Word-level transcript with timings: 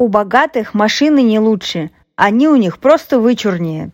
У 0.00 0.08
богатых 0.08 0.72
машины 0.72 1.22
не 1.22 1.38
лучше, 1.38 1.90
они 2.16 2.48
у 2.48 2.56
них 2.56 2.78
просто 2.78 3.20
вычурнее. 3.20 3.90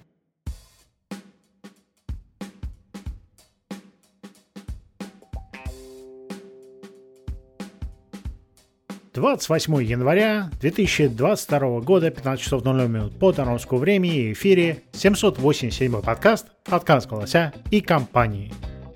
Двадцать 9.12 9.48
восьмое 9.48 9.82
января 9.82 10.48
2022 10.60 11.80
года, 11.80 12.12
15 12.12 12.40
часов 12.40 12.64
00 12.64 12.86
минут 12.86 13.18
по 13.18 13.32
тономскому 13.32 13.80
времени, 13.80 14.32
эфире 14.32 14.84
787 14.92 16.02
подкаст 16.02 16.46
«Подкаст 16.62 17.08
голоса» 17.08 17.52
и 17.72 17.80
компании. 17.80 18.54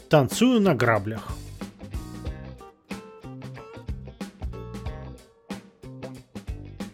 Танцую 0.09 0.61
на 0.61 0.77
граблях. 0.77 1.40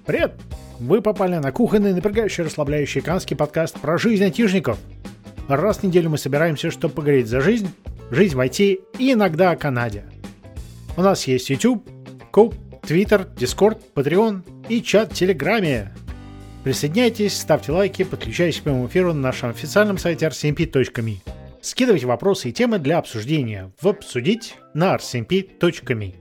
Привет! 0.07 0.34
Вы 0.79 1.02
попали 1.02 1.34
на 1.34 1.50
кухонный, 1.50 1.92
напрягающий, 1.92 2.45
расслабляющий 2.45 3.01
канский 3.01 3.37
подкаст 3.37 3.80
про 3.80 3.98
жизнь 3.98 4.23
айтишников. 4.23 4.78
Раз 5.48 5.78
в 5.78 5.83
неделю 5.83 6.10
мы 6.10 6.19
собираемся, 6.19 6.70
чтобы 6.70 6.95
поговорить 6.95 7.27
за 7.27 7.41
жизнь, 7.41 7.69
жизнь 8.12 8.37
в 8.37 8.38
IT 8.38 8.84
и 9.00 9.12
иногда 9.12 9.50
о 9.50 9.56
Канаде. 9.56 10.05
У 10.97 11.02
нас 11.02 11.27
есть 11.27 11.50
YouTube, 11.50 11.84
Coop, 12.33 12.55
Twitter, 12.83 13.28
Discord, 13.34 13.80
Patreon 13.97 14.42
и 14.69 14.80
чат 14.80 15.11
в 15.11 15.16
Телеграме. 15.16 15.92
Присоединяйтесь, 16.62 17.36
ставьте 17.36 17.73
лайки, 17.73 18.05
подключайтесь 18.05 18.61
к 18.61 18.62
прямому 18.62 18.86
эфиру 18.86 19.12
на 19.12 19.20
нашем 19.20 19.50
официальном 19.50 19.98
сайте 19.98 20.27
rcmp.me. 20.27 21.16
Скидывайте 21.61 22.06
вопросы 22.06 22.50
и 22.50 22.52
темы 22.52 22.78
для 22.78 22.98
обсуждения 22.98 23.73
в 23.80 23.88
«Обсудить» 23.88 24.55
на 24.73 24.95
rcmp.me. 24.95 26.14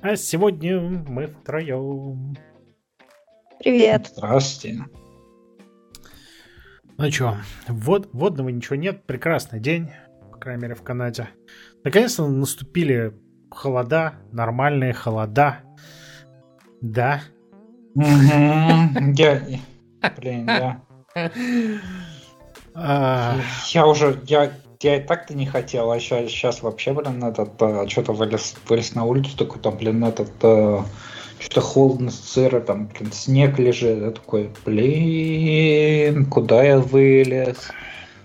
А 0.00 0.16
сегодня 0.16 0.80
мы 0.80 1.26
втроем. 1.26 2.34
Привет. 3.58 4.12
Здравствуйте. 4.14 4.84
Ну 6.98 7.10
что, 7.10 7.36
вод, 7.68 8.08
водного 8.12 8.48
ничего 8.50 8.76
нет. 8.76 9.06
Прекрасный 9.06 9.60
день, 9.60 9.90
по 10.30 10.38
крайней 10.38 10.62
мере, 10.62 10.74
в 10.74 10.82
Канаде. 10.82 11.28
Наконец-то 11.84 12.26
наступили 12.26 13.14
холода, 13.50 14.14
нормальные 14.32 14.92
холода. 14.92 15.60
Да. 16.80 17.22
Я... 17.94 19.42
Блин, 20.16 20.46
я... 20.46 20.82
А, 22.74 23.36
Я 23.72 23.86
уже... 23.86 24.20
Я, 24.26 24.52
я 24.80 24.96
и 24.96 25.00
так-то 25.06 25.34
не 25.34 25.46
хотел, 25.46 25.90
а 25.90 25.98
сейчас, 25.98 26.30
сейчас 26.30 26.62
вообще, 26.62 26.92
блин, 26.92 27.24
этот... 27.24 27.54
Что-то 27.90 28.12
вылез, 28.12 28.54
вылез 28.68 28.94
на 28.94 29.04
улицу, 29.04 29.36
такой 29.36 29.60
там, 29.62 29.78
блин, 29.78 30.04
этот... 30.04 30.30
Что-то 31.46 31.60
холодно, 31.60 32.10
сыро, 32.10 32.60
там, 32.60 32.88
блин, 32.88 33.12
снег 33.12 33.56
лежит. 33.60 34.02
Я 34.02 34.10
такой, 34.10 34.50
блин, 34.64 36.26
куда 36.26 36.64
я 36.64 36.80
вылез? 36.80 37.70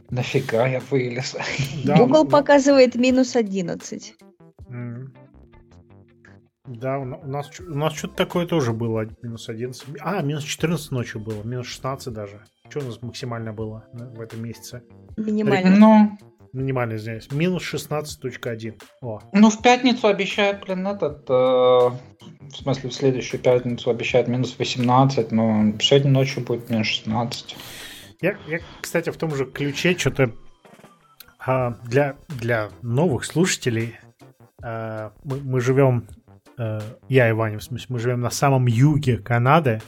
Нафига 0.10 0.68
я 0.68 0.82
вылез? 0.90 1.38
да, 1.86 1.98
Google 1.98 2.24
ну, 2.24 2.30
показывает 2.32 2.96
минус 2.96 3.36
11. 3.36 4.16
м. 4.70 5.14
Да, 6.66 6.98
у 6.98 7.06
на- 7.06 7.18
у 7.18 7.28
нас, 7.28 7.52
у 7.60 7.78
нас 7.78 7.94
что-то 7.94 8.16
такое 8.16 8.48
тоже 8.48 8.74
было, 8.74 9.06
минус 9.22 9.50
11. 9.50 9.84
А, 10.00 10.24
минус 10.24 10.44
14 10.44 10.90
ночью 10.90 11.22
было, 11.22 11.44
минус 11.44 11.68
16 11.68 12.12
даже. 12.12 12.44
Что 12.70 12.80
у 12.80 12.84
нас 12.86 13.02
максимально 13.04 13.54
было 13.54 13.86
да, 13.94 14.06
в 14.06 14.20
этом 14.20 14.44
месяце? 14.44 14.82
Минимально. 15.16 15.78
Ну, 15.78 16.18
Минимально, 16.54 16.96
извиняюсь. 16.96 17.32
Минус 17.32 17.74
16.1. 17.74 18.82
О, 19.02 19.20
Ну, 19.34 19.50
в 19.50 19.62
пятницу 19.62 20.08
обещают, 20.08 20.66
блин, 20.66 20.86
этот... 20.86 21.30
э, 21.30 21.34
в 21.34 22.56
смысле, 22.56 22.90
в 22.90 22.94
следующую 22.94 23.40
пятницу 23.40 23.90
обещают 23.90 24.28
минус 24.28 24.56
18, 24.58 25.32
но 25.32 25.74
сегодня 25.80 26.12
ночью 26.12 26.44
будет 26.44 26.70
минус 26.70 26.88
16. 26.88 27.56
Я, 28.22 28.38
я, 28.48 28.60
кстати, 28.82 29.10
в 29.10 29.18
том 29.18 29.34
же 29.34 29.46
ключе 29.46 29.98
что-то 29.98 30.32
а, 31.40 31.72
для, 31.86 32.16
для 32.28 32.70
новых 32.82 33.26
слушателей 33.26 33.96
а, 34.62 35.14
мы, 35.24 35.38
мы 35.38 35.62
живем, 35.62 36.08
а, 36.58 36.82
я 37.10 37.30
и 37.30 37.32
Ваня, 37.32 37.58
в 37.60 37.64
смысле, 37.64 37.88
мы 37.90 38.00
живем 38.00 38.22
на 38.22 38.30
самом 38.30 38.68
юге 38.68 39.18
Канады 39.18 39.82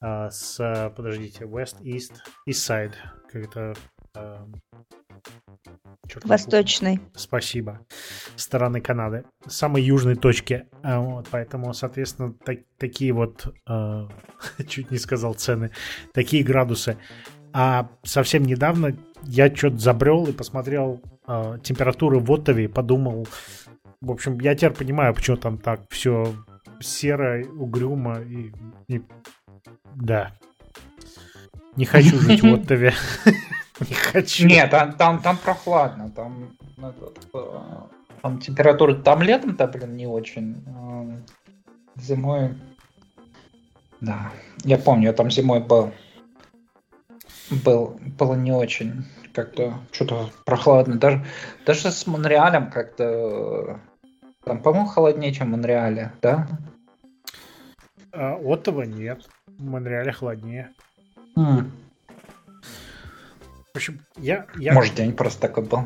а, 0.00 0.30
с, 0.30 0.92
подождите, 0.94 1.44
West, 1.44 1.80
East, 1.82 2.12
East 2.48 2.52
Side, 2.52 2.94
как 3.32 3.44
это... 3.44 3.74
чёрт 6.08 6.24
не 6.24 6.28
Восточный. 6.28 7.00
Спасибо. 7.14 7.80
Стороны 8.36 8.80
Канады. 8.80 9.24
Самой 9.46 9.82
южной 9.82 10.14
точки. 10.16 10.66
А, 10.82 11.00
Вот, 11.00 11.28
поэтому, 11.30 11.72
соответственно, 11.74 12.32
так- 12.32 12.60
такие 12.78 13.12
вот, 13.12 13.54
э, 13.68 14.08
чуть 14.68 14.90
не 14.90 14.98
сказал 14.98 15.34
цены, 15.34 15.70
такие 16.12 16.42
градусы. 16.44 16.96
А 17.52 17.88
совсем 18.02 18.44
недавно 18.44 18.96
я 19.22 19.54
что-то 19.54 19.78
забрел 19.78 20.26
и 20.26 20.32
посмотрел 20.32 21.00
э, 21.26 21.58
температуры 21.62 22.18
в 22.20 22.30
Оттаве 22.32 22.64
и 22.64 22.68
подумал, 22.68 23.26
в 24.00 24.10
общем, 24.10 24.38
я 24.40 24.54
теперь 24.54 24.72
понимаю, 24.72 25.14
почему 25.14 25.36
там 25.38 25.58
так 25.58 25.80
все 25.90 26.34
серо, 26.80 27.42
угрюмо 27.58 28.20
и, 28.20 28.52
и- 28.88 29.02
да. 29.94 30.32
Не 31.76 31.84
хочу 31.86 32.18
жить 32.18 32.42
в 32.42 32.46
Оттаве. 32.54 32.92
Не 33.88 33.94
хочу. 33.94 34.46
Нет, 34.46 34.70
там, 34.70 34.92
там, 34.94 35.20
там 35.20 35.36
прохладно, 35.36 36.10
там, 36.10 36.56
этот, 36.78 37.28
э, 37.34 37.60
там 38.22 38.38
температура, 38.40 38.94
там 38.94 39.22
летом-то, 39.22 39.66
блин, 39.66 39.96
не 39.96 40.06
очень. 40.06 40.64
э, 40.66 41.20
Зимой, 42.00 42.54
да, 44.00 44.30
я 44.64 44.78
помню, 44.78 45.06
я 45.06 45.12
там 45.12 45.30
зимой 45.30 45.60
был. 45.60 45.92
Был, 47.64 47.98
было 48.18 48.34
не 48.34 48.52
очень, 48.52 49.04
как-то 49.32 49.78
что-то 49.92 50.30
прохладно. 50.44 50.96
Даже, 50.96 51.24
даже 51.64 51.90
с 51.90 52.06
Монреалем 52.06 52.70
как-то, 52.70 53.04
э, 53.04 53.76
там, 54.44 54.60
по-моему, 54.62 54.86
холоднее, 54.88 55.32
чем 55.32 55.48
в 55.48 55.50
Монреале, 55.52 56.12
да? 56.22 56.48
А, 58.12 58.36
Оттава 58.36 58.82
нет. 58.82 59.28
В 59.46 59.64
Монреале 59.64 60.12
холоднее. 60.12 60.70
М, 61.36 61.72
В 63.76 63.78
общем, 63.78 64.00
я, 64.16 64.46
я, 64.56 64.72
Может, 64.72 64.94
день 64.94 65.12
просто 65.12 65.38
такой 65.38 65.66
был. 65.66 65.80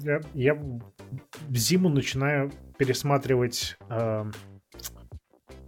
я, 0.00 0.20
я 0.34 0.54
в 0.54 1.56
зиму 1.56 1.88
начинаю 1.88 2.52
пересматривать, 2.76 3.78
э, 3.88 4.24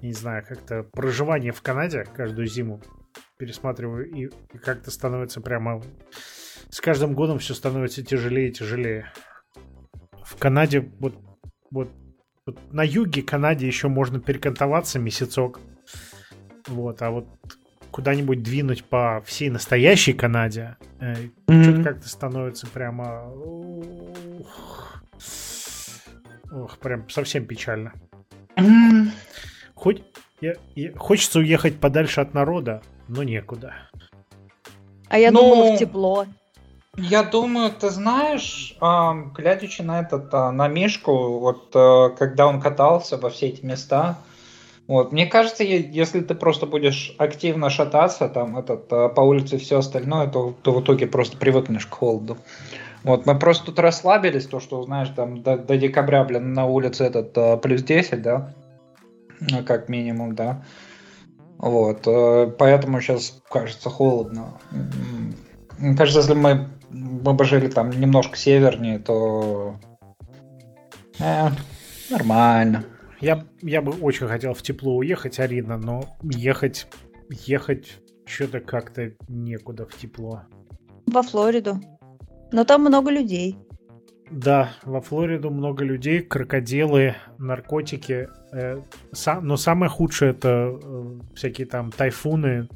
не 0.02 0.12
знаю, 0.12 0.44
как-то 0.46 0.82
проживание 0.82 1.52
в 1.52 1.62
Канаде 1.62 2.04
каждую 2.04 2.46
зиму. 2.48 2.82
Пересматриваю, 3.38 4.10
и, 4.10 4.26
и 4.26 4.58
как-то 4.58 4.90
становится 4.90 5.40
прямо... 5.40 5.82
С 6.68 6.82
каждым 6.82 7.14
годом 7.14 7.38
все 7.38 7.54
становится 7.54 8.04
тяжелее 8.04 8.50
и 8.50 8.52
тяжелее. 8.52 9.10
В 10.22 10.36
Канаде, 10.38 10.80
вот, 11.00 11.16
вот, 11.70 11.90
вот 12.44 12.58
на 12.74 12.82
юге 12.82 13.22
Канаде 13.22 13.66
еще 13.66 13.88
можно 13.88 14.20
перекантоваться 14.20 14.98
месяцок. 14.98 15.60
Вот, 16.68 17.00
а 17.00 17.10
вот 17.10 17.26
куда-нибудь 17.96 18.42
двинуть 18.42 18.84
по 18.84 19.22
всей 19.24 19.48
настоящей 19.48 20.12
Канаде, 20.12 20.76
э, 21.00 21.14
что-то 21.48 21.82
как-то 21.82 22.06
становится 22.10 22.66
прямо... 22.66 23.26
ух, 23.32 25.02
Ох, 26.52 26.76
прям 26.78 27.08
совсем 27.08 27.46
печально. 27.46 27.94
М, 28.56 29.10
Хоть 29.74 30.02
я- 30.42 30.56
я- 30.74 30.92
хочется 30.96 31.38
уехать 31.38 31.80
подальше 31.80 32.20
от 32.20 32.34
народа, 32.34 32.82
но 33.08 33.22
некуда. 33.22 33.72
А 35.08 35.18
я 35.18 35.30
Ну, 35.30 35.40
думала 35.40 35.74
в 35.74 35.78
тепло. 35.78 36.26
Я 36.98 37.22
думаю, 37.22 37.70
ты 37.72 37.88
знаешь, 37.90 38.76
ам, 38.80 39.32
глядячи 39.32 39.80
на 39.82 40.00
этот, 40.00 40.32
а, 40.34 40.52
на 40.52 40.68
Мишку, 40.68 41.38
вот 41.38 41.70
а, 41.74 42.10
когда 42.10 42.46
он 42.46 42.60
катался 42.60 43.16
во 43.16 43.30
все 43.30 43.46
эти 43.48 43.64
места, 43.64 44.18
вот, 44.88 45.12
мне 45.12 45.26
кажется, 45.26 45.64
если 45.64 46.20
ты 46.20 46.34
просто 46.34 46.66
будешь 46.66 47.14
активно 47.18 47.70
шататься 47.70 48.28
там 48.28 48.56
этот, 48.56 48.92
а, 48.92 49.08
по 49.08 49.20
улице 49.20 49.58
все 49.58 49.78
остальное, 49.78 50.28
то, 50.28 50.54
то 50.62 50.72
в 50.72 50.80
итоге 50.80 51.06
просто 51.08 51.36
привыкнешь 51.36 51.86
к 51.86 51.94
холоду. 51.94 52.38
Вот, 53.02 53.26
мы 53.26 53.38
просто 53.38 53.66
тут 53.66 53.78
расслабились, 53.80 54.46
то, 54.46 54.60
что, 54.60 54.82
знаешь, 54.82 55.08
там 55.10 55.42
до, 55.42 55.56
до 55.56 55.76
декабря, 55.76 56.24
блин, 56.24 56.52
на 56.52 56.66
улице 56.66 57.04
этот 57.04 57.36
а, 57.36 57.56
плюс 57.56 57.82
10, 57.82 58.22
да, 58.22 58.54
ну, 59.40 59.64
как 59.64 59.88
минимум, 59.88 60.34
да. 60.34 60.62
Вот, 61.58 62.06
э, 62.06 62.52
поэтому 62.58 63.00
сейчас 63.00 63.40
кажется 63.50 63.88
холодно. 63.90 64.58
М, 64.72 65.34
Мне 65.78 65.96
кажется, 65.96 66.20
если 66.20 66.34
мы, 66.34 66.68
мы 66.90 67.32
бы 67.32 67.44
жили 67.44 67.68
там 67.68 67.90
немножко 67.90 68.36
севернее, 68.36 68.98
то 68.98 69.76
э, 71.18 71.48
нормально. 72.10 72.84
Я, 73.20 73.46
я 73.62 73.82
бы 73.82 73.92
очень 73.92 74.28
хотел 74.28 74.54
в 74.54 74.62
тепло 74.62 74.96
уехать, 74.96 75.40
Арина, 75.40 75.76
но 75.76 76.16
ехать, 76.22 76.86
ехать 77.30 78.00
что-то 78.26 78.60
как-то 78.60 79.12
некуда 79.28 79.86
в 79.86 79.96
тепло. 79.96 80.42
Во 81.06 81.22
Флориду. 81.22 81.80
Но 82.52 82.64
там 82.64 82.82
много 82.82 83.10
людей. 83.10 83.58
Да, 84.30 84.72
во 84.82 85.00
Флориду 85.00 85.50
много 85.50 85.84
людей, 85.84 86.20
крокодилы, 86.20 87.14
наркотики, 87.38 88.28
э, 88.52 88.80
са, 89.12 89.40
но 89.40 89.56
самое 89.56 89.88
худшее 89.88 90.32
это 90.32 90.76
э, 90.82 91.20
всякие 91.36 91.66
там 91.68 91.92
тайфуны. 91.92 92.68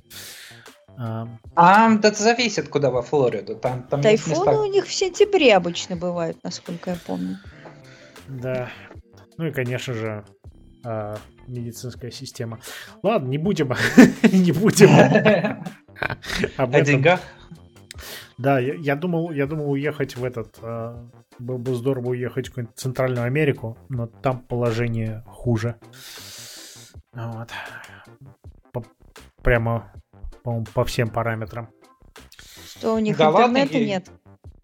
А, 0.97 1.27
а 1.57 1.93
это 1.95 2.23
зависит, 2.23 2.69
куда 2.69 2.91
во 2.91 3.03
Флориду. 3.03 3.57
Там, 3.57 3.83
там 3.85 4.03
Тайфуны 4.03 4.37
места... 4.37 4.61
у 4.61 4.67
них 4.67 4.87
в 4.87 4.93
сентябре 4.93 5.57
обычно 5.57 5.97
бывают, 5.97 6.37
насколько 6.45 6.91
я 6.91 6.97
помню. 7.07 7.39
Да. 8.29 8.71
Ну 9.41 9.47
и, 9.47 9.53
конечно 9.53 9.95
же, 9.95 10.23
э, 10.85 11.17
медицинская 11.47 12.11
система. 12.11 12.61
Ладно, 13.03 13.29
не 13.29 13.39
будем, 13.39 13.69
не 14.23 14.53
будем. 14.53 14.91
О 16.59 16.67
деньгах? 16.83 17.23
Да, 18.37 18.59
я, 18.59 18.75
я 18.75 18.97
думал, 18.97 19.31
я 19.31 19.47
думал 19.47 19.71
уехать 19.71 20.15
в 20.15 20.25
этот. 20.25 20.59
Э, 20.61 21.09
было 21.39 21.57
бы 21.57 21.75
здорово 21.75 22.11
уехать 22.11 22.49
в 22.49 22.51
какую-нибудь 22.51 22.77
Центральную 22.77 23.25
Америку, 23.25 23.79
но 23.89 24.09
там 24.09 24.41
положение 24.41 25.25
хуже. 25.27 25.77
Вот. 27.15 27.49
По, 28.73 28.85
прямо, 29.43 29.91
по, 30.43 30.63
по 30.75 30.85
всем 30.85 31.09
параметрам. 31.09 31.71
Что 32.67 32.95
у 32.95 32.99
них 32.99 33.17
да 33.17 33.31
интернета 33.31 33.73
ладно, 33.73 33.87
нет? 33.87 34.11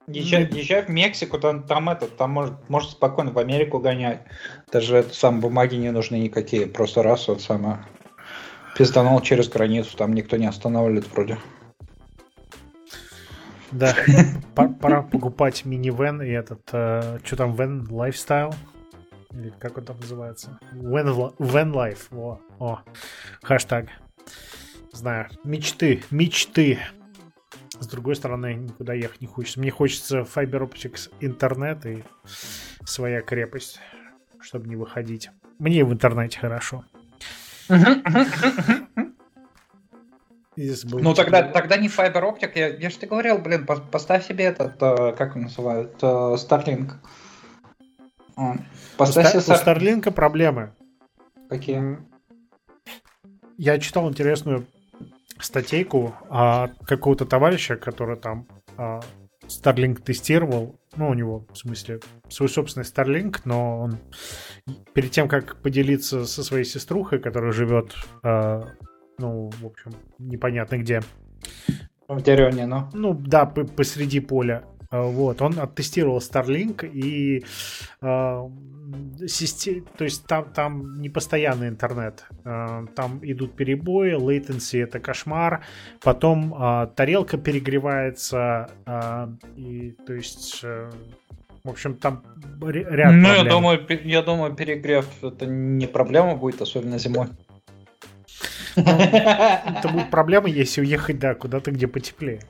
Езжай, 0.08 0.48
езжай 0.52 0.82
в 0.82 0.88
Мексику, 0.88 1.38
там, 1.38 1.64
там 1.64 1.88
этот, 1.88 2.16
там 2.16 2.30
может, 2.30 2.54
может 2.68 2.90
спокойно 2.90 3.32
в 3.32 3.38
Америку 3.38 3.80
гонять. 3.80 4.22
Даже 4.70 4.98
это, 4.98 5.12
сам 5.12 5.40
бумаги 5.40 5.74
не 5.74 5.90
нужны 5.90 6.16
никакие. 6.16 6.66
Просто 6.66 7.02
раз 7.02 7.26
вот 7.26 7.42
самое 7.42 7.84
пизданул 8.76 9.20
через 9.20 9.48
границу, 9.48 9.96
там 9.96 10.14
никто 10.14 10.36
не 10.36 10.46
останавливает 10.46 11.10
вроде. 11.12 11.38
Да, 13.72 13.94
пора 14.54 15.02
покупать 15.02 15.64
минивэн 15.64 16.22
и 16.22 16.28
этот, 16.28 16.68
э, 16.72 17.18
что 17.24 17.36
там, 17.36 17.54
вен 17.54 17.86
лайфстайл? 17.90 18.54
Или 19.32 19.52
как 19.58 19.76
он 19.76 19.84
там 19.84 19.98
называется? 19.98 20.58
Вен, 20.72 21.74
лайф, 21.74 22.08
о, 22.12 22.38
о, 22.58 22.80
хэштаг. 23.42 23.88
Знаю, 24.92 25.28
мечты, 25.44 26.02
мечты. 26.10 26.78
С 27.80 27.86
другой 27.86 28.16
стороны, 28.16 28.54
никуда 28.54 28.94
ехать 28.94 29.20
не 29.20 29.26
хочется. 29.26 29.60
Мне 29.60 29.70
хочется 29.70 30.20
Fiber 30.20 30.68
Optics 30.68 31.10
интернет 31.20 31.84
и 31.86 32.04
своя 32.84 33.20
крепость, 33.20 33.80
чтобы 34.40 34.68
не 34.68 34.76
выходить. 34.76 35.30
Мне 35.58 35.84
в 35.84 35.92
интернете 35.92 36.38
хорошо. 36.38 36.84
Ну 40.56 41.14
тогда, 41.14 41.42
тогда 41.42 41.76
не 41.76 41.88
Fiber 41.88 42.22
Optic, 42.22 42.52
я, 42.54 42.68
я 42.68 42.88
же 42.88 42.96
тебе 42.96 43.08
говорил, 43.08 43.38
блин, 43.38 43.66
поставь 43.66 44.26
себе 44.26 44.44
этот, 44.46 44.82
э, 44.82 45.12
как 45.12 45.36
он 45.36 45.42
называют, 45.42 46.02
э, 46.02 46.06
Starlink. 46.06 46.92
Поставь 48.96 49.34
у, 49.34 49.38
у 49.38 49.40
Starlink 49.40 50.10
проблемы. 50.12 50.72
Какие? 51.50 51.98
Я 53.58 53.78
читал 53.78 54.08
интересную 54.08 54.66
статейку 55.38 56.14
от 56.28 56.78
какого-то 56.86 57.26
товарища, 57.26 57.76
который 57.76 58.16
там 58.16 58.46
а, 58.76 59.00
Starlink 59.46 60.02
тестировал. 60.02 60.78
Ну, 60.96 61.10
у 61.10 61.14
него, 61.14 61.46
в 61.52 61.56
смысле, 61.56 62.00
свой 62.28 62.48
собственный 62.48 62.84
Starlink, 62.84 63.40
но 63.44 63.80
он 63.80 63.98
перед 64.94 65.10
тем, 65.10 65.28
как 65.28 65.60
поделиться 65.62 66.24
со 66.24 66.42
своей 66.42 66.64
сеструхой, 66.64 67.18
которая 67.18 67.52
живет 67.52 67.94
а, 68.22 68.64
ну, 69.18 69.50
в 69.60 69.66
общем, 69.66 69.92
непонятно 70.18 70.76
где. 70.78 71.00
В 72.08 72.22
деревне, 72.22 72.66
ну. 72.66 72.88
Ну, 72.92 73.14
да, 73.14 73.46
посреди 73.46 74.20
поля. 74.20 74.64
А, 74.96 75.02
вот, 75.02 75.42
он 75.42 75.58
оттестировал 75.58 76.18
Starlink 76.18 76.88
и 76.88 77.44
э, 78.00 78.48
систем, 79.26 79.84
то 79.96 80.04
есть 80.04 80.26
там, 80.26 80.44
там 80.52 81.00
не 81.00 81.08
постоянный 81.08 81.68
интернет, 81.68 82.24
э, 82.44 82.86
там 82.94 83.20
идут 83.22 83.56
перебои, 83.56 84.16
latency 84.16 84.82
это 84.82 85.00
кошмар, 85.00 85.64
потом 86.02 86.54
э, 86.54 86.88
тарелка 86.94 87.36
перегревается, 87.36 88.70
э, 88.86 89.28
и 89.56 89.96
то 90.06 90.14
есть 90.14 90.60
э, 90.62 90.90
в 91.64 91.70
общем, 91.70 91.96
там 91.96 92.22
ряд 92.62 93.12
Ну, 93.12 93.24
проблем. 93.24 93.44
я 93.44 93.44
думаю, 93.44 93.86
я 94.04 94.22
думаю, 94.22 94.54
перегрев 94.54 95.06
это 95.22 95.46
не 95.46 95.86
проблема 95.86 96.36
будет, 96.36 96.62
особенно 96.62 96.96
зимой. 96.98 97.26
Это 98.76 99.88
будет 99.90 100.10
проблема, 100.10 100.48
если 100.48 100.80
уехать, 100.82 101.18
да, 101.18 101.34
куда-то, 101.34 101.72
где 101.72 101.88
потеплее. 101.88 102.40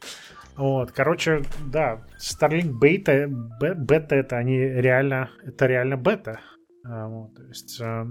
Вот, 0.56 0.92
короче, 0.92 1.42
да, 1.70 2.06
Starlink 2.18 2.72
бета, 2.72 3.28
бета 3.28 4.16
это 4.16 4.36
они 4.38 4.58
реально, 4.58 5.30
это 5.44 5.66
реально 5.66 5.96
бета. 5.96 6.40
А, 6.84 7.08
вот, 7.08 7.34
то 7.34 7.42
есть, 7.44 7.78
э, 7.80 8.06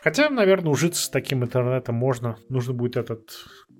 хотя, 0.00 0.30
наверное, 0.30 0.70
ужиться 0.70 1.02
с 1.02 1.08
таким 1.08 1.42
интернетом 1.42 1.96
можно. 1.96 2.36
Нужно 2.48 2.72
будет 2.74 2.96
этот, 2.96 3.30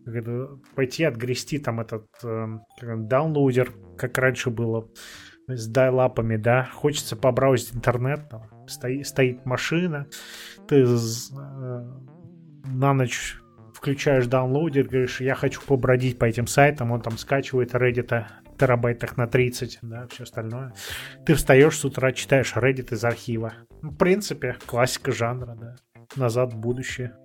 это, 0.05 0.59
пойти 0.75 1.05
отгрести 1.05 1.59
там 1.59 1.81
этот 1.81 2.07
э, 2.25 2.47
даунлоудер, 2.81 3.73
как 3.97 4.19
раньше 4.19 4.51
было, 4.51 4.89
с 5.47 5.69
дайлапами, 5.69 6.37
да. 6.37 6.69
Хочется 6.73 7.15
побраузить 7.15 7.75
интернет, 7.75 8.29
там, 8.29 8.67
стоит, 8.67 9.07
стоит 9.07 9.47
машина, 9.47 10.09
ты 10.67 10.83
э, 10.83 10.89
на 12.65 12.95
ночь 12.95 13.39
включаешь 13.79 14.27
даунлоудер, 14.27 14.89
говоришь, 14.89 15.21
я 15.21 15.37
хочу 15.37 15.61
побродить 15.61 16.19
по 16.19 16.25
этим 16.25 16.49
сайтам, 16.49 16.91
он 16.91 17.01
там 17.01 17.17
скачивает 17.17 17.75
Reddit 17.75 18.27
терабайтах 18.59 19.17
на 19.17 19.29
30, 19.29 19.79
да, 19.83 20.09
все 20.11 20.25
остальное. 20.25 20.75
Ты 21.25 21.35
встаешь 21.35 21.79
с 21.79 21.85
утра, 21.85 22.11
читаешь 22.11 22.55
Reddit 22.57 22.93
из 22.93 23.05
архива. 23.05 23.53
Ну, 23.83 23.91
в 23.91 23.97
принципе, 23.97 24.57
классика 24.67 25.13
жанра, 25.13 25.55
да. 25.55 25.77
Назад 26.17 26.55
в 26.55 26.57
будущее. 26.57 27.17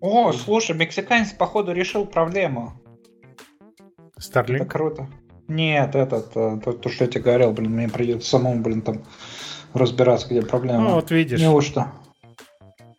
О, 0.00 0.30
слушай, 0.32 0.76
мексиканец, 0.76 1.32
походу, 1.32 1.72
решил 1.72 2.06
проблему. 2.06 2.80
Старлинг? 4.16 4.62
Это 4.62 4.70
круто. 4.70 5.08
Нет, 5.48 5.96
этот, 5.96 6.36
э, 6.36 6.60
то, 6.62 6.72
то, 6.72 6.88
что 6.88 7.04
я 7.04 7.10
тебе 7.10 7.22
говорил, 7.22 7.52
блин, 7.52 7.72
мне 7.72 7.88
придется 7.88 8.30
самому, 8.30 8.62
блин, 8.62 8.82
там 8.82 9.02
разбираться, 9.76 10.28
где 10.28 10.42
проблема. 10.42 10.80
Ну, 10.80 10.94
вот 10.94 11.10
видишь. 11.10 11.40
Неужто? 11.40 11.92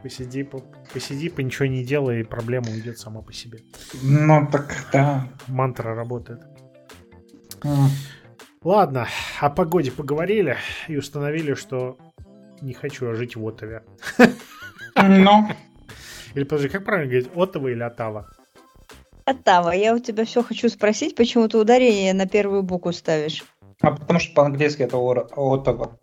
Посиди, 0.02 0.44
по, 0.44 0.60
посиди, 0.94 1.30
по 1.30 1.42
ничего 1.42 1.66
не 1.66 1.84
делай, 1.84 2.22
и 2.22 2.24
проблема 2.24 2.70
уйдет 2.70 3.00
сама 3.00 3.22
по 3.22 3.34
себе. 3.34 3.60
Ну, 4.02 4.48
так, 4.52 4.88
да. 4.94 5.28
Мантра 5.48 5.96
работает. 5.96 6.42
Mm. 7.62 7.88
Ладно, 8.64 9.08
о 9.40 9.50
погоде 9.50 9.92
поговорили 9.92 10.58
и 10.88 10.98
установили, 10.98 11.56
что 11.56 11.98
не 12.62 12.74
хочу 12.74 13.14
жить 13.16 13.36
в 13.36 13.48
Отове. 13.48 13.84
Ну. 14.96 15.48
Или 16.34 16.44
подожди, 16.44 16.70
как 16.70 16.86
правильно 16.86 17.10
говорить, 17.10 17.32
Отова 17.36 17.68
или 17.68 17.82
Отава? 17.82 18.28
Отава. 19.26 19.72
Я 19.72 19.94
у 19.96 20.00
тебя 20.00 20.26
все 20.26 20.44
хочу 20.44 20.70
спросить, 20.70 21.16
почему 21.16 21.48
ты 21.48 21.58
ударение 21.58 22.14
на 22.14 22.28
первую 22.28 22.64
букву 22.64 22.94
ставишь? 22.94 23.44
А 23.82 23.92
потому 23.92 24.20
что 24.20 24.34
по-английски 24.34 24.84
это 24.84 24.98
Отова. 24.98 26.00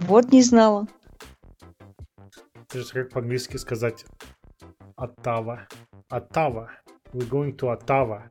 Вот 0.00 0.32
не 0.32 0.42
знала. 0.42 0.86
Это 2.54 2.80
же 2.80 2.92
как 2.92 3.10
по-английски 3.10 3.56
сказать 3.56 4.04
Оттава. 4.96 5.66
Оттава. 6.08 6.70
We're 7.12 7.28
going 7.28 7.56
to 7.56 7.76
Ottawa. 7.76 8.30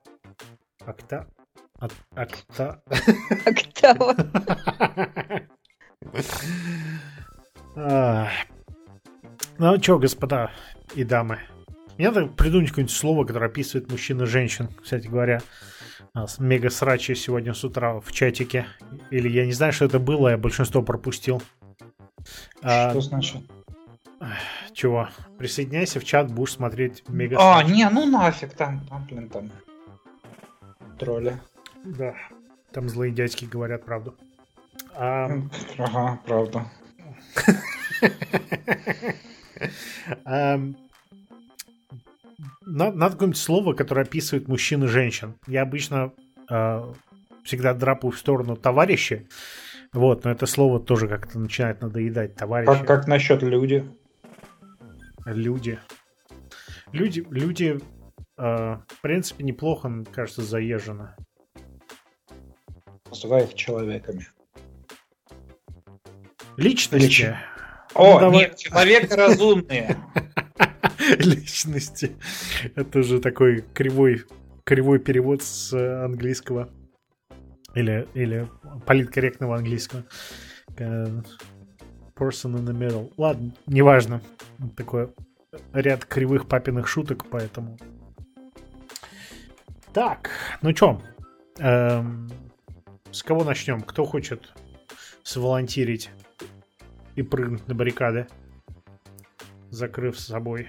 Акта... 0.86 1.28
Акта... 2.16 2.82
Октава. 3.46 4.16
Ну 9.58 9.82
что, 9.82 10.00
господа 10.00 10.52
и 10.96 11.04
дамы, 11.04 11.40
мне 11.98 12.12
надо 12.12 12.28
придумать 12.28 12.70
какое-нибудь 12.70 12.96
слово, 12.96 13.26
которое 13.26 13.48
описывает 13.48 13.92
мужчин 13.92 14.22
и 14.22 14.26
женщин, 14.26 14.70
кстати 14.82 15.08
говоря. 15.08 15.42
Мега 16.40 16.70
срачи 16.70 17.14
сегодня 17.14 17.54
с 17.54 17.64
утра 17.64 18.00
в 18.00 18.12
чатике. 18.12 18.68
Или 19.12 19.30
я 19.30 19.46
не 19.46 19.52
знаю, 19.52 19.74
что 19.74 19.86
это 19.86 20.00
было, 20.00 20.30
я 20.30 20.38
большинство 20.38 20.82
пропустил. 20.82 21.42
А, 22.62 22.90
что 22.90 23.00
а, 23.00 23.02
значит? 23.02 23.42
Чего? 24.74 25.10
Присоединяйся 25.38 26.00
в 26.00 26.04
чат, 26.04 26.32
будешь 26.32 26.54
смотреть 26.54 27.08
мега. 27.08 27.38
А, 27.40 27.64
не, 27.64 27.88
ну 27.90 28.06
нафиг 28.06 28.54
там, 28.54 28.86
там, 28.88 29.06
блин, 29.06 29.30
там. 29.30 29.52
Тролли. 30.98 31.40
Да. 31.84 32.16
Там 32.72 32.90
злые 32.90 33.12
дядьки 33.12 33.46
говорят 33.46 33.86
правду. 33.86 34.16
А... 34.96 35.30
Ага, 35.78 36.20
правда. 36.26 36.66
Надо 42.66 43.12
какое-нибудь 43.12 43.38
слово, 43.38 43.74
которое 43.74 44.02
описывает 44.02 44.48
мужчин 44.48 44.84
и 44.84 44.88
женщин. 44.88 45.36
Я 45.48 45.62
обычно 45.62 46.12
а, 46.50 46.94
всегда 47.44 47.74
драпаю 47.74 48.12
в 48.12 48.18
сторону 48.20 48.56
товарищи, 48.56 49.28
вот, 49.98 50.24
но 50.24 50.32
это 50.32 50.46
слово 50.46 50.80
тоже 50.80 51.08
как-то 51.08 51.40
начинает 51.40 51.82
надоедать 51.82 52.36
товарищи. 52.36 52.72
Как, 52.72 52.88
как 52.88 53.08
насчет 53.08 53.42
люди? 53.42 53.86
Люди. 55.26 55.80
Люди, 56.92 57.26
люди 57.30 57.80
э, 58.38 58.78
в 58.88 59.02
принципе, 59.02 59.44
неплохо, 59.44 60.06
кажется, 60.12 60.42
заезжено. 60.42 61.16
Называй 63.10 63.44
их 63.46 63.54
человеками. 63.54 64.28
Личности. 66.58 67.38
О, 67.94 68.14
ну, 68.16 68.20
давай... 68.20 68.38
нет, 68.40 68.58
человек 68.58 69.12
разумные. 69.14 69.98
Личности. 71.20 72.16
Это 72.76 73.04
же 73.04 73.20
такой 73.20 73.64
кривой, 73.74 74.24
кривой 74.64 75.00
перевод 75.00 75.42
с 75.42 75.74
английского. 76.04 76.70
Или, 77.78 78.08
или 78.16 78.50
политкорректного 78.88 79.58
английского. 79.58 80.04
Person 80.76 82.56
in 82.56 82.66
the 82.66 82.74
middle. 82.74 83.14
Ладно, 83.18 83.54
неважно. 83.68 84.24
Такой 84.76 85.14
ряд 85.74 86.04
кривых 86.04 86.48
папиных 86.48 86.88
шуток, 86.88 87.28
поэтому... 87.30 87.78
Так, 89.94 90.32
ну 90.64 90.74
чё? 90.74 91.00
Эм, 91.60 92.32
с 93.12 93.22
кого 93.22 93.44
начнем? 93.44 93.82
Кто 93.82 94.06
хочет 94.06 94.56
сволонтирить 95.22 96.10
и 97.16 97.22
прыгнуть 97.22 97.68
на 97.68 97.76
баррикады, 97.76 98.28
закрыв 99.70 100.20
с 100.20 100.26
собой? 100.26 100.68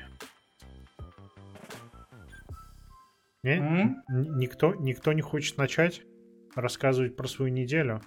Не? 3.43 3.57
Mm-hmm. 3.57 3.95
Никто, 4.37 4.75
никто 4.75 5.15
не 5.15 5.23
хочет 5.23 5.57
начать 5.57 6.03
рассказывать 6.61 7.17
про 7.17 7.29
свою 7.29 7.53
неделю? 7.53 8.03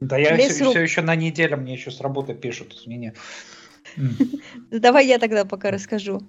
Да 0.00 0.18
я 0.18 0.36
все, 0.36 0.70
все 0.70 0.80
еще 0.80 1.02
на 1.02 1.16
неделю, 1.16 1.56
мне 1.56 1.72
еще 1.72 1.90
с 1.90 2.00
работы 2.00 2.34
пишут, 2.34 2.74
извини. 2.74 3.12
Давай 4.70 5.06
я 5.06 5.18
тогда 5.18 5.44
пока 5.44 5.70
расскажу. 5.70 6.20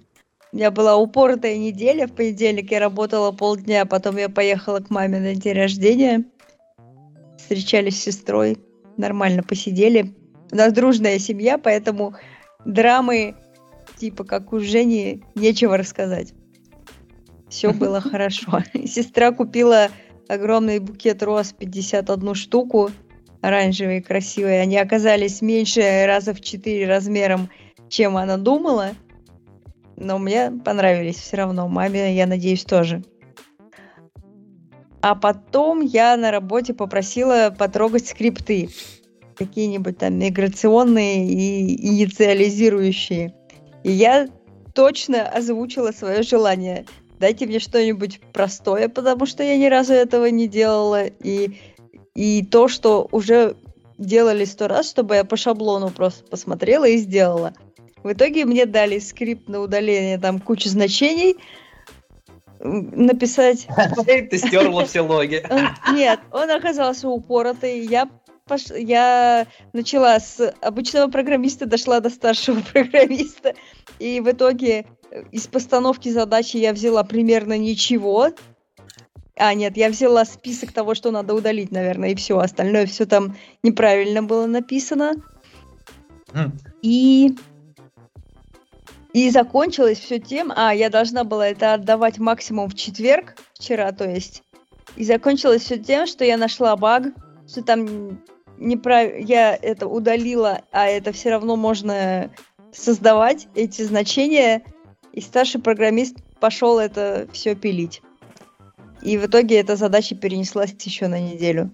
У 0.52 0.56
меня 0.56 0.70
была 0.70 0.96
упоротая 0.96 1.58
неделя. 1.58 2.06
В 2.06 2.12
понедельник 2.12 2.70
я 2.70 2.80
работала 2.80 3.32
полдня, 3.32 3.84
потом 3.84 4.16
я 4.16 4.30
поехала 4.30 4.80
к 4.80 4.88
маме 4.88 5.20
на 5.20 5.34
день 5.34 5.54
рождения. 5.54 6.24
Встречались 7.36 8.00
с 8.00 8.04
сестрой, 8.04 8.58
нормально 8.96 9.42
посидели. 9.42 10.14
У 10.50 10.56
нас 10.56 10.72
дружная 10.72 11.18
семья, 11.18 11.58
поэтому 11.58 12.14
драмы, 12.64 13.34
типа 13.98 14.24
как 14.24 14.52
у 14.54 14.60
Жени, 14.60 15.24
нечего 15.34 15.76
рассказать. 15.76 16.32
Все 17.50 17.72
было 17.72 18.00
хорошо. 18.02 18.62
Сестра 18.86 19.32
купила 19.32 19.88
огромный 20.28 20.78
букет 20.78 21.22
роз, 21.22 21.52
51 21.52 22.34
штуку, 22.34 22.90
оранжевые, 23.40 24.02
красивые. 24.02 24.60
Они 24.60 24.76
оказались 24.76 25.42
меньше 25.42 26.04
раза 26.06 26.34
в 26.34 26.40
4 26.40 26.86
размером, 26.86 27.48
чем 27.88 28.16
она 28.16 28.36
думала. 28.36 28.90
Но 29.96 30.18
мне 30.18 30.52
понравились 30.64 31.16
все 31.16 31.38
равно. 31.38 31.66
Маме, 31.68 32.14
я 32.14 32.26
надеюсь, 32.26 32.64
тоже. 32.64 33.02
А 35.00 35.14
потом 35.14 35.80
я 35.80 36.16
на 36.16 36.30
работе 36.30 36.74
попросила 36.74 37.54
потрогать 37.56 38.06
скрипты. 38.06 38.68
Какие-нибудь 39.36 39.98
там 39.98 40.18
миграционные 40.18 41.26
и 41.26 41.86
инициализирующие. 41.88 43.34
И 43.84 43.92
я 43.92 44.28
точно 44.74 45.22
озвучила 45.22 45.92
свое 45.92 46.22
желание– 46.22 46.84
дайте 47.18 47.46
мне 47.46 47.58
что-нибудь 47.58 48.20
простое, 48.32 48.88
потому 48.88 49.26
что 49.26 49.42
я 49.42 49.56
ни 49.56 49.66
разу 49.66 49.92
этого 49.92 50.26
не 50.26 50.48
делала. 50.48 51.06
И, 51.06 51.58
и 52.14 52.44
то, 52.44 52.68
что 52.68 53.08
уже 53.12 53.56
делали 53.98 54.44
сто 54.44 54.68
раз, 54.68 54.90
чтобы 54.90 55.16
я 55.16 55.24
по 55.24 55.36
шаблону 55.36 55.90
просто 55.90 56.24
посмотрела 56.24 56.86
и 56.86 56.96
сделала. 56.98 57.52
В 58.02 58.12
итоге 58.12 58.44
мне 58.44 58.64
дали 58.64 58.98
скрипт 58.98 59.48
на 59.48 59.60
удаление 59.60 60.18
там 60.18 60.38
кучу 60.38 60.68
значений, 60.68 61.36
написать... 62.60 63.66
Ты 64.06 64.38
стерла 64.38 64.84
все 64.84 65.00
логи. 65.00 65.44
Нет, 65.92 66.20
он 66.32 66.50
оказался 66.50 67.08
упоротый. 67.08 67.84
Я 67.84 68.08
пош... 68.46 68.66
я 68.70 69.46
начала 69.72 70.18
с 70.18 70.54
обычного 70.60 71.10
программиста, 71.10 71.66
дошла 71.66 72.00
до 72.00 72.10
старшего 72.10 72.60
программиста, 72.72 73.54
и 73.98 74.20
в 74.20 74.30
итоге 74.30 74.86
из 75.32 75.46
постановки 75.46 76.08
задачи 76.08 76.56
я 76.56 76.72
взяла 76.72 77.04
примерно 77.04 77.56
ничего. 77.56 78.30
А, 79.36 79.54
нет, 79.54 79.76
я 79.76 79.88
взяла 79.88 80.24
список 80.24 80.72
того, 80.72 80.94
что 80.94 81.10
надо 81.10 81.34
удалить, 81.34 81.70
наверное, 81.70 82.10
и 82.10 82.14
все. 82.14 82.38
Остальное 82.38 82.86
все 82.86 83.06
там 83.06 83.36
неправильно 83.62 84.22
было 84.22 84.46
написано. 84.46 85.14
Mm. 86.32 86.50
И... 86.82 87.36
И 89.14 89.30
закончилось 89.30 89.98
все 89.98 90.18
тем... 90.18 90.52
А, 90.54 90.74
я 90.74 90.90
должна 90.90 91.24
была 91.24 91.48
это 91.48 91.74
отдавать 91.74 92.18
максимум 92.18 92.68
в 92.68 92.74
четверг, 92.74 93.36
вчера, 93.54 93.92
то 93.92 94.08
есть. 94.08 94.42
И 94.96 95.04
закончилось 95.04 95.62
все 95.62 95.78
тем, 95.78 96.06
что 96.06 96.24
я 96.24 96.36
нашла 96.36 96.76
баг, 96.76 97.04
что 97.48 97.62
там 97.62 98.20
неправ... 98.58 99.18
я 99.18 99.54
это 99.54 99.86
удалила, 99.86 100.62
а 100.72 100.86
это 100.86 101.12
все 101.12 101.30
равно 101.30 101.56
можно 101.56 102.30
создавать 102.72 103.48
эти 103.54 103.82
значения 103.82 104.62
и 105.18 105.20
старший 105.20 105.60
программист 105.60 106.16
пошел 106.38 106.78
это 106.78 107.26
все 107.32 107.56
пилить. 107.56 108.02
И 109.02 109.18
в 109.18 109.26
итоге 109.26 109.58
эта 109.58 109.74
задача 109.74 110.14
перенеслась 110.14 110.74
еще 110.84 111.08
на 111.08 111.18
неделю. 111.20 111.70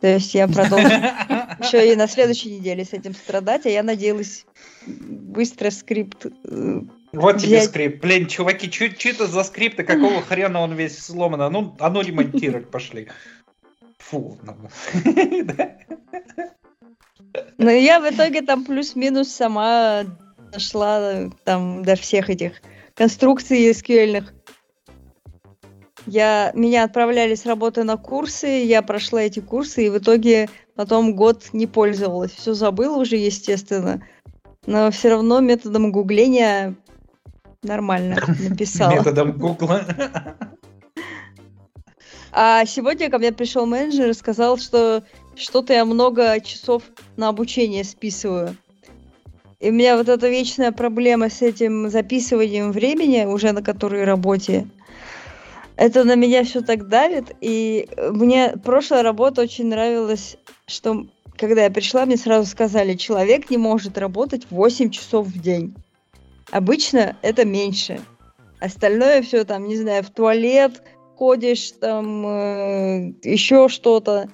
То 0.00 0.06
есть 0.06 0.32
я 0.34 0.46
продолжу 0.46 0.86
еще 1.60 1.92
и 1.92 1.96
на 1.96 2.06
следующей 2.06 2.56
неделе 2.56 2.84
с 2.84 2.92
этим 2.92 3.14
страдать, 3.14 3.66
а 3.66 3.68
я 3.68 3.82
надеялась 3.82 4.46
быстро 4.86 5.70
скрипт 5.70 6.26
э, 6.26 6.80
вот 7.12 7.36
взять. 7.36 7.48
тебе 7.48 7.62
скрипт. 7.62 8.00
Блин, 8.00 8.26
чуваки, 8.28 8.70
что 8.70 9.08
это 9.08 9.26
за 9.26 9.42
скрипт, 9.42 9.80
и 9.80 9.82
какого 9.82 10.22
хрена 10.22 10.60
он 10.60 10.74
весь 10.74 11.04
сломан? 11.04 11.42
А 11.42 11.50
ну, 11.50 11.74
а 11.80 11.90
ну 11.90 12.00
ремонтировать 12.00 12.70
пошли. 12.70 13.08
Фу. 13.98 14.38
Ну, 17.58 17.68
я 17.70 17.98
в 18.00 18.08
итоге 18.08 18.42
там 18.42 18.64
плюс-минус 18.64 19.30
сама 19.32 20.04
дошла 20.50 21.30
там 21.44 21.82
до 21.84 21.94
всех 21.96 22.30
этих 22.30 22.52
конструкций 22.94 23.70
SQL. 23.70 24.24
Я, 26.06 26.52
меня 26.54 26.84
отправляли 26.84 27.34
с 27.34 27.44
работы 27.44 27.84
на 27.84 27.96
курсы, 27.96 28.46
я 28.46 28.82
прошла 28.82 29.22
эти 29.22 29.40
курсы, 29.40 29.86
и 29.86 29.90
в 29.90 29.98
итоге 29.98 30.48
потом 30.74 31.14
год 31.14 31.50
не 31.52 31.66
пользовалась. 31.66 32.32
Все 32.32 32.54
забыла 32.54 32.96
уже, 32.96 33.16
естественно. 33.16 34.02
Но 34.66 34.90
все 34.90 35.10
равно 35.10 35.40
методом 35.40 35.92
гугления 35.92 36.74
нормально 37.62 38.16
написала. 38.48 38.92
Методом 38.92 39.32
гугла. 39.32 39.84
А 42.32 42.64
сегодня 42.66 43.10
ко 43.10 43.18
мне 43.18 43.32
пришел 43.32 43.66
менеджер 43.66 44.10
и 44.10 44.14
сказал, 44.14 44.58
что 44.58 45.02
что-то 45.34 45.72
я 45.72 45.84
много 45.84 46.40
часов 46.40 46.82
на 47.16 47.28
обучение 47.28 47.84
списываю. 47.84 48.56
И 49.60 49.70
у 49.70 49.72
меня 49.72 49.96
вот 49.96 50.08
эта 50.08 50.28
вечная 50.28 50.70
проблема 50.70 51.30
с 51.30 51.42
этим 51.42 51.90
записыванием 51.90 52.70
времени, 52.70 53.24
уже 53.24 53.50
на 53.52 53.62
которой 53.62 54.04
работе, 54.04 54.68
это 55.74 56.04
на 56.04 56.14
меня 56.14 56.44
все 56.44 56.60
так 56.60 56.88
давит. 56.88 57.34
И 57.40 57.88
мне 58.10 58.54
прошлая 58.64 59.02
работа 59.02 59.42
очень 59.42 59.66
нравилась, 59.66 60.36
что 60.66 61.06
когда 61.36 61.64
я 61.64 61.70
пришла, 61.70 62.06
мне 62.06 62.16
сразу 62.16 62.46
сказали, 62.46 62.94
человек 62.94 63.50
не 63.50 63.58
может 63.58 63.98
работать 63.98 64.46
8 64.50 64.90
часов 64.90 65.26
в 65.26 65.40
день. 65.40 65.74
Обычно 66.50 67.16
это 67.22 67.44
меньше. 67.44 68.00
Остальное 68.60 69.22
все 69.22 69.44
там, 69.44 69.66
не 69.66 69.76
знаю, 69.76 70.02
в 70.02 70.10
туалет 70.10 70.82
ходишь, 71.16 71.72
там 71.72 72.26
э, 72.26 73.12
еще 73.22 73.68
что-то. 73.68 74.30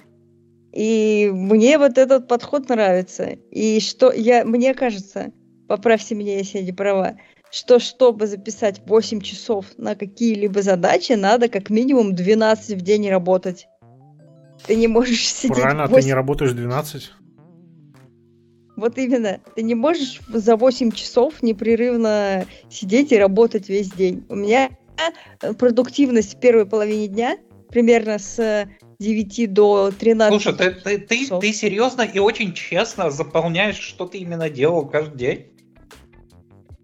И 0.75 1.31
мне 1.33 1.77
вот 1.77 1.97
этот 1.97 2.27
подход 2.27 2.67
нравится. 2.67 3.37
И 3.49 3.79
что 3.79 4.11
я, 4.11 4.43
мне 4.43 4.73
кажется, 4.73 5.31
поправьте 5.69 6.15
меня, 6.15 6.37
если 6.37 6.57
я 6.57 6.65
не 6.65 6.73
права, 6.73 7.15
что 7.49 7.79
чтобы 7.79 8.27
записать 8.27 8.81
8 8.85 9.21
часов 9.21 9.67
на 9.77 9.95
какие-либо 9.95 10.61
задачи, 10.61 11.13
надо 11.13 11.47
как 11.47 11.69
минимум 11.69 12.13
12 12.13 12.77
в 12.77 12.81
день 12.81 13.09
работать. 13.09 13.67
Ты 14.67 14.75
не 14.75 14.87
можешь 14.87 15.25
сидеть... 15.29 15.61
Правильно, 15.61 15.83
8... 15.83 15.95
А 15.95 16.01
ты 16.01 16.05
не 16.07 16.13
работаешь 16.13 16.51
12? 16.51 17.11
Вот 18.75 18.97
именно. 18.97 19.39
Ты 19.55 19.61
не 19.61 19.75
можешь 19.75 20.19
за 20.27 20.57
8 20.57 20.91
часов 20.91 21.41
непрерывно 21.41 22.45
сидеть 22.69 23.13
и 23.13 23.17
работать 23.17 23.69
весь 23.69 23.91
день. 23.91 24.25
У 24.27 24.35
меня 24.35 24.71
продуктивность 25.57 26.35
в 26.35 26.39
первой 26.41 26.65
половине 26.65 27.07
дня 27.07 27.37
примерно 27.75 28.19
с 28.19 28.69
9 28.99 29.53
до 29.53 29.91
13. 29.91 30.41
Слушай, 30.41 30.57
ты, 30.57 30.71
ты, 30.71 30.97
ты, 30.97 31.39
ты 31.41 31.51
серьезно 31.51 32.03
и 32.03 32.19
очень 32.19 32.53
честно 32.53 33.11
заполняешь, 33.11 33.77
что 33.77 34.05
ты 34.05 34.19
именно 34.19 34.49
делал 34.49 34.87
каждый 34.87 35.17
день? 35.17 35.45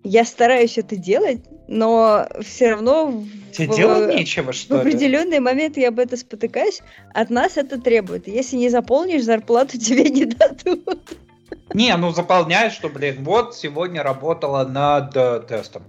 Я 0.04 0.26
стараюсь 0.26 0.78
это 0.78 0.98
делать, 0.98 1.46
но 1.70 2.28
все 2.42 2.72
равно 2.72 3.24
Тебе 3.54 3.68
в, 3.68 3.76
делать 3.78 4.16
нечего, 4.16 4.52
что 4.52 4.76
В 4.76 4.80
определенный 4.82 5.40
момент 5.40 5.78
я 5.78 5.88
об 5.88 6.00
этом 6.00 6.18
спотыкаюсь. 6.18 6.82
От 7.14 7.30
нас 7.30 7.56
это 7.56 7.80
требует. 7.80 8.28
Если 8.28 8.58
не 8.58 8.68
заполнишь, 8.68 9.24
зарплату 9.24 9.78
тебе 9.80 10.10
не 10.10 10.26
дадут. 10.26 11.18
Не, 11.74 11.96
ну 11.96 12.12
заполняешь, 12.12 12.74
что, 12.74 12.90
блин, 12.90 13.24
вот 13.24 13.56
сегодня 13.56 14.04
работала 14.04 14.66
над 14.66 15.16
э, 15.16 15.40
тестом. 15.48 15.84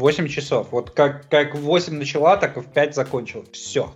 8 0.00 0.28
часов. 0.28 0.68
Вот 0.70 0.90
как, 0.90 1.28
как 1.28 1.54
в 1.54 1.60
8 1.60 1.94
начала, 1.94 2.36
так 2.36 2.56
и 2.56 2.60
в 2.60 2.72
5 2.72 2.94
закончила. 2.94 3.44
Все. 3.52 3.94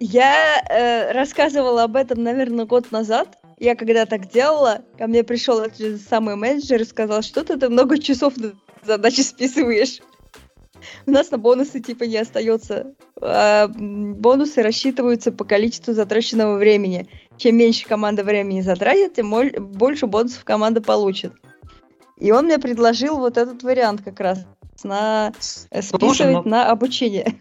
Я 0.00 0.62
э, 0.68 1.12
рассказывала 1.12 1.84
об 1.84 1.96
этом, 1.96 2.22
наверное, 2.22 2.66
год 2.66 2.90
назад, 2.92 3.38
я 3.58 3.74
когда 3.74 4.06
так 4.06 4.30
делала, 4.30 4.82
ко 4.96 5.06
мне 5.06 5.24
пришел 5.24 5.58
этот 5.58 5.78
же 5.78 5.98
самый 5.98 6.36
менеджер 6.36 6.80
и 6.80 6.84
сказал, 6.84 7.22
что 7.22 7.44
ты, 7.44 7.56
ты 7.56 7.68
много 7.68 7.98
часов 7.98 8.36
на 8.36 8.52
задачи 8.84 9.20
списываешь. 9.20 10.00
У 11.06 11.10
нас 11.10 11.32
на 11.32 11.38
бонусы 11.38 11.80
типа 11.80 12.04
не 12.04 12.18
остается. 12.18 12.94
А 13.20 13.66
бонусы 13.68 14.62
рассчитываются 14.62 15.32
по 15.32 15.44
количеству 15.44 15.92
затраченного 15.92 16.56
времени. 16.56 17.08
Чем 17.36 17.56
меньше 17.56 17.86
команда 17.86 18.22
времени 18.22 18.60
затратит, 18.60 19.14
тем 19.14 19.34
больше 19.58 20.06
бонусов 20.06 20.44
команда 20.44 20.80
получит. 20.80 21.32
И 22.16 22.30
он 22.30 22.46
мне 22.46 22.58
предложил 22.58 23.18
вот 23.18 23.36
этот 23.36 23.64
вариант 23.64 24.02
как 24.02 24.20
раз 24.20 24.46
на 24.84 25.32
э, 25.70 25.82
списывать 25.82 26.00
Слушай, 26.00 26.32
ну... 26.32 26.42
на 26.44 26.70
обучение. 26.70 27.34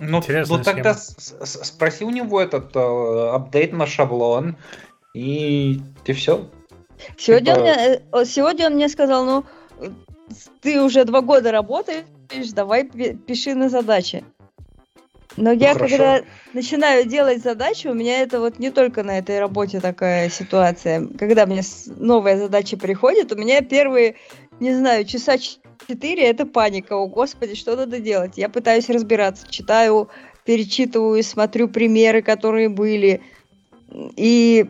Ну, 0.00 0.20
ну 0.48 0.62
тогда 0.62 0.94
спроси 0.94 2.04
у 2.04 2.10
него 2.10 2.40
этот 2.40 2.74
э, 2.74 3.28
апдейт 3.32 3.72
на 3.72 3.86
шаблон, 3.86 4.56
и 5.14 5.80
ты 6.04 6.12
все. 6.14 6.50
Сегодня, 7.16 7.54
типа... 7.54 7.56
он 7.56 7.62
мне, 7.62 8.00
э, 8.12 8.24
сегодня 8.24 8.66
он 8.66 8.74
мне 8.74 8.88
сказал, 8.88 9.24
ну, 9.24 9.44
ты 10.60 10.82
уже 10.82 11.04
два 11.04 11.20
года 11.20 11.52
работаешь, 11.52 12.04
давай 12.52 12.84
пиши 12.84 13.54
на 13.54 13.68
задачи. 13.68 14.24
Но 15.36 15.52
ну, 15.52 15.58
я 15.58 15.74
хорошо. 15.74 15.96
когда 15.96 16.20
начинаю 16.52 17.06
делать 17.06 17.42
задачи, 17.42 17.88
у 17.88 17.94
меня 17.94 18.20
это 18.20 18.38
вот 18.38 18.58
не 18.60 18.70
только 18.70 19.02
на 19.02 19.18
этой 19.18 19.40
работе 19.40 19.80
такая 19.80 20.28
ситуация. 20.30 21.08
Когда 21.18 21.46
мне 21.46 21.62
новая 21.96 22.36
задача 22.36 22.76
приходит, 22.76 23.32
у 23.32 23.36
меня 23.36 23.60
первые, 23.60 24.14
не 24.60 24.74
знаю, 24.74 25.04
часа 25.04 25.36
четыре 25.38 26.24
это 26.24 26.46
паника. 26.46 26.94
О, 26.94 27.06
господи, 27.06 27.54
что 27.54 27.76
надо 27.76 27.98
делать? 27.98 28.32
Я 28.36 28.48
пытаюсь 28.48 28.88
разбираться, 28.88 29.46
читаю, 29.48 30.08
перечитываю, 30.44 31.22
смотрю 31.22 31.68
примеры, 31.68 32.22
которые 32.22 32.68
были. 32.68 33.22
И 34.16 34.66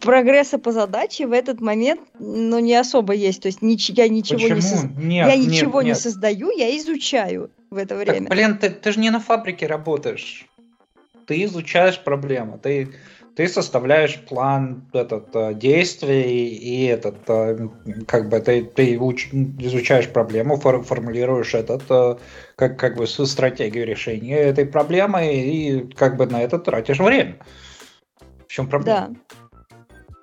прогресса 0.00 0.58
по 0.58 0.72
задаче 0.72 1.26
в 1.26 1.32
этот 1.32 1.60
момент, 1.60 2.00
ну, 2.18 2.58
не 2.58 2.74
особо 2.74 3.14
есть. 3.14 3.42
То 3.42 3.48
есть 3.48 3.60
нич- 3.60 3.92
я 3.96 4.08
ничего 4.08 4.38
Почему? 4.38 4.56
не 4.56 4.60
соз... 4.60 4.84
нет, 4.96 5.28
я 5.28 5.36
ничего 5.36 5.80
нет, 5.80 5.84
не 5.84 5.90
нет. 5.90 5.98
создаю, 5.98 6.50
я 6.50 6.76
изучаю 6.78 7.50
в 7.70 7.76
это 7.76 7.96
время. 7.96 8.28
Так, 8.28 8.36
блин, 8.36 8.58
ты, 8.58 8.70
ты 8.70 8.92
же 8.92 9.00
не 9.00 9.10
на 9.10 9.20
фабрике 9.20 9.66
работаешь. 9.66 10.46
Ты 11.26 11.42
изучаешь 11.44 11.98
проблему, 11.98 12.58
ты, 12.62 12.92
ты 13.36 13.48
составляешь 13.48 14.20
план 14.20 14.88
этот, 14.92 15.34
э, 15.34 15.54
действий 15.54 16.48
и 16.48 16.86
этот, 16.86 17.16
э, 17.28 17.68
как 18.06 18.28
бы 18.28 18.40
ты, 18.40 18.64
ты 18.64 18.98
уч, 18.98 19.28
изучаешь 19.32 20.08
проблему, 20.08 20.56
фор, 20.56 20.82
формулируешь 20.82 21.54
этот, 21.54 21.82
э, 21.90 22.16
как, 22.56 22.78
как 22.78 22.96
бы 22.96 23.06
стратегию 23.06 23.86
решения 23.86 24.36
этой 24.36 24.66
проблемы 24.66 25.34
и 25.34 25.94
как 25.94 26.16
бы 26.16 26.26
на 26.26 26.42
это 26.42 26.58
тратишь 26.58 27.00
время. 27.00 27.36
В 28.46 28.52
чем 28.52 28.68
проблема? 28.68 29.08
Да. 29.08 29.43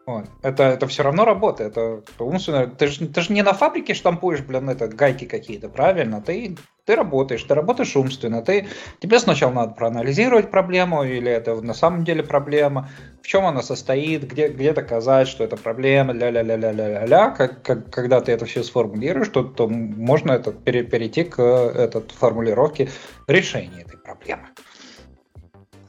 Вот. 0.08 0.26
Это, 0.42 0.64
это 0.64 0.88
все 0.88 1.04
равно 1.04 1.26
работа, 1.26 1.64
это 1.64 2.02
умственно. 2.18 2.68
Ты 2.68 2.88
же 2.88 3.08
ты 3.08 3.22
ж 3.22 3.30
не 3.30 3.44
на 3.44 3.54
фабрике 3.54 3.94
штампуешь, 3.94 4.42
блин, 4.42 4.70
это 4.70 4.88
гайки 4.88 5.26
какие-то, 5.26 5.70
правильно? 5.70 6.22
Ты, 6.22 6.58
ты 6.86 6.96
работаешь, 6.96 7.44
ты 7.44 7.54
работаешь 7.54 7.96
умственно. 7.96 8.42
Ты, 8.42 8.68
тебе 9.00 9.20
сначала 9.20 9.54
надо 9.54 9.74
проанализировать 9.76 10.50
проблему, 10.50 11.04
или 11.04 11.32
это 11.32 11.62
на 11.62 11.76
самом 11.76 12.04
деле 12.04 12.24
проблема, 12.24 12.90
в 13.22 13.28
чем 13.28 13.46
она 13.46 13.62
состоит, 13.62 14.24
где, 14.24 14.48
где 14.48 14.74
доказать, 14.74 15.28
что 15.28 15.44
это 15.44 15.56
проблема, 15.56 16.14
ля-ля-ля-ля-ля-ля-ля. 16.14 17.30
Как, 17.32 17.62
как, 17.62 17.92
когда 17.92 18.22
ты 18.22 18.32
это 18.32 18.46
все 18.46 18.64
сформулируешь, 18.64 19.30
то, 19.30 19.44
то 19.44 19.70
можно 19.70 20.32
это, 20.32 20.52
пере, 20.52 20.84
перейти 20.84 21.24
к 21.26 21.40
этот, 21.40 22.12
формулировке 22.12 22.90
решения 23.28 23.82
этой 23.82 24.00
проблемы. 24.00 24.48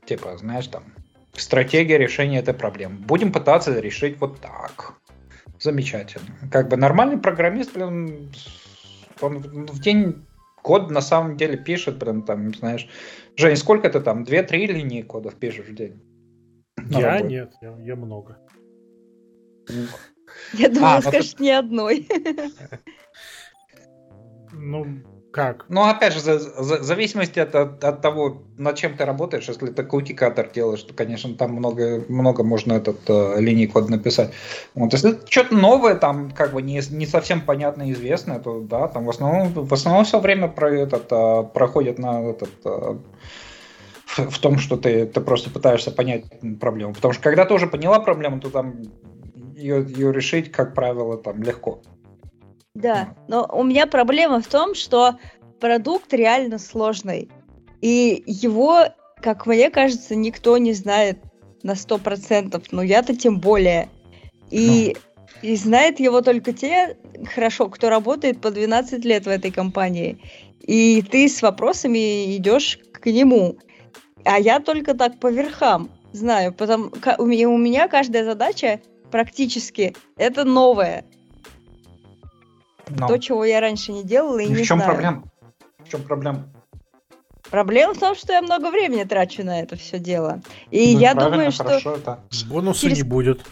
Типа, 0.04 0.36
знаешь, 0.36 0.66
там, 0.66 0.84
стратегия 1.34 1.98
решения 1.98 2.38
этой 2.38 2.54
проблемы. 2.54 2.98
Будем 2.98 3.32
пытаться 3.32 3.78
решить 3.78 4.20
вот 4.20 4.40
так. 4.40 4.94
Замечательно. 5.60 6.26
Как 6.50 6.68
бы 6.68 6.76
нормальный 6.76 7.18
программист, 7.18 7.74
блин, 7.74 8.30
он 9.20 9.38
в 9.40 9.80
день 9.80 10.26
код 10.62 10.90
на 10.90 11.00
самом 11.00 11.36
деле 11.36 11.56
пишет, 11.56 11.98
блин, 11.98 12.22
там, 12.22 12.52
знаешь, 12.54 12.88
Жень, 13.36 13.56
сколько 13.56 13.88
ты 13.88 14.00
там, 14.00 14.24
две-три 14.24 14.66
линии 14.66 15.02
кодов 15.02 15.36
пишешь 15.36 15.66
в 15.66 15.74
день? 15.74 16.00
Я 16.90 17.14
работе? 17.14 17.34
нет, 17.34 17.52
я, 17.60 17.76
я 17.80 17.96
много. 17.96 18.38
Я 20.54 20.68
думала, 20.68 20.96
а, 20.96 21.02
скажешь, 21.02 21.34
ну, 21.38 21.44
ни 21.44 21.50
одной. 21.50 22.08
Ну, 24.52 24.86
как? 25.32 25.64
Ну, 25.68 25.82
опять 25.82 26.12
же, 26.12 26.20
за, 26.20 26.38
за, 26.38 26.82
зависимости 26.82 27.40
от, 27.40 27.54
от, 27.54 27.82
от 27.82 28.00
того, 28.02 28.42
над 28.58 28.76
чем 28.76 28.96
ты 28.96 29.04
работаешь, 29.04 29.48
если 29.48 29.66
ты 29.66 29.82
каутикатор 29.82 30.50
делаешь, 30.54 30.82
то, 30.82 30.94
конечно, 30.94 31.34
там 31.34 31.52
много, 31.52 32.04
много 32.08 32.44
можно 32.44 32.74
этот 32.74 32.98
э, 33.08 33.40
линий 33.40 33.66
код 33.66 33.88
написать. 33.88 34.32
Вот, 34.74 34.92
если 34.92 35.18
что-то 35.28 35.54
новое, 35.54 35.94
там, 35.94 36.30
как 36.30 36.52
бы 36.52 36.62
не, 36.62 36.80
не 36.90 37.06
совсем 37.06 37.40
понятно 37.40 37.88
и 37.88 37.92
известное, 37.92 38.38
то 38.38 38.60
да, 38.60 38.88
там 38.88 39.06
в 39.06 39.10
основном, 39.10 39.52
в 39.52 39.72
основном 39.72 40.04
все 40.04 40.20
время 40.20 40.48
про 40.48 40.70
этот, 40.70 41.10
э, 41.10 41.44
проходит 41.54 41.98
на 41.98 42.30
этот 42.30 42.50
э, 42.64 42.98
в, 44.04 44.30
в 44.30 44.38
том, 44.38 44.58
что 44.58 44.76
ты, 44.76 45.06
ты 45.06 45.20
просто 45.20 45.50
пытаешься 45.50 45.90
понять 45.90 46.24
проблему. 46.60 46.94
Потому 46.94 47.14
что 47.14 47.22
когда 47.22 47.44
ты 47.44 47.54
уже 47.54 47.66
поняла 47.66 48.00
проблему, 48.00 48.38
то 48.40 48.50
там 48.50 48.82
ее, 49.56 49.84
ее 49.88 50.12
решить, 50.12 50.52
как 50.52 50.74
правило, 50.74 51.16
там 51.16 51.42
легко. 51.42 51.80
Да, 52.74 53.14
но 53.28 53.48
у 53.52 53.64
меня 53.64 53.86
проблема 53.86 54.40
в 54.40 54.46
том, 54.46 54.74
что 54.74 55.18
продукт 55.60 56.12
реально 56.14 56.58
сложный. 56.58 57.28
И 57.82 58.22
его, 58.26 58.84
как 59.20 59.46
мне 59.46 59.70
кажется, 59.70 60.14
никто 60.14 60.56
не 60.56 60.72
знает 60.72 61.18
на 61.62 61.74
сто 61.74 61.98
процентов. 61.98 62.64
Но 62.72 62.82
я-то 62.82 63.14
тем 63.14 63.40
более. 63.40 63.88
И, 64.50 64.94
ну. 64.94 65.48
и 65.50 65.56
знает 65.56 66.00
его 66.00 66.22
только 66.22 66.52
те, 66.52 66.96
хорошо, 67.34 67.68
кто 67.68 67.90
работает 67.90 68.40
по 68.40 68.50
12 68.50 69.04
лет 69.04 69.24
в 69.24 69.28
этой 69.28 69.50
компании. 69.50 70.18
И 70.60 71.02
ты 71.02 71.28
с 71.28 71.42
вопросами 71.42 72.36
идешь 72.36 72.78
к 72.92 73.06
нему. 73.06 73.58
А 74.24 74.38
я 74.38 74.60
только 74.60 74.94
так 74.94 75.18
по 75.18 75.30
верхам 75.30 75.90
знаю. 76.12 76.54
Потому 76.54 76.90
у 77.18 77.26
меня, 77.26 77.48
у 77.48 77.58
меня 77.58 77.88
каждая 77.88 78.24
задача 78.24 78.80
практически 79.10 79.94
это 80.16 80.44
новая. 80.44 81.04
Но. 82.88 83.08
То, 83.08 83.18
чего 83.18 83.44
я 83.44 83.60
раньше 83.60 83.92
не 83.92 84.02
делала 84.02 84.38
и, 84.38 84.46
и 84.46 84.48
не 84.48 84.62
в 84.62 84.66
чем 84.66 84.78
знаю. 84.78 84.92
проблема? 84.92 85.24
В 85.78 85.88
чем 85.88 86.02
проблема? 86.02 86.48
Проблема 87.50 87.94
в 87.94 87.98
том, 87.98 88.14
что 88.14 88.32
я 88.32 88.40
много 88.40 88.70
времени 88.70 89.04
трачу 89.04 89.44
на 89.44 89.60
это 89.60 89.76
все 89.76 89.98
дело. 89.98 90.40
И 90.70 90.94
ну, 90.94 91.00
я 91.00 91.14
думаю, 91.14 91.52
что... 91.52 91.64
Это. 91.64 92.20
Бонуса 92.48 92.80
через... 92.80 92.98
не 92.98 93.02
будет. 93.02 93.42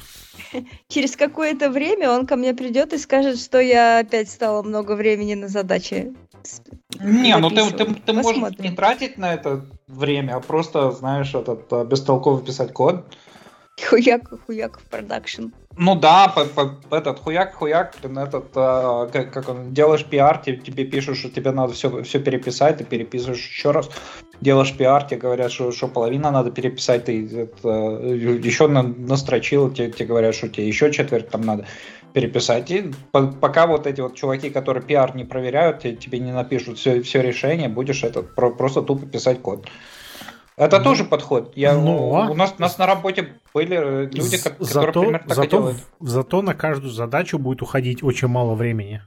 Через 0.89 1.17
какое-то 1.17 1.71
время 1.71 2.11
он 2.11 2.27
ко 2.27 2.37
мне 2.37 2.55
придет 2.55 2.93
и 2.93 2.99
скажет, 2.99 3.39
что 3.39 3.61
я 3.61 3.99
опять 3.99 4.31
стала 4.31 4.63
много 4.63 4.93
времени 4.93 5.35
на 5.35 5.49
задачи. 5.49 6.15
Не, 6.99 7.37
ну 7.37 7.51
ты, 7.51 7.71
ты, 7.73 7.95
ты 7.95 8.13
можешь 8.13 8.59
не 8.59 8.71
тратить 8.71 9.19
на 9.19 9.35
это 9.35 9.67
время, 9.87 10.37
а 10.37 10.41
просто, 10.41 10.91
знаешь, 10.93 11.35
этот 11.35 11.71
а, 11.73 11.85
бестолково 11.85 12.41
писать 12.41 12.73
код. 12.73 13.05
Хуяк, 13.89 14.31
хуяк 14.47 14.81
в 14.81 14.85
продакшн. 14.85 15.49
Ну 15.77 15.95
да, 15.95 16.29
по, 16.29 16.45
по, 16.45 16.95
этот 16.95 17.21
хуяк, 17.21 17.55
хуяк, 17.55 17.95
этот, 18.03 18.47
а, 18.57 19.07
как, 19.07 19.33
как 19.33 19.49
он, 19.49 19.73
делаешь 19.73 20.05
пиар, 20.05 20.39
тебе, 20.39 20.57
тебе 20.57 20.85
пишут, 20.85 21.17
что 21.17 21.31
тебе 21.31 21.53
надо 21.53 21.75
все, 21.75 22.03
все 22.03 22.19
переписать, 22.19 22.79
ты 22.79 22.85
переписываешь 22.85 23.49
еще 23.49 23.71
раз, 23.71 23.89
делаешь 24.41 24.77
пиар, 24.77 25.05
тебе 25.05 25.21
говорят, 25.21 25.53
что, 25.53 25.71
что 25.71 25.87
половина 25.87 26.33
надо 26.33 26.51
переписать, 26.51 27.05
ты 27.05 27.25
это, 27.25 27.69
еще 27.69 28.67
на, 28.67 28.83
настрочил, 28.83 29.71
тебе, 29.71 29.93
тебе 29.93 30.07
говорят, 30.07 30.35
что 30.35 30.49
тебе 30.49 30.67
еще 30.67 30.93
четверть 30.93 31.29
там 31.29 31.43
надо 31.43 31.67
переписать. 32.13 32.69
И 32.73 32.91
по, 33.13 33.29
пока 33.29 33.69
вот 33.69 33.87
эти 33.87 34.01
вот 34.01 34.17
чуваки, 34.17 34.51
которые 34.51 34.83
пиар 34.83 35.15
не 35.15 35.25
проверяют, 35.25 35.83
тебе 35.83 36.19
не 36.19 36.33
напишут 36.33 36.79
все, 36.79 37.01
все 37.03 37.23
решение, 37.23 37.69
будешь 37.69 38.03
этот, 38.03 38.35
про, 38.35 38.51
просто 38.51 38.83
тупо 38.83 39.07
писать 39.07 39.41
код. 39.41 39.67
Это 40.57 40.79
ну, 40.79 40.85
тоже 40.85 41.05
подход. 41.05 41.53
Я, 41.57 41.75
ну, 41.75 42.11
у 42.11 42.35
нас, 42.35 42.55
у 42.59 42.61
нас 42.61 42.77
на 42.79 42.87
работе 42.87 43.35
были 43.55 43.77
э, 43.77 44.11
люди, 44.13 44.37
которые 44.37 44.67
зато, 44.67 45.01
примерно 45.01 45.29
так 45.29 45.37
зато, 45.37 45.45
и 45.45 45.51
делают. 45.51 45.79
Зато 46.01 46.43
на 46.43 46.55
каждую 46.55 46.93
задачу 46.93 47.39
будет 47.39 47.63
уходить 47.63 48.03
очень 48.03 48.29
мало 48.29 48.55
времени. 48.55 49.03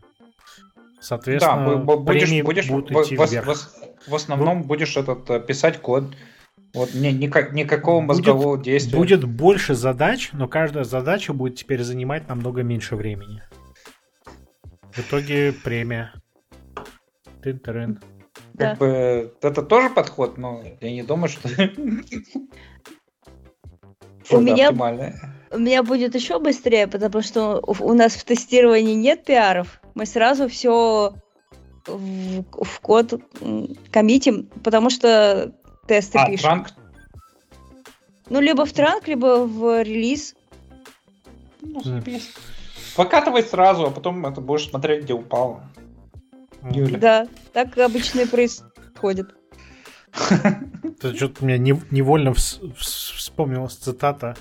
Соответственно, 0.99 1.75
да, 1.75 1.95
будешь, 1.97 2.43
будешь 2.43 2.69
будут 2.69 2.89
в, 2.89 3.03
идти 3.03 3.17
в, 3.17 3.29
вверх. 3.29 3.47
В, 3.47 4.09
в 4.11 4.15
основном 4.15 4.61
Бу... 4.61 4.69
будешь 4.69 4.95
этот 4.97 5.29
э, 5.29 5.39
писать 5.39 5.79
код. 5.79 6.05
Вот 6.73 6.95
ни, 6.95 7.09
никак, 7.09 7.53
никакого 7.53 8.01
мозгового 8.01 8.55
будет, 8.55 8.65
действия. 8.65 8.97
Будет 8.97 9.23
больше 9.25 9.75
задач, 9.75 10.29
но 10.33 10.47
каждая 10.47 10.85
задача 10.85 11.33
будет 11.33 11.55
теперь 11.55 11.83
занимать 11.83 12.27
намного 12.27 12.63
меньше 12.63 12.95
времени. 12.95 13.43
В 14.91 14.99
итоге 14.99 15.53
премия. 15.53 16.13
Тын-тырын. 17.43 17.99
Как 18.57 18.57
да. 18.57 18.75
бы 18.75 19.33
это 19.41 19.63
тоже 19.63 19.89
подход, 19.89 20.37
но 20.37 20.61
я 20.79 20.91
не 20.91 21.01
думаю, 21.03 21.29
что 21.29 21.49
у 24.29 24.39
меня, 24.39 24.71
у 25.51 25.57
меня 25.59 25.83
будет 25.83 26.15
еще 26.15 26.39
быстрее, 26.39 26.87
потому 26.87 27.21
что 27.23 27.59
у 27.61 27.93
нас 27.93 28.13
в 28.13 28.23
тестировании 28.23 28.93
нет 28.93 29.25
пиаров. 29.25 29.81
Мы 29.95 30.05
сразу 30.05 30.47
все 30.47 31.13
в, 31.87 32.43
в 32.43 32.79
код 32.81 33.13
коммитим, 33.91 34.49
потому 34.63 34.89
что 34.89 35.53
тесты 35.87 36.19
а, 36.19 36.27
пишем. 36.27 36.43
Транк? 36.43 36.67
Ну, 38.29 38.39
либо 38.39 38.65
в 38.65 38.71
транк, 38.71 39.07
либо 39.07 39.45
в 39.45 39.83
релиз. 39.83 40.35
Ну. 41.61 41.81
Выкатывай 42.97 43.43
сразу, 43.43 43.87
а 43.87 43.91
потом 43.91 44.25
это 44.25 44.41
будешь 44.41 44.69
смотреть, 44.69 45.03
где 45.03 45.13
упал. 45.13 45.61
Юля. 46.71 46.97
Да, 46.97 47.27
так 47.53 47.77
обычно 47.77 48.21
и 48.21 48.27
происходит. 48.27 49.35
Что-то 50.99 51.43
у 51.43 51.45
меня 51.45 51.57
невольно 51.57 52.33
вспомнилась 52.33 53.75
цитата 53.75 54.35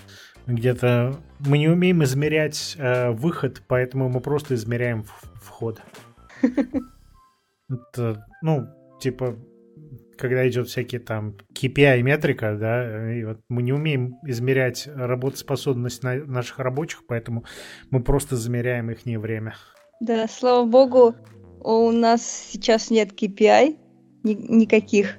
где-то 0.47 1.21
мы 1.41 1.59
не 1.59 1.69
умеем 1.69 2.03
измерять 2.05 2.77
э, 2.79 3.11
выход, 3.11 3.63
поэтому 3.67 4.09
мы 4.09 4.21
просто 4.21 4.55
измеряем 4.55 5.05
вход. 5.41 5.81
Это, 7.69 8.27
ну, 8.43 8.67
типа, 9.01 9.37
когда 10.19 10.47
идет 10.49 10.69
всякие 10.69 11.01
там 11.01 11.37
KPI 11.55 12.03
метрика, 12.03 12.57
да, 12.57 13.15
и 13.15 13.25
вот 13.25 13.41
мы 13.49 13.63
не 13.63 13.73
умеем 13.73 14.17
измерять 14.27 14.89
работоспособность 14.95 16.03
на 16.03 16.17
наших 16.17 16.59
рабочих, 16.59 17.07
поэтому 17.07 17.45
мы 17.91 18.03
просто 18.03 18.37
замеряем 18.37 18.91
их 18.91 19.07
не 19.07 19.19
время. 19.19 19.55
Да, 20.01 20.27
слава 20.29 20.67
богу, 20.67 21.15
у 21.63 21.91
нас 21.93 22.23
сейчас 22.53 22.91
нет 22.91 23.13
KPI 23.13 23.77
ни- 24.23 24.35
никаких. 24.35 25.19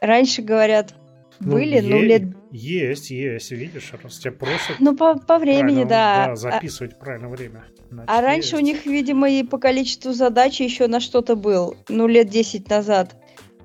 Раньше 0.00 0.42
говорят, 0.42 0.94
ну, 1.40 1.52
были, 1.52 1.80
ну, 1.80 2.00
лет... 2.00 2.22
Есть, 2.50 3.10
есть, 3.10 3.50
видишь, 3.50 3.92
раз 4.02 4.18
тебя 4.18 4.32
просят... 4.32 4.76
Ну, 4.80 4.96
по, 4.96 5.18
по 5.18 5.38
времени, 5.38 5.84
да. 5.84 6.28
Да, 6.28 6.36
записывать 6.36 6.94
а... 6.94 6.96
правильное 6.96 7.28
время. 7.28 7.64
Значит, 7.90 8.10
а 8.10 8.20
раньше 8.20 8.56
есть. 8.56 8.62
у 8.62 8.64
них, 8.66 8.86
видимо, 8.86 9.30
и 9.30 9.42
по 9.42 9.58
количеству 9.58 10.12
задач 10.12 10.60
еще 10.60 10.86
на 10.86 11.00
что-то 11.00 11.36
был, 11.36 11.76
ну, 11.88 12.06
лет 12.06 12.28
10 12.28 12.68
назад. 12.68 13.16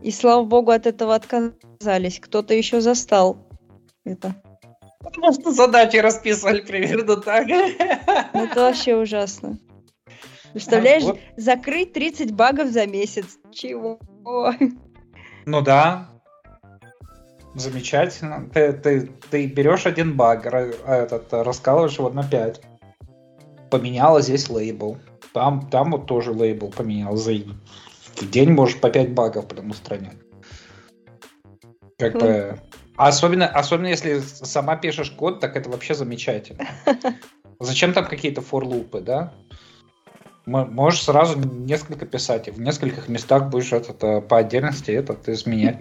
И, 0.02 0.12
слава 0.12 0.44
богу, 0.44 0.72
от 0.72 0.86
этого 0.86 1.16
отказались. 1.16 2.20
Кто-то 2.20 2.54
еще 2.54 2.82
застал 2.82 3.38
это. 4.04 4.36
Потому 5.00 5.34
что 5.34 5.52
задачи 5.52 5.98
расписывали 5.98 6.62
примерно 6.62 7.18
так. 7.18 7.48
Ну, 7.48 8.44
это 8.44 8.62
вообще 8.62 8.96
ужасно. 8.96 9.58
Представляешь, 10.54 11.04
вот. 11.04 11.20
закрыть 11.36 11.94
30 11.94 12.32
багов 12.32 12.70
за 12.70 12.88
месяц. 12.88 13.26
Чего? 13.52 14.00
Ну 15.46 15.62
да, 15.62 16.14
Замечательно. 17.56 18.50
Ты, 18.52 18.74
ты, 18.74 19.12
ты 19.30 19.46
берешь 19.46 19.86
один 19.86 20.16
баг, 20.16 20.46
этот, 20.46 21.32
раскалываешь 21.32 21.98
его 21.98 22.10
на 22.10 22.24
5. 22.24 22.62
Поменяла 23.70 24.22
здесь 24.22 24.50
лейбл. 24.50 24.98
Там, 25.34 25.70
там 25.70 25.92
вот 25.92 26.08
тоже 26.08 26.32
лейбл 26.32 26.70
поменял. 26.70 27.16
За 27.16 27.34
день 28.22 28.52
можешь 28.52 28.80
по 28.80 28.90
5 28.90 29.14
багов 29.14 29.48
прям 29.48 29.70
устранять. 29.70 30.18
Как 31.98 32.14
бы... 32.14 32.60
Особенно, 32.96 33.48
особенно 33.48 33.88
если 33.88 34.20
сама 34.20 34.76
пишешь 34.76 35.10
код, 35.12 35.40
так 35.40 35.56
это 35.56 35.70
вообще 35.70 35.96
замечательно. 35.96 36.68
Зачем 37.60 37.94
там 37.94 38.06
какие-то 38.06 38.42
форлупы, 38.42 39.02
да? 39.02 39.34
Можешь 40.46 41.04
сразу 41.04 41.40
несколько 41.40 42.06
писать, 42.06 42.48
и 42.48 42.52
в 42.52 42.60
нескольких 42.60 43.08
местах 43.08 43.50
будешь 43.50 43.72
этот, 43.72 44.04
э, 44.04 44.22
по 44.22 44.40
отдельности 44.40 44.92
этот 44.92 45.30
изменять. 45.30 45.80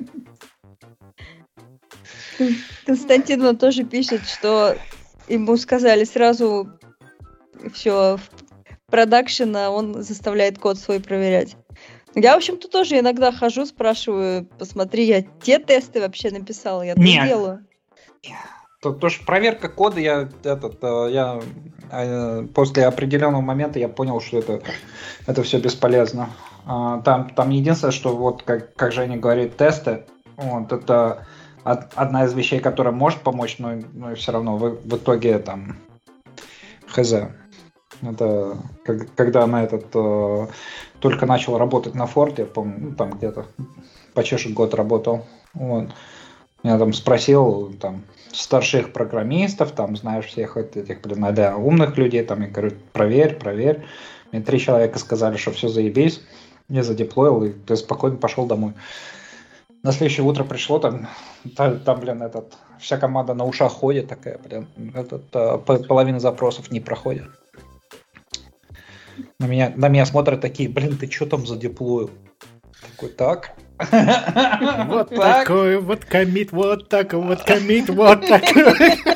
Константин 2.87 3.43
вам 3.43 3.57
тоже 3.57 3.85
пишет, 3.85 4.27
что 4.27 4.77
ему 5.29 5.57
сказали 5.57 6.05
сразу 6.05 6.71
все 7.73 8.19
продакшена, 8.87 9.71
он 9.71 10.03
заставляет 10.03 10.59
код 10.59 10.79
свой 10.79 11.01
проверять. 11.01 11.57
Я, 12.15 12.35
в 12.35 12.37
общем-то, 12.37 12.69
тоже 12.69 12.99
иногда 12.99 13.33
хожу, 13.33 13.65
спрашиваю, 13.65 14.47
посмотри, 14.59 15.07
я 15.07 15.23
те 15.23 15.59
тесты 15.59 16.01
вообще 16.01 16.31
написал, 16.31 16.83
я 16.83 16.95
не 16.95 17.21
делаю. 17.27 17.67
То, 18.83 18.93
то 18.93 19.09
что 19.09 19.25
проверка 19.25 19.69
кода, 19.69 20.01
я 20.01 20.29
этот, 20.43 20.79
э, 20.83 21.09
я 21.13 21.41
э, 21.93 22.47
после 22.53 22.85
определенного 22.85 23.41
момента 23.41 23.79
я 23.79 23.89
понял, 23.89 24.21
что 24.21 24.39
это, 24.39 24.61
это 25.29 25.45
все 25.45 25.61
бесполезно. 25.61 26.31
А, 26.67 27.01
там, 27.03 27.31
там 27.31 27.51
единственное, 27.51 27.93
что 27.93 28.17
вот 28.17 28.43
как, 28.43 28.75
как 28.75 28.91
Женя 28.93 29.19
говорит, 29.19 29.57
тесты, 29.57 30.05
вот 30.37 30.73
это 30.73 31.29
одна 31.63 32.25
из 32.25 32.35
вещей, 32.35 32.59
которая 32.59 32.93
может 32.93 33.21
помочь, 33.21 33.57
но, 33.59 33.75
но 33.93 34.17
все 34.17 34.33
равно 34.33 34.57
в, 34.57 34.81
в 34.85 34.97
итоге 34.97 35.39
там 35.39 35.79
хз. 36.89 37.13
Это 38.03 38.57
как, 38.85 39.15
когда 39.15 39.45
она 39.45 39.63
этот 39.63 39.87
э, 39.95 40.47
только 40.99 41.27
начал 41.27 41.57
работать 41.57 41.95
на 41.95 42.07
форте, 42.07 42.47
помню, 42.47 42.79
ну, 42.81 42.95
там 42.97 43.13
где-то 43.13 43.47
почти 44.13 44.53
год 44.53 44.75
работал. 44.75 45.25
Вот. 45.55 45.91
Я 46.63 46.79
там 46.79 46.93
спросил 46.93 47.73
там 47.81 48.05
старших 48.33 48.93
программистов, 48.93 49.73
там 49.73 49.97
знаешь 49.97 50.27
всех 50.27 50.57
этих, 50.57 51.01
блин, 51.03 51.27
да, 51.35 51.57
умных 51.57 51.97
людей, 51.99 52.23
там 52.23 52.43
я 52.43 52.49
говорю, 52.49 52.73
проверь, 52.93 53.37
проверь. 53.37 53.85
Мне 54.31 54.41
три 54.43 54.59
человека 54.59 54.99
сказали, 54.99 55.37
что 55.37 55.51
все 55.51 55.69
заебись. 55.69 56.23
Я 56.69 56.83
задеплоил, 56.83 57.45
и 57.45 57.53
ты 57.53 57.77
спокойно 57.77 58.17
пошел 58.17 58.47
домой 58.47 58.75
на 59.83 59.93
следующее 59.93 60.25
утро 60.25 60.45
пришло, 60.45 60.79
там, 60.79 61.09
там, 61.57 61.81
там 61.81 62.01
блин, 62.01 62.23
этот, 62.23 62.55
вся 62.79 62.99
команда 62.99 63.35
на 63.35 63.45
ушах 63.45 63.73
ходит 63.73 64.09
такая, 64.09 64.39
блин, 64.39 64.69
этот, 64.95 65.25
а, 65.35 65.59
половина 65.59 66.21
запросов 66.21 66.71
не 66.71 66.81
проходит. 66.81 67.25
На 69.39 69.47
меня, 69.47 69.73
на 69.75 69.89
меня 69.89 70.07
смотрят 70.07 70.41
такие, 70.41 70.69
блин, 70.69 70.97
ты 70.97 71.11
что 71.11 71.27
там 71.27 71.47
задеплоил? 71.47 72.11
Такой, 72.81 73.09
так. 73.11 73.55
Вот 74.87 75.11
такой 75.11 75.79
вот 75.79 76.05
комит, 76.05 76.53
вот 76.53 76.89
такой 76.89 77.21
вот 77.21 77.43
комит, 77.43 77.89
вот 77.89 78.27
такой. 78.27 78.75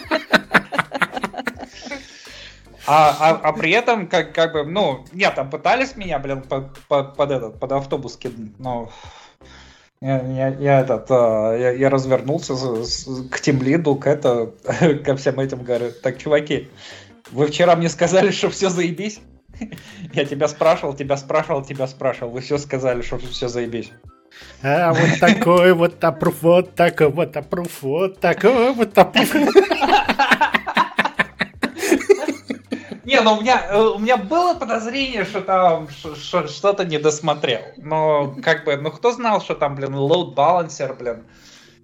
А, 2.88 3.16
а, 3.18 3.40
а 3.42 3.52
при 3.52 3.72
этом, 3.72 4.06
как, 4.06 4.32
как 4.32 4.52
бы, 4.52 4.64
ну, 4.64 5.04
нет, 5.12 5.34
там 5.34 5.50
пытались 5.50 5.96
меня, 5.96 6.20
блин, 6.20 6.42
под, 6.42 6.78
под, 6.86 7.16
под 7.16 7.30
этот, 7.32 7.58
под 7.58 7.72
автобус 7.72 8.16
кинуть, 8.16 8.56
но 8.60 8.92
я, 10.00 10.22
я, 10.22 10.48
я, 10.48 10.80
этот, 10.82 11.06
а, 11.10 11.56
я, 11.56 11.72
я 11.72 11.90
развернулся 11.90 12.54
к 13.28 13.40
тимлиду, 13.40 13.96
к 13.96 14.06
это, 14.06 14.52
ко 15.04 15.16
всем 15.16 15.40
этим 15.40 15.64
говорю. 15.64 15.90
Так, 16.00 16.18
чуваки, 16.18 16.68
вы 17.32 17.48
вчера 17.48 17.74
мне 17.74 17.88
сказали, 17.88 18.30
что 18.30 18.50
все 18.50 18.70
заебись? 18.70 19.20
Я 20.12 20.24
тебя 20.24 20.48
спрашивал, 20.48 20.94
тебя 20.94 21.16
спрашивал, 21.16 21.64
тебя 21.64 21.86
спрашивал. 21.86 22.30
Вы 22.30 22.40
все 22.40 22.58
сказали, 22.58 23.02
что 23.02 23.18
все 23.18 23.48
заебись. 23.48 23.90
А 24.62 24.92
вот 24.92 25.20
такой 25.20 25.72
вот 25.74 26.02
апруф, 26.02 26.42
вот 26.42 26.74
такой 26.74 27.10
вот 27.10 27.36
апруф, 27.36 27.82
вот 27.82 28.20
такой 28.20 28.72
вот 28.72 28.96
апруф. 28.96 29.34
Не, 33.04 33.20
ну 33.20 33.34
у 33.34 33.40
меня, 33.40 33.68
э, 33.70 33.80
у 33.80 33.98
меня 33.98 34.16
было 34.16 34.54
подозрение, 34.54 35.24
что 35.24 35.40
там 35.40 35.88
что-то 35.88 36.84
не 36.84 36.98
досмотрел. 36.98 37.60
Но 37.76 38.34
как 38.42 38.64
бы, 38.64 38.76
ну 38.76 38.90
кто 38.90 39.12
знал, 39.12 39.40
что 39.40 39.54
там, 39.54 39.76
блин, 39.76 39.94
load 39.94 40.34
balancer, 40.34 40.92
блин, 40.92 41.24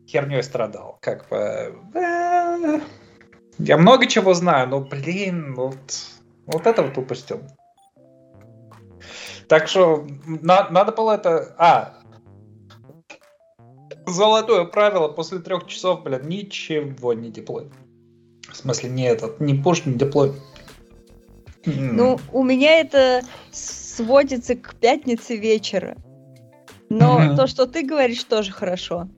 херней 0.08 0.42
страдал. 0.42 0.98
Как 1.00 1.28
бы... 1.28 1.76
Э, 1.94 2.80
я 3.58 3.76
много 3.76 4.06
чего 4.06 4.34
знаю, 4.34 4.68
но, 4.68 4.80
блин, 4.80 5.54
вот, 5.54 5.78
вот 6.46 6.66
это 6.66 6.82
вот 6.82 6.98
упустил. 6.98 7.42
Так 9.46 9.68
что 9.68 10.06
на, 10.26 10.68
надо 10.70 10.90
было 10.90 11.12
это... 11.12 11.54
А, 11.56 11.98
золотое 14.06 14.64
правило, 14.64 15.08
после 15.08 15.38
трех 15.38 15.66
часов, 15.66 16.02
блин, 16.02 16.28
ничего 16.28 17.12
не 17.12 17.30
деплой. 17.30 17.70
В 18.50 18.56
смысле, 18.56 18.90
не 18.90 19.04
этот, 19.04 19.40
не 19.40 19.54
пуш, 19.54 19.84
не 19.86 19.94
деплой. 19.94 20.32
Ну, 21.64 22.18
у 22.32 22.42
меня 22.42 22.80
это 22.80 23.22
сводится 23.52 24.56
к 24.56 24.74
пятнице 24.74 25.36
вечера. 25.36 25.96
Но 26.88 27.20
mm-hmm. 27.20 27.36
то, 27.36 27.46
что 27.46 27.66
ты 27.66 27.86
говоришь, 27.86 28.24
тоже 28.24 28.52
хорошо. 28.52 29.08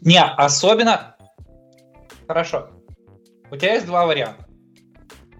Не, 0.00 0.22
особенно... 0.24 1.16
Хорошо. 2.26 2.70
У 3.50 3.56
тебя 3.56 3.74
есть 3.74 3.86
два 3.86 4.06
варианта. 4.06 4.46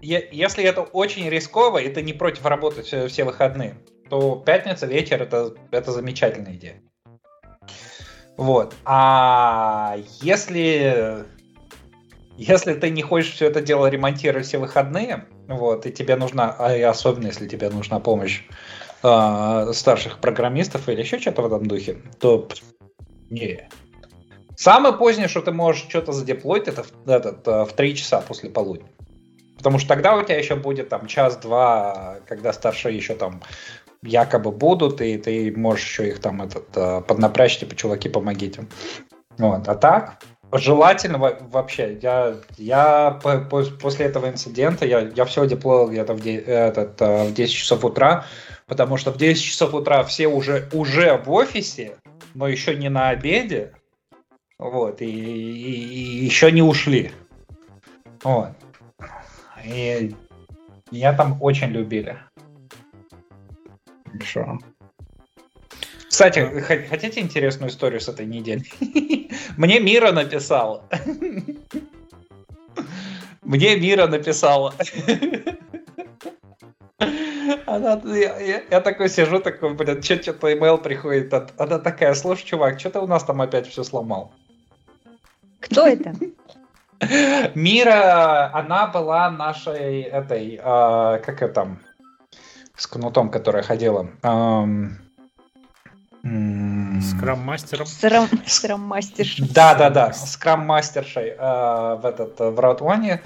Если 0.01 0.63
это 0.63 0.83
очень 0.83 1.27
рисково, 1.29 1.79
и 1.79 1.89
ты 1.89 2.03
не 2.03 2.13
против 2.13 2.45
работать 2.45 2.85
все 2.85 3.23
выходные, 3.23 3.75
то 4.09 4.35
пятница 4.45 4.85
вечер 4.85 5.21
это, 5.23 5.55
это 5.71 5.91
замечательная 5.91 6.53
идея. 6.53 6.81
Вот. 8.37 8.75
А 8.83 9.97
если 10.21 11.25
если 12.37 12.73
ты 12.73 12.89
не 12.89 13.01
хочешь 13.01 13.33
все 13.33 13.47
это 13.47 13.61
дело 13.61 13.87
ремонтировать 13.87 14.45
все 14.45 14.57
выходные, 14.57 15.25
вот, 15.47 15.85
и 15.85 15.91
тебе 15.91 16.15
нужна, 16.17 16.53
а 16.57 16.89
особенно 16.89 17.27
если 17.27 17.47
тебе 17.47 17.69
нужна 17.69 17.99
помощь 17.99 18.43
э, 19.03 19.71
старших 19.73 20.19
программистов 20.19 20.89
или 20.89 20.99
еще 21.01 21.19
что-то 21.19 21.43
в 21.43 21.45
этом 21.45 21.65
духе, 21.65 22.01
то 22.19 22.47
не. 23.29 23.69
Самое 24.57 24.93
позднее, 24.93 25.27
что 25.27 25.41
ты 25.41 25.51
можешь 25.51 25.87
что-то 25.87 26.11
задеплоить, 26.11 26.67
это 26.67 26.83
в, 26.83 27.09
этот, 27.09 27.45
в 27.45 27.69
3 27.73 27.95
часа 27.95 28.21
после 28.21 28.49
полудня. 28.49 28.87
Потому 29.57 29.79
что 29.79 29.89
тогда 29.89 30.15
у 30.15 30.23
тебя 30.23 30.37
еще 30.37 30.55
будет 30.55 30.89
там 30.89 31.07
час-два, 31.07 32.19
когда 32.27 32.51
старшие 32.51 32.95
еще 32.95 33.15
там 33.15 33.41
якобы 34.03 34.51
будут, 34.51 35.01
и 35.01 35.17
ты 35.17 35.53
можешь 35.55 35.85
еще 35.85 36.09
их 36.09 36.19
там 36.19 36.41
этот, 36.41 37.05
поднапрячь, 37.07 37.59
типа, 37.59 37.75
чуваки, 37.75 38.09
помогите. 38.09 38.67
Вот. 39.37 39.67
А 39.67 39.75
так, 39.75 40.23
желательно 40.51 41.17
вообще. 41.17 41.97
Я, 42.01 42.35
я 42.57 43.19
по, 43.23 43.39
по, 43.39 43.63
после 43.63 44.05
этого 44.05 44.29
инцидента, 44.29 44.85
я, 44.85 44.99
я 44.99 45.25
все 45.25 45.47
деплоил 45.47 45.89
где-то 45.89 46.13
в, 46.13 46.25
этот, 46.25 46.99
в 47.01 47.33
10 47.33 47.53
часов 47.53 47.83
утра, 47.83 48.25
потому 48.67 48.97
что 48.97 49.11
в 49.11 49.17
10 49.17 49.43
часов 49.43 49.73
утра 49.73 50.03
все 50.03 50.27
уже, 50.27 50.69
уже 50.71 51.17
в 51.17 51.31
офисе, 51.31 51.97
но 52.33 52.47
еще 52.47 52.75
не 52.75 52.89
на 52.89 53.09
обеде, 53.09 53.73
вот, 54.57 55.01
и, 55.01 55.05
и, 55.05 56.21
и 56.21 56.25
еще 56.25 56.51
не 56.51 56.61
ушли. 56.61 57.11
Вот. 58.23 58.51
И 59.65 60.15
меня 60.91 61.13
там 61.13 61.37
очень 61.41 61.67
любили. 61.67 62.17
Хорошо. 64.17 64.59
Кстати, 66.07 66.39
хотите 66.89 67.19
интересную 67.19 67.69
историю 67.69 67.99
с 67.99 68.07
этой 68.07 68.25
недели? 68.25 68.63
Мне 69.57 69.79
Мира 69.79 70.11
написала. 70.11 70.83
Мне 73.43 73.75
Мира 73.77 74.07
написала. 74.07 74.73
Она, 77.65 78.01
я, 78.05 78.63
я 78.71 78.81
такой 78.81 79.09
сижу, 79.09 79.39
такой, 79.39 79.73
блин, 79.73 80.01
что-то 80.01 80.53
имейл 80.53 80.77
приходит. 80.77 81.33
Она 81.57 81.79
такая, 81.79 82.13
слушай, 82.13 82.45
чувак, 82.45 82.79
что 82.79 82.91
ты 82.91 82.99
у 82.99 83.07
нас 83.07 83.23
там 83.23 83.41
опять 83.41 83.67
все 83.67 83.83
сломал? 83.83 84.31
Кто 85.59 85.85
это? 85.85 86.13
Мира, 87.55 88.51
она 88.53 88.87
была 88.87 89.29
нашей 89.29 90.03
этой, 90.03 90.55
э, 90.55 91.19
как 91.25 91.41
это 91.41 91.53
там, 91.53 91.79
с 92.77 92.87
кнутом, 92.87 93.29
которая 93.29 93.63
ходила. 93.63 94.07
Эм, 94.23 94.99
Скрам-мастером? 96.25 97.85
Скрам-мастершей. 98.45 99.47
Да, 99.53 99.75
да, 99.75 99.89
да, 99.91 100.13
скрам-мастершей 100.13 101.35
э, 101.37 101.95
в 102.01 102.01
этот 102.03 102.39
в 102.39 102.59
Route. 102.59 103.19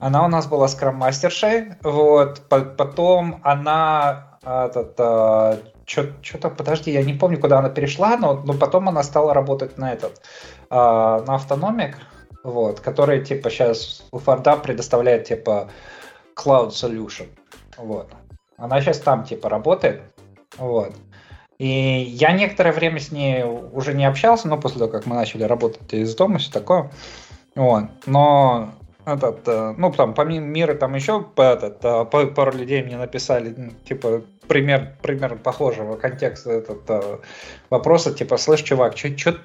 Она 0.00 0.24
у 0.24 0.28
нас 0.28 0.46
была 0.46 0.66
скрам-мастершей. 0.68 1.74
Вот, 1.82 2.42
потом 2.48 3.40
она 3.42 4.38
этот, 4.42 4.94
э, 4.98 5.58
что-то, 5.86 6.50
подожди, 6.50 6.92
я 6.92 7.02
не 7.02 7.12
помню, 7.14 7.38
куда 7.38 7.58
она 7.58 7.68
перешла, 7.68 8.16
но, 8.16 8.34
но 8.34 8.54
потом 8.54 8.88
она 8.88 9.02
стала 9.02 9.34
работать 9.34 9.76
на 9.76 9.92
этот, 9.92 10.22
э, 10.70 10.74
на 10.74 11.34
автономик, 11.34 11.98
вот, 12.42 12.80
который, 12.80 13.24
типа, 13.24 13.50
сейчас 13.50 14.04
у 14.12 14.18
Форда 14.18 14.56
предоставляет, 14.56 15.24
типа, 15.24 15.68
Cloud 16.36 16.70
Solution, 16.70 17.28
вот. 17.76 18.08
Она 18.56 18.80
сейчас 18.80 18.98
там, 18.98 19.24
типа, 19.24 19.48
работает, 19.48 20.02
вот. 20.56 20.94
И 21.58 21.66
я 21.66 22.32
некоторое 22.32 22.72
время 22.72 23.00
с 23.00 23.10
ней 23.10 23.42
уже 23.44 23.94
не 23.94 24.04
общался, 24.04 24.48
но 24.48 24.58
после 24.58 24.78
того, 24.78 24.90
как 24.90 25.06
мы 25.06 25.14
начали 25.14 25.44
работать 25.44 25.92
из 25.92 26.14
дома, 26.14 26.38
все 26.38 26.52
такое. 26.52 26.90
Вот. 27.54 27.84
Но 28.04 28.74
этот, 29.06 29.46
э, 29.48 29.74
ну, 29.78 29.90
там, 29.92 30.12
помимо 30.14 30.46
мира, 30.46 30.74
там 30.74 30.94
еще 30.94 31.24
этот, 31.36 31.82
э, 31.82 32.04
пару 32.04 32.52
людей 32.52 32.82
мне 32.82 32.98
написали, 32.98 33.72
типа, 33.88 34.22
пример, 34.48 34.96
пример 35.00 35.36
похожего 35.36 35.96
контекста 35.96 36.50
этот, 36.50 36.82
э, 36.90 37.18
вопроса, 37.70 38.12
типа, 38.12 38.36
слышь, 38.36 38.62
чувак, 38.62 38.94
чё, 38.94 39.14
чё, 39.14 39.36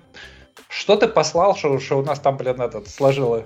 что 0.67 0.97
ты 0.97 1.08
послал, 1.08 1.56
что, 1.56 1.80
что 1.80 2.00
у 2.00 2.04
нас 2.04 2.19
там, 2.19 2.38
блин, 2.38 2.60
этот, 2.60 2.89
сложила 2.89 3.43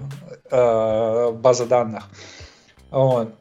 э, 0.50 1.32
база 1.34 1.66
данных? 1.66 2.06
Вот. 2.92 3.36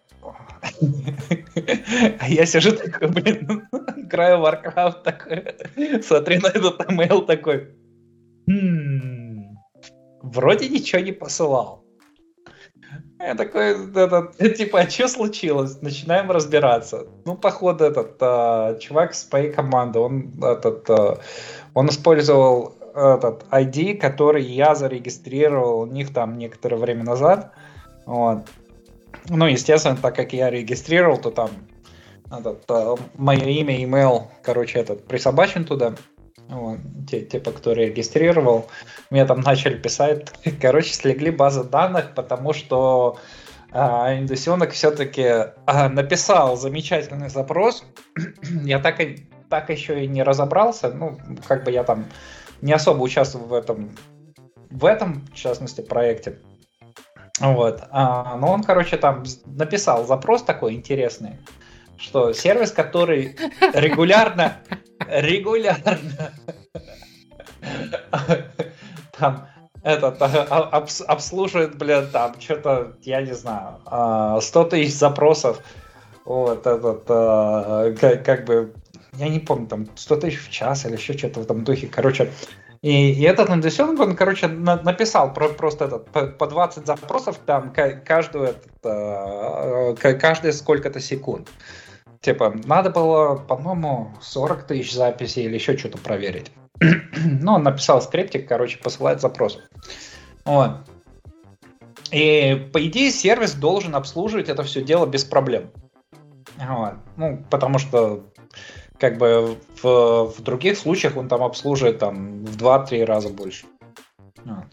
А 2.21 2.29
я 2.29 2.47
сижу 2.47 2.73
такой, 2.73 3.09
блин, 3.09 3.69
играю 3.97 4.39
Warcraft 4.39 5.03
такой, 5.03 6.03
смотрю 6.03 6.41
на 6.41 6.49
этот 6.49 6.81
email 6.81 7.27
такой, 7.27 7.69
«Хм, 8.47 9.57
вроде 10.23 10.69
ничего 10.69 11.01
не 11.01 11.13
посылал. 11.13 11.85
Я 13.19 13.35
такой, 13.35 13.91
этот, 13.91 14.37
типа, 14.57 14.81
а 14.81 14.91
что 14.91 15.09
случилось? 15.09 15.81
Начинаем 15.81 16.31
разбираться. 16.31 17.07
Ну, 17.25 17.37
походу, 17.37 17.85
этот 17.85 18.17
а, 18.21 18.75
чувак 18.79 19.15
с 19.15 19.31
моей 19.33 19.51
команды, 19.51 19.99
он, 19.99 20.35
этот, 20.43 20.91
а, 20.91 21.19
он 21.73 21.89
использовал 21.89 22.75
этот 22.95 23.45
ID, 23.51 23.97
который 23.97 24.45
я 24.45 24.75
зарегистрировал 24.75 25.81
у 25.81 25.87
них 25.87 26.13
там 26.13 26.37
некоторое 26.39 26.77
время 26.77 27.05
назад. 27.05 27.53
Вот. 28.05 28.43
Ну, 29.29 29.47
естественно, 29.47 29.97
так 29.97 30.17
как 30.17 30.33
я 30.33 30.51
регистрировал, 30.51 31.19
то 31.19 31.31
там 31.31 31.51
этот, 32.31 32.65
а, 32.71 32.97
мое 33.17 33.45
имя, 33.45 33.83
email, 33.83 34.25
короче, 34.43 34.79
этот 34.79 35.07
присобачен 35.07 35.65
туда. 35.65 35.95
Вот, 36.49 36.79
те, 37.09 37.23
типа, 37.23 37.53
кто 37.53 37.73
регистрировал, 37.73 38.67
мне 39.11 39.25
там 39.25 39.41
начали 39.41 39.77
писать, 39.77 40.31
короче, 40.61 40.93
слегли 40.93 41.31
базы 41.31 41.65
данных, 41.65 42.15
потому 42.15 42.53
что 42.53 43.19
а, 43.73 44.15
Индусенок 44.19 44.73
все-таки 44.73 45.53
а, 45.67 45.89
написал 45.89 46.57
замечательный 46.57 47.31
запрос. 47.31 47.85
я 48.65 48.79
так, 48.79 49.01
и, 49.01 49.27
так 49.49 49.71
еще 49.71 50.05
и 50.05 50.07
не 50.07 50.23
разобрался, 50.23 50.91
ну, 50.91 51.19
как 51.49 51.65
бы 51.65 51.71
я 51.71 51.83
там 51.83 52.05
не 52.61 52.73
особо 52.73 53.03
участвовал 53.03 53.47
в 53.47 53.55
этом, 53.55 53.97
в 54.71 54.85
этом, 54.85 55.27
в 55.33 55.35
частности, 55.35 55.81
проекте. 55.81 56.39
Вот. 57.41 57.83
А, 57.91 58.37
но 58.37 58.53
он, 58.53 58.63
короче, 58.63 58.97
там 58.97 59.25
написал 59.47 60.07
запрос 60.07 60.43
такой 60.43 60.75
интересный, 60.75 61.39
что 61.97 62.33
сервис, 62.33 62.71
который 62.71 63.37
регулярно 63.73 64.59
регулярно 65.09 65.99
там 69.19 69.49
этот 69.83 70.23
об, 70.23 70.89
обслуживает, 71.07 71.77
блин, 71.77 72.09
там 72.11 72.41
что-то, 72.41 72.95
я 73.03 73.21
не 73.21 73.35
знаю, 73.35 73.81
100 73.85 73.91
а, 73.91 74.65
тысяч 74.65 74.95
запросов. 74.95 75.61
Вот 76.25 76.67
этот, 76.67 77.05
а, 77.09 77.93
как, 77.93 78.25
как 78.25 78.45
бы, 78.47 78.73
я 79.19 79.29
не 79.29 79.41
помню, 79.41 79.67
там 79.67 79.87
100 79.95 80.17
тысяч 80.17 80.41
в 80.41 80.51
час 80.51 80.87
или 80.87 80.95
еще 80.95 81.17
что-то 81.19 81.41
в 81.41 81.43
этом 81.43 81.65
духе. 81.65 81.87
Короче, 81.89 82.33
и, 82.85 83.13
и 83.13 83.23
этот 83.23 83.49
Андерсен, 83.49 83.99
он, 83.99 84.15
короче, 84.15 84.47
на, 84.47 84.77
написал 84.77 85.33
про, 85.33 85.49
просто 85.49 85.87
этот, 85.87 86.11
по, 86.11 86.27
по 86.27 86.47
20 86.47 86.87
запросов, 86.87 87.39
там, 87.47 87.73
каждую, 87.73 88.49
этот, 88.49 88.73
а, 88.85 89.95
каждые 89.95 90.53
сколько-то 90.53 91.01
секунд. 91.01 91.49
Типа, 92.21 92.55
надо 92.65 92.91
было, 92.91 93.37
по-моему, 93.37 94.13
40 94.21 94.67
тысяч 94.67 94.93
записей 94.93 95.45
или 95.45 95.55
еще 95.55 95.79
что-то 95.79 95.97
проверить. 95.97 96.53
ну, 96.81 97.55
он 97.55 97.63
написал 97.63 98.03
скриптик, 98.03 98.47
короче, 98.47 98.77
посылает 98.77 99.23
запрос. 99.23 99.61
Вот. 100.45 100.73
И, 102.11 102.69
по 102.71 102.87
идее, 102.87 103.11
сервис 103.13 103.55
должен 103.55 103.95
обслуживать 103.95 104.51
это 104.51 104.63
все 104.63 104.83
дело 104.83 105.07
без 105.07 105.25
проблем. 105.25 105.71
Вот. 106.59 106.97
Ну, 107.17 107.43
потому 107.49 107.79
что, 107.79 108.25
как 108.99 109.19
бы, 109.19 109.59
в, 109.83 110.27
в 110.27 110.43
других 110.43 110.79
случаях 110.79 111.17
он 111.17 111.29
там 111.29 111.43
обслуживает 111.43 111.99
там 111.99 112.45
в 112.45 112.57
2-3 112.57 113.05
раза 113.05 113.29
больше. 113.29 113.67
Вот. 114.45 114.65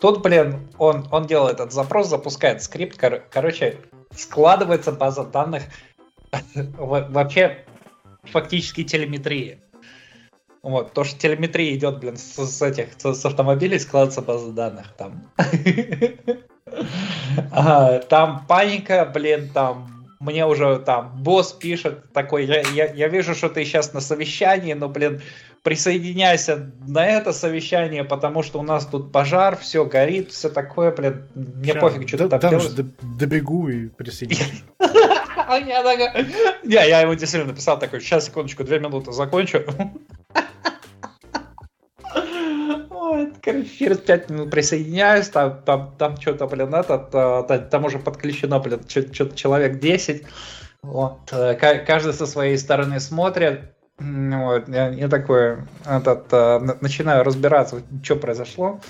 Тут, 0.00 0.22
блин, 0.22 0.68
он, 0.78 1.06
он 1.10 1.26
делает 1.26 1.54
этот 1.54 1.72
запрос, 1.72 2.08
запускает 2.08 2.62
скрипт, 2.62 2.98
кор- 2.98 3.22
короче, 3.30 3.78
складывается 4.14 4.92
база 4.92 5.24
данных 5.24 5.64
вообще 6.78 7.64
фактически 8.24 8.84
телеметрия. 8.84 9.60
Вот, 10.62 10.92
то, 10.92 11.04
что 11.04 11.18
телеметрия 11.18 11.74
идет, 11.74 12.00
блин, 12.00 12.16
с, 12.16 12.36
с 12.36 12.60
этих, 12.60 12.88
с, 12.98 13.14
с 13.14 13.24
автомобилей 13.24 13.78
складывается 13.78 14.20
база 14.20 14.52
данных 14.52 14.94
там. 14.96 15.30
Там 18.08 18.46
паника, 18.46 19.10
блин, 19.12 19.50
там 19.52 19.99
мне 20.20 20.46
уже 20.46 20.78
там 20.78 21.16
босс 21.22 21.52
пишет 21.52 22.12
такой, 22.12 22.44
я, 22.44 22.60
я, 22.60 22.92
я 22.92 23.08
вижу, 23.08 23.34
что 23.34 23.48
ты 23.48 23.64
сейчас 23.64 23.94
на 23.94 24.00
совещании, 24.00 24.74
но, 24.74 24.88
блин, 24.88 25.22
присоединяйся 25.62 26.70
на 26.86 27.06
это 27.06 27.32
совещание, 27.32 28.04
потому 28.04 28.42
что 28.42 28.60
у 28.60 28.62
нас 28.62 28.86
тут 28.86 29.12
пожар, 29.12 29.56
все 29.56 29.86
горит, 29.86 30.30
все 30.30 30.50
такое, 30.50 30.92
блин, 30.94 31.26
мне 31.34 31.72
Сейчас, 31.72 31.80
пофиг, 31.80 32.06
что 32.06 32.18
ты 32.18 32.28
там 32.28 32.40
делаешь. 32.40 32.92
Добегу 33.00 33.68
и 33.68 33.88
присоединюсь. 33.88 34.62
Не, 36.64 36.74
я 36.74 37.00
ему 37.00 37.14
действительно 37.14 37.52
написал 37.52 37.78
такой, 37.78 38.00
сейчас, 38.00 38.26
секундочку, 38.26 38.62
две 38.62 38.78
минуты 38.78 39.12
закончу. 39.12 39.64
короче, 43.42 43.68
через 43.68 43.98
5 43.98 44.30
минут 44.30 44.50
присоединяюсь, 44.50 45.28
там, 45.28 45.62
там, 45.64 45.94
там 45.98 46.20
что-то, 46.20 46.46
блин, 46.46 46.74
этот, 46.74 47.10
там 47.70 47.84
уже 47.84 47.98
подключено, 47.98 48.58
блин, 48.58 48.80
что-то 48.88 49.36
человек 49.36 49.78
10. 49.78 50.26
Вот, 50.82 51.30
э, 51.32 51.54
каждый 51.54 52.14
со 52.14 52.26
своей 52.26 52.56
стороны 52.56 53.00
смотрит. 53.00 53.74
Вот, 53.98 54.68
я, 54.68 54.88
я 54.88 55.08
такой, 55.08 55.58
этот, 55.86 56.32
э, 56.32 56.58
начинаю 56.80 57.22
разбираться, 57.22 57.82
что 58.02 58.16
произошло. 58.16 58.80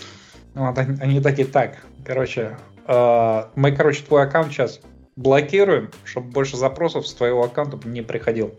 Вот, 0.55 0.79
они, 0.79 0.99
они 1.01 1.21
такие, 1.21 1.49
так, 1.49 1.79
короче, 2.05 2.57
э, 2.87 3.45
мы, 3.57 3.73
короче, 3.73 4.05
твой 4.05 4.23
аккаунт 4.23 4.53
сейчас 4.53 4.81
блокируем, 5.17 5.91
чтобы 6.05 6.31
больше 6.31 6.57
запросов 6.57 7.07
с 7.07 7.15
твоего 7.15 7.43
аккаунта 7.43 7.77
не 7.89 8.03
приходил. 8.03 8.55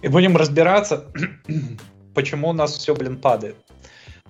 И 0.00 0.08
будем 0.08 0.36
разбираться, 0.36 1.04
почему 2.14 2.48
у 2.48 2.52
нас 2.54 2.72
все, 2.72 2.94
блин, 2.94 3.18
падает. 3.18 3.56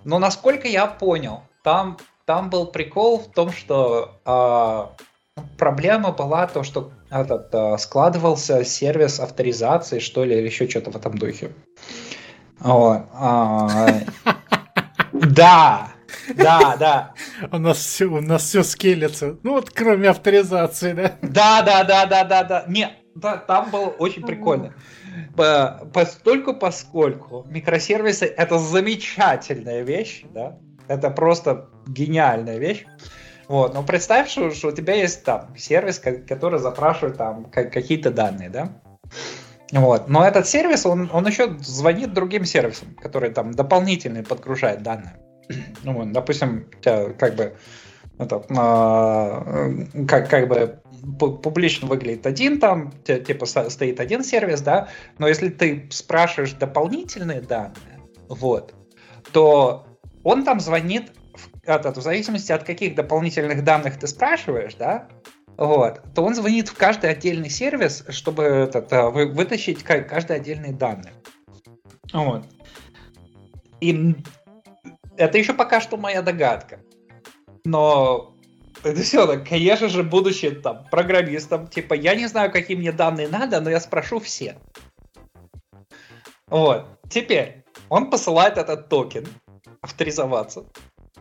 Но 0.06 0.20
насколько 0.20 0.68
я 0.68 0.86
понял, 0.86 1.42
там, 1.64 1.98
там 2.26 2.48
был 2.48 2.66
прикол 2.66 3.18
в 3.18 3.32
том, 3.32 3.50
что 3.50 4.20
а, 4.24 4.92
проблема 5.58 6.12
была 6.12 6.46
то, 6.46 6.62
что 6.62 6.92
этот, 7.10 7.52
а, 7.52 7.76
складывался 7.76 8.64
сервис 8.64 9.18
авторизации, 9.18 9.98
что 9.98 10.22
ли, 10.22 10.38
или 10.38 10.46
еще 10.46 10.68
что-то 10.68 10.92
в 10.92 10.96
этом 10.96 11.18
духе. 11.18 11.50
Вот. 12.60 13.02
А, 13.14 13.88
да, 15.12 15.88
да, 16.36 16.76
да. 16.76 17.14
У 17.50 17.58
нас 17.58 17.78
все, 17.78 18.04
у 18.06 18.20
нас 18.20 18.44
все 18.44 18.62
скелется. 18.62 19.36
Ну 19.42 19.54
вот 19.54 19.70
кроме 19.70 20.10
авторизации, 20.10 20.92
да? 20.92 21.16
Да, 21.20 21.62
да, 21.62 21.82
да, 21.82 22.06
да, 22.06 22.22
да, 22.22 22.44
да. 22.44 22.64
Нет, 22.68 22.92
да, 23.16 23.38
там 23.38 23.70
было 23.70 23.86
очень 23.86 24.22
прикольно. 24.22 24.72
Постольку, 25.36 26.54
поскольку 26.54 27.46
микросервисы 27.48 28.26
это 28.26 28.58
замечательная 28.58 29.82
вещь, 29.82 30.24
да, 30.32 30.58
это 30.88 31.10
просто 31.10 31.68
гениальная 31.86 32.58
вещь. 32.58 32.84
Вот, 33.48 33.74
но 33.74 33.82
представь, 33.82 34.28
что, 34.28 34.50
что 34.50 34.68
у 34.68 34.72
тебя 34.72 34.94
есть 34.94 35.24
там 35.24 35.56
сервис, 35.56 36.00
который 36.00 36.58
запрашивает 36.58 37.16
там 37.16 37.44
какие-то 37.44 38.10
данные, 38.10 38.50
да? 38.50 38.72
Вот. 39.72 40.08
Но 40.08 40.26
этот 40.26 40.46
сервис, 40.46 40.86
он, 40.86 41.10
он 41.12 41.26
еще 41.26 41.56
звонит 41.60 42.12
другим 42.12 42.44
сервисам, 42.44 42.94
которые 42.94 43.32
там 43.32 43.52
дополнительные 43.52 44.22
подгружают 44.22 44.82
данные. 44.82 45.16
Ну, 45.82 45.92
вот, 45.92 46.12
допустим, 46.12 46.68
у 46.76 46.80
тебя 46.80 47.10
как 47.10 47.36
бы 47.36 47.56
это, 48.18 48.42
а, 48.56 49.70
как, 50.08 50.30
как 50.30 50.48
бы 50.48 50.80
публично 51.18 51.88
выглядит 51.88 52.26
один 52.26 52.60
там, 52.60 52.92
типа 53.04 53.46
стоит 53.46 54.00
один 54.00 54.22
сервис, 54.24 54.60
да, 54.60 54.88
но 55.18 55.28
если 55.28 55.48
ты 55.48 55.88
спрашиваешь 55.90 56.52
дополнительные 56.52 57.40
данные, 57.40 58.00
вот, 58.28 58.74
то 59.32 59.86
он 60.22 60.44
там 60.44 60.60
звонит 60.60 61.12
этот, 61.64 61.96
в 61.96 62.02
зависимости 62.02 62.52
от 62.52 62.64
каких 62.64 62.94
дополнительных 62.94 63.64
данных 63.64 63.98
ты 63.98 64.06
спрашиваешь, 64.06 64.74
да, 64.74 65.08
вот, 65.56 66.02
то 66.14 66.22
он 66.22 66.34
звонит 66.34 66.68
в 66.68 66.76
каждый 66.76 67.10
отдельный 67.10 67.50
сервис, 67.50 68.04
чтобы 68.10 68.42
этот, 68.42 68.92
э, 68.92 69.08
вы, 69.08 69.26
вытащить 69.26 69.82
каждый 69.82 70.36
отдельный 70.36 70.72
данные. 70.72 71.14
Вот. 72.12 72.44
И 73.80 74.14
это 75.16 75.38
еще 75.38 75.54
пока 75.54 75.80
что 75.80 75.96
моя 75.96 76.22
догадка. 76.22 76.80
Но 77.64 78.35
это 78.82 79.02
все, 79.02 79.38
конечно 79.44 79.88
же, 79.88 80.02
будучи 80.02 80.50
там 80.50 80.86
программистом, 80.90 81.66
типа, 81.66 81.94
я 81.94 82.14
не 82.14 82.26
знаю, 82.26 82.52
какие 82.52 82.76
мне 82.76 82.92
данные 82.92 83.28
надо, 83.28 83.60
но 83.60 83.70
я 83.70 83.80
спрошу 83.80 84.20
все. 84.20 84.56
Вот. 86.48 86.86
Теперь 87.08 87.64
он 87.88 88.10
посылает 88.10 88.58
этот 88.58 88.88
токен 88.88 89.26
авторизоваться. 89.80 90.64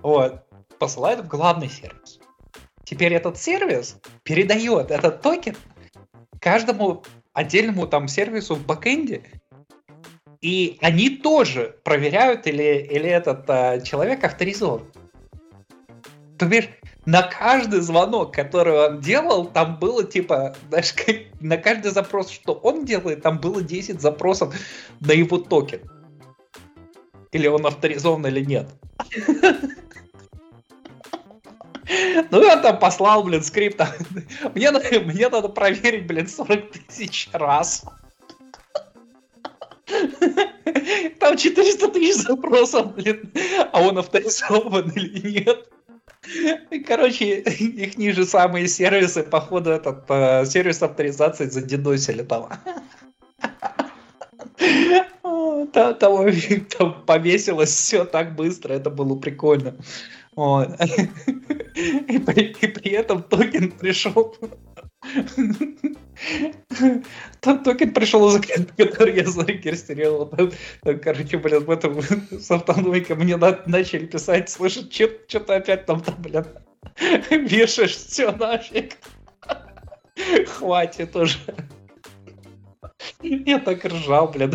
Вот. 0.01 0.43
Посылает 0.79 1.21
в 1.21 1.27
главный 1.27 1.69
сервис. 1.69 2.19
Теперь 2.83 3.13
этот 3.13 3.37
сервис 3.37 3.97
передает 4.23 4.91
этот 4.91 5.21
токен 5.21 5.55
каждому 6.39 7.03
отдельному 7.33 7.87
там 7.87 8.07
сервису 8.07 8.55
в 8.55 8.65
backend 8.65 9.10
е. 9.10 9.23
И 10.41 10.77
они 10.81 11.09
тоже 11.09 11.79
проверяют, 11.83 12.45
или, 12.45 12.87
или 12.91 13.09
этот 13.09 13.49
а, 13.49 13.79
человек 13.81 14.23
авторизован. 14.23 14.83
То 16.37 16.45
бишь, 16.45 16.69
на 17.05 17.21
каждый 17.21 17.81
звонок, 17.81 18.33
который 18.33 18.87
он 18.87 18.99
делал, 18.99 19.45
там 19.45 19.77
было 19.77 20.03
типа, 20.03 20.55
знаешь, 20.69 20.93
на 21.39 21.57
каждый 21.57 21.91
запрос, 21.91 22.29
что 22.29 22.53
он 22.53 22.85
делает, 22.85 23.21
там 23.21 23.39
было 23.39 23.61
10 23.61 24.01
запросов 24.01 24.55
на 24.99 25.11
его 25.11 25.37
токен. 25.37 25.81
Или 27.31 27.47
он 27.47 27.65
авторизован 27.65 28.25
или 28.27 28.43
нет. 28.43 28.67
Ну, 32.31 32.43
я 32.43 32.57
там 32.57 32.79
послал, 32.79 33.23
блин, 33.23 33.43
скрипт. 33.43 33.79
Мне, 34.55 34.71
мне 34.71 35.29
надо 35.29 35.49
проверить, 35.49 36.07
блин, 36.07 36.27
40 36.27 36.71
тысяч 36.71 37.29
раз. 37.31 37.83
Там 41.19 41.37
400 41.37 41.87
тысяч 41.89 42.23
запросов, 42.23 42.95
блин. 42.95 43.31
А 43.71 43.81
он 43.81 43.99
авторизован 43.99 44.89
или 44.95 45.43
нет? 45.43 45.69
Короче, 46.87 47.39
их 47.41 47.97
ниже 47.97 48.25
самые 48.25 48.67
сервисы, 48.67 49.23
походу, 49.23 49.71
этот 49.71 50.05
э, 50.09 50.45
сервис 50.45 50.81
авторизации 50.81 51.45
задедосили 51.45 52.23
там. 52.23 52.49
Там, 55.73 55.95
там, 55.95 56.31
там 56.77 57.05
повесилось 57.05 57.69
все 57.69 58.05
так 58.05 58.35
быстро, 58.35 58.73
это 58.73 58.89
было 58.89 59.15
прикольно. 59.15 59.75
Вот. 60.35 60.69
И, 61.75 62.19
при, 62.19 62.55
и 62.61 62.67
при 62.67 62.91
этом 62.91 63.23
токен 63.23 63.71
пришел. 63.71 64.35
Там 67.41 67.63
токен 67.63 67.93
пришел 67.93 68.35
из 68.35 68.41
который 68.77 69.15
я 69.15 69.25
зарегистрировал. 69.25 70.31
Короче, 71.03 71.37
блин, 71.37 71.65
в 71.65 71.71
этом 71.71 72.01
с 72.01 72.51
автономикой 72.51 73.15
мне 73.15 73.37
начали 73.37 74.05
писать, 74.05 74.49
слышит, 74.49 74.93
что 74.93 75.39
ты 75.39 75.53
опять 75.53 75.85
там, 75.85 76.01
там, 76.01 76.15
блин, 76.19 76.45
вешаешь 77.29 77.95
все 77.95 78.31
нафиг. 78.31 78.97
Хватит 80.47 81.15
уже. 81.15 81.37
Я 83.21 83.59
так 83.59 83.83
ржал, 83.85 84.27
блин. 84.29 84.51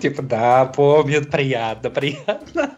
Типа, 0.00 0.22
да, 0.22 0.66
помнит, 0.66 1.30
приятно, 1.30 1.90
приятно. 1.90 2.76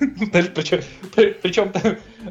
Причем, 0.32 0.80
причем 1.14 1.72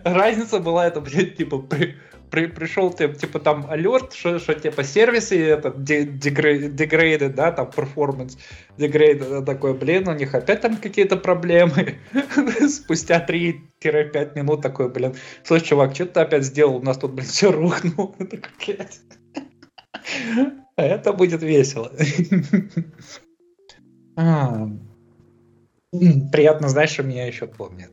разница 0.03 0.59
была, 0.59 0.87
это, 0.87 0.99
блядь, 1.01 1.37
типа, 1.37 1.59
при, 1.59 1.95
при, 2.29 2.47
пришел 2.47 2.91
типа 2.91 3.39
там 3.39 3.67
алерт, 3.69 4.13
что, 4.13 4.39
что 4.39 4.55
типа 4.55 4.83
сервисы 4.83 5.39
этот 5.39 5.83
дегрейд, 5.83 7.35
да, 7.35 7.51
там 7.51 7.69
performance 7.69 8.39
дегрейд 8.77 9.45
такой, 9.45 9.75
блин, 9.75 10.07
у 10.07 10.13
них 10.13 10.33
опять 10.33 10.61
там 10.61 10.77
какие-то 10.77 11.17
проблемы. 11.17 11.99
Спустя 12.69 13.23
3-5 13.23 14.35
минут 14.35 14.61
такой, 14.61 14.89
блин, 14.89 15.13
слушай, 15.43 15.65
чувак, 15.65 15.93
что 15.93 16.07
ты 16.07 16.21
опять 16.21 16.43
сделал? 16.43 16.77
У 16.77 16.81
нас 16.81 16.97
тут, 16.97 17.13
блин, 17.13 17.27
все 17.27 17.51
рухнуло. 17.51 18.15
Это 20.75 21.13
будет 21.13 21.43
весело. 21.43 21.91
Приятно 26.31 26.69
знать, 26.69 26.89
что 26.89 27.03
меня 27.03 27.27
еще 27.27 27.45
помнят. 27.45 27.91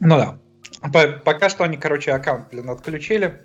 Ну 0.00 0.16
да. 0.16 0.38
Пока 1.24 1.48
что 1.48 1.64
они, 1.64 1.76
короче, 1.76 2.12
аккаунт, 2.12 2.48
блин, 2.50 2.70
отключили. 2.70 3.42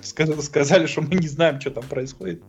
Сказали, 0.00 0.86
что 0.86 1.00
мы 1.00 1.16
не 1.16 1.26
знаем, 1.26 1.60
что 1.60 1.70
там 1.70 1.84
происходит. 1.84 2.42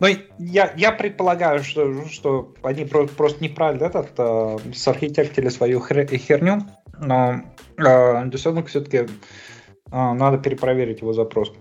Но 0.00 0.08
я, 0.38 0.72
я 0.76 0.90
предполагаю, 0.90 1.62
что, 1.62 2.06
что 2.08 2.54
они 2.62 2.84
просто 2.84 3.44
неправильно 3.44 3.84
этот, 3.84 4.12
э, 4.18 4.58
сархитектили 4.74 5.48
свою 5.48 5.80
херню, 5.80 6.62
но 6.98 7.42
э, 7.76 8.28
Десенок 8.28 8.66
все-таки 8.66 8.96
э, 8.96 9.06
надо 9.90 10.38
перепроверить 10.38 11.02
его 11.02 11.12
запрос. 11.12 11.52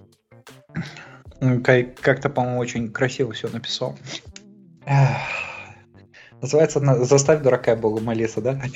Как-то, 2.02 2.30
по-моему, 2.30 2.60
очень 2.60 2.92
красиво 2.92 3.32
все 3.34 3.50
написал. 3.50 3.98
Называется 6.42 6.80
«Заставь 7.04 7.42
дурака 7.42 7.76
Богу 7.76 8.00
молиться», 8.00 8.42
да? 8.42 8.62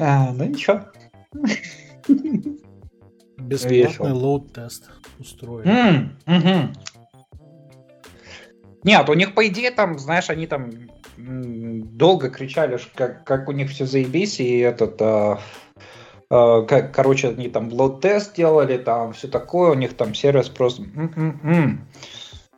А, 0.00 0.32
ну 0.32 0.44
ничего. 0.44 0.84
Бесплатный 3.36 4.12
load 4.12 4.51
test 4.51 4.90
угу. 5.18 6.72
Нет, 8.84 9.08
у 9.08 9.14
них, 9.14 9.34
по 9.34 9.46
идее, 9.48 9.72
там, 9.72 9.98
знаешь, 9.98 10.30
они 10.30 10.46
там 10.46 10.70
долго 11.16 12.30
кричали, 12.30 12.78
как, 12.94 13.24
как 13.24 13.48
у 13.48 13.52
них 13.52 13.70
все 13.70 13.86
заебись, 13.86 14.38
и 14.40 14.58
этот... 14.58 15.02
А, 15.02 15.40
короче, 16.28 17.28
они 17.28 17.48
там 17.48 17.72
load 17.72 18.03
test 18.03 18.34
делали, 18.34 18.76
там 18.78 19.12
все 19.12 19.28
такое, 19.28 19.70
у 19.70 19.74
них 19.74 19.96
там 19.96 20.14
сервис 20.14 20.48
просто... 20.48 20.82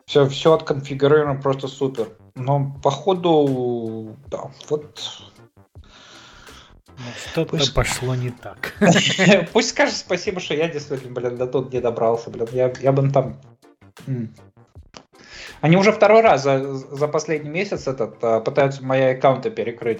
Все, 0.05 0.27
все 0.27 0.53
отконфигурировано 0.53 1.39
просто 1.39 1.67
супер. 1.69 2.09
Но 2.35 2.75
походу, 2.83 4.17
да, 4.29 4.51
вот 4.69 4.99
ну, 7.01 7.11
что-то 7.31 7.57
Пусть... 7.57 7.73
пошло 7.73 8.15
не 8.15 8.29
так. 8.29 8.75
Пусть 9.53 9.69
скажет 9.69 9.95
спасибо, 9.95 10.39
что 10.39 10.53
я 10.53 10.67
действительно, 10.67 11.13
блин, 11.13 11.37
до 11.37 11.47
тут 11.47 11.73
не 11.73 11.81
добрался, 11.81 12.29
блин. 12.29 12.47
Я, 12.51 12.71
я 12.79 12.91
бы 12.91 13.09
там... 13.09 13.39
Они 15.61 15.77
уже 15.77 15.91
второй 15.91 16.21
раз 16.21 16.43
за, 16.43 16.73
за 16.73 17.07
последний 17.07 17.49
месяц 17.49 17.87
этот, 17.87 18.23
а, 18.23 18.39
пытаются 18.39 18.83
мои 18.83 19.01
аккаунты 19.01 19.51
перекрыть. 19.51 19.99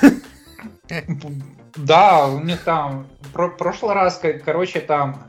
Да, 1.78 2.26
у 2.26 2.40
них 2.40 2.62
там 2.64 3.06
про 3.32 3.48
прошлый 3.48 3.94
раз, 3.94 4.20
короче, 4.44 4.80
там 4.80 5.22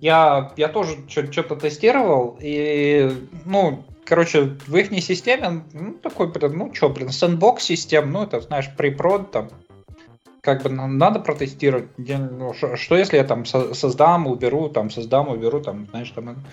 я, 0.00 0.52
я 0.56 0.68
тоже 0.68 0.98
что-то 1.08 1.56
тестировал, 1.56 2.36
и, 2.40 3.10
ну, 3.46 3.84
короче, 4.04 4.56
в 4.66 4.76
их 4.76 4.90
системе, 5.02 5.64
ну, 5.72 5.94
такой, 5.94 6.28
блин, 6.28 6.58
ну, 6.58 6.74
что, 6.74 6.90
блин, 6.90 7.10
сэндбокс 7.10 7.64
систем, 7.64 8.12
ну, 8.12 8.24
это, 8.24 8.40
знаешь, 8.42 8.70
припрод, 8.76 9.30
там, 9.30 9.48
как 10.42 10.62
бы 10.62 10.68
надо 10.68 11.20
протестировать. 11.20 11.88
Ну, 11.96 12.52
что, 12.52 12.96
если 12.96 13.16
я 13.16 13.24
там 13.24 13.46
создам, 13.46 14.26
уберу, 14.26 14.68
там 14.68 14.90
создам, 14.90 15.30
уберу, 15.30 15.60
там, 15.60 15.86
знаешь, 15.90 16.10
там 16.10 16.44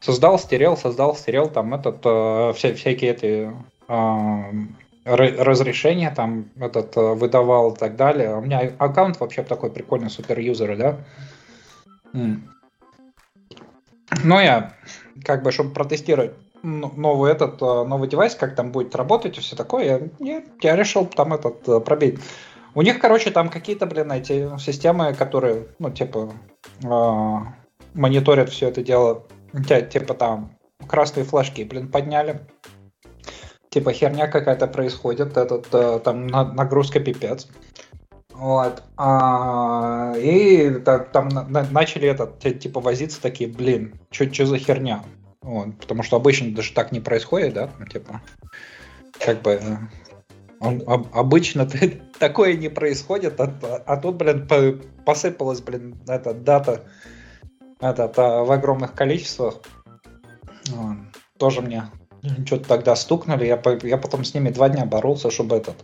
создал, 0.00 0.38
стерел, 0.38 0.76
создал, 0.76 1.16
стерел, 1.16 1.48
там 1.48 1.72
этот 1.72 2.00
э, 2.04 2.52
вся, 2.54 2.74
всякие 2.74 3.12
эти 3.12 3.52
э, 3.88 4.52
разрешения 5.16 6.10
там 6.10 6.50
этот 6.58 6.96
э, 6.96 7.14
выдавал 7.14 7.72
и 7.72 7.76
так 7.76 7.96
далее. 7.96 8.36
У 8.36 8.40
меня 8.40 8.72
аккаунт 8.78 9.18
вообще 9.20 9.42
такой 9.42 9.70
прикольный, 9.70 10.10
супер 10.10 10.38
юзеры, 10.38 10.76
да. 10.76 10.96
Ну 14.24 14.40
я 14.40 14.74
как 15.24 15.42
бы, 15.42 15.52
чтобы 15.52 15.70
протестировать 15.70 16.32
новый 16.62 17.32
этот 17.32 17.60
э, 17.62 17.84
новый 17.84 18.08
девайс, 18.08 18.34
как 18.34 18.54
там 18.54 18.72
будет 18.72 18.94
работать 18.94 19.38
и 19.38 19.40
все 19.40 19.56
такое, 19.56 20.10
я, 20.18 20.42
я 20.60 20.76
решил 20.76 21.06
там 21.06 21.34
этот 21.34 21.68
э, 21.68 21.80
пробить. 21.80 22.18
У 22.74 22.82
них, 22.82 22.98
короче, 23.00 23.30
там 23.30 23.48
какие-то, 23.48 23.86
блин, 23.86 24.12
эти 24.12 24.56
системы, 24.58 25.14
которые, 25.14 25.66
ну, 25.78 25.90
типа, 25.90 26.32
мониторят 27.94 28.50
все 28.50 28.68
это 28.68 28.82
дело. 28.82 29.26
Типа 29.90 30.14
там 30.14 30.58
красные 30.86 31.24
флажки, 31.24 31.64
блин, 31.64 31.88
подняли. 31.88 32.40
Типа 33.70 33.92
херня 33.92 34.28
какая-то 34.28 34.66
происходит, 34.66 35.36
этот, 35.36 35.66
э, 35.72 36.00
там 36.00 36.26
нагрузка 36.26 37.00
пипец. 37.00 37.48
Вот. 38.32 38.82
А, 38.96 40.14
и 40.16 40.70
та, 40.84 41.00
там 41.00 41.28
на, 41.28 41.66
начали 41.70 42.08
этот, 42.08 42.38
типа 42.38 42.80
возиться 42.80 43.20
такие, 43.20 43.50
блин, 43.50 43.98
что 44.10 44.46
за 44.46 44.58
херня? 44.58 45.02
Вот, 45.42 45.76
потому 45.78 46.02
что 46.02 46.16
обычно 46.16 46.54
даже 46.54 46.72
так 46.72 46.92
не 46.92 47.00
происходит, 47.00 47.54
да, 47.54 47.70
ну, 47.78 47.86
типа, 47.86 48.20
как 49.18 49.42
бы 49.42 49.60
он, 50.60 50.82
об, 50.86 51.08
обычно 51.12 51.68
такое 52.18 52.54
не 52.54 52.68
происходит, 52.68 53.40
а, 53.40 53.52
а 53.86 53.96
тут, 53.96 54.16
блин, 54.16 54.48
посыпалась, 55.04 55.60
блин, 55.60 55.96
эта 56.06 56.32
дата 56.32 56.84
этот, 57.80 58.18
а, 58.18 58.44
в 58.44 58.52
огромных 58.52 58.94
количествах. 58.94 59.56
Тоже 61.38 61.62
мне 61.62 61.84
что-то 62.46 62.68
тогда 62.68 62.96
стукнули. 62.96 63.46
Я, 63.46 63.60
я 63.82 63.98
потом 63.98 64.24
с 64.24 64.34
ними 64.34 64.50
два 64.50 64.68
дня 64.68 64.84
боролся, 64.84 65.30
чтобы 65.30 65.56
этот, 65.56 65.76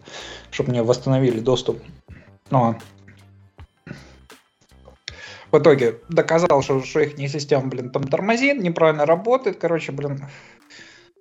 чтобы 0.51 0.71
мне 0.71 0.83
восстановили 0.83 1.41
доступ. 1.41 1.81
Но 2.51 2.77
в 5.51 5.59
итоге 5.59 6.01
доказал, 6.09 6.63
что, 6.63 6.83
что 6.83 7.01
их 7.01 7.17
не 7.17 7.29
система, 7.29 7.69
блин, 7.69 7.91
там 7.91 8.05
тормозит, 8.05 8.61
неправильно 8.61 9.07
работает. 9.07 9.59
Короче, 9.59 9.93
блин, 9.93 10.27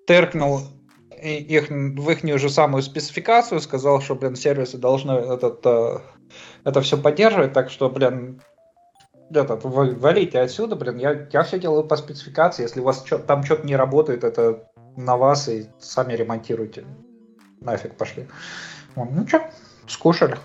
теркнул 0.07 0.61
их 1.23 1.69
в 1.69 2.09
их 2.09 2.39
же 2.39 2.49
самую 2.49 2.83
спецификацию, 2.83 3.61
сказал, 3.61 4.01
что, 4.01 4.15
блин, 4.15 4.35
сервисы 4.35 4.77
должны 4.77 5.13
этот, 5.13 5.65
э, 5.65 5.99
это 6.65 6.81
все 6.81 6.97
поддерживать, 6.97 7.53
так 7.53 7.69
что, 7.69 7.89
блин, 7.89 8.41
этот, 9.31 9.63
валите 9.63 10.39
отсюда, 10.39 10.75
блин, 10.75 10.97
я, 10.97 11.27
я 11.31 11.43
все 11.43 11.59
делаю 11.59 11.85
по 11.85 11.95
спецификации, 11.95 12.63
если 12.63 12.81
у 12.81 12.83
вас 12.83 13.03
чё, 13.03 13.19
там 13.19 13.43
что-то 13.43 13.65
не 13.65 13.75
работает, 13.75 14.23
это 14.23 14.67
на 14.95 15.17
вас 15.17 15.47
и 15.49 15.67
сами 15.79 16.13
ремонтируйте. 16.13 16.85
Нафиг 17.61 17.95
пошли. 17.95 18.27
Ну 18.95 19.27
что, 19.27 19.49
скушали. 19.87 20.37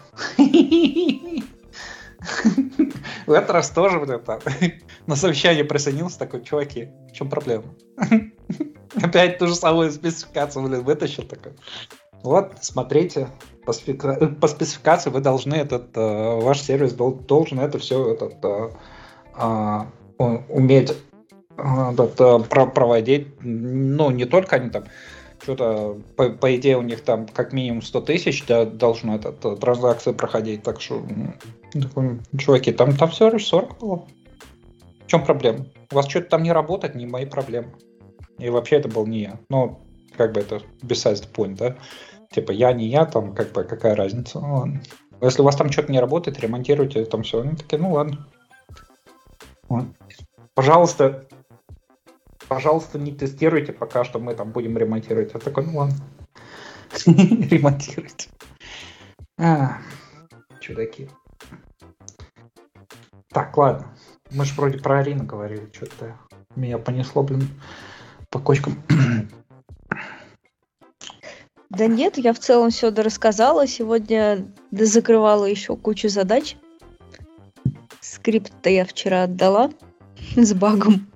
В 3.26 3.32
этот 3.32 3.50
раз 3.50 3.70
тоже, 3.70 4.00
блин, 4.00 4.20
там, 4.24 4.40
на 5.06 5.16
совещании 5.16 5.62
присоединился 5.62 6.18
такой, 6.18 6.42
чуваки, 6.42 6.88
в 7.08 7.12
чем 7.12 7.28
проблема? 7.28 7.64
Опять 9.02 9.38
ту 9.38 9.46
же 9.46 9.54
самую 9.54 9.92
спецификацию, 9.92 10.66
блин, 10.66 10.82
вытащил 10.82 11.24
такой. 11.24 11.52
Вот, 12.22 12.56
смотрите, 12.62 13.28
по, 13.64 13.72
спецификации, 13.72 14.26
по 14.26 14.48
спецификации 14.48 15.10
вы 15.10 15.20
должны 15.20 15.54
этот, 15.54 15.96
э, 15.96 16.40
ваш 16.40 16.60
сервис 16.60 16.92
должен 16.94 17.60
это 17.60 17.78
все 17.78 18.12
этот, 18.12 18.44
э, 18.44 18.70
э, 19.36 19.80
уметь 20.48 20.96
э, 21.58 21.92
этот, 21.92 22.20
э, 22.20 22.38
проводить. 22.66 23.28
Ну, 23.40 24.10
не 24.10 24.24
только 24.24 24.56
они 24.56 24.70
там 24.70 24.84
что-то, 25.42 25.98
по, 26.16 26.30
по 26.30 26.56
идее, 26.56 26.78
у 26.78 26.82
них 26.82 27.02
там 27.02 27.26
как 27.26 27.52
минимум 27.52 27.82
100 27.82 28.00
тысяч 28.02 28.44
да, 28.46 28.64
должно 28.64 29.16
этот, 29.16 29.44
э, 29.44 29.56
транзакции 29.56 30.12
проходить, 30.12 30.62
так 30.62 30.80
что, 30.80 31.02
такой, 31.72 32.20
чуваки, 32.38 32.72
там, 32.72 32.96
там 32.96 33.10
все 33.10 33.30
лишь 33.30 33.46
40 33.46 33.78
было. 33.78 34.06
В 35.04 35.06
чем 35.06 35.24
проблема? 35.24 35.66
У 35.90 35.94
вас 35.94 36.08
что-то 36.08 36.28
там 36.30 36.42
не 36.42 36.52
работает, 36.52 36.94
не 36.94 37.06
мои 37.06 37.24
проблемы. 37.24 37.72
И 38.38 38.50
вообще 38.50 38.76
это 38.76 38.88
был 38.88 39.06
не 39.06 39.22
я. 39.22 39.40
Но 39.48 39.80
как 40.16 40.32
бы 40.32 40.40
это 40.40 40.60
besides 40.82 41.22
the 41.22 41.32
point, 41.32 41.56
да? 41.56 41.76
Типа 42.30 42.52
я 42.52 42.72
не 42.72 42.86
я, 42.88 43.06
там 43.06 43.34
как 43.34 43.52
бы 43.52 43.64
какая 43.64 43.94
разница? 43.94 44.40
Ну, 44.40 44.54
ладно. 44.54 44.82
Если 45.20 45.40
у 45.40 45.44
вас 45.44 45.56
там 45.56 45.70
что-то 45.70 45.90
не 45.90 46.00
работает, 46.00 46.38
ремонтируйте 46.40 47.04
там 47.04 47.22
все. 47.22 47.40
Они 47.40 47.56
такие, 47.56 47.80
ну 47.80 47.92
ладно. 47.92 48.26
Вот. 49.68 49.86
Пожалуйста, 50.54 51.27
пожалуйста, 52.48 52.98
не 52.98 53.12
тестируйте 53.12 53.72
пока 53.72 54.04
что 54.04 54.18
мы 54.18 54.34
там 54.34 54.50
будем 54.50 54.76
ремонтировать. 54.76 55.32
Я 55.34 55.40
такой, 55.40 55.66
ну 55.66 55.78
ладно. 55.78 55.96
Ремонтируйте. 57.06 58.28
А, 59.38 59.78
чудаки. 60.60 61.08
Так, 63.28 63.56
ладно. 63.56 63.94
Мы 64.30 64.44
же 64.44 64.54
вроде 64.54 64.78
про 64.78 64.98
Арину 64.98 65.24
говорили, 65.24 65.68
что-то 65.72 66.18
меня 66.56 66.78
понесло, 66.78 67.22
блин, 67.22 67.48
по 68.30 68.38
кочкам. 68.38 68.82
Да 71.70 71.86
нет, 71.86 72.16
я 72.16 72.32
в 72.32 72.38
целом 72.38 72.70
все 72.70 72.90
рассказала. 72.90 73.66
Сегодня 73.66 74.50
закрывала 74.70 75.44
еще 75.44 75.76
кучу 75.76 76.08
задач. 76.08 76.56
Скрипт-то 78.00 78.70
я 78.70 78.86
вчера 78.86 79.24
отдала 79.24 79.70
с 80.36 80.54
багом. 80.54 81.06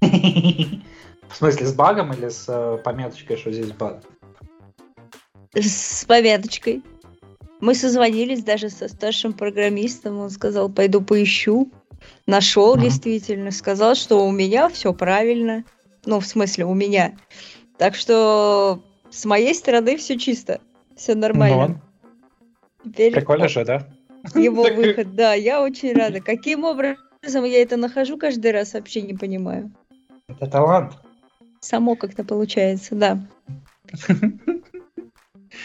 В 0.00 1.36
смысле, 1.36 1.66
с 1.66 1.74
багом 1.74 2.12
или 2.12 2.28
с 2.28 2.46
э, 2.48 2.78
пометочкой, 2.82 3.36
что 3.36 3.52
здесь 3.52 3.72
баг? 3.72 4.02
С 5.54 6.04
пометочкой. 6.04 6.82
Мы 7.60 7.74
созвонились 7.74 8.42
даже 8.42 8.68
со 8.70 8.88
старшим 8.88 9.32
программистом. 9.32 10.18
Он 10.18 10.30
сказал, 10.30 10.68
пойду 10.68 11.00
поищу. 11.00 11.70
Нашел 12.26 12.76
uh-huh. 12.76 12.80
действительно. 12.80 13.50
Сказал, 13.50 13.94
что 13.94 14.26
у 14.26 14.32
меня 14.32 14.68
все 14.68 14.92
правильно. 14.92 15.64
Ну, 16.04 16.20
в 16.20 16.26
смысле, 16.26 16.64
у 16.64 16.74
меня. 16.74 17.16
Так 17.76 17.94
что 17.94 18.82
с 19.10 19.24
моей 19.24 19.54
стороны 19.54 19.96
все 19.96 20.18
чисто. 20.18 20.60
Все 20.96 21.14
нормально. 21.14 21.66
Ну, 21.68 21.80
Теперь 22.84 23.12
Прикольно 23.12 23.48
же, 23.48 23.64
да? 23.64 23.86
Его 24.34 24.62
выход, 24.74 25.14
да, 25.14 25.34
я 25.34 25.62
очень 25.62 25.92
рада. 25.92 26.20
Каким 26.20 26.64
образом 26.64 27.44
я 27.44 27.62
это 27.62 27.76
нахожу 27.76 28.16
каждый 28.16 28.52
раз, 28.52 28.74
вообще 28.74 29.02
не 29.02 29.14
понимаю. 29.14 29.70
Это 30.30 30.46
талант. 30.46 30.94
Само 31.60 31.96
как-то 31.96 32.24
получается, 32.24 32.94
да. 32.94 33.20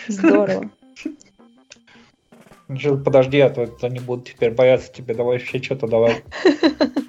Здорово. 0.08 0.70
Подожди, 2.68 3.40
а 3.40 3.50
то 3.50 3.70
они 3.84 4.00
будут 4.00 4.30
теперь 4.30 4.52
бояться 4.52 4.92
тебе. 4.92 5.14
Давай 5.14 5.38
вообще 5.38 5.62
что-то 5.62 5.88
давай. 5.88 6.24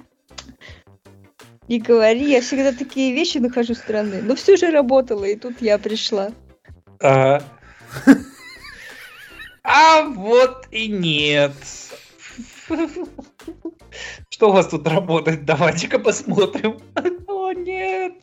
Не 1.67 1.79
говори, 1.79 2.29
я 2.31 2.41
всегда 2.41 2.71
такие 2.71 3.13
вещи 3.13 3.39
нахожу 3.39 3.73
странные. 3.73 4.21
Но 4.21 4.35
все 4.35 4.55
же 4.55 4.71
работало, 4.71 5.25
и 5.25 5.35
тут 5.35 5.61
я 5.61 5.77
пришла. 5.77 6.29
А, 7.01 7.41
а 9.63 10.03
вот 10.03 10.67
и 10.71 10.87
нет. 10.87 11.53
Что 14.29 14.49
у 14.49 14.53
вас 14.53 14.67
тут 14.67 14.87
работает? 14.87 15.43
Давайте-ка 15.45 15.99
посмотрим. 15.99 16.79
Нет. 17.67 18.13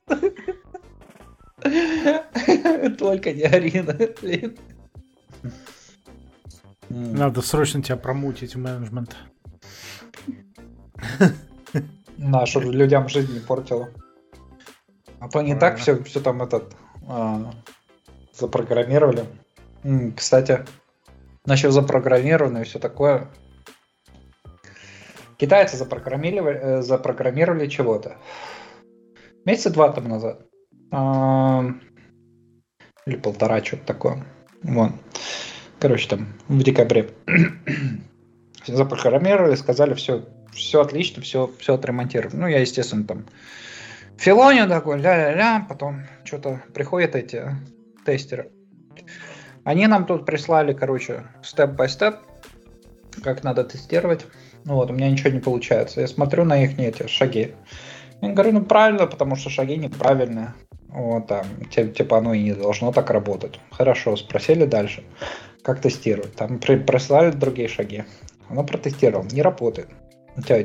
Только 2.98 3.32
не 3.34 3.42
Арина. 3.42 3.94
Надо 6.88 7.42
срочно 7.42 7.82
тебя 7.82 7.96
промутить 7.96 8.54
в 8.54 8.58
менеджмент. 8.58 9.14
Да, 12.16 12.46
чтобы 12.46 12.72
людям 12.72 13.08
жизнь 13.10 13.34
не 13.34 13.40
портило. 13.40 13.90
А 15.20 15.28
то 15.28 15.42
не 15.42 15.54
так 15.54 15.78
все, 15.78 16.02
все 16.04 16.20
там 16.20 16.42
этот 16.42 16.74
а, 17.06 17.52
запрограммировали. 18.32 19.26
М, 19.82 20.12
кстати, 20.12 20.64
насчет 21.44 21.72
запрограммировано 21.72 22.58
и 22.58 22.64
все 22.64 22.78
такое. 22.78 23.28
Китайцы 25.36 25.76
запрограммировали, 25.76 26.58
э, 26.58 26.82
запрограммировали 26.82 27.66
чего-то. 27.68 28.16
Месяца 29.44 29.70
два 29.70 29.92
там 29.92 30.08
назад. 30.08 30.46
Или 33.06 33.16
полтора, 33.16 33.62
что-то 33.62 33.84
такое. 33.84 34.24
Вон. 34.62 34.92
Короче, 35.78 36.08
там 36.08 36.28
в 36.48 36.62
декабре. 36.62 37.10
Запрограммировали, 38.66 39.56
сказали, 39.56 39.92
все, 39.94 40.26
все 40.52 40.80
отлично, 40.80 41.22
все, 41.22 41.50
все 41.58 41.74
отремонтировано. 41.74 42.42
Ну, 42.42 42.46
я, 42.46 42.60
естественно, 42.60 43.04
там 43.04 43.26
филоню 44.16 44.66
такой, 44.68 44.98
ля-ля-ля, 44.98 45.66
потом 45.68 46.04
что-то 46.24 46.62
приходят 46.72 47.14
эти 47.14 47.44
тестеры. 48.06 48.50
Они 49.64 49.86
нам 49.86 50.06
тут 50.06 50.24
прислали, 50.24 50.72
короче, 50.72 51.24
степ-бай-степ, 51.42 52.16
как 53.22 53.44
надо 53.44 53.64
тестировать. 53.64 54.26
Ну 54.64 54.74
вот, 54.76 54.90
у 54.90 54.94
меня 54.94 55.10
ничего 55.10 55.30
не 55.30 55.40
получается. 55.40 56.00
Я 56.00 56.06
смотрю 56.06 56.44
на 56.44 56.62
их 56.62 56.78
эти 56.78 57.06
шаги. 57.06 57.54
Я 58.28 58.32
говорю, 58.32 58.52
ну 58.52 58.64
правильно, 58.64 59.06
потому 59.06 59.36
что 59.36 59.50
шаги 59.50 59.76
неправильные. 59.76 60.54
Вот 60.88 61.26
там, 61.26 61.44
типа 61.70 62.18
оно 62.18 62.34
и 62.34 62.42
не 62.42 62.54
должно 62.54 62.92
так 62.92 63.10
работать. 63.10 63.58
Хорошо, 63.70 64.16
спросили 64.16 64.64
дальше, 64.64 65.02
как 65.62 65.80
тестировать. 65.80 66.34
Там 66.36 66.58
при, 66.58 66.76
прислали 66.76 67.30
другие 67.32 67.68
шаги. 67.68 68.04
Оно 68.48 68.64
протестировал, 68.64 69.24
не 69.24 69.42
работает. 69.42 69.88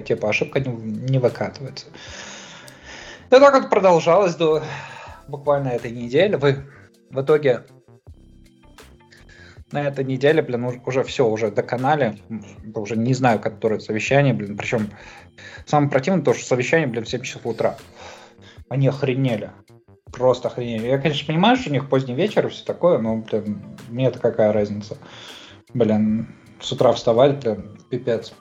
Типа, 0.06 0.30
ошибка 0.30 0.60
не, 0.60 0.72
не 0.72 1.20
выкатывается. 1.20 1.88
И 3.28 3.30
так 3.30 3.54
вот 3.54 3.70
продолжалось 3.70 4.36
до 4.36 4.64
буквально 5.28 5.70
этой 5.70 5.92
недели. 5.92 6.36
Вы 6.36 6.66
в 7.10 7.22
итоге 7.22 7.64
на 9.72 9.84
этой 9.84 10.04
неделе, 10.06 10.42
блин, 10.42 10.66
уже 10.86 11.04
все, 11.04 11.28
уже 11.28 11.52
до 11.52 11.64
канале, 11.64 12.16
уже 12.74 12.96
не 12.98 13.14
знаю, 13.14 13.40
которое 13.40 13.80
совещание, 13.80 14.34
блин, 14.34 14.58
причем 14.58 14.90
самое 15.66 15.92
противное 15.92 16.24
то, 16.24 16.34
что 16.34 16.46
совещание, 16.46 16.88
блин, 16.88 17.06
в 17.06 17.10
7 17.10 17.22
часов 17.22 17.46
утра. 17.46 17.78
Они 18.70 18.88
охренели. 18.88 19.52
Просто 20.12 20.48
охренели. 20.48 20.88
Я, 20.88 20.98
конечно, 20.98 21.28
понимаю, 21.28 21.58
что 21.58 21.70
у 21.70 21.74
них 21.74 21.88
поздний 21.88 22.16
вечер 22.16 22.48
и 22.48 22.50
все 22.50 22.66
такое, 22.66 22.98
но, 22.98 23.18
блин, 23.18 23.78
мне 23.90 24.08
это 24.08 24.20
какая 24.20 24.52
разница. 24.52 24.98
Блин, 25.74 26.36
с 26.60 26.72
утра 26.72 26.94
вставать, 26.94 27.40
блин, 27.44 27.80
пипец. 27.90 28.34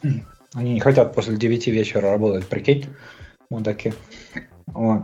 Они 0.54 0.74
не 0.74 0.80
хотят 0.80 1.14
после 1.14 1.36
9 1.36 1.66
вечера 1.68 2.10
работать, 2.10 2.46
прикинь. 2.46 2.86
Такие. 3.64 3.94
Вот. 4.66 5.02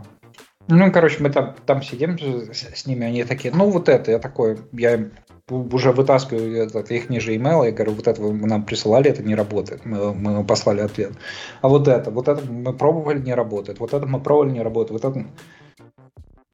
Ну, 0.67 0.91
короче, 0.91 1.17
мы 1.21 1.29
там, 1.29 1.55
там 1.65 1.81
сидим 1.81 2.17
с, 2.19 2.79
с 2.79 2.85
ними, 2.85 3.05
они 3.05 3.23
такие, 3.23 3.53
ну, 3.53 3.69
вот 3.69 3.89
это, 3.89 4.11
я 4.11 4.19
такой, 4.19 4.59
я 4.71 4.93
им 4.93 5.11
уже 5.49 5.91
вытаскиваю 5.91 6.63
этот, 6.63 6.91
их 6.91 7.09
ниже 7.09 7.35
email, 7.35 7.65
я 7.65 7.71
говорю, 7.71 7.93
вот 7.93 8.07
это 8.07 8.21
вы 8.21 8.33
нам 8.33 8.63
присылали, 8.63 9.09
это 9.09 9.23
не 9.23 9.35
работает, 9.35 9.85
мы, 9.85 10.13
мы 10.13 10.43
послали 10.43 10.81
ответ. 10.81 11.13
А 11.61 11.67
вот 11.67 11.87
это, 11.87 12.11
вот 12.11 12.27
это 12.27 12.45
мы 12.45 12.73
пробовали, 12.73 13.19
не 13.19 13.33
работает, 13.33 13.79
вот 13.79 13.93
это 13.93 14.05
мы 14.05 14.19
пробовали, 14.19 14.51
не 14.51 14.61
работает, 14.61 15.03
вот 15.03 15.11
это... 15.11 15.25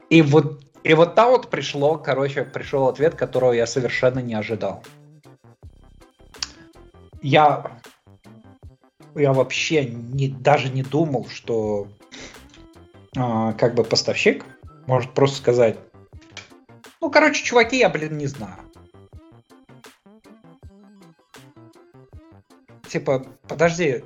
И 0.09 0.21
вот, 0.21 0.63
и 0.83 0.93
вот 0.93 1.15
там 1.15 1.31
вот 1.31 1.49
пришло, 1.49 1.97
короче, 1.97 2.43
пришел 2.43 2.87
ответ, 2.87 3.15
которого 3.15 3.53
я 3.53 3.65
совершенно 3.65 4.19
не 4.19 4.35
ожидал. 4.35 4.83
Я, 7.21 7.79
я 9.15 9.33
вообще 9.33 9.85
не, 9.85 10.27
даже 10.27 10.69
не 10.69 10.83
думал, 10.83 11.27
что 11.27 11.87
а, 13.17 13.53
как 13.53 13.73
бы 13.73 13.83
поставщик 13.83 14.45
может 14.85 15.11
просто 15.11 15.37
сказать, 15.37 15.77
ну, 17.01 17.09
короче, 17.09 17.43
чуваки, 17.43 17.77
я, 17.77 17.89
блин, 17.89 18.17
не 18.17 18.27
знаю. 18.27 18.55
Типа, 22.95 23.25
подожди, 23.49 24.05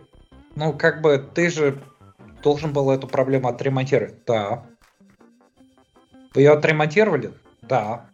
ну, 0.55 0.73
как 0.73 1.03
бы 1.03 1.19
ты 1.19 1.51
же 1.51 1.79
должен 2.41 2.73
был 2.73 2.89
эту 2.89 3.05
проблему 3.07 3.47
отремонтировать. 3.47 4.25
Да. 4.25 4.65
Вы 6.33 6.41
ее 6.41 6.53
отремонтировали? 6.53 7.31
Да. 7.61 8.09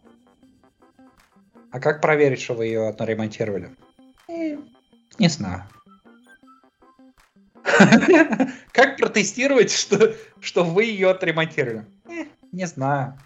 А 1.71 1.80
как 1.80 2.01
проверить, 2.01 2.41
что 2.41 2.55
вы 2.55 2.65
ее 2.65 2.89
отремонтировали? 2.89 3.73
Э, 4.28 4.57
не 5.17 5.30
знаю. 5.30 5.63
Как 8.73 8.97
протестировать, 8.97 9.71
что, 9.71 10.13
что 10.41 10.65
вы 10.65 10.84
ее 10.84 11.09
отремонтировали? 11.09 11.86
Э, 12.09 12.26
не 12.51 12.65
знаю. 12.65 13.17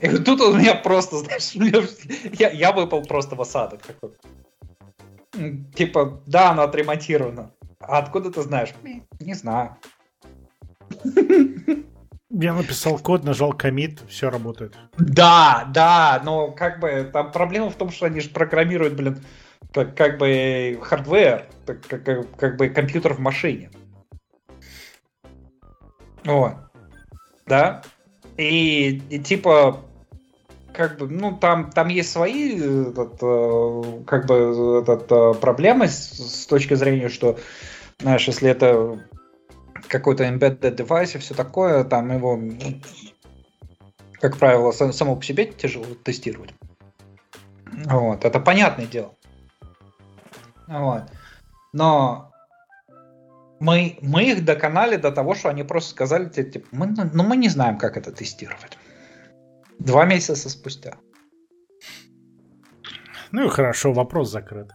И 0.00 0.08
тут 0.08 0.40
у 0.40 0.56
меня 0.56 0.74
просто, 0.74 1.18
знаешь, 1.18 1.50
я, 2.32 2.48
я 2.48 2.72
выпал 2.72 3.02
просто 3.02 3.36
в 3.36 3.42
осадок 3.42 3.82
такой. 3.82 4.12
Типа, 5.74 6.22
да, 6.26 6.50
она 6.50 6.64
отремонтирована. 6.64 7.50
А 7.80 7.98
откуда 7.98 8.30
ты 8.30 8.42
знаешь? 8.42 8.72
«Э, 8.84 9.00
не 9.20 9.34
знаю. 9.34 9.76
Я 12.30 12.52
написал 12.52 12.98
код, 12.98 13.22
нажал 13.22 13.52
commit, 13.52 14.00
все 14.08 14.28
работает. 14.28 14.76
Да, 14.98 15.68
да, 15.72 16.20
но 16.24 16.50
как 16.50 16.80
бы 16.80 17.08
там 17.12 17.30
проблема 17.30 17.70
в 17.70 17.76
том, 17.76 17.90
что 17.90 18.06
они 18.06 18.20
же 18.20 18.30
программируют, 18.30 18.94
блин, 18.94 19.20
как, 19.72 19.96
как 19.96 20.18
бы 20.18 20.78
hardware, 20.82 21.48
как, 21.64 21.86
как, 21.86 22.36
как 22.36 22.56
бы 22.56 22.68
компьютер 22.70 23.14
в 23.14 23.20
машине. 23.20 23.70
Вот. 26.24 26.54
Да? 27.46 27.82
И, 28.36 29.02
и 29.10 29.18
типа, 29.20 29.84
как 30.74 30.98
бы, 30.98 31.08
ну, 31.08 31.36
там, 31.36 31.70
там 31.70 31.88
есть 31.88 32.10
свои 32.10 32.58
этот, 32.58 33.18
э, 33.22 34.02
как 34.06 34.26
бы, 34.26 34.82
этот, 34.82 35.10
э, 35.10 35.34
проблемы 35.40 35.86
с, 35.88 36.42
с 36.42 36.46
точки 36.46 36.74
зрения, 36.74 37.08
что, 37.08 37.38
знаешь, 38.00 38.26
если 38.26 38.50
это 38.50 38.98
какой-то 39.88 40.24
embedded 40.24 40.76
device 40.76 41.16
и 41.16 41.18
все 41.18 41.34
такое, 41.34 41.84
там 41.84 42.10
его, 42.12 42.40
как 44.20 44.36
правило, 44.36 44.72
само 44.72 45.16
по 45.16 45.22
себе 45.22 45.46
тяжело 45.46 45.86
тестировать. 46.02 46.52
Вот, 47.86 48.24
это 48.24 48.40
понятное 48.40 48.86
дело. 48.86 49.14
Вот. 50.66 51.02
Но 51.72 52.32
мы, 53.60 53.98
мы 54.00 54.24
их 54.24 54.44
доконали 54.44 54.96
до 54.96 55.12
того, 55.12 55.34
что 55.34 55.50
они 55.50 55.62
просто 55.62 55.90
сказали, 55.90 56.28
типа, 56.28 56.66
мы, 56.72 56.86
ну 56.86 57.22
мы 57.22 57.36
не 57.36 57.48
знаем, 57.48 57.78
как 57.78 57.96
это 57.96 58.10
тестировать. 58.10 58.76
Два 59.78 60.04
месяца 60.04 60.48
спустя. 60.48 60.96
Ну 63.32 63.46
и 63.46 63.48
хорошо, 63.48 63.92
вопрос 63.92 64.30
закрыт. 64.30 64.70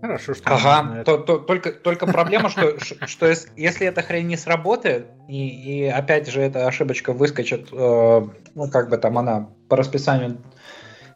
Хорошо, 0.00 0.34
что 0.34 0.54
ага, 0.54 1.02
то, 1.04 1.16
то, 1.16 1.38
только, 1.38 1.72
только 1.72 2.06
проблема, 2.06 2.50
что, 2.50 2.78
что 3.06 3.32
если 3.56 3.86
эта 3.86 4.02
хрень 4.02 4.26
не 4.26 4.36
сработает, 4.36 5.06
и, 5.28 5.48
и 5.48 5.84
опять 5.86 6.28
же 6.28 6.42
эта 6.42 6.66
ошибочка 6.66 7.14
выскочит, 7.14 7.68
э, 7.72 8.22
ну 8.54 8.70
как 8.70 8.90
бы 8.90 8.98
там 8.98 9.16
она 9.16 9.48
по 9.70 9.76
расписанию, 9.76 10.42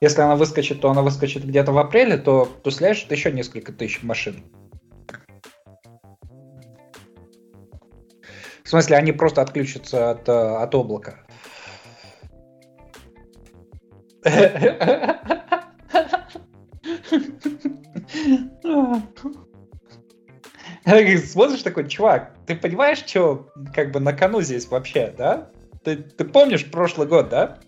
если 0.01 0.23
она 0.23 0.37
выскочит, 0.37 0.81
то 0.81 0.91
она 0.91 1.03
выскочит 1.03 1.45
где-то 1.45 1.73
в 1.73 1.79
апреле, 1.79 2.17
то, 2.17 2.47
то 2.47 2.71
сляжет 2.71 3.11
еще 3.13 3.31
несколько 3.31 3.73
тысяч 3.73 4.03
машин. 4.03 4.43
В 8.63 8.69
смысле, 8.71 8.97
они 8.97 9.13
просто 9.13 9.43
отключатся 9.43 10.11
от, 10.11 10.29
э, 10.29 10.33
от 10.33 10.75
облака. 10.75 11.27
Смотришь 20.85 21.63
такой, 21.63 21.89
чувак, 21.89 22.35
ты 22.47 22.57
понимаешь, 22.57 22.99
что 22.99 23.49
как 23.75 23.93
бы 23.93 24.01
на 24.01 24.13
кону 24.13 24.41
здесь 24.41 24.69
вообще, 24.69 25.15
да? 25.17 25.51
Ты, 25.85 25.97
ты 25.97 26.25
помнишь 26.25 26.71
прошлый 26.71 27.07
год, 27.07 27.29
да? 27.29 27.59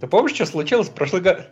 Ты 0.00 0.06
помнишь, 0.06 0.34
что 0.34 0.46
случилось 0.46 0.88
в 0.88 0.94
прошлый 0.94 1.22
год? 1.22 1.48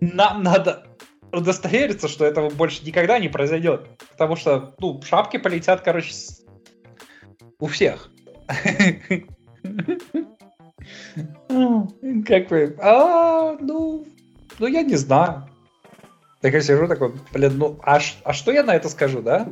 Нам 0.00 0.42
надо 0.42 0.86
удостовериться, 1.32 2.08
что 2.08 2.24
этого 2.24 2.50
больше 2.50 2.84
никогда 2.84 3.18
не 3.18 3.28
произойдет. 3.28 3.88
Потому 4.12 4.36
что, 4.36 4.74
ну, 4.78 5.00
шапки 5.02 5.36
полетят, 5.36 5.82
короче, 5.82 6.12
у 7.58 7.66
всех. 7.66 8.10
Как 12.26 12.50
вы? 12.50 12.76
А, 12.80 13.56
ну, 13.60 14.06
ну 14.58 14.66
я 14.66 14.82
не 14.82 14.96
знаю. 14.96 15.48
Так 16.40 16.52
я 16.52 16.60
сижу 16.60 16.86
такой, 16.88 17.14
блин, 17.32 17.56
ну 17.56 17.78
а, 17.82 18.00
а 18.24 18.32
что 18.32 18.52
я 18.52 18.62
на 18.62 18.74
это 18.74 18.88
скажу, 18.88 19.22
да? 19.22 19.48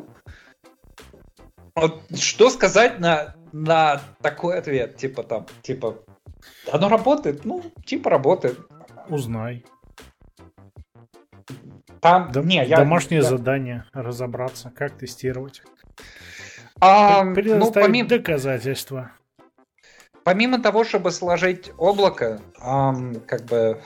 Вот 1.75 2.03
что 2.15 2.51
сказать 2.51 3.01
на, 3.01 3.35
на 3.53 4.01
такой 4.21 4.59
ответ? 4.59 4.97
Типа 4.97 5.23
там, 5.23 5.47
типа, 5.63 5.99
оно 6.71 6.89
работает? 6.89 7.45
Ну, 7.45 7.63
типа 7.87 8.11
работает. 8.11 8.59
Узнай. 9.09 9.65
Там, 12.01 12.33
Дом, 12.33 12.47
не, 12.47 12.65
я, 12.65 12.77
домашнее 12.77 13.23
я... 13.23 13.29
задание 13.29 13.85
разобраться, 13.93 14.73
как 14.75 14.99
тестировать. 14.99 15.63
А, 16.81 17.23
ну, 17.25 17.73
помимо... 17.73 18.09
доказательства. 18.09 19.13
Помимо 20.25 20.63
того, 20.63 20.85
чтобы 20.85 21.11
сложить 21.11 21.73
облако, 21.79 22.41
эм, 22.61 23.21
как 23.27 23.45
бы 23.45 23.81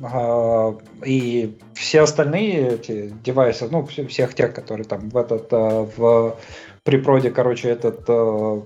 э, 0.00 0.72
и 1.04 1.58
все 1.74 2.02
остальные 2.02 2.74
эти 2.74 3.08
девайсы, 3.24 3.68
ну, 3.68 3.84
всех 3.84 4.34
тех, 4.34 4.54
которые 4.54 4.84
там 4.84 5.08
в 5.08 5.16
этот, 5.16 5.52
э, 5.52 5.88
в 5.96 6.38
припроде, 6.84 7.30
короче, 7.30 7.70
этот 7.70 8.04
э, 8.06 8.60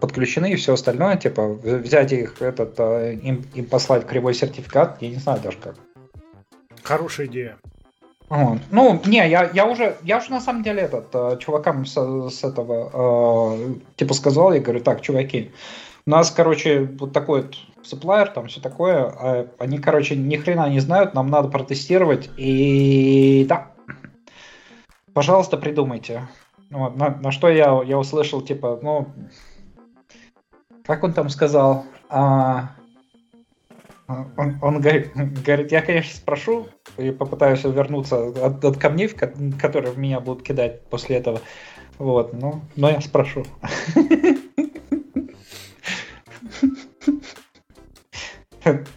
подключены 0.00 0.52
и 0.52 0.56
все 0.56 0.72
остальное, 0.72 1.16
типа 1.16 1.48
взять 1.48 2.12
их, 2.12 2.40
этот, 2.40 2.78
им, 2.80 3.44
им 3.54 3.66
послать 3.66 4.06
кривой 4.06 4.32
сертификат, 4.32 5.02
я 5.02 5.10
не 5.10 5.16
знаю 5.16 5.40
даже 5.42 5.58
как. 5.58 5.74
Хорошая 6.82 7.26
идея. 7.26 7.58
Вот. 8.30 8.60
Ну, 8.70 9.02
не, 9.06 9.28
я, 9.28 9.50
я 9.52 9.66
уже, 9.66 9.96
я 10.04 10.18
уже 10.18 10.30
на 10.30 10.40
самом 10.40 10.62
деле 10.62 10.82
этот, 10.82 11.08
э, 11.12 11.36
чувакам 11.40 11.84
с, 11.84 11.96
с 12.30 12.44
этого, 12.44 13.56
э, 13.56 13.74
типа 13.96 14.14
сказал, 14.14 14.52
я 14.52 14.60
говорю, 14.60 14.80
так, 14.80 15.00
чуваки, 15.00 15.50
у 16.06 16.10
нас, 16.10 16.30
короче, 16.30 16.88
вот 17.00 17.12
такой 17.12 17.42
вот 17.42 17.56
supplier, 17.82 18.32
там 18.32 18.46
все 18.46 18.60
такое, 18.60 19.02
а 19.04 19.48
они, 19.58 19.78
короче, 19.78 20.14
ни 20.14 20.36
хрена 20.36 20.70
не 20.70 20.78
знают, 20.78 21.12
нам 21.12 21.26
надо 21.26 21.48
протестировать, 21.48 22.30
и 22.36 23.44
да, 23.48 23.72
пожалуйста, 25.12 25.56
придумайте. 25.56 26.28
Вот, 26.70 26.96
на, 26.96 27.10
на 27.10 27.32
что 27.32 27.48
я, 27.48 27.82
я 27.84 27.98
услышал, 27.98 28.42
типа, 28.42 28.78
ну, 28.80 29.08
как 30.84 31.02
он 31.02 31.14
там 31.14 31.30
сказал, 31.30 31.84
а, 32.08 32.70
он, 34.36 34.58
он 34.62 34.80
говорит, 34.80 35.12
говорит, 35.14 35.72
я, 35.72 35.82
конечно, 35.82 36.16
спрошу 36.16 36.68
и 36.96 37.10
попытаюсь 37.10 37.64
вернуться 37.64 38.28
от, 38.28 38.64
от 38.64 38.76
камней, 38.76 39.08
которые 39.08 39.92
в 39.92 39.98
меня 39.98 40.20
будут 40.20 40.42
кидать 40.42 40.82
после 40.86 41.16
этого. 41.16 41.40
Вот, 41.98 42.32
ну, 42.32 42.62
но 42.76 42.90
я 42.90 43.00
спрошу. 43.00 43.44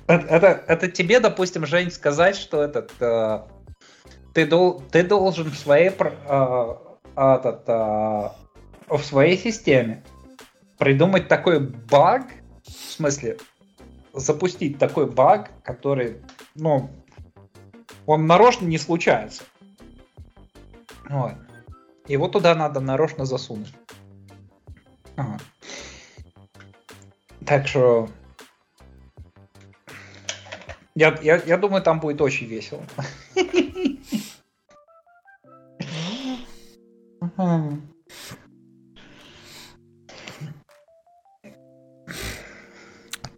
Это, 0.08 0.64
это 0.68 0.92
тебе, 0.92 1.20
допустим, 1.20 1.66
Жень, 1.66 1.90
сказать, 1.90 2.36
что 2.36 2.62
этот 2.62 2.92
э, 3.00 3.44
ты, 4.34 4.46
дол, 4.46 4.82
ты 4.92 5.04
должен 5.04 5.48
э, 5.48 5.92
э, 7.16 8.30
в 8.90 9.04
своей 9.04 9.38
системе 9.38 10.04
придумать 10.78 11.28
такой 11.28 11.60
баг, 11.60 12.24
в 12.66 12.72
смысле, 12.72 13.38
запустить 14.14 14.78
такой 14.78 15.10
баг, 15.10 15.52
который, 15.64 16.22
ну, 16.56 16.90
он 18.06 18.28
нарочно 18.28 18.66
не 18.66 18.78
случается. 18.78 19.44
Вот. 21.10 21.34
Его 22.08 22.28
туда 22.28 22.56
надо 22.56 22.80
нарочно 22.80 23.26
засунуть. 23.26 23.74
Ага. 25.16 25.40
Так 27.46 27.68
что 27.68 28.10
я, 30.96 31.18
я, 31.22 31.38
я 31.38 31.58
думаю, 31.58 31.82
там 31.82 32.00
будет 32.00 32.22
очень 32.22 32.48
весело. 32.48 32.84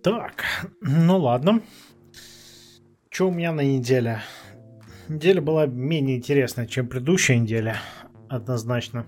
Так, 0.05 0.45
ну 0.81 1.17
ладно. 1.17 1.61
Что 3.09 3.29
у 3.29 3.31
меня 3.31 3.51
на 3.51 3.61
неделе? 3.61 4.21
Неделя 5.07 5.41
была 5.41 5.65
менее 5.65 6.17
интересная, 6.17 6.67
чем 6.67 6.87
предыдущая 6.87 7.39
неделя, 7.39 7.77
однозначно. 8.29 9.07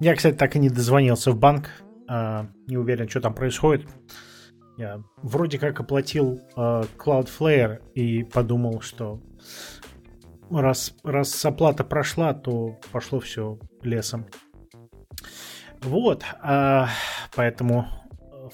Я, 0.00 0.16
кстати, 0.16 0.34
так 0.34 0.56
и 0.56 0.58
не 0.58 0.68
дозвонился 0.68 1.30
в 1.30 1.38
банк. 1.38 1.70
Э, 2.08 2.46
не 2.66 2.76
уверен, 2.76 3.08
что 3.08 3.20
там 3.20 3.34
происходит. 3.36 3.86
Я 4.76 5.00
вроде 5.18 5.60
как 5.60 5.78
оплатил 5.78 6.40
э, 6.56 6.82
Cloudflare 6.98 7.78
и 7.94 8.24
подумал, 8.24 8.80
что 8.80 9.22
раз, 10.50 10.92
раз 11.04 11.44
оплата 11.44 11.84
прошла, 11.84 12.34
то 12.34 12.80
пошло 12.90 13.20
все 13.20 13.60
лесом. 13.82 14.26
Вот, 15.82 16.24
э, 16.42 16.86
поэтому 17.36 17.86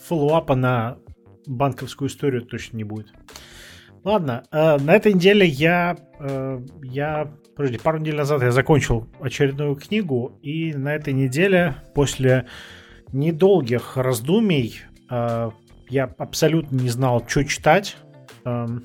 фоллоуапа 0.03 0.55
на 0.55 0.99
банковскую 1.47 2.09
историю 2.09 2.43
точно 2.43 2.77
не 2.77 2.85
будет. 2.85 3.13
Ладно, 4.05 4.45
э, 4.53 4.79
на 4.79 4.95
этой 4.95 5.13
неделе 5.13 5.47
я, 5.47 5.97
э, 6.21 6.61
я, 6.83 7.33
подожди, 7.57 7.79
пару 7.79 7.99
недель 7.99 8.17
назад 8.17 8.43
я 8.43 8.53
закончил 8.53 9.09
очередную 9.21 9.75
книгу, 9.75 10.39
и 10.43 10.73
на 10.75 10.95
этой 10.95 11.13
неделе 11.13 11.77
после 11.95 12.47
недолгих 13.13 13.97
раздумий 13.97 14.81
э, 15.11 15.51
я 15.89 16.05
абсолютно 16.19 16.77
не 16.77 16.89
знал, 16.89 17.25
что 17.27 17.45
читать. 17.45 17.97
Эм, 18.45 18.85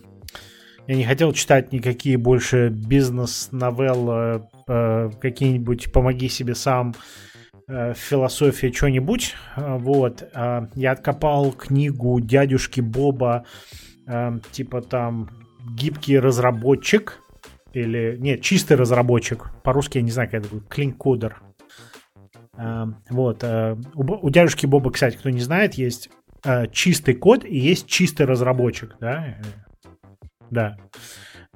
я 0.87 0.95
не 0.95 1.03
хотел 1.03 1.33
читать 1.33 1.71
никакие 1.71 2.17
больше 2.17 2.69
бизнес-новеллы, 2.69 4.47
э, 4.67 5.09
какие-нибудь 5.21 5.91
«Помоги 5.91 6.29
себе 6.29 6.55
сам», 6.55 6.93
э, 6.93 7.30
философия, 7.95 8.71
что-нибудь. 8.71 9.35
Э, 9.55 9.77
вот. 9.77 10.23
Я 10.75 10.91
откопал 10.91 11.51
книгу 11.51 12.19
дядюшки 12.19 12.81
Боба, 12.81 13.45
типа 14.51 14.81
там 14.81 15.29
«Гибкий 15.75 16.19
разработчик», 16.19 17.19
или, 17.73 18.17
нет, 18.19 18.41
чистый 18.41 18.75
разработчик. 18.75 19.49
По-русски 19.63 19.99
я 19.99 20.03
не 20.03 20.11
знаю, 20.11 20.29
как 20.29 20.41
это 20.41 20.49
будет. 20.49 20.67
Клинкодер. 20.67 21.41
Вот. 23.09 23.43
У 23.95 24.29
дядюшки 24.29 24.65
Боба, 24.65 24.91
кстати, 24.91 25.15
кто 25.15 25.29
не 25.29 25.39
знает, 25.39 25.75
есть 25.75 26.09
э, 26.43 26.67
чистый 26.67 27.13
код 27.13 27.45
и 27.45 27.57
есть 27.57 27.87
чистый 27.87 28.25
разработчик, 28.25 28.97
да? 28.99 29.37
Да. 30.49 30.77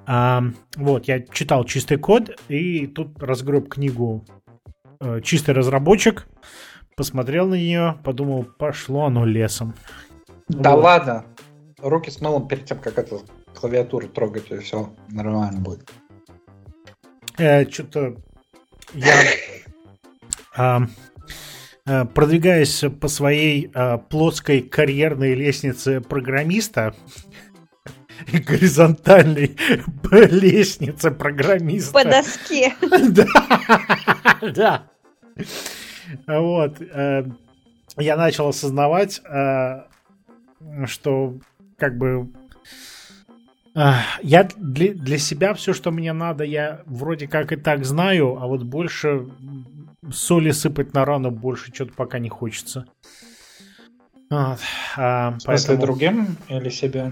А, 0.05 0.43
вот, 0.77 1.07
я 1.07 1.19
читал 1.21 1.65
чистый 1.65 1.97
код, 1.97 2.39
и 2.47 2.87
тут 2.87 3.21
разгреб 3.21 3.67
книгу 3.67 4.25
э, 5.05 5.21
«Чистый 5.21 5.53
разработчик», 5.53 6.27
посмотрел 6.95 7.47
на 7.47 7.55
нее, 7.55 7.97
подумал, 8.03 8.43
пошло 8.43 9.05
оно 9.05 9.25
лесом. 9.25 9.75
Да 10.47 10.75
вот. 10.75 10.83
ладно, 10.83 11.25
руки 11.79 12.09
с 12.09 12.21
мылом 12.21 12.47
перед 12.47 12.65
тем, 12.65 12.79
как 12.79 12.97
эту 12.97 13.21
клавиатуру 13.53 14.07
трогать, 14.07 14.51
и 14.51 14.57
все 14.59 14.93
нормально 15.09 15.59
будет. 15.59 15.89
Э, 17.37 17.69
Что-то 17.69 18.15
я... 18.93 19.13
А, 20.57 20.83
Э, 21.87 22.03
продвигаясь 22.05 22.83
по 22.99 23.07
своей 23.07 23.69
э, 23.71 23.99
плоской 24.09 24.61
карьерной 24.61 25.35
лестнице 25.35 26.01
программиста, 26.01 26.95
горизонтальной 28.33 29.55
лестнице 30.11 31.11
программиста. 31.11 31.93
По 31.93 32.03
доске. 32.03 32.73
Да, 33.09 33.27
да. 34.41 34.83
Вот. 36.27 36.81
Э, 36.81 37.25
я 37.97 38.15
начал 38.15 38.49
осознавать, 38.49 39.23
что 40.85 41.33
как 41.77 41.97
бы 41.97 42.29
я 43.73 44.47
для, 44.55 44.93
для 44.93 45.17
себя 45.17 45.53
все, 45.55 45.73
что 45.73 45.91
мне 45.91 46.13
надо, 46.13 46.43
я 46.43 46.81
вроде 46.85 47.27
как 47.27 47.51
и 47.51 47.55
так 47.55 47.83
знаю, 47.83 48.37
а 48.39 48.47
вот 48.47 48.63
больше 48.63 49.27
соли 50.11 50.51
сыпать 50.51 50.93
на 50.93 51.05
рану 51.05 51.31
больше 51.31 51.73
что-то 51.73 51.93
пока 51.93 52.19
не 52.19 52.29
хочется. 52.29 52.85
Вот. 54.29 54.59
А, 54.97 55.37
поэтому... 55.45 55.81
другим 55.81 56.37
или 56.49 56.69
себе? 56.69 57.11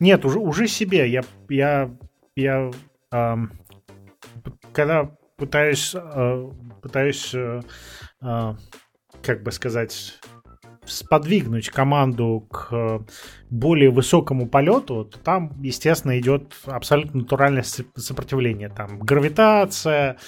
Нет, 0.00 0.24
уже, 0.24 0.38
уже 0.38 0.66
себе. 0.66 1.10
Я, 1.10 1.22
я, 1.48 1.90
я 2.34 2.70
эм, 3.12 3.52
когда 4.72 5.10
пытаюсь, 5.40 5.94
э, 5.94 6.50
пытаюсь, 6.82 7.34
э, 7.34 7.62
э, 8.22 8.54
как 9.22 9.42
бы 9.42 9.50
сказать, 9.50 10.18
сподвигнуть 10.84 11.70
команду 11.70 12.46
к 12.50 13.04
более 13.48 13.90
высокому 13.90 14.48
полету, 14.48 15.04
то 15.04 15.18
там, 15.18 15.60
естественно, 15.62 16.18
идет 16.18 16.54
абсолютно 16.66 17.20
натуральное 17.20 17.64
сопротивление. 17.96 18.68
Там 18.68 18.98
гравитация, 18.98 20.18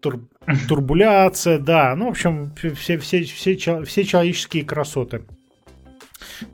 тур, 0.00 0.28
турбуляция, 0.68 1.58
да. 1.58 1.94
Ну, 1.96 2.06
в 2.06 2.10
общем, 2.10 2.54
все, 2.54 2.98
все, 2.98 3.22
все, 3.22 3.84
все 3.84 4.04
человеческие 4.04 4.64
красоты 4.64 5.24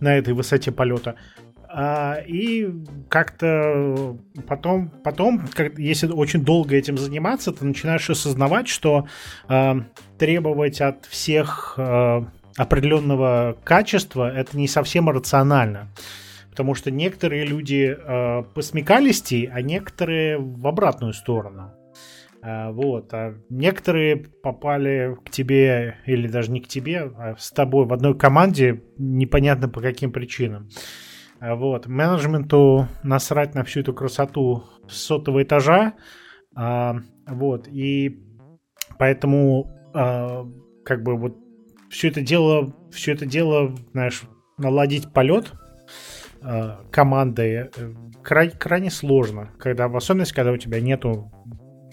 на 0.00 0.16
этой 0.16 0.34
высоте 0.34 0.70
полета. 0.70 1.16
А, 1.76 2.20
и 2.24 2.68
как-то 3.08 4.16
потом, 4.46 4.90
потом 5.02 5.42
если 5.76 6.06
очень 6.06 6.44
долго 6.44 6.76
этим 6.76 6.96
заниматься, 6.96 7.50
ты 7.50 7.64
начинаешь 7.64 8.08
осознавать, 8.08 8.68
что 8.68 9.08
а, 9.48 9.84
требовать 10.16 10.80
от 10.80 11.04
всех 11.06 11.74
а, 11.76 12.28
определенного 12.56 13.56
качества 13.64 14.32
это 14.32 14.56
не 14.56 14.68
совсем 14.68 15.10
рационально. 15.10 15.88
Потому 16.50 16.76
что 16.76 16.92
некоторые 16.92 17.44
люди 17.44 17.96
э, 17.98 18.44
посмекалисти, 18.54 19.50
а 19.52 19.60
некоторые 19.60 20.38
в 20.38 20.64
обратную 20.68 21.12
сторону. 21.12 21.72
Вот. 22.40 23.12
А 23.12 23.34
некоторые 23.48 24.18
попали 24.18 25.16
к 25.24 25.30
тебе, 25.30 25.96
или 26.06 26.28
даже 26.28 26.52
не 26.52 26.60
к 26.60 26.68
тебе, 26.68 27.10
а 27.18 27.34
с 27.36 27.50
тобой 27.50 27.86
в 27.86 27.92
одной 27.92 28.16
команде, 28.16 28.84
непонятно 28.98 29.68
по 29.68 29.80
каким 29.80 30.12
причинам. 30.12 30.68
А, 30.68 31.03
вот. 31.54 31.86
Менеджменту 31.86 32.88
насрать 33.02 33.54
на 33.54 33.64
всю 33.64 33.80
эту 33.80 33.92
красоту 33.92 34.64
с 34.88 34.96
сотого 34.96 35.42
этажа. 35.42 35.94
Вот. 36.54 37.68
И 37.68 38.20
поэтому 38.98 39.70
как 40.84 41.02
бы 41.02 41.16
вот 41.16 41.36
все 41.94 42.08
это 42.08 42.20
дело, 42.20 42.72
все 42.90 43.12
это 43.12 43.24
дело, 43.24 43.74
знаешь, 43.92 44.22
наладить 44.58 45.12
полет 45.12 45.52
э, 46.42 46.76
командой 46.90 47.52
э, 47.52 47.70
край, 48.22 48.50
крайне 48.50 48.90
сложно, 48.90 49.50
когда 49.58 49.88
в 49.88 49.96
особенности, 49.96 50.34
когда 50.34 50.52
у 50.52 50.56
тебя 50.56 50.80
нету 50.80 51.32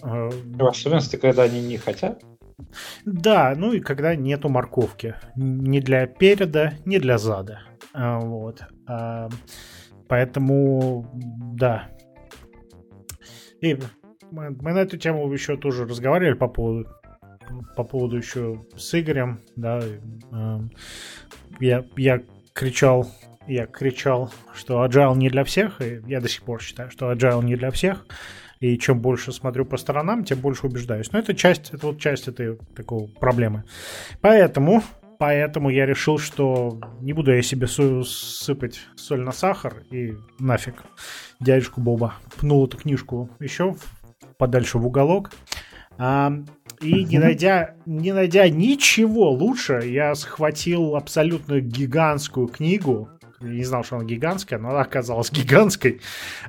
э, 0.02 0.30
в 0.30 0.66
особенности, 0.66 1.16
когда 1.16 1.44
они 1.44 1.62
не 1.62 1.76
хотят. 1.76 2.22
Да, 3.04 3.54
ну 3.56 3.72
и 3.72 3.80
когда 3.80 4.14
нету 4.14 4.48
морковки. 4.48 5.14
Ни 5.36 5.80
для 5.80 6.06
переда, 6.06 6.74
ни 6.84 6.98
для 6.98 7.18
зада. 7.18 7.60
А, 7.94 8.18
вот. 8.20 8.62
А, 8.86 9.28
поэтому, 10.08 11.06
да. 11.54 11.88
И 13.60 13.78
мы, 14.30 14.50
мы 14.50 14.72
на 14.72 14.78
эту 14.78 14.96
тему 14.96 15.30
еще 15.32 15.56
тоже 15.56 15.84
разговаривали 15.84 16.34
по 16.34 16.48
поводу 16.48 16.88
по 17.76 17.84
поводу 17.84 18.16
еще 18.16 18.64
с 18.76 18.98
Игорем, 18.98 19.40
да, 19.56 19.80
э, 19.80 20.60
я, 21.60 21.84
я 21.96 22.22
кричал, 22.52 23.10
я 23.46 23.66
кричал, 23.66 24.32
что 24.54 24.84
agile 24.84 25.16
не 25.16 25.28
для 25.28 25.44
всех, 25.44 25.80
и 25.80 26.00
я 26.06 26.20
до 26.20 26.28
сих 26.28 26.42
пор 26.42 26.62
считаю, 26.62 26.90
что 26.90 27.12
agile 27.12 27.44
не 27.44 27.56
для 27.56 27.70
всех, 27.70 28.06
и 28.60 28.78
чем 28.78 29.00
больше 29.00 29.32
смотрю 29.32 29.64
по 29.64 29.76
сторонам, 29.76 30.24
тем 30.24 30.38
больше 30.38 30.66
убеждаюсь. 30.66 31.10
Но 31.12 31.18
это 31.18 31.34
часть, 31.34 31.74
это 31.74 31.88
вот 31.88 31.98
часть 31.98 32.28
этой 32.28 32.56
такой 32.76 33.08
проблемы. 33.08 33.64
Поэтому, 34.20 34.82
поэтому 35.22 35.70
я 35.70 35.86
решил, 35.86 36.18
что 36.18 36.80
не 37.00 37.12
буду 37.12 37.32
я 37.32 37.42
себе 37.42 37.68
сыпать 37.68 38.80
соль 38.96 39.20
на 39.20 39.30
сахар 39.30 39.84
и 39.92 40.14
нафиг 40.40 40.82
дядюшку 41.38 41.80
Боба 41.80 42.14
пнул 42.40 42.66
эту 42.66 42.76
книжку 42.76 43.30
еще 43.38 43.76
подальше 44.36 44.78
в 44.78 44.86
уголок. 44.88 45.30
А, 45.96 46.32
и 46.80 47.04
не 47.04 47.20
найдя, 47.20 47.76
не 47.86 48.10
найдя 48.10 48.48
ничего 48.48 49.30
лучше, 49.30 49.82
я 49.84 50.16
схватил 50.16 50.96
абсолютно 50.96 51.60
гигантскую 51.60 52.48
книгу. 52.48 53.08
Я 53.40 53.50
не 53.50 53.64
знал, 53.64 53.84
что 53.84 53.98
она 53.98 54.04
гигантская, 54.04 54.58
но 54.58 54.70
она 54.70 54.80
оказалась 54.80 55.30
гигантской. 55.32 56.00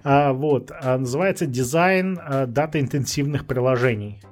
А, 0.04 0.34
вот. 0.34 0.72
А, 0.72 0.98
называется 0.98 1.46
«Дизайн 1.46 2.20
а, 2.20 2.48
дата-интенсивных 2.48 3.46
приложений». 3.46 4.24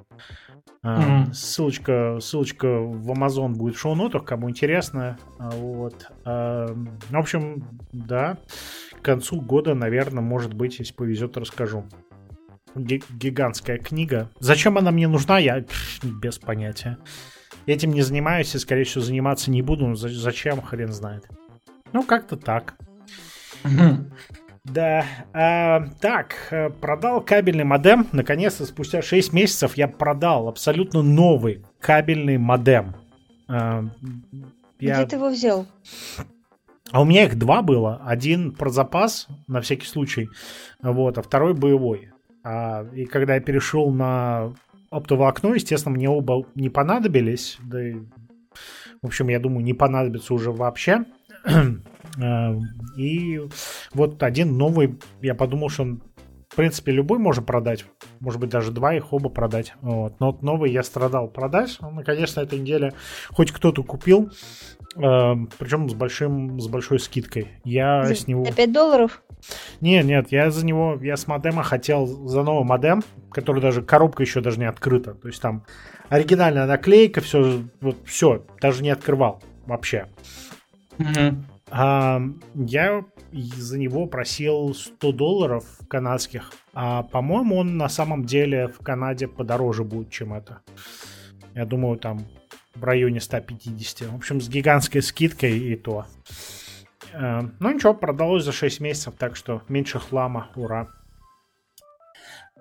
Mm-hmm. 0.84 1.32
Ссылочка, 1.32 2.18
ссылочка 2.20 2.66
в 2.66 3.08
Amazon 3.12 3.52
будет 3.52 3.76
в 3.76 3.78
шоу-нотах, 3.78 4.24
кому 4.24 4.50
интересно. 4.50 5.16
Вот. 5.38 6.10
В 6.24 6.76
общем, 7.12 7.64
да, 7.92 8.38
к 9.00 9.02
концу 9.04 9.40
года, 9.40 9.74
наверное, 9.74 10.24
может 10.24 10.54
быть, 10.54 10.80
если 10.80 10.92
повезет, 10.92 11.36
расскажу 11.36 11.84
гигантская 12.74 13.78
книга. 13.78 14.30
Зачем 14.40 14.76
она 14.76 14.90
мне 14.90 15.06
нужна, 15.06 15.38
я 15.38 15.64
без 16.02 16.38
понятия. 16.38 16.98
Этим 17.66 17.92
не 17.92 18.02
занимаюсь 18.02 18.52
и, 18.56 18.58
скорее 18.58 18.82
всего, 18.82 19.04
заниматься 19.04 19.52
не 19.52 19.62
буду. 19.62 19.94
Зачем, 19.94 20.60
хрен 20.60 20.90
знает. 20.90 21.28
Ну, 21.92 22.02
как-то 22.02 22.36
так. 22.36 22.74
Да. 24.64 25.04
А, 25.32 25.88
так, 26.00 26.36
э, 26.50 26.70
продал 26.70 27.20
кабельный 27.20 27.64
модем. 27.64 28.06
Наконец-то, 28.12 28.64
спустя 28.64 29.02
6 29.02 29.32
месяцев 29.32 29.76
я 29.76 29.88
продал 29.88 30.48
абсолютно 30.48 31.02
новый 31.02 31.64
кабельный 31.80 32.38
модем. 32.38 32.94
А, 33.48 33.84
я... 34.78 34.96
Где 34.98 35.06
ты 35.06 35.16
его 35.16 35.30
взял? 35.30 35.66
А 36.92 37.00
у 37.00 37.04
меня 37.04 37.24
их 37.24 37.36
два 37.38 37.62
было. 37.62 38.02
Один 38.04 38.52
про 38.52 38.70
запас, 38.70 39.26
на 39.48 39.60
всякий 39.60 39.86
случай. 39.86 40.28
Вот, 40.80 41.18
а 41.18 41.22
второй 41.22 41.54
боевой. 41.54 42.10
А, 42.44 42.86
и 42.94 43.04
когда 43.04 43.34
я 43.34 43.40
перешел 43.40 43.90
на 43.90 44.54
оптовое 44.90 45.28
окно, 45.28 45.54
естественно, 45.54 45.94
мне 45.94 46.08
оба 46.08 46.46
не 46.54 46.68
понадобились. 46.68 47.58
Да 47.64 47.82
и, 47.82 47.94
в 49.00 49.06
общем, 49.06 49.28
я 49.28 49.40
думаю, 49.40 49.64
не 49.64 49.74
понадобится 49.74 50.34
уже 50.34 50.52
вообще. 50.52 51.04
А, 52.20 52.54
и 52.96 53.40
вот 53.94 54.22
один 54.22 54.58
новый, 54.58 54.98
я 55.22 55.34
подумал, 55.34 55.70
что 55.70 55.84
он, 55.84 56.02
в 56.50 56.56
принципе, 56.56 56.92
любой 56.92 57.18
можно 57.18 57.42
продать. 57.42 57.86
Может 58.20 58.38
быть, 58.38 58.50
даже 58.50 58.70
два 58.70 58.94
их 58.94 59.14
оба 59.14 59.30
продать. 59.30 59.72
Вот. 59.80 60.20
Но 60.20 60.32
вот 60.32 60.42
новый 60.42 60.70
я 60.70 60.82
страдал 60.82 61.28
продать. 61.28 61.78
Ну, 61.80 62.02
конечно, 62.04 62.40
этой 62.40 62.58
неделе 62.58 62.92
хоть 63.30 63.50
кто-то 63.50 63.82
купил. 63.82 64.30
Э, 64.96 65.34
причем 65.58 65.88
с, 65.88 65.94
большим, 65.94 66.60
с 66.60 66.68
большой 66.68 66.98
скидкой. 67.00 67.48
Я 67.64 68.04
за, 68.04 68.14
с 68.14 68.26
него... 68.26 68.44
За 68.44 68.52
5 68.52 68.72
долларов? 68.72 69.22
Нет, 69.80 70.04
нет, 70.04 70.30
я 70.30 70.50
за 70.50 70.64
него, 70.64 70.98
я 71.02 71.16
с 71.16 71.26
модема 71.26 71.62
хотел 71.62 72.06
за 72.06 72.42
новый 72.42 72.64
модем, 72.64 73.02
который 73.30 73.60
даже, 73.60 73.82
коробка 73.82 74.22
еще 74.22 74.40
даже 74.40 74.58
не 74.58 74.66
открыта. 74.66 75.14
То 75.14 75.28
есть 75.28 75.40
там 75.40 75.64
оригинальная 76.08 76.66
наклейка, 76.66 77.20
все, 77.20 77.62
вот 77.80 77.96
все, 78.04 78.44
даже 78.60 78.82
не 78.82 78.90
открывал 78.90 79.42
вообще. 79.66 80.06
А, 81.74 82.20
я 82.54 83.04
за 83.32 83.78
него 83.78 84.06
просил 84.06 84.74
100 84.74 85.12
долларов 85.12 85.64
канадских, 85.88 86.52
а 86.74 87.02
по-моему 87.02 87.56
он 87.56 87.78
на 87.78 87.88
самом 87.88 88.26
деле 88.26 88.68
в 88.68 88.78
Канаде 88.80 89.26
подороже 89.26 89.82
будет, 89.82 90.10
чем 90.10 90.34
это. 90.34 90.60
Я 91.54 91.64
думаю, 91.64 91.98
там 91.98 92.26
в 92.74 92.84
районе 92.84 93.20
150. 93.20 94.08
В 94.08 94.16
общем, 94.16 94.40
с 94.40 94.48
гигантской 94.48 95.00
скидкой 95.00 95.58
и 95.58 95.76
то. 95.76 96.04
Э, 97.14 97.40
ну 97.58 97.72
ничего, 97.72 97.94
продалось 97.94 98.44
за 98.44 98.52
6 98.52 98.80
месяцев, 98.80 99.14
так 99.18 99.36
что 99.36 99.62
меньше 99.68 99.98
хлама, 99.98 100.50
ура. 100.56 100.88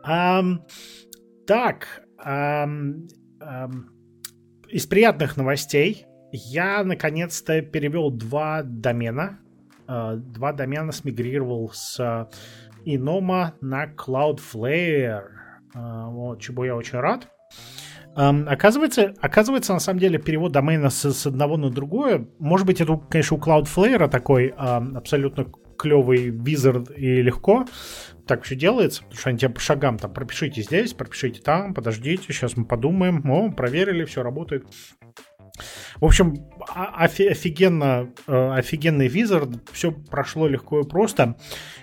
Um, 0.08 0.62
так, 1.46 2.02
из 4.70 4.88
приятных 4.88 5.38
новостей 5.38 6.06
я 6.32 6.84
наконец-то 6.84 7.62
перевел 7.62 8.12
два 8.12 8.64
домена. 8.64 9.40
Uh, 9.88 10.16
два 10.16 10.54
домена 10.54 10.92
смигрировал 10.92 11.72
с 11.74 12.30
Inoma 12.86 13.54
на 13.62 13.86
Cloudflare. 13.88 15.24
Uh, 15.74 16.10
вот, 16.10 16.42
чего 16.42 16.66
я 16.66 16.76
очень 16.76 17.00
рад. 17.00 17.28
Um, 18.16 18.46
оказывается, 18.48 19.14
оказывается, 19.22 19.74
на 19.74 19.80
самом 19.80 20.00
деле, 20.00 20.20
перевод 20.20 20.52
домена 20.52 20.90
с, 20.90 21.12
с 21.12 21.28
одного 21.28 21.58
на 21.58 21.70
другое, 21.70 22.28
может 22.40 22.68
быть, 22.68 22.82
это, 22.82 22.98
конечно, 23.10 23.38
у 23.38 23.40
Cloudflare 23.40 24.10
такой 24.10 24.50
um, 24.50 24.98
абсолютно 24.98 25.48
клевый 25.78 26.30
визард 26.30 26.92
и 26.96 27.22
легко 27.22 27.66
так 28.28 28.44
все 28.44 28.56
делается, 28.56 29.02
потому 29.02 29.20
что 29.20 29.30
они 29.30 29.40
тебе 29.40 29.50
по 29.50 29.60
шагам 29.60 29.98
там 29.98 30.14
пропишите 30.14 30.62
здесь, 30.62 30.94
пропишите 30.94 31.42
там, 31.42 31.74
подождите, 31.74 32.32
сейчас 32.32 32.56
мы 32.56 32.66
подумаем, 32.66 33.30
о, 33.30 33.52
проверили, 33.52 34.06
все 34.06 34.24
работает. 34.24 34.68
В 35.98 36.06
общем, 36.06 36.36
офигенно, 36.76 38.10
э, 38.28 38.52
офигенный 38.54 39.08
визард, 39.08 39.50
все 39.72 39.92
прошло 39.92 40.48
легко 40.48 40.82
и 40.82 40.88
просто. 40.88 41.38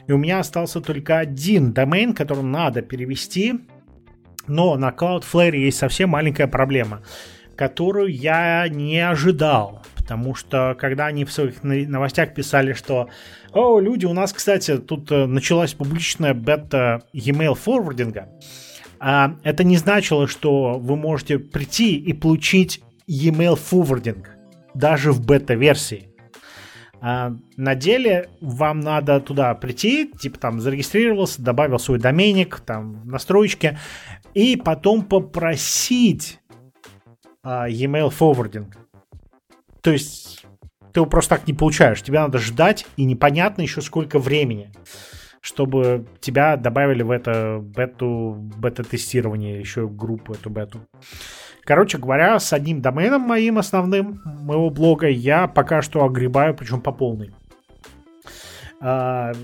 И 0.07 0.13
у 0.13 0.19
меня 0.19 0.41
остался 0.41 0.81
только 0.81 1.19
один 1.19 1.73
домен, 1.73 2.15
который 2.15 2.45
надо 2.45 2.83
перевести 2.83 3.55
но 4.49 4.77
на 4.77 4.91
Cloudflare 4.91 5.57
есть 5.57 5.79
совсем 5.79 6.11
маленькая 6.11 6.47
проблема, 6.49 7.03
которую 7.55 8.09
я 8.09 8.67
не 8.69 8.99
ожидал. 8.99 9.83
Потому 9.95 10.35
что 10.35 10.75
когда 10.79 11.07
они 11.07 11.25
в 11.27 11.33
своих 11.33 11.63
новостях 11.63 12.35
писали, 12.35 12.73
что 12.73 13.11
«О, 13.53 13.79
люди, 13.79 14.07
у 14.07 14.15
нас, 14.15 14.33
кстати, 14.33 14.79
тут 14.79 15.13
э, 15.13 15.27
началась 15.27 15.75
публичная 15.75 16.33
бета 16.33 17.03
email 17.13 17.55
форвардинга», 17.55 18.29
а 19.01 19.37
это 19.45 19.65
не 19.65 19.77
значило, 19.77 20.27
что 20.27 20.79
вы 20.79 20.97
можете 20.97 21.39
прийти 21.39 21.97
и 21.97 22.13
получить 22.15 22.81
email 23.09 23.57
форвардинг 23.57 24.31
даже 24.75 25.13
в 25.13 25.25
бета-версии. 25.25 26.09
А 27.01 27.33
на 27.57 27.75
деле 27.75 28.29
вам 28.41 28.81
надо 28.81 29.21
туда 29.21 29.55
прийти, 29.55 30.11
типа 30.11 30.39
там 30.39 30.61
зарегистрировался, 30.61 31.41
добавил 31.41 31.79
свой 31.79 31.99
доменик, 31.99 32.61
там 32.61 33.07
настроечки, 33.07 33.79
и 34.35 34.57
потом 34.57 35.05
попросить 35.05 36.41
а, 37.43 37.69
e-mail 37.69 38.11
forwarding. 38.11 38.73
То 39.81 39.93
есть 39.93 40.45
ты 40.93 41.01
его 41.01 41.07
просто 41.07 41.37
так 41.37 41.47
не 41.47 41.55
получаешь. 41.55 42.03
Тебе 42.03 42.19
надо 42.19 42.39
ждать, 42.39 42.87
и 42.97 43.05
непонятно 43.05 43.63
еще 43.63 43.81
сколько 43.81 44.19
времени, 44.19 44.73
чтобы 45.41 46.07
тебя 46.21 46.57
добавили 46.57 47.03
в 47.03 47.11
это 47.11 47.61
бету, 47.63 48.35
бета-тестирование, 48.57 49.61
еще 49.61 49.87
группу 49.87 50.35
эту 50.35 50.51
бету. 50.51 50.81
Короче 51.69 51.99
говоря, 51.99 52.41
с 52.41 52.55
одним 52.55 52.81
доменом 52.81 53.21
моим 53.21 53.59
основным, 53.59 54.23
моего 54.25 54.71
блога, 54.71 55.07
я 55.07 55.47
пока 55.47 55.83
что 55.83 56.03
огребаю, 56.03 56.55
причем 56.55 56.81
по 56.81 56.93
полной. 56.93 57.31
А, 58.81 59.35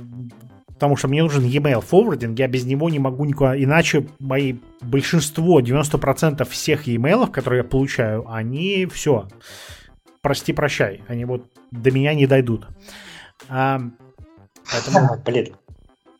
потому 0.68 0.96
что 0.96 1.06
мне 1.08 1.22
нужен 1.22 1.44
e-mail 1.44 1.84
forwarding, 1.86 2.34
я 2.38 2.48
без 2.48 2.64
него 2.64 2.88
не 2.88 2.98
могу 2.98 3.26
никуда, 3.26 3.62
иначе 3.62 4.08
мои 4.20 4.54
большинство, 4.80 5.60
90% 5.60 6.48
всех 6.48 6.86
e-mail, 6.86 7.30
которые 7.30 7.58
я 7.58 7.68
получаю, 7.68 8.26
они 8.32 8.86
все, 8.86 9.28
прости, 10.22 10.54
прощай, 10.54 11.02
они 11.08 11.26
вот 11.26 11.44
до 11.72 11.90
меня 11.90 12.14
не 12.14 12.26
дойдут. 12.26 12.66
А, 13.50 13.82
поэтому, 14.72 15.22
Блин. 15.26 15.54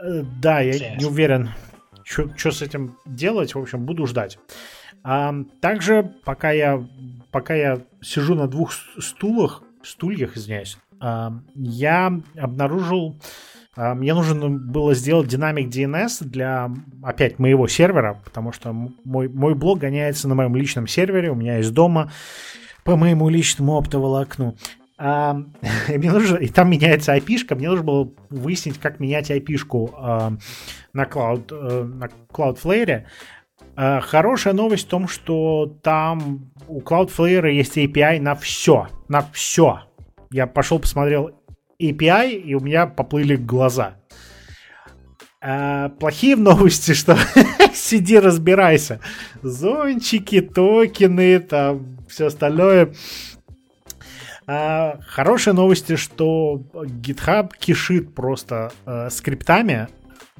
Э, 0.01 0.23
да, 0.43 0.61
я 0.61 0.97
не 0.97 1.07
уверен, 1.07 1.53
что 2.05 2.51
с 2.51 2.61
этим 2.61 2.99
делать, 3.07 3.55
в 3.55 3.59
общем, 3.59 3.87
буду 3.87 4.07
ждать. 4.07 4.39
А, 5.05 5.35
также, 5.61 6.15
пока 6.25 6.51
я, 6.51 6.83
пока 7.31 7.55
я 7.55 7.83
сижу 8.01 8.35
на 8.35 8.49
двух 8.49 8.73
стулах, 8.73 9.63
стульях, 9.83 10.37
извиняюсь, 10.37 10.79
а, 10.99 11.35
я 11.55 12.21
обнаружил, 12.37 13.21
а, 13.77 13.95
мне 13.95 14.15
нужно 14.15 14.49
было 14.49 14.95
сделать 14.95 15.29
динамик 15.29 15.69
DNS 15.69 16.25
для, 16.25 16.71
опять, 17.03 17.39
моего 17.39 17.69
сервера, 17.69 18.23
потому 18.25 18.53
что 18.53 18.73
мой, 18.73 19.29
мой 19.29 19.55
блог 19.55 19.81
гоняется 19.81 20.27
на 20.27 20.35
моем 20.35 20.57
личном 20.57 20.87
сервере, 20.87 21.31
у 21.31 21.35
меня 21.35 21.59
есть 21.59 21.75
дома 21.75 22.11
по 22.83 22.97
моему 22.97 23.29
личному 23.29 23.77
оптоволокну. 23.77 24.57
А, 24.97 25.37
мне 25.89 26.11
нужно, 26.11 26.37
и 26.37 26.49
там 26.49 26.71
меняется 26.71 27.17
IP-шка, 27.17 27.57
мне 27.57 27.69
нужно 27.69 27.85
было 27.85 28.11
выяснить, 28.31 28.79
как 28.79 29.01
менять 29.01 29.31
IP-шку 29.31 29.91
а, 29.97 30.33
на, 30.93 31.05
Cloud, 31.05 31.49
а, 31.51 31.85
на 31.85 32.09
Cloudflare. 32.31 33.05
А, 33.77 34.01
хорошая 34.01 34.55
новость 34.55 34.87
в 34.87 34.89
том, 34.89 35.09
что 35.09 35.73
там 35.83 36.53
у 36.69 36.81
Cloudflare 36.81 37.53
есть 37.53 37.77
API 37.77 38.21
на 38.21 38.35
все, 38.35 38.89
на 39.09 39.23
все. 39.33 39.81
Я 40.31 40.47
пошел 40.47 40.79
посмотрел 40.79 41.33
API, 41.81 42.33
и 42.33 42.55
у 42.55 42.61
меня 42.61 42.87
поплыли 42.87 43.37
глаза. 43.37 43.97
А, 45.41 45.89
плохие 45.89 46.37
новости, 46.37 46.95
что 46.95 47.17
сиди 47.75 48.19
разбирайся. 48.19 49.01
Зончики, 49.43 50.41
токены, 50.41 51.41
там 51.41 51.99
все 52.09 52.27
остальное 52.27 52.95
а, 54.47 54.99
хорошие 55.07 55.55
новости, 55.55 55.97
что 55.97 56.63
GitHub 56.75 57.53
кишит 57.59 58.15
просто 58.15 58.73
э, 58.85 59.09
скриптами. 59.11 59.89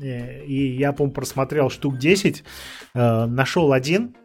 Э, 0.01 0.45
и 0.45 0.77
я, 0.77 0.93
по-моему, 0.93 1.15
просмотрел 1.15 1.71
штук 1.71 1.99
10, 1.99 2.45
э, 2.95 3.27
нашел 3.27 3.73
один. 3.73 4.17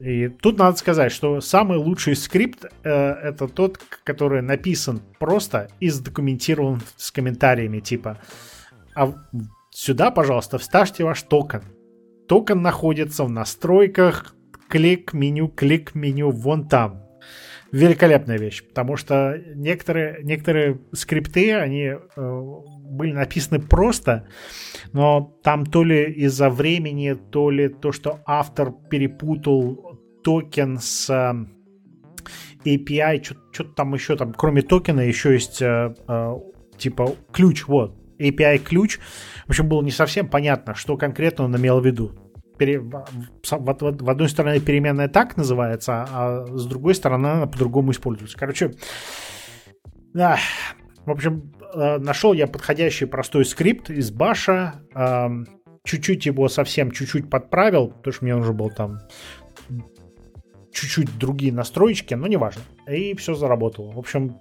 И 0.00 0.28
тут 0.28 0.58
надо 0.58 0.76
сказать, 0.76 1.12
что 1.12 1.40
самый 1.40 1.78
лучший 1.78 2.16
скрипт 2.16 2.64
э, 2.64 2.90
это 2.90 3.48
тот, 3.48 3.78
который 4.04 4.42
написан 4.42 5.00
просто 5.18 5.68
и 5.80 5.88
задокументирован 5.88 6.82
с 6.96 7.10
комментариями 7.10 7.80
типа 7.80 8.18
а 8.94 9.12
сюда, 9.70 10.10
пожалуйста, 10.10 10.58
вставьте 10.58 11.04
ваш 11.04 11.22
токен. 11.22 11.62
Токен 12.28 12.62
находится 12.62 13.24
в 13.24 13.30
настройках, 13.30 14.34
клик 14.68 15.12
меню, 15.12 15.48
клик 15.48 15.94
меню 15.94 16.30
вон 16.30 16.68
там 16.68 17.04
великолепная 17.72 18.38
вещь, 18.38 18.62
потому 18.62 18.96
что 18.96 19.36
некоторые, 19.56 20.22
некоторые 20.22 20.80
скрипты, 20.92 21.54
они 21.54 21.94
э, 21.94 22.40
были 22.84 23.12
написаны 23.12 23.60
просто, 23.60 24.28
но 24.94 25.36
там 25.42 25.66
то 25.66 25.82
ли 25.82 26.04
из-за 26.12 26.48
времени, 26.48 27.12
то 27.12 27.50
ли 27.50 27.68
то, 27.68 27.90
что 27.90 28.20
автор 28.24 28.72
перепутал 28.72 30.00
токен 30.22 30.78
с 30.78 31.10
э, 31.10 31.34
API, 32.64 33.22
что-то 33.52 33.74
там 33.74 33.92
еще, 33.92 34.16
там, 34.16 34.32
кроме 34.32 34.62
токена, 34.62 35.00
еще 35.00 35.32
есть 35.32 35.60
э, 35.60 35.94
э, 36.06 36.34
типа 36.78 37.10
ключ, 37.32 37.66
вот, 37.66 37.96
API 38.20 38.58
ключ. 38.58 39.00
В 39.46 39.50
общем, 39.50 39.68
было 39.68 39.82
не 39.82 39.90
совсем 39.90 40.28
понятно, 40.28 40.76
что 40.76 40.96
конкретно 40.96 41.46
он 41.46 41.56
имел 41.56 41.80
в 41.80 41.84
виду 41.84 42.12
пере, 42.56 42.78
в, 42.80 44.08
одной 44.08 44.28
стороне 44.28 44.60
переменная 44.60 45.08
так 45.08 45.36
называется, 45.36 46.06
а 46.08 46.46
с 46.46 46.66
другой 46.66 46.94
стороны 46.94 47.26
она 47.26 47.46
по-другому 47.46 47.90
используется. 47.90 48.38
Короче, 48.38 48.74
да, 50.12 50.38
в 51.04 51.10
общем, 51.10 51.52
э, 51.74 51.98
нашел 51.98 52.32
я 52.32 52.46
подходящий 52.46 53.06
простой 53.06 53.44
скрипт 53.44 53.90
из 53.90 54.10
баша, 54.10 54.74
чуть-чуть 55.84 56.26
его 56.26 56.48
совсем 56.48 56.90
чуть-чуть 56.90 57.28
подправил, 57.28 57.88
потому 57.88 58.12
что 58.12 58.24
мне 58.24 58.34
нужно 58.34 58.52
было 58.54 58.70
там 58.70 59.00
чуть-чуть 60.72 61.18
другие 61.18 61.52
настройки, 61.52 62.14
но 62.14 62.26
неважно. 62.26 62.62
И 62.88 63.14
все 63.16 63.34
заработало. 63.34 63.92
В 63.92 63.98
общем, 63.98 64.40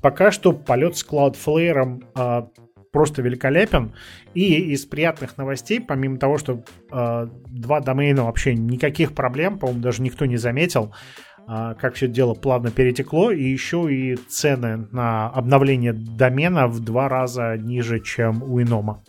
пока 0.00 0.30
что 0.30 0.52
полет 0.52 0.96
с 0.96 1.06
Cloudflare 1.06 2.02
а, 2.14 2.48
просто 2.94 3.22
великолепен. 3.22 3.92
И 4.34 4.72
из 4.72 4.86
приятных 4.86 5.36
новостей, 5.36 5.80
помимо 5.80 6.16
того, 6.16 6.38
что 6.38 6.62
э, 6.92 7.28
два 7.48 7.80
домена 7.80 8.24
вообще 8.24 8.54
никаких 8.54 9.16
проблем, 9.16 9.58
по-моему, 9.58 9.82
даже 9.82 10.00
никто 10.00 10.26
не 10.26 10.36
заметил, 10.36 10.94
э, 11.33 11.33
как 11.46 11.94
все 11.94 12.08
дело 12.08 12.34
плавно 12.34 12.70
перетекло, 12.70 13.30
и 13.30 13.42
еще 13.42 13.92
и 13.92 14.16
цены 14.16 14.88
на 14.92 15.28
обновление 15.28 15.92
домена 15.92 16.68
в 16.68 16.80
два 16.80 17.08
раза 17.08 17.56
ниже, 17.56 18.00
чем 18.00 18.42
у 18.42 18.60
Инома. 18.60 19.02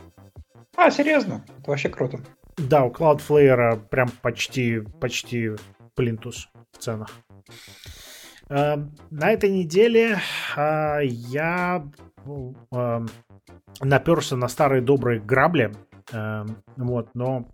А, 0.75 0.91
серьезно? 0.91 1.43
Это 1.59 1.71
вообще 1.71 1.89
круто. 1.89 2.19
Да, 2.57 2.83
у 2.83 2.91
Cloudflare 2.91 3.79
прям 3.89 4.09
почти, 4.21 4.81
почти 4.99 5.51
плинтус 5.95 6.49
в 6.71 6.77
ценах. 6.77 7.09
Э, 8.49 8.75
на 9.09 9.31
этой 9.31 9.49
неделе 9.49 10.17
э, 10.55 10.99
я 11.03 11.85
э, 12.25 13.05
наперся 13.81 14.35
на 14.35 14.47
старые 14.47 14.81
добрые 14.81 15.19
грабли. 15.19 15.71
Вот, 16.77 17.09
но... 17.15 17.47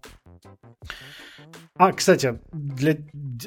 А, 1.76 1.92
кстати, 1.94 2.40
для 2.52 2.98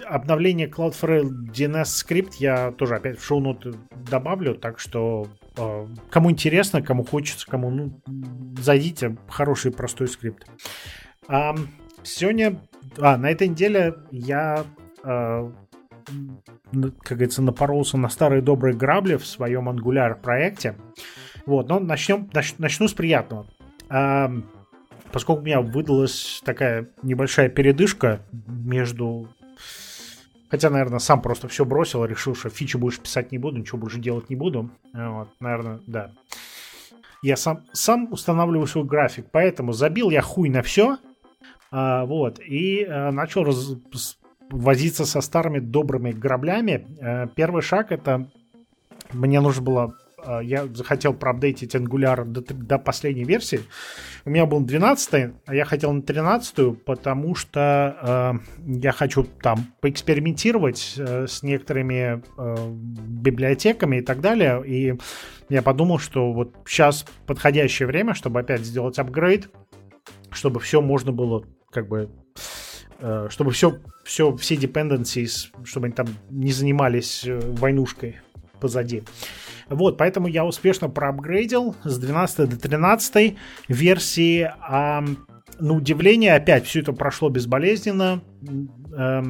обновления 0.07 0.69
Cloudflare 0.69 1.23
DNS 1.23 1.85
скрипт 1.85 2.35
я 2.35 2.73
тоже 2.73 2.97
опять 2.97 3.19
в 3.19 3.25
шоу-ноты 3.25 3.75
добавлю, 4.11 4.55
так 4.55 4.81
что 4.81 5.29
э, 5.57 5.87
кому 6.11 6.31
интересно, 6.31 6.83
кому 6.83 7.05
хочется, 7.05 7.47
кому, 7.47 7.71
ну, 7.71 8.01
зайдите, 8.59 9.17
хороший 9.29 9.73
простой 9.73 10.09
скрипт. 10.09 10.47
А, 11.29 11.55
сегодня, 12.03 12.61
а, 12.99 13.17
на 13.17 13.31
этой 13.31 13.49
неделе 13.49 13.95
я 14.11 14.65
э, 15.05 15.53
как 17.03 17.19
говорится, 17.19 17.43
напоролся 17.43 17.97
на 17.97 18.09
старые 18.09 18.43
добрые 18.43 18.77
грабли 18.77 19.17
в 19.17 19.27
своем 19.27 19.69
Angular 19.69 20.21
проекте. 20.21 20.75
Вот, 21.47 21.69
но 21.69 21.79
начнем, 21.79 22.29
нач, 22.33 22.55
начну 22.59 22.89
с 22.89 22.95
приятного. 22.95 23.47
А, 23.89 24.33
поскольку 25.15 25.43
у 25.43 25.45
меня 25.45 25.61
выдалась 25.61 26.43
такая 26.45 26.89
небольшая 27.05 27.49
передышка 27.49 28.21
между... 28.49 29.29
Хотя, 30.51 30.71
наверное, 30.71 30.99
сам 30.99 31.23
просто 31.23 31.47
все 31.47 31.65
бросил, 31.65 32.05
решил, 32.05 32.35
что 32.35 32.49
фичи 32.49 32.77
будешь 32.77 32.99
писать 32.99 33.31
не 33.31 33.39
буду, 33.39 33.59
ничего 33.59 33.79
больше 33.79 34.01
делать 34.01 34.29
не 34.29 34.35
буду. 34.35 34.71
Вот, 34.93 35.29
наверное, 35.39 35.79
да. 35.87 36.11
Я 37.23 37.37
сам, 37.37 37.65
сам 37.73 38.13
устанавливаю 38.13 38.67
свой 38.67 38.83
график, 38.83 39.27
поэтому 39.31 39.73
забил 39.73 40.11
я 40.11 40.21
хуй 40.21 40.49
на 40.49 40.63
все, 40.63 40.99
а, 41.71 42.07
вот, 42.07 42.41
и 42.41 42.83
а, 42.83 43.13
начал 43.13 43.45
раз, 43.45 43.77
возиться 44.51 45.07
со 45.07 45.21
старыми 45.21 45.61
добрыми 45.61 46.11
граблями. 46.11 46.89
А, 47.01 47.29
первый 47.29 47.63
шаг 47.63 47.93
это 47.93 48.29
мне 49.13 49.41
нужно 49.41 49.63
было 49.63 49.97
я 50.43 50.67
захотел 50.67 51.15
проапдейтить 51.15 51.75
Angular 51.75 52.25
до, 52.25 52.43
до 52.43 52.79
последней 52.79 53.25
версии. 53.25 53.61
У 54.25 54.31
меня 54.31 54.47
был 54.47 54.61
12 54.61 55.33
а 55.47 55.55
я 55.55 55.65
хотел 55.65 55.93
на 55.93 56.03
13 56.03 56.83
потому 56.85 57.35
что 57.35 58.41
э, 58.41 58.73
я 58.81 58.93
хочу 58.93 59.25
там 59.25 59.67
поэкспериментировать 59.81 60.95
э, 60.97 61.27
с 61.27 61.43
некоторыми 61.43 62.23
э, 62.39 62.71
библиотеками 62.71 63.99
и 63.99 64.01
так 64.03 64.21
далее. 64.21 64.63
И 64.67 64.99
я 65.49 65.63
подумал, 65.63 65.99
что 65.99 66.33
вот 66.33 66.55
сейчас 66.67 67.05
подходящее 67.27 67.87
время, 67.87 68.15
чтобы 68.15 68.41
опять 68.41 68.63
сделать 68.63 68.99
апгрейд, 68.99 69.51
чтобы 70.31 70.61
все 70.61 70.81
можно 70.81 71.13
было 71.13 71.45
как 71.71 71.89
бы 71.89 72.11
э, 73.01 73.29
чтобы 73.31 73.51
все, 73.51 73.79
все, 74.05 74.35
все 74.37 74.55
dependencies, 74.55 75.49
чтобы 75.65 75.87
они 75.87 75.95
там 75.95 76.07
не 76.31 76.53
занимались 76.53 77.25
э, 77.27 77.39
войнушкой 77.39 78.21
позади. 78.61 79.03
Вот, 79.69 79.99
поэтому 79.99 80.29
я 80.29 80.45
успешно 80.45 80.89
проапгрейдил 80.89 81.75
с 81.85 81.99
12 81.99 82.49
до 82.49 82.59
13 82.59 83.37
версии. 83.69 84.51
А, 84.61 85.05
на 85.59 85.75
удивление, 85.75 86.35
опять 86.35 86.67
все 86.67 86.81
это 86.81 86.93
прошло 86.93 87.29
безболезненно. 87.29 88.23
А, 88.97 89.23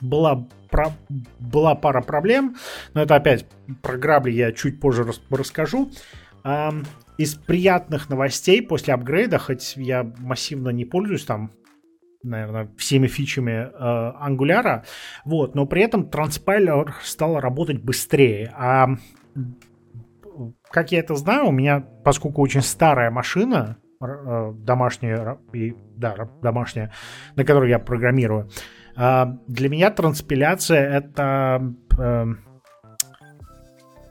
была, 0.00 0.46
про, 0.70 0.92
была 1.38 1.74
пара 1.74 2.02
проблем, 2.02 2.56
но 2.94 3.02
это 3.02 3.16
опять 3.16 3.46
про 3.82 3.96
грабли 3.96 4.32
я 4.32 4.52
чуть 4.52 4.80
позже 4.80 5.04
рас, 5.04 5.20
расскажу. 5.30 5.90
А, 6.44 6.72
из 7.18 7.34
приятных 7.34 8.08
новостей 8.08 8.62
после 8.62 8.94
апгрейда, 8.94 9.38
хоть 9.38 9.74
я 9.76 10.10
массивно 10.18 10.70
не 10.70 10.84
пользуюсь 10.84 11.24
там 11.24 11.50
наверное, 12.24 12.68
всеми 12.76 13.06
фичами 13.08 13.68
э, 13.72 14.98
вот, 15.24 15.54
но 15.54 15.66
при 15.66 15.82
этом 15.82 16.08
транспайлер 16.08 16.94
стал 17.02 17.40
работать 17.40 17.82
быстрее, 17.82 18.52
а 18.56 18.90
как 20.70 20.92
я 20.92 21.00
это 21.00 21.14
знаю, 21.14 21.46
у 21.48 21.52
меня, 21.52 21.80
поскольку 22.04 22.42
очень 22.42 22.62
старая 22.62 23.10
машина, 23.10 23.76
э, 24.00 24.52
домашняя, 24.56 25.38
и, 25.52 25.74
да, 25.96 26.28
домашняя, 26.42 26.92
на 27.36 27.44
которой 27.44 27.70
я 27.70 27.78
программирую, 27.78 28.50
э, 28.96 29.24
для 29.46 29.68
меня 29.68 29.90
транспиляция 29.90 30.98
это 30.98 31.74
э, 31.98 32.26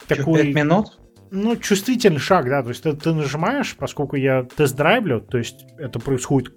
такой... 0.08 0.44
5 0.44 0.56
минут? 0.56 1.00
Ну, 1.32 1.56
чувствительный 1.56 2.20
шаг, 2.20 2.50
да, 2.50 2.62
то 2.62 2.70
есть 2.70 2.84
ты, 2.84 2.94
ты 2.94 3.14
нажимаешь, 3.14 3.76
поскольку 3.78 4.18
я 4.18 4.44
тест-драйвлю, 4.44 5.22
то 5.22 5.38
есть 5.38 5.66
это 5.78 6.00
происходит 6.00 6.54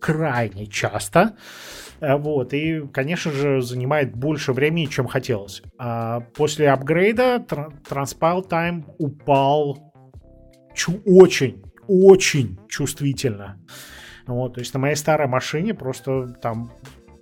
крайне 0.00 0.66
часто. 0.66 1.20
Э, 1.20 1.85
вот, 2.00 2.52
и, 2.52 2.86
конечно 2.92 3.32
же, 3.32 3.62
занимает 3.62 4.14
больше 4.14 4.52
времени, 4.52 4.86
чем 4.86 5.06
хотелось. 5.06 5.62
А 5.78 6.20
после 6.20 6.70
апгрейда 6.70 7.44
Time 7.48 8.84
упал 8.98 9.92
чу- 10.74 11.00
очень, 11.04 11.62
очень 11.88 12.58
чувствительно. 12.68 13.58
Вот, 14.26 14.54
то 14.54 14.60
есть 14.60 14.74
на 14.74 14.80
моей 14.80 14.96
старой 14.96 15.28
машине 15.28 15.72
просто 15.72 16.28
там 16.42 16.72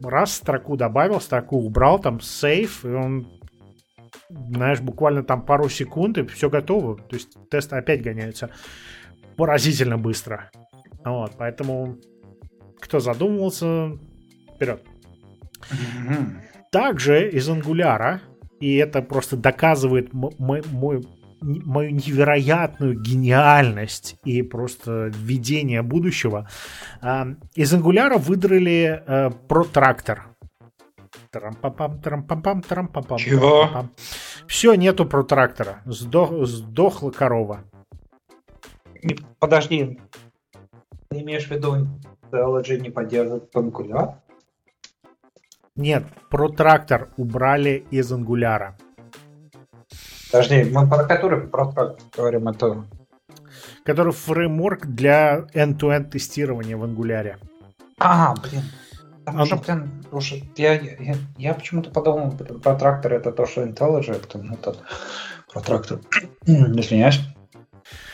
раз 0.02 0.34
строку 0.34 0.76
добавил, 0.76 1.20
строку 1.20 1.58
убрал, 1.58 1.98
там 1.98 2.20
сейф, 2.20 2.84
и 2.84 2.88
он, 2.88 3.28
знаешь, 4.28 4.80
буквально 4.80 5.22
там 5.22 5.44
пару 5.44 5.68
секунд, 5.68 6.18
и 6.18 6.26
все 6.26 6.50
готово. 6.50 6.96
То 6.96 7.16
есть 7.16 7.36
тест 7.50 7.72
опять 7.72 8.02
гоняется 8.02 8.50
поразительно 9.36 9.98
быстро. 9.98 10.50
Вот, 11.04 11.32
поэтому 11.38 11.98
кто 12.80 13.00
задумывался, 13.00 13.98
вперед. 14.54 14.82
Также 16.70 17.30
из 17.30 17.48
ангуляра, 17.48 18.20
и 18.60 18.76
это 18.76 19.02
просто 19.02 19.36
доказывает 19.36 20.12
мой, 20.12 20.62
мой, 20.70 21.06
мою 21.40 21.90
невероятную 21.90 23.00
гениальность 23.00 24.16
и 24.24 24.42
просто 24.42 25.12
видение 25.14 25.82
будущего, 25.82 26.48
из 27.54 27.72
ангуляра 27.72 28.18
выдрали 28.18 29.02
э, 29.06 29.30
протрактор. 29.48 30.26
Трам-пам-пам, 31.30 32.00
трам-пам-пам, 32.00 32.62
трам-пам-пам. 32.62 33.18
Чего? 33.18 33.88
Все, 34.46 34.74
нету 34.74 35.04
протрактора. 35.04 35.80
Сдох, 35.84 36.46
сдохла 36.46 37.10
корова. 37.10 37.64
Подожди. 39.38 39.98
Ты 41.08 41.20
имеешь 41.20 41.46
в 41.46 41.50
виду, 41.50 41.88
LG 42.30 42.80
не 42.80 42.90
поддерживает 42.90 43.54
ангуляр? 43.54 44.20
Нет, 45.76 46.04
протрактор 46.30 47.08
убрали 47.16 47.84
из 47.90 48.12
ангуляра. 48.12 48.76
Подожди, 50.30 50.64
мы 50.64 50.86
про 50.88 51.04
который 51.04 51.48
протрактор 51.48 51.96
говорим? 52.16 52.48
Это... 52.48 52.84
Который 53.84 54.12
фреймворк 54.12 54.86
для 54.86 55.46
end-to-end 55.52 56.10
тестирования 56.10 56.76
в 56.76 56.84
ангуляре. 56.84 57.38
А, 57.98 58.34
блин. 58.34 58.62
Там 59.24 59.40
уже, 59.40 59.56
блин, 59.56 60.04
уже, 60.12 60.42
я, 60.56 60.74
я, 60.74 61.16
я 61.38 61.54
почему-то 61.54 61.90
подумал, 61.90 62.32
протрактор 62.62 63.14
это 63.14 63.32
то, 63.32 63.46
что 63.46 63.62
IntelliJ, 63.64 64.12
это 64.12 64.38
этот 64.38 64.82
протрактор. 65.52 65.98
Извиняюсь. 66.46 67.20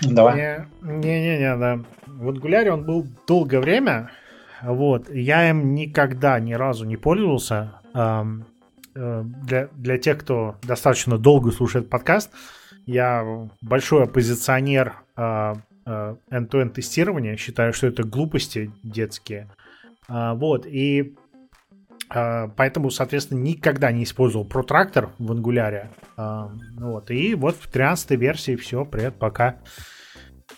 Давай. 0.01 0.67
Не-не-не, 0.81 1.57
да. 1.57 1.81
В 2.07 2.29
ангуляре 2.29 2.73
он 2.73 2.85
был 2.85 3.07
долгое 3.27 3.61
время, 3.61 4.11
вот. 4.63 5.11
Я 5.11 5.49
им 5.51 5.75
никогда 5.75 6.39
ни 6.41 6.53
разу 6.53 6.85
не 6.85 6.97
пользовался. 6.97 7.81
Э, 8.95 9.23
для, 9.23 9.69
для 9.69 9.99
тех, 9.99 10.19
кто 10.19 10.57
достаточно 10.63 11.19
долго 11.19 11.53
слушает 11.53 11.89
подкаст, 11.89 12.31
я 12.87 13.49
большой 13.61 14.05
оппозиционер 14.05 14.95
э, 15.17 15.55
э, 15.87 16.17
end-to-end 16.31 16.71
тестирования. 16.71 17.37
Считаю, 17.37 17.73
что 17.73 17.87
это 17.87 18.03
глупости 18.03 18.73
детские. 18.83 19.49
А, 20.09 20.35
вот. 20.35 20.67
И 20.67 21.15
поэтому, 22.09 22.91
соответственно, 22.91 23.39
никогда 23.39 23.93
не 23.93 24.03
использовал 24.03 24.45
протрактор 24.45 25.11
в 25.21 25.31
ангуляре. 25.31 25.91
Вот. 26.17 27.09
И 27.13 27.37
вот 27.37 27.55
в 27.55 27.71
13 27.71 28.11
версии 28.19 28.57
все, 28.57 28.85
привет, 28.85 29.15
пока. 29.15 29.59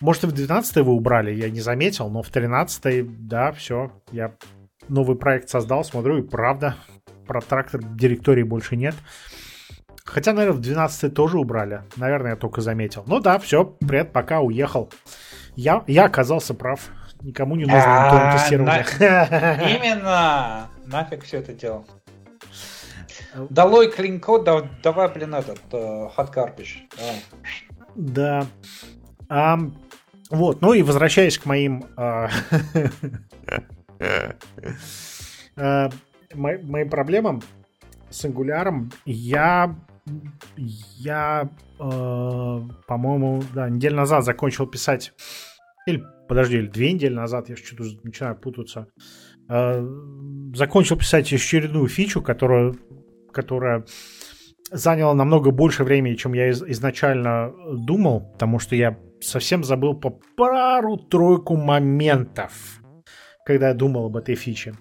Может, 0.02 0.24
и 0.24 0.26
в 0.26 0.32
12 0.32 0.78
вы 0.78 0.92
убрали, 0.92 1.32
я 1.32 1.48
не 1.48 1.60
заметил, 1.60 2.10
но 2.10 2.22
в 2.22 2.28
13 2.28 3.28
да, 3.28 3.52
все, 3.52 3.92
я 4.10 4.32
новый 4.88 5.16
проект 5.16 5.48
создал, 5.48 5.84
смотрю, 5.84 6.18
и 6.18 6.22
правда, 6.22 6.74
про 7.24 7.40
трактор 7.40 7.80
директории 7.84 8.42
больше 8.42 8.74
нет. 8.74 8.96
Хотя, 10.04 10.32
наверное, 10.32 10.58
в 10.58 10.60
12 10.60 11.14
тоже 11.14 11.38
убрали. 11.38 11.82
Наверное, 11.94 12.32
я 12.32 12.36
только 12.36 12.60
заметил. 12.62 13.04
Ну 13.06 13.20
да, 13.20 13.38
все, 13.38 13.64
привет, 13.64 14.12
пока, 14.12 14.40
уехал. 14.40 14.90
Я, 15.54 15.84
я 15.86 16.06
оказался 16.06 16.52
прав. 16.52 16.80
Никому 17.20 17.54
не 17.54 17.62
нужно 17.62 18.32
а, 18.32 18.36
тестирование. 18.36 18.84
Именно! 18.98 20.68
Нафиг 20.84 21.22
все 21.22 21.38
это 21.38 21.52
дело. 21.52 21.84
Долой 23.50 23.88
клинкод, 23.88 24.50
давай, 24.82 25.08
блин, 25.12 25.36
этот, 25.36 25.60
hot 25.70 26.34
garbage. 26.34 26.88
Да. 27.94 28.48
Вот, 30.32 30.62
ну 30.62 30.72
и 30.72 30.82
возвращаясь 30.82 31.36
к 31.36 31.44
моим 31.44 31.84
э, 31.98 32.28
э, 35.56 35.90
моим 36.34 36.88
проблемам 36.88 37.42
с 38.08 38.24
ангуляром, 38.24 38.90
я 39.04 39.76
я, 40.56 41.50
э, 41.78 42.60
по-моему, 42.86 43.42
да, 43.54 43.68
неделю 43.68 43.96
назад 43.96 44.24
закончил 44.24 44.66
писать, 44.66 45.12
или, 45.86 46.02
подожди, 46.28 46.56
или 46.56 46.66
две 46.66 46.94
недели 46.94 47.12
назад, 47.12 47.50
я 47.50 47.56
что-то 47.56 47.84
начинаю 48.02 48.34
путаться, 48.34 48.88
закончил 50.54 50.96
писать 50.96 51.30
очередную 51.30 51.88
фичу, 51.88 52.22
которая, 52.22 52.74
которая 53.32 53.84
заняла 54.72 55.14
намного 55.14 55.50
больше 55.50 55.84
времени, 55.84 56.14
чем 56.14 56.32
я 56.32 56.50
изначально 56.50 57.52
думал, 57.72 58.32
потому 58.32 58.58
что 58.58 58.74
я 58.74 58.98
совсем 59.20 59.64
забыл 59.64 59.94
по 59.94 60.10
пару-тройку 60.10 61.56
моментов, 61.56 62.80
когда 63.44 63.68
я 63.68 63.74
думал 63.74 64.06
об 64.06 64.16
этой 64.16 64.34
фиче. 64.34 64.74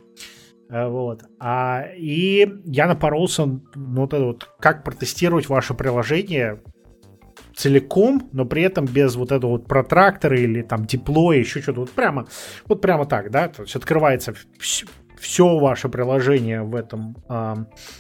Э, 0.70 0.88
вот. 0.88 1.24
А, 1.40 1.86
и 1.96 2.48
я 2.66 2.88
напоролся 2.88 3.46
на 3.46 3.62
вот 4.02 4.14
это 4.14 4.24
вот, 4.24 4.50
как 4.60 4.84
протестировать 4.84 5.50
ваше 5.50 5.74
приложение 5.74 6.62
целиком, 7.56 8.30
но 8.32 8.46
при 8.46 8.64
этом 8.64 8.86
без 8.86 9.16
вот 9.16 9.32
этого 9.32 9.52
вот 9.52 9.68
протрактора 9.68 10.40
или 10.40 10.62
там 10.62 10.86
диплоя, 10.86 11.40
еще 11.40 11.62
что-то. 11.62 11.82
Вот 11.82 11.92
прямо, 11.92 12.28
вот 12.66 12.82
прямо 12.82 13.06
так, 13.06 13.30
да, 13.30 13.50
то 13.50 13.64
есть 13.64 13.76
открывается 13.76 14.34
все, 15.22 15.60
ваше 15.60 15.88
приложение 15.88 16.64
в 16.64 16.74
этом, 16.74 17.16
э, 17.30 17.56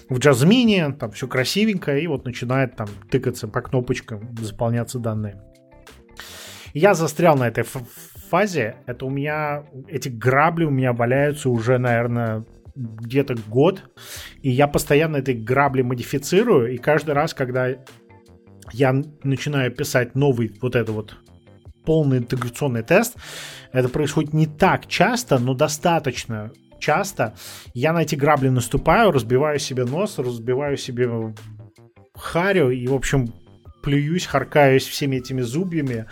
в 0.09 0.17
Jasmine, 0.17 0.93
там 0.93 1.11
все 1.11 1.28
красивенько, 1.28 1.95
и 1.95 2.07
вот 2.07 2.26
начинает 2.26 2.76
там 2.76 2.88
тыкаться 3.11 3.47
по 3.47 3.61
кнопочкам, 3.61 4.36
заполняться 4.38 4.97
данные. 4.97 5.39
Я 6.74 6.95
застрял 6.95 7.38
на 7.38 7.47
этой 7.47 7.63
фазе. 7.63 8.78
Это 8.88 9.05
у 9.05 9.09
меня... 9.09 9.65
Эти 9.88 10.09
грабли 10.09 10.65
у 10.65 10.72
меня 10.72 10.93
валяются 10.93 11.49
уже, 11.49 11.78
наверное, 11.78 12.45
где-то 12.76 13.36
год. 13.47 13.84
И 14.41 14.49
я 14.49 14.67
постоянно 14.67 15.17
эти 15.17 15.32
грабли 15.32 15.84
модифицирую. 15.84 16.74
И 16.74 16.78
каждый 16.78 17.13
раз, 17.13 17.34
когда 17.34 17.67
я 18.72 18.93
начинаю 19.24 19.72
писать 19.72 20.15
новый 20.15 20.57
вот 20.61 20.76
это 20.76 20.91
вот 20.91 21.17
полный 21.86 22.19
интеграционный 22.19 22.84
тест, 22.84 23.15
это 23.74 23.89
происходит 23.89 24.34
не 24.34 24.47
так 24.47 24.88
часто, 24.88 25.38
но 25.39 25.53
достаточно 25.53 26.51
часто. 26.82 27.34
Я 27.73 27.93
на 27.93 28.01
эти 28.01 28.15
грабли 28.15 28.49
наступаю, 28.49 29.11
разбиваю 29.11 29.59
себе 29.59 29.86
нос, 29.86 30.19
разбиваю 30.19 30.75
себе 30.75 31.34
харю 32.15 32.71
и, 32.71 32.88
в 32.88 32.93
общем, 32.93 33.34
плююсь, 33.82 34.25
харкаюсь 34.25 34.86
всеми 34.86 35.17
этими 35.17 35.41
зубьями 35.41 36.05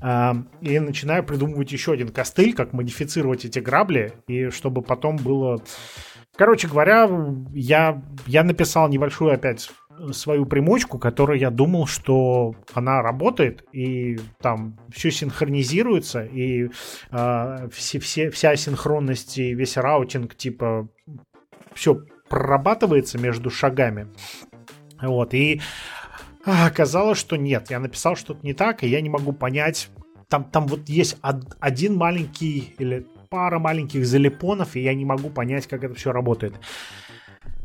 э, 0.00 0.32
и 0.60 0.78
начинаю 0.78 1.24
придумывать 1.24 1.72
еще 1.72 1.92
один 1.92 2.08
костыль, 2.08 2.54
как 2.54 2.72
модифицировать 2.72 3.44
эти 3.44 3.58
грабли, 3.58 4.12
и 4.26 4.50
чтобы 4.50 4.82
потом 4.82 5.16
было... 5.16 5.62
Короче 6.34 6.66
говоря, 6.66 7.10
я, 7.52 8.02
я 8.26 8.42
написал 8.42 8.88
небольшую 8.88 9.34
опять 9.34 9.70
свою 10.12 10.46
примочку, 10.46 10.98
которую 10.98 11.38
я 11.38 11.50
думал, 11.50 11.86
что 11.86 12.54
она 12.74 13.02
работает, 13.02 13.64
и 13.72 14.18
там 14.40 14.78
все 14.90 15.10
синхронизируется, 15.10 16.24
и 16.24 16.70
э, 17.10 17.68
все, 17.72 17.98
все, 18.00 18.30
вся 18.30 18.56
синхронность 18.56 19.38
и 19.38 19.54
весь 19.54 19.76
раутинг, 19.76 20.34
типа, 20.34 20.88
все 21.74 22.02
прорабатывается 22.28 23.18
между 23.18 23.50
шагами. 23.50 24.08
Вот, 25.00 25.34
и 25.34 25.60
а, 26.44 26.66
оказалось, 26.66 27.18
что 27.18 27.36
нет. 27.36 27.70
Я 27.70 27.78
написал 27.78 28.16
что-то 28.16 28.44
не 28.44 28.54
так, 28.54 28.82
и 28.82 28.88
я 28.88 29.00
не 29.00 29.08
могу 29.08 29.32
понять. 29.32 29.90
Там, 30.28 30.44
там 30.44 30.66
вот 30.66 30.88
есть 30.88 31.18
один 31.60 31.94
маленький 31.94 32.74
или 32.78 33.06
пара 33.28 33.58
маленьких 33.58 34.06
залипонов, 34.06 34.76
и 34.76 34.80
я 34.80 34.94
не 34.94 35.04
могу 35.04 35.30
понять, 35.30 35.66
как 35.66 35.84
это 35.84 35.94
все 35.94 36.12
работает. 36.12 36.54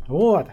Вот. 0.08 0.50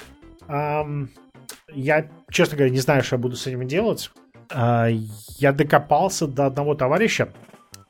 Я, 1.73 2.09
честно 2.31 2.57
говоря, 2.57 2.73
не 2.73 2.81
знаю, 2.81 3.03
что 3.03 3.17
я 3.17 3.23
буду 3.23 3.37
с 3.37 3.47
этим 3.47 3.67
делать. 3.67 4.11
Uh, 4.51 4.93
я 5.39 5.53
докопался 5.53 6.27
до 6.27 6.47
одного 6.47 6.75
товарища, 6.75 7.33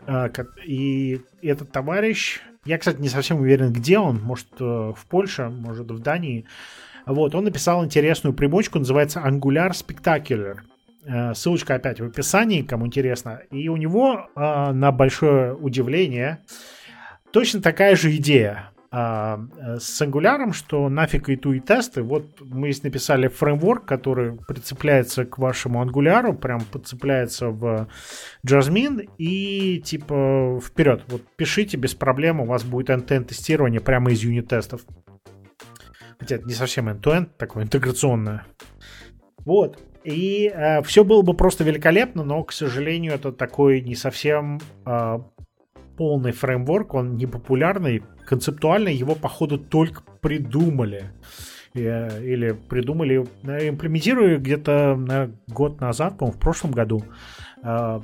uh, 0.07 0.47
и 0.65 1.21
этот 1.43 1.73
товарищ, 1.73 2.41
я, 2.65 2.79
кстати, 2.79 3.01
не 3.01 3.09
совсем 3.09 3.41
уверен, 3.41 3.73
где 3.73 3.99
он, 3.99 4.23
может, 4.23 4.47
uh, 4.61 4.95
в 4.95 5.05
Польше, 5.07 5.49
может, 5.49 5.91
в 5.91 5.99
Дании, 5.99 6.47
вот, 7.07 7.35
он 7.35 7.45
написал 7.45 7.85
интересную 7.85 8.35
примочку, 8.35 8.79
называется 8.79 9.21
Angular 9.21 9.71
Spectacular. 9.71 10.61
Э, 11.07 11.35
ссылочка 11.35 11.75
опять 11.75 12.01
в 12.01 12.05
описании, 12.05 12.63
кому 12.63 12.87
интересно. 12.87 13.43
И 13.51 13.69
у 13.69 13.77
него, 13.77 14.31
э, 14.35 14.73
на 14.73 14.91
большое 14.91 15.55
удивление, 15.55 16.39
точно 17.31 17.61
такая 17.61 17.95
же 17.95 18.15
идея 18.17 18.71
а, 18.74 18.74
с 18.95 20.03
Angular, 20.03 20.53
что 20.53 20.89
нафиг 20.89 21.29
и 21.29 21.37
ту 21.37 21.53
и 21.53 21.61
тесты. 21.61 22.03
Вот 22.03 22.41
мы 22.41 22.71
здесь 22.71 22.85
написали 22.85 23.29
фреймворк, 23.29 23.85
который 23.85 24.39
прицепляется 24.47 25.25
к 25.25 25.39
вашему 25.39 25.85
Angular, 25.85 26.33
прям 26.33 26.61
подцепляется 26.61 27.49
в 27.49 27.89
Jasmine 28.47 29.09
и 29.19 29.81
типа 29.81 30.61
вперед. 30.65 31.03
Вот 31.09 31.23
пишите 31.37 31.77
без 31.77 31.95
проблем, 31.95 32.41
у 32.41 32.45
вас 32.45 32.63
будет 32.65 32.91
end-to-end 32.91 33.25
тестирование 33.25 33.81
прямо 33.81 34.13
из 34.13 34.23
юнит-тестов. 34.23 34.83
Хотя 36.19 36.37
это 36.37 36.47
не 36.47 36.55
совсем 36.55 36.89
end-to-end, 36.89 37.31
такое 37.37 37.65
интеграционное. 37.65 38.47
Вот. 39.45 39.83
И 40.05 40.53
э, 40.55 40.83
все 40.83 41.03
было 41.03 41.23
бы 41.23 41.35
просто 41.35 41.65
великолепно, 41.65 42.25
но, 42.25 42.45
к 42.45 42.53
сожалению, 42.53 43.15
это 43.15 43.33
такой 43.33 43.81
не 43.81 43.95
совсем 43.95 44.61
э, 44.87 45.19
полный 45.97 46.33
фреймворк, 46.33 46.95
он 46.95 47.17
не 47.17 47.27
популярный, 47.27 48.03
концептуально 48.27 48.89
его, 48.89 49.15
походу, 49.15 49.59
только 49.59 50.03
придумали. 50.21 51.11
Э, 51.75 52.23
или 52.23 52.53
придумали, 52.53 53.27
э, 53.43 53.69
имплементируя 53.69 54.39
где-то 54.39 54.95
на 54.97 55.31
год 55.49 55.81
назад, 55.81 56.19
по-моему, 56.19 56.37
в 56.37 56.41
прошлом 56.41 56.71
году. 56.71 57.03
Э, 57.63 58.01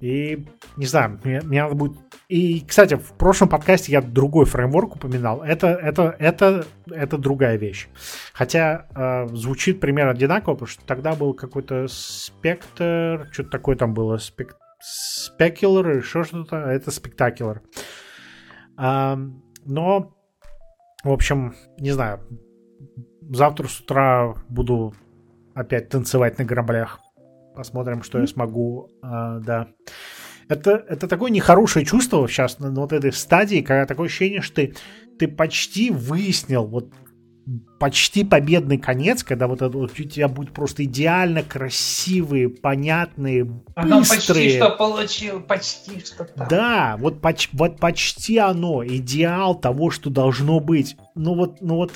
и 0.00 0.44
не 0.76 0.84
знаю, 0.84 1.18
мне, 1.24 1.40
мне 1.42 1.62
надо 1.62 1.74
будет. 1.74 1.96
И, 2.28 2.60
кстати, 2.66 2.94
в 2.94 3.12
прошлом 3.12 3.48
подкасте 3.48 3.92
я 3.92 4.02
другой 4.02 4.44
фреймворк 4.44 4.96
упоминал. 4.96 5.42
Это, 5.42 5.68
это, 5.68 6.14
это, 6.18 6.66
это 6.90 7.18
другая 7.18 7.56
вещь. 7.56 7.88
Хотя 8.34 8.86
э, 8.94 9.28
звучит 9.34 9.80
примерно 9.80 10.12
одинаково, 10.12 10.54
потому 10.54 10.68
что 10.68 10.84
тогда 10.84 11.14
был 11.14 11.32
какой-то 11.32 11.86
спектр, 11.88 13.28
что-то 13.32 13.50
такое 13.50 13.76
там 13.76 13.94
было, 13.94 14.18
спек, 14.18 14.56
спекулер 14.86 15.98
еще 15.98 16.22
что-то. 16.22 16.56
Это 16.56 16.90
спектакулер. 16.90 17.62
А, 18.76 19.18
но, 19.64 20.16
в 21.02 21.10
общем, 21.10 21.54
не 21.78 21.90
знаю, 21.90 22.20
завтра 23.22 23.66
с 23.66 23.80
утра 23.80 24.34
буду 24.48 24.94
опять 25.54 25.88
танцевать 25.88 26.38
на 26.38 26.44
граблях. 26.44 27.00
Посмотрим, 27.54 28.02
что 28.02 28.20
я 28.20 28.26
смогу, 28.26 28.90
а, 29.02 29.40
да. 29.40 29.68
Это, 30.48 30.84
это 30.88 31.08
такое 31.08 31.32
нехорошее 31.32 31.84
чувство 31.84 32.28
сейчас 32.28 32.60
на, 32.60 32.70
на 32.70 32.82
вот 32.82 32.92
этой 32.92 33.12
стадии, 33.12 33.62
когда 33.62 33.86
такое 33.86 34.06
ощущение, 34.06 34.42
что 34.42 34.56
ты, 34.56 34.76
ты 35.18 35.26
почти 35.26 35.90
выяснил, 35.90 36.64
вот 36.64 36.92
почти 37.78 38.24
победный 38.24 38.78
конец, 38.78 39.22
когда 39.22 39.46
вот, 39.46 39.62
это, 39.62 39.76
вот 39.76 39.92
у 39.98 40.04
тебя 40.04 40.28
будет 40.28 40.52
просто 40.52 40.84
идеально 40.84 41.42
красивые, 41.42 42.48
понятные, 42.48 43.44
быстрые. 43.44 43.64
Оно 43.74 43.98
почти 44.00 44.56
что 44.56 44.70
получил, 44.70 45.40
почти 45.40 46.00
что 46.00 46.24
так. 46.24 46.48
Да, 46.48 46.96
вот, 46.98 47.20
поч, 47.20 47.48
вот 47.52 47.78
почти 47.78 48.38
оно, 48.38 48.84
идеал 48.84 49.54
того, 49.54 49.90
что 49.90 50.10
должно 50.10 50.60
быть. 50.60 50.96
Ну 51.14 51.34
вот, 51.34 51.60
ну 51.60 51.76
вот 51.76 51.92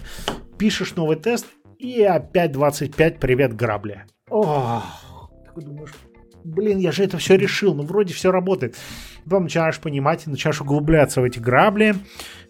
пишешь 0.59 0.95
новый 0.95 1.17
тест, 1.17 1.47
и 1.79 2.03
опять 2.03 2.53
25, 2.53 3.19
привет, 3.19 3.57
грабли. 3.57 4.05
Ох, 4.29 4.85
ты 5.55 5.63
думаешь, 5.63 5.91
блин, 6.45 6.79
я 6.79 6.93
же 6.93 7.05
это 7.05 7.19
все 7.19 7.37
решил, 7.37 7.75
ну 7.75 7.83
вроде 7.83 8.15
все 8.15 8.31
работает. 8.31 8.77
Потом 9.25 9.45
начинаешь 9.45 9.79
понимать, 9.79 10.27
начинаешь 10.27 10.61
углубляться 10.61 11.21
в 11.21 11.25
эти 11.25 11.39
грабли, 11.39 11.95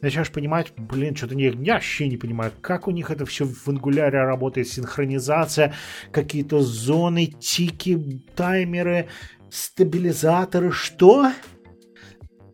начинаешь 0.00 0.30
понимать, 0.30 0.72
блин, 0.76 1.16
что-то 1.16 1.34
не, 1.34 1.44
я 1.44 1.74
вообще 1.74 2.08
не 2.08 2.16
понимаю, 2.16 2.52
как 2.60 2.88
у 2.88 2.90
них 2.90 3.10
это 3.10 3.26
все 3.26 3.44
в 3.44 3.68
ангуляре 3.68 4.22
работает, 4.22 4.68
синхронизация, 4.68 5.74
какие-то 6.12 6.60
зоны, 6.60 7.26
тики, 7.26 8.22
таймеры, 8.34 9.08
стабилизаторы, 9.50 10.70
что? 10.70 11.32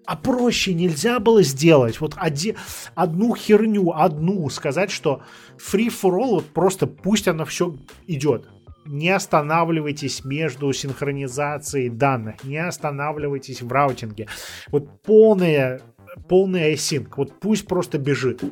А 0.06 0.16
проще 0.16 0.72
нельзя 0.72 1.18
было 1.18 1.42
сделать. 1.42 2.00
Вот 2.00 2.14
оди, 2.16 2.56
одну 2.94 3.34
херню, 3.34 3.92
одну 3.92 4.48
сказать, 4.50 4.90
что 4.90 5.22
free 5.58 5.88
for 5.88 6.12
all, 6.12 6.30
вот 6.30 6.46
просто 6.46 6.86
пусть 6.86 7.26
оно 7.26 7.44
все 7.44 7.76
идет 8.06 8.48
не 8.86 9.10
останавливайтесь 9.10 10.24
между 10.24 10.72
синхронизацией 10.72 11.88
данных, 11.88 12.44
не 12.44 12.58
останавливайтесь 12.58 13.62
в 13.62 13.70
раутинге. 13.70 14.28
Вот 14.68 15.02
полная, 15.02 15.80
полный 16.28 16.74
async, 16.74 17.08
вот 17.16 17.38
пусть 17.40 17.66
просто 17.66 17.98
бежит. 17.98 18.42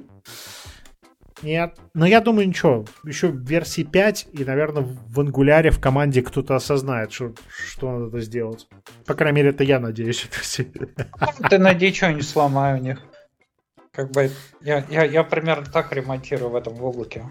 Нет. 1.42 1.78
Но 1.92 2.06
я 2.06 2.20
думаю, 2.20 2.48
ничего. 2.48 2.86
Еще 3.04 3.28
в 3.28 3.36
версии 3.36 3.82
5 3.82 4.28
и, 4.32 4.44
наверное, 4.44 4.82
в 4.82 5.20
ангуляре 5.20 5.70
в 5.70 5.78
команде 5.78 6.22
кто-то 6.22 6.56
осознает, 6.56 7.12
что, 7.12 7.34
что 7.48 7.98
надо 7.98 8.20
сделать. 8.20 8.66
По 9.04 9.14
крайней 9.14 9.36
мере, 9.36 9.50
это 9.50 9.62
я 9.62 9.78
надеюсь. 9.78 10.26
Все. 10.30 10.64
Ты 11.50 11.58
надеюсь, 11.58 11.96
что 11.96 12.12
не 12.12 12.22
сломаю 12.22 12.78
у 12.78 12.82
них. 12.82 13.02
Как 13.92 14.10
бы 14.10 14.30
я, 14.62 14.84
я, 14.88 15.04
я 15.04 15.22
примерно 15.22 15.66
так 15.66 15.92
ремонтирую 15.92 16.50
в 16.50 16.56
этом 16.56 16.80
облаке 16.82 17.24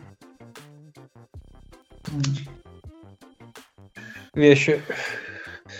вещи. 4.33 4.81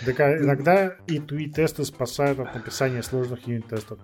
Так 0.04 0.20
а 0.20 0.36
иногда 0.38 0.96
и 1.06 1.18
тесты 1.18 1.84
спасают 1.84 2.38
от 2.40 2.54
написания 2.54 3.02
сложных 3.02 3.46
юнит-тестов. 3.46 3.98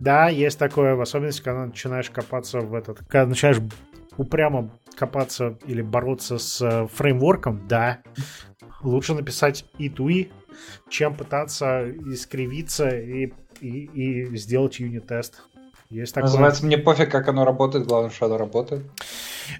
Да, 0.00 0.28
есть 0.28 0.58
такое, 0.58 0.94
в 0.94 1.00
особенности, 1.00 1.42
когда 1.42 1.66
начинаешь 1.66 2.10
копаться 2.10 2.60
в 2.60 2.74
этот... 2.74 2.98
Когда 3.08 3.26
начинаешь 3.26 3.58
упрямо 4.16 4.70
копаться 4.96 5.58
или 5.66 5.82
бороться 5.82 6.38
с 6.38 6.60
э, 6.60 6.86
фреймворком, 6.88 7.68
да, 7.68 8.02
лучше 8.82 9.14
написать 9.14 9.64
и 9.78 9.88
туи, 9.88 10.30
чем 10.88 11.14
пытаться 11.14 11.88
искривиться 11.88 12.88
и, 12.88 13.32
и, 13.60 13.84
и 13.84 14.36
сделать 14.36 14.80
юнит-тест. 14.80 15.42
Есть 15.90 16.14
такое. 16.14 16.30
Называется, 16.30 16.66
мне 16.66 16.78
пофиг, 16.78 17.10
как 17.10 17.28
оно 17.28 17.44
работает, 17.44 17.86
главное, 17.86 18.10
что 18.10 18.26
оно 18.26 18.38
работает. 18.38 18.84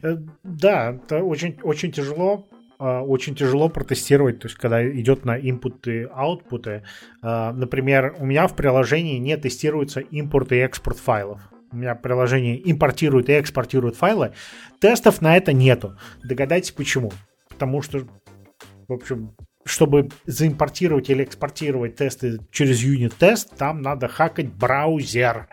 Э, 0.03 0.17
да, 0.43 0.93
это 0.93 1.23
очень, 1.23 1.59
очень 1.63 1.93
тяжело. 1.93 2.49
А, 2.79 3.03
очень 3.03 3.35
тяжело 3.35 3.69
протестировать, 3.69 4.39
то 4.39 4.47
есть 4.47 4.57
когда 4.57 4.89
идет 4.89 5.25
на 5.25 5.37
инпуты, 5.39 6.05
аутпуты. 6.15 6.85
А, 7.23 7.53
например, 7.53 8.15
у 8.19 8.27
меня 8.27 8.47
в 8.47 8.55
приложении 8.55 9.19
не 9.19 9.37
тестируется 9.37 10.01
импорт 10.01 10.53
и 10.53 10.57
экспорт 10.57 10.99
файлов. 10.99 11.41
У 11.73 11.77
меня 11.77 11.95
приложение 11.95 12.59
импортирует 12.71 13.29
и 13.29 13.39
экспортирует 13.39 13.97
файлы. 13.97 14.33
Тестов 14.81 15.21
на 15.21 15.37
это 15.37 15.53
нету. 15.53 15.99
Догадайтесь 16.23 16.71
почему. 16.71 17.13
Потому 17.49 17.83
что, 17.83 18.07
в 18.87 18.93
общем, 18.93 19.35
чтобы 19.65 20.09
заимпортировать 20.25 21.11
или 21.11 21.25
экспортировать 21.25 21.97
тесты 21.97 22.39
через 22.51 22.81
юнит-тест, 22.83 23.57
там 23.57 23.83
надо 23.83 24.09
хакать 24.09 24.51
браузер. 24.55 25.49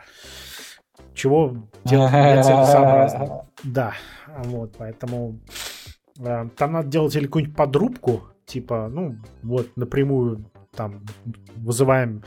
Чего 1.15 1.57
делать 1.83 2.13
нецелесообразно. 2.13 3.41
Да, 3.63 3.93
вот, 4.43 4.75
поэтому 4.77 5.39
там 6.15 6.71
надо 6.71 6.87
делать 6.87 7.15
или 7.15 7.25
какую-нибудь 7.25 7.55
подрубку, 7.55 8.23
типа, 8.45 8.89
ну, 8.91 9.17
вот 9.43 9.75
напрямую 9.75 10.45
там 10.75 11.05
вызываем 11.57 12.23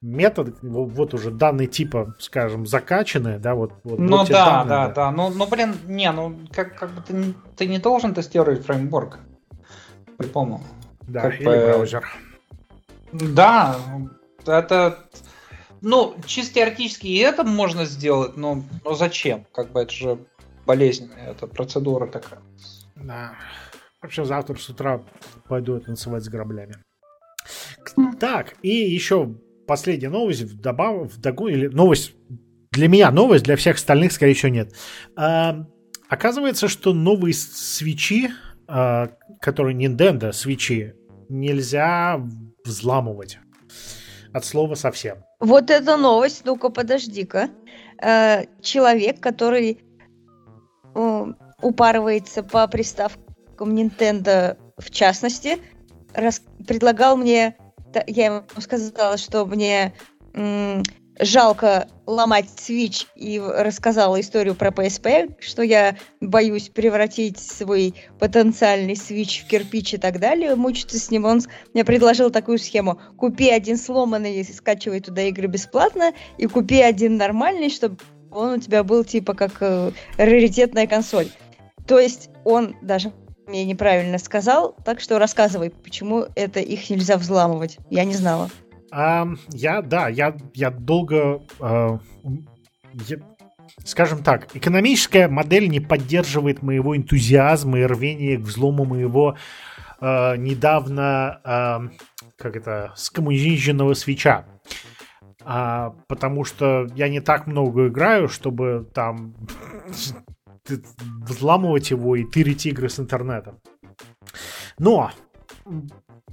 метод, 0.00 0.56
вот 0.62 1.14
уже 1.14 1.30
данные 1.30 1.68
типа, 1.68 2.14
скажем, 2.18 2.66
закачаны, 2.66 3.38
да, 3.38 3.54
вот. 3.54 3.74
вот 3.84 3.98
ну 3.98 4.18
вот 4.18 4.28
да, 4.28 4.44
данные, 4.44 4.68
да, 4.68 4.88
да, 4.88 4.94
да, 4.94 5.10
ну, 5.10 5.30
ну, 5.30 5.46
блин, 5.46 5.74
не, 5.86 6.10
ну, 6.10 6.38
как, 6.50 6.78
как 6.78 6.90
бы 6.90 7.02
ты, 7.02 7.34
ты 7.56 7.66
не 7.66 7.78
должен 7.78 8.14
тестировать 8.14 8.64
фреймворк, 8.64 9.18
по-моему. 10.32 10.64
Да, 11.02 11.22
как 11.22 11.40
или 11.40 11.44
бы... 11.44 11.66
браузер. 11.66 12.08
Да, 13.12 13.76
это, 14.46 14.98
ну, 15.82 16.14
чисто 16.24 16.54
теоретически 16.54 17.08
и 17.08 17.18
это 17.18 17.44
можно 17.44 17.84
сделать, 17.84 18.36
но, 18.36 18.62
но 18.84 18.94
зачем? 18.94 19.44
Как 19.52 19.72
бы 19.72 19.80
это 19.80 19.92
же 19.92 20.18
болезненная 20.64 21.32
эта 21.32 21.46
процедура 21.46 22.06
такая. 22.06 22.40
Да. 23.02 23.34
Вообще 24.02 24.24
завтра 24.24 24.56
с 24.56 24.68
утра 24.68 25.02
пойду 25.48 25.78
танцевать 25.80 26.24
с 26.24 26.28
граблями. 26.28 26.76
Так, 28.18 28.54
и 28.62 28.70
еще 28.70 29.34
последняя 29.66 30.08
новость 30.08 30.42
в 30.42 30.60
добав, 30.60 31.12
в 31.12 31.20
догу, 31.20 31.48
или 31.48 31.66
новость 31.66 32.14
для 32.72 32.88
меня 32.88 33.10
новость, 33.10 33.44
для 33.44 33.56
всех 33.56 33.76
остальных, 33.76 34.12
скорее 34.12 34.34
всего, 34.34 34.52
нет. 34.52 34.72
А, 35.16 35.66
оказывается, 36.08 36.68
что 36.68 36.92
новые 36.92 37.34
свечи, 37.34 38.30
а, 38.68 39.10
которые 39.40 39.76
Nintendo 39.76 40.32
свечи, 40.32 40.94
нельзя 41.28 42.20
взламывать. 42.64 43.38
От 44.32 44.44
слова 44.44 44.74
совсем. 44.74 45.24
Вот 45.40 45.70
эта 45.70 45.96
новость, 45.96 46.42
ну-ка 46.44 46.68
подожди-ка. 46.68 47.50
Э, 48.00 48.44
человек, 48.62 49.18
который 49.20 49.80
упарывается 51.62 52.42
по 52.42 52.66
приставкам 52.66 53.74
Nintendo 53.74 54.56
в 54.78 54.90
частности, 54.90 55.58
раз, 56.14 56.42
предлагал 56.66 57.16
мне, 57.16 57.56
я 58.06 58.26
ему 58.26 58.42
сказала, 58.58 59.16
что 59.16 59.44
мне 59.46 59.92
м, 60.34 60.82
жалко 61.18 61.88
ломать 62.06 62.46
Switch 62.56 63.06
и 63.14 63.38
рассказала 63.38 64.20
историю 64.20 64.54
про 64.54 64.70
PSP, 64.70 65.36
что 65.40 65.62
я 65.62 65.96
боюсь 66.20 66.68
превратить 66.68 67.38
свой 67.38 67.94
потенциальный 68.18 68.94
Switch 68.94 69.44
в 69.44 69.48
кирпич 69.48 69.94
и 69.94 69.98
так 69.98 70.18
далее, 70.18 70.54
мучиться 70.54 70.98
с 70.98 71.10
ним. 71.10 71.24
Он 71.24 71.40
мне 71.74 71.84
предложил 71.84 72.30
такую 72.30 72.58
схему. 72.58 73.00
Купи 73.16 73.50
один 73.50 73.76
сломанный 73.76 74.40
и 74.40 74.52
скачивай 74.52 75.00
туда 75.00 75.22
игры 75.22 75.46
бесплатно, 75.46 76.12
и 76.38 76.46
купи 76.46 76.80
один 76.80 77.16
нормальный, 77.16 77.70
чтобы 77.70 77.98
он 78.30 78.54
у 78.54 78.58
тебя 78.58 78.84
был 78.84 79.04
типа 79.04 79.34
как 79.34 79.56
э, 79.60 79.90
раритетная 80.16 80.86
консоль. 80.86 81.28
То 81.90 81.98
есть 81.98 82.30
он 82.44 82.76
даже 82.82 83.10
мне 83.48 83.64
неправильно 83.64 84.18
сказал, 84.18 84.76
так 84.84 85.00
что 85.00 85.18
рассказывай, 85.18 85.70
почему 85.70 86.26
это 86.36 86.60
их 86.60 86.88
нельзя 86.88 87.16
взламывать. 87.16 87.78
Я 87.90 88.04
не 88.04 88.14
знала. 88.14 88.48
А, 88.92 89.26
я, 89.48 89.82
да, 89.82 90.06
я, 90.06 90.36
я 90.54 90.70
долго... 90.70 91.42
А, 91.58 91.98
я, 93.08 93.16
скажем 93.84 94.22
так, 94.22 94.54
экономическая 94.54 95.26
модель 95.26 95.68
не 95.68 95.80
поддерживает 95.80 96.62
моего 96.62 96.96
энтузиазма 96.96 97.80
и 97.80 97.86
рвения 97.86 98.36
к 98.36 98.42
взлому 98.42 98.84
моего 98.84 99.36
а, 99.98 100.36
недавно, 100.36 101.40
а, 101.42 101.82
как 102.36 102.54
это, 102.54 102.92
скоммунизированного 102.94 103.94
свеча. 103.94 104.44
А, 105.42 105.96
потому 106.06 106.44
что 106.44 106.86
я 106.94 107.08
не 107.08 107.18
так 107.18 107.48
много 107.48 107.88
играю, 107.88 108.28
чтобы 108.28 108.88
там 108.94 109.34
взламывать 111.22 111.90
его 111.90 112.16
и 112.16 112.24
тырить 112.24 112.66
игры 112.66 112.88
с 112.88 112.98
интернетом. 112.98 113.60
Но 114.78 115.10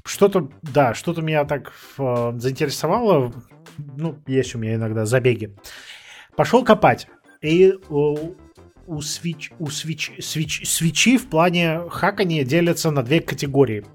что-то, 0.04 0.50
да, 0.62 0.94
что-то 0.94 1.22
меня 1.22 1.46
так 1.46 1.74
э, 1.98 2.34
заинтересовало. 2.38 3.34
Ну, 3.78 4.18
есть 4.26 4.56
у 4.56 4.58
меня 4.58 4.76
иногда 4.76 5.06
забеги. 5.06 5.56
Пошел 6.36 6.64
копать. 6.64 7.08
И 7.42 7.74
у, 7.90 8.36
у, 8.88 9.02
свич, 9.02 9.52
у 9.60 9.68
свич, 9.68 10.12
свич, 10.20 10.68
свечи 10.68 11.18
в 11.18 11.28
плане 11.28 11.82
хакания 11.90 12.44
делятся 12.44 12.92
на 12.92 13.04
две 13.04 13.20
категории. 13.20 13.86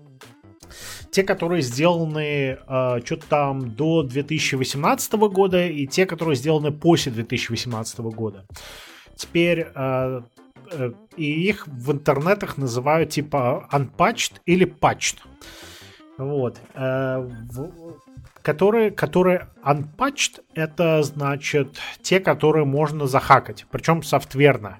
Те, 1.10 1.22
которые 1.24 1.62
сделаны 1.62 2.58
э, 2.66 3.00
что-то 3.04 3.26
там 3.28 3.74
до 3.74 4.02
2018 4.02 5.12
года, 5.12 5.66
и 5.66 5.86
те, 5.86 6.06
которые 6.06 6.36
сделаны 6.36 6.72
после 6.72 7.12
2018 7.12 8.00
года. 8.00 8.46
Теперь 9.16 9.68
э, 9.74 10.20
э, 10.70 10.92
и 11.16 11.48
их 11.48 11.66
в 11.66 11.92
интернетах 11.92 12.56
называют 12.56 13.10
типа 13.10 13.68
unpatched 13.72 14.40
или 14.46 14.66
patched. 14.66 15.18
Вот. 16.18 16.58
Э, 16.74 17.18
в, 17.20 17.98
которые, 18.42 18.90
которые 18.90 19.48
unpatched, 19.64 20.40
это 20.54 21.02
значит 21.02 21.78
те, 22.02 22.20
которые 22.20 22.64
можно 22.64 23.06
захакать, 23.06 23.66
причем 23.70 24.02
софтверно. 24.02 24.78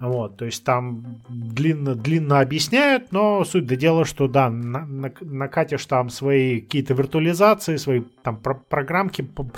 Вот, 0.00 0.36
то 0.36 0.44
есть 0.44 0.62
там 0.62 1.22
длинно, 1.28 1.96
длинно 1.96 2.40
объясняют, 2.40 3.10
но 3.10 3.44
суть 3.44 3.66
до 3.66 3.74
дела, 3.74 4.04
что 4.04 4.28
да, 4.28 4.48
на, 4.48 4.86
на, 4.86 5.12
накатишь 5.20 5.84
там 5.86 6.08
свои 6.08 6.60
какие-то 6.60 6.94
виртуализации, 6.94 7.76
свои 7.76 8.02
там 8.22 8.36
про 8.36 8.54
программки 8.54 9.22
под, 9.22 9.52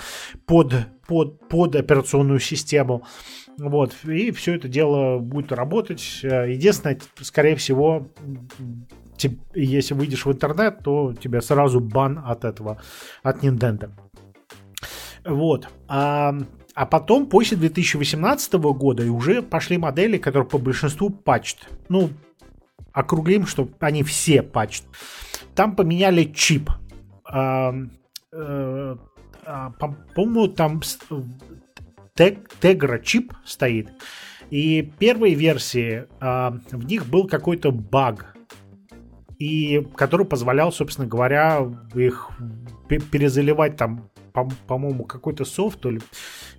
под, 0.47 1.47
под 1.47 1.75
операционную 1.75 2.39
систему. 2.39 3.03
Вот, 3.59 3.93
и 4.05 4.31
все 4.31 4.55
это 4.55 4.67
дело 4.67 5.19
будет 5.19 5.51
работать. 5.51 6.21
Э, 6.23 6.51
единственное, 6.51 6.99
скорее 7.19 7.55
всего, 7.55 8.07
если 9.53 9.93
выйдешь 9.93 10.25
в 10.25 10.31
интернет, 10.31 10.79
то 10.83 11.13
тебе 11.13 11.41
сразу 11.41 11.79
бан 11.79 12.19
от 12.25 12.45
этого, 12.45 12.81
от 13.21 13.43
Nintendo. 13.43 13.91
Вот. 15.23 15.67
А, 15.87 16.35
а 16.73 16.85
потом, 16.85 17.27
после 17.27 17.57
2018 17.57 18.53
года, 18.53 19.09
уже 19.11 19.41
пошли 19.41 19.77
модели, 19.77 20.17
которые 20.17 20.47
по 20.47 20.57
большинству 20.57 21.09
патчат. 21.09 21.69
Ну, 21.89 22.09
округлим, 22.93 23.45
что 23.45 23.69
они 23.79 24.03
все 24.03 24.41
патчат. 24.41 24.85
Там 25.55 25.75
поменяли 25.75 26.23
чип. 26.25 26.69
А, 27.25 27.73
а, 28.33 28.97
а, 29.45 29.69
по-моему, 30.15 30.47
там 30.47 30.81
Tegra 32.15 33.03
чип 33.03 33.33
стоит. 33.45 33.89
И 34.49 34.81
первые 34.99 35.35
версии, 35.35 36.05
а, 36.19 36.57
в 36.71 36.85
них 36.85 37.07
был 37.07 37.27
какой-то 37.27 37.71
баг 37.71 38.35
и 39.41 39.87
который 39.95 40.25
позволял, 40.25 40.71
собственно 40.71 41.07
говоря, 41.07 41.67
их 41.95 42.29
перезаливать 42.87 43.75
там, 43.75 44.11
по-моему, 44.67 45.05
какой-то 45.05 45.45
софт 45.45 45.85
или 45.85 46.01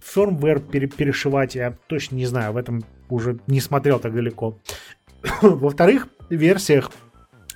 firmware 0.01 0.61
пере 0.61 0.87
перешивать, 0.87 1.55
я 1.55 1.77
точно 1.87 2.17
не 2.17 2.27
знаю, 2.27 2.53
в 2.53 2.57
этом 2.57 2.83
уже 3.09 3.39
не 3.47 3.61
смотрел 3.61 3.99
так 3.99 4.15
далеко. 4.15 4.59
Во 5.43 5.71
вторых 5.71 6.09
версиях 6.31 6.91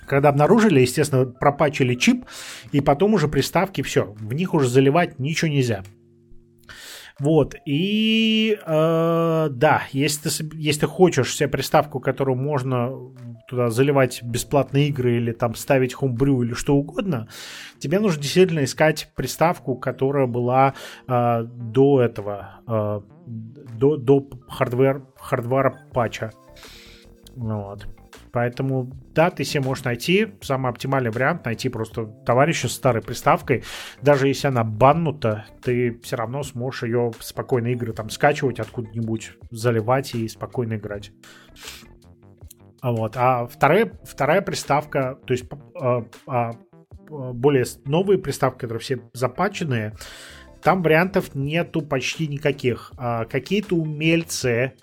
когда 0.07 0.29
обнаружили, 0.29 0.79
естественно, 0.79 1.25
пропатчили 1.25 1.93
чип, 1.93 2.25
и 2.71 2.79
потом 2.79 3.13
уже 3.13 3.27
приставки, 3.27 3.81
все, 3.81 4.15
в 4.17 4.33
них 4.33 4.53
уже 4.53 4.69
заливать 4.69 5.19
ничего 5.19 5.51
нельзя. 5.51 5.83
Вот, 7.19 7.55
и 7.65 8.59
э, 8.63 9.47
да, 9.49 9.83
если 9.91 10.29
ты, 10.29 10.55
если 10.55 10.81
ты 10.81 10.87
хочешь 10.87 11.35
себе 11.35 11.49
приставку, 11.49 11.99
которую 11.99 12.37
можно 12.37 12.91
туда 13.47 13.69
заливать 13.71 14.21
бесплатные 14.21 14.89
игры 14.89 15.17
или 15.17 15.31
там 15.31 15.55
ставить 15.55 15.95
homebrew 15.95 16.43
или 16.43 16.53
что 16.53 16.75
угодно, 16.75 17.27
тебе 17.79 17.99
нужно 17.99 18.21
действительно 18.21 18.63
искать 18.63 19.09
приставку, 19.15 19.75
которая 19.75 20.27
была 20.27 20.75
э, 21.07 21.43
до 21.43 22.01
этого, 22.01 22.61
э, 22.67 23.01
до, 23.25 23.97
до 23.97 24.27
hardware, 24.47 25.03
hardware 25.15 25.79
а 25.79 25.87
патча. 25.93 26.31
Вот. 27.35 27.87
Поэтому, 28.37 28.91
да, 29.15 29.31
ты 29.31 29.43
себе 29.43 29.63
можешь 29.63 29.83
найти 29.83 30.27
самый 30.41 30.69
оптимальный 30.69 31.09
вариант, 31.09 31.45
найти 31.45 31.69
просто 31.69 32.05
товарища 32.23 32.67
с 32.67 32.73
старой 32.73 33.01
приставкой. 33.01 33.63
Даже 34.03 34.27
если 34.27 34.45
она 34.45 34.63
баннута, 34.63 35.47
ты 35.63 35.99
все 36.03 36.17
равно 36.17 36.43
сможешь 36.43 36.83
ее 36.83 37.11
спокойно 37.19 37.69
игры 37.69 37.93
там 37.93 38.11
скачивать 38.11 38.59
откуда-нибудь, 38.59 39.31
заливать 39.49 40.13
и 40.13 40.27
спокойно 40.27 40.75
играть. 40.75 41.11
Вот. 42.83 43.17
А 43.17 43.47
вторая, 43.47 43.91
вторая 44.03 44.43
приставка, 44.43 45.17
то 45.25 45.33
есть 45.33 45.45
а, 45.81 46.05
а, 46.27 46.51
более 47.09 47.65
новые 47.85 48.19
приставки, 48.19 48.59
которые 48.59 48.81
все 48.81 48.99
запаченные, 49.13 49.95
там 50.61 50.83
вариантов 50.83 51.33
нету 51.33 51.81
почти 51.81 52.27
никаких. 52.27 52.91
А, 52.97 53.25
какие-то 53.25 53.73
умельцы 53.73 54.73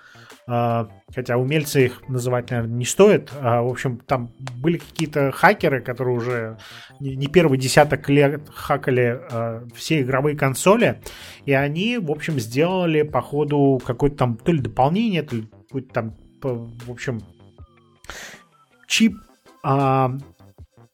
хотя 0.47 1.37
умельцы 1.37 1.87
их 1.87 2.09
называть, 2.09 2.51
наверное, 2.51 2.77
не 2.77 2.85
стоит. 2.85 3.33
А, 3.41 3.62
в 3.62 3.69
общем, 3.69 3.99
там 3.99 4.31
были 4.57 4.79
какие-то 4.79 5.33
хакеры, 5.33 5.81
которые 5.81 6.16
уже 6.16 6.59
не 7.01 7.27
первый 7.29 7.59
десяток 7.59 8.09
лет 8.09 8.43
хакали 8.53 9.21
а, 9.31 9.66
все 9.75 10.03
игровые 10.03 10.37
консоли, 10.37 11.01
и 11.47 11.53
они, 11.53 11.99
в 11.99 12.11
общем, 12.11 12.39
сделали 12.39 13.03
по 13.03 13.23
ходу 13.23 13.81
какое-то 13.85 14.16
там 14.16 14.37
то 14.37 14.53
ли 14.53 14.59
дополнение, 14.59 15.23
то 15.23 15.37
ли 15.37 15.49
какой-то 15.69 15.93
там, 15.93 16.15
в 16.43 16.91
общем, 16.91 17.23
чип, 18.87 19.16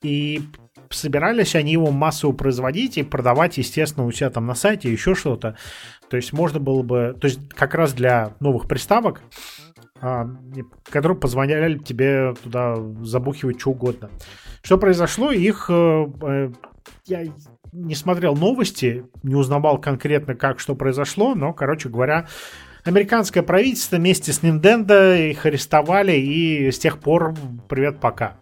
и 0.02 0.42
собирались 0.90 1.54
они 1.54 1.72
его 1.72 1.90
массово 1.90 2.32
производить 2.32 2.98
и 2.98 3.02
продавать, 3.02 3.58
естественно, 3.58 4.06
у 4.06 4.12
себя 4.12 4.30
там 4.30 4.46
на 4.46 4.54
сайте, 4.54 4.90
еще 4.90 5.14
что-то. 5.14 5.56
То 6.10 6.16
есть 6.16 6.32
можно 6.32 6.58
было 6.58 6.82
бы, 6.82 7.16
то 7.18 7.28
есть 7.28 7.48
как 7.50 7.74
раз 7.74 7.92
для 7.92 8.34
новых 8.40 8.66
приставок, 8.66 9.22
а, 10.00 10.28
которые 10.90 11.16
позволяли 11.16 11.78
тебе 11.78 12.34
туда 12.42 12.76
забухивать 13.02 13.60
что 13.60 13.70
угодно. 13.70 14.10
Что 14.62 14.76
произошло? 14.76 15.30
Их 15.30 15.66
э, 15.70 16.06
э, 16.22 16.52
я 17.06 17.26
не 17.72 17.94
смотрел 17.94 18.34
новости, 18.34 19.04
не 19.22 19.36
узнавал 19.36 19.78
конкретно, 19.78 20.34
как 20.34 20.58
что 20.58 20.74
произошло, 20.74 21.36
но, 21.36 21.52
короче 21.52 21.88
говоря, 21.88 22.26
американское 22.84 23.44
правительство 23.44 23.96
вместе 23.96 24.32
с 24.32 24.42
Nintendo 24.42 25.30
их 25.30 25.46
арестовали, 25.46 26.12
и 26.12 26.72
с 26.72 26.78
тех 26.78 26.98
пор 26.98 27.34
привет 27.68 28.00
пока. 28.00 28.36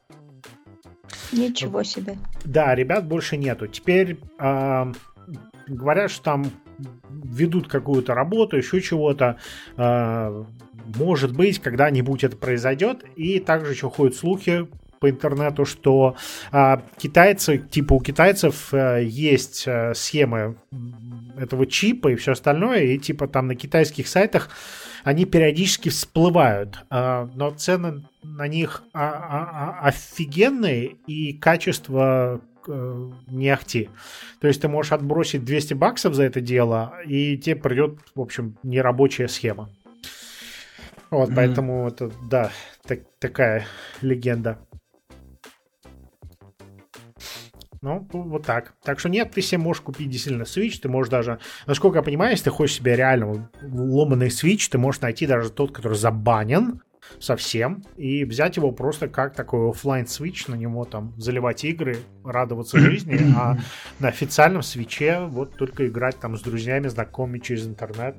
Ничего 1.33 1.83
себе. 1.83 2.17
Да, 2.45 2.75
ребят 2.75 3.07
больше 3.07 3.37
нету. 3.37 3.67
Теперь 3.67 4.19
э, 4.39 4.93
говорят, 5.67 6.11
что 6.11 6.23
там 6.23 6.47
ведут 7.09 7.69
какую-то 7.69 8.15
работу, 8.15 8.57
еще 8.57 8.81
чего-то. 8.81 9.39
Э, 9.77 10.45
может 10.97 11.37
быть, 11.37 11.59
когда-нибудь 11.61 12.25
это 12.25 12.37
произойдет. 12.37 13.05
И 13.17 13.41
также 13.41 13.73
еще 13.73 13.91
ходят 13.91 14.17
слухи 14.17 14.69
по 15.01 15.11
интернету, 15.11 15.65
что 15.65 16.17
э, 16.53 16.77
китайцы, 16.97 17.59
типа 17.59 17.95
у 17.95 18.01
китайцев 18.01 18.73
э, 18.73 19.05
есть 19.05 19.65
э, 19.67 19.95
схемы 19.95 20.57
этого 21.39 21.67
чипа 21.67 22.09
и 22.09 22.17
все 22.17 22.33
остальное, 22.33 22.83
и 22.83 22.99
типа 22.99 23.29
там 23.29 23.47
на 23.47 23.55
китайских 23.55 24.09
сайтах 24.09 24.51
они 25.05 25.25
периодически 25.25 25.89
всплывают, 25.89 26.85
э, 26.91 27.29
но 27.35 27.51
цены 27.53 28.05
на 28.23 28.49
них 28.49 28.83
а, 28.93 29.09
а, 29.09 29.79
а, 29.81 29.89
офигенные, 29.89 30.97
и 31.07 31.33
качество 31.33 32.41
э, 32.69 33.11
не 33.29 33.49
ахти. 33.49 33.89
То 34.41 34.49
есть 34.49 34.61
ты 34.61 34.69
можешь 34.69 34.93
отбросить 34.93 35.45
200 35.45 35.75
баксов 35.75 36.15
за 36.15 36.25
это 36.25 36.41
дело, 36.41 36.95
и 37.07 37.37
тебе 37.37 37.57
придет, 37.57 37.99
в 38.15 38.21
общем, 38.21 38.57
нерабочая 38.63 39.29
схема. 39.29 39.71
Вот, 41.11 41.31
mm-hmm. 41.31 41.35
поэтому 41.35 41.89
это, 41.89 42.13
да, 42.29 42.51
так, 42.87 43.01
такая 43.19 43.67
легенда. 44.03 44.59
Ну, 47.81 48.07
вот 48.13 48.45
так. 48.45 48.75
Так 48.83 48.99
что 48.99 49.09
нет, 49.09 49.31
ты 49.31 49.41
себе 49.41 49.59
можешь 49.59 49.83
купить 49.83 50.11
действительно 50.11 50.43
Switch, 50.43 50.81
ты 50.81 50.89
можешь 50.89 51.11
даже, 51.11 51.39
насколько 51.67 51.99
я 51.99 52.03
понимаю, 52.03 52.33
если 52.33 52.45
ты 52.45 52.51
хочешь 52.51 52.77
себе 52.77 52.97
реально 52.97 53.51
ломанный 53.63 54.29
Switch, 54.29 54.69
ты 54.71 54.79
можешь 54.79 55.01
найти 55.01 55.27
даже 55.27 55.51
тот, 55.51 55.73
который 55.73 55.97
забанен 55.97 56.83
совсем, 57.19 57.83
и 57.97 58.25
взять 58.25 58.57
его 58.57 58.73
просто 58.73 59.09
как 59.09 59.35
такой 59.35 59.71
офлайн 59.71 60.05
Switch, 60.05 60.51
на 60.51 60.55
него 60.55 60.85
там 60.85 61.15
заливать 61.17 61.65
игры, 61.65 61.99
радоваться 62.25 62.79
жизни, 62.81 63.19
а 63.37 63.59
на 63.99 64.09
официальном 64.09 64.63
свече 64.63 65.21
вот 65.29 65.57
только 65.57 65.87
играть 65.87 66.19
там 66.19 66.37
с 66.37 66.43
друзьями, 66.43 66.89
знакомыми 66.89 67.39
через 67.39 67.67
интернет, 67.67 68.17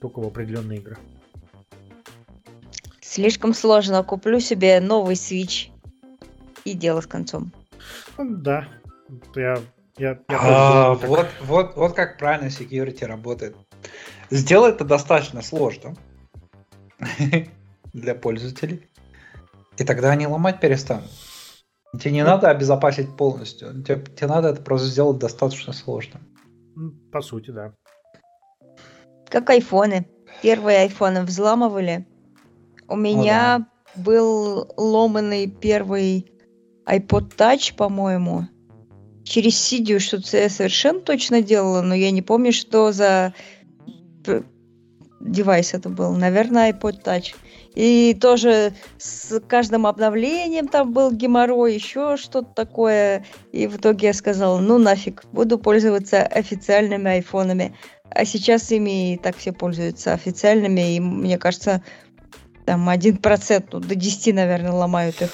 только 0.00 0.20
в 0.20 0.26
определенные 0.26 0.78
игры. 0.78 0.96
Слишком 3.00 3.54
сложно. 3.54 4.04
Куплю 4.04 4.38
себе 4.38 4.80
новый 4.80 5.16
Switch 5.16 5.70
и 6.64 6.74
дело 6.74 7.00
с 7.00 7.06
концом. 7.06 7.52
Ну, 8.16 8.36
да, 8.36 8.68
я, 9.34 9.58
я, 9.96 10.10
я 10.10 10.18
а, 10.28 10.94
вот, 10.94 11.28
вот, 11.40 11.76
вот 11.76 11.94
как 11.94 12.18
правильно 12.18 12.48
security 12.48 13.04
работает. 13.06 13.56
Сделать 14.30 14.76
это 14.76 14.84
достаточно 14.84 15.42
сложно 15.42 15.96
для 17.92 18.14
пользователей. 18.14 18.88
И 19.78 19.84
тогда 19.84 20.10
они 20.10 20.26
ломать 20.26 20.60
перестанут. 20.60 21.10
Тебе 21.98 22.12
не 22.12 22.24
надо 22.24 22.50
обезопасить 22.50 23.16
полностью. 23.16 23.82
Тебе, 23.82 24.02
тебе 24.02 24.26
надо 24.26 24.48
это 24.48 24.62
просто 24.62 24.86
сделать 24.88 25.18
достаточно 25.18 25.72
сложно. 25.72 26.20
По 27.12 27.20
сути, 27.20 27.50
да. 27.50 27.74
Как 29.28 29.50
айфоны. 29.50 30.08
Первые 30.42 30.78
айфоны 30.78 31.22
взламывали. 31.22 32.06
У 32.88 32.96
меня 32.96 33.56
О, 33.56 33.58
да. 33.58 34.02
был 34.02 34.72
ломанный 34.76 35.48
первый 35.48 36.32
iPod 36.86 37.36
Touch, 37.36 37.74
по-моему 37.76 38.46
через 39.30 39.58
Сидию 39.58 40.00
что-то 40.00 40.36
я 40.36 40.50
совершенно 40.50 41.00
точно 41.00 41.40
делала, 41.40 41.82
но 41.82 41.94
я 41.94 42.10
не 42.10 42.20
помню, 42.20 42.52
что 42.52 42.90
за 42.90 43.32
девайс 45.20 45.72
это 45.72 45.88
был. 45.88 46.12
Наверное, 46.16 46.72
iPod 46.72 47.04
Touch. 47.04 47.34
И 47.74 48.14
тоже 48.20 48.72
с 48.98 49.40
каждым 49.46 49.86
обновлением 49.86 50.66
там 50.66 50.92
был 50.92 51.12
геморрой, 51.12 51.74
еще 51.74 52.16
что-то 52.16 52.52
такое. 52.52 53.24
И 53.52 53.66
в 53.66 53.76
итоге 53.76 54.08
я 54.08 54.14
сказала, 54.14 54.60
ну 54.60 54.78
нафиг, 54.78 55.24
буду 55.32 55.58
пользоваться 55.58 56.22
официальными 56.22 57.10
айфонами. 57.10 57.76
А 58.10 58.24
сейчас 58.24 58.70
ими 58.72 59.14
и 59.14 59.18
так 59.18 59.36
все 59.36 59.52
пользуются 59.52 60.12
официальными, 60.12 60.96
и 60.96 61.00
мне 61.00 61.38
кажется, 61.38 61.84
там 62.66 62.88
один 62.88 63.18
процент, 63.18 63.72
ну, 63.72 63.78
до 63.78 63.94
10, 63.94 64.34
наверное, 64.34 64.72
ломают 64.72 65.22
их, 65.22 65.30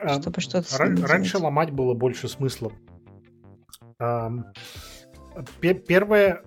а, 0.00 0.20
чтобы 0.20 0.40
что-то 0.40 0.66
Раньше 0.78 1.36
ломать 1.38 1.70
было 1.70 1.92
больше 1.92 2.28
смысла, 2.28 2.72
Первое, 5.60 6.42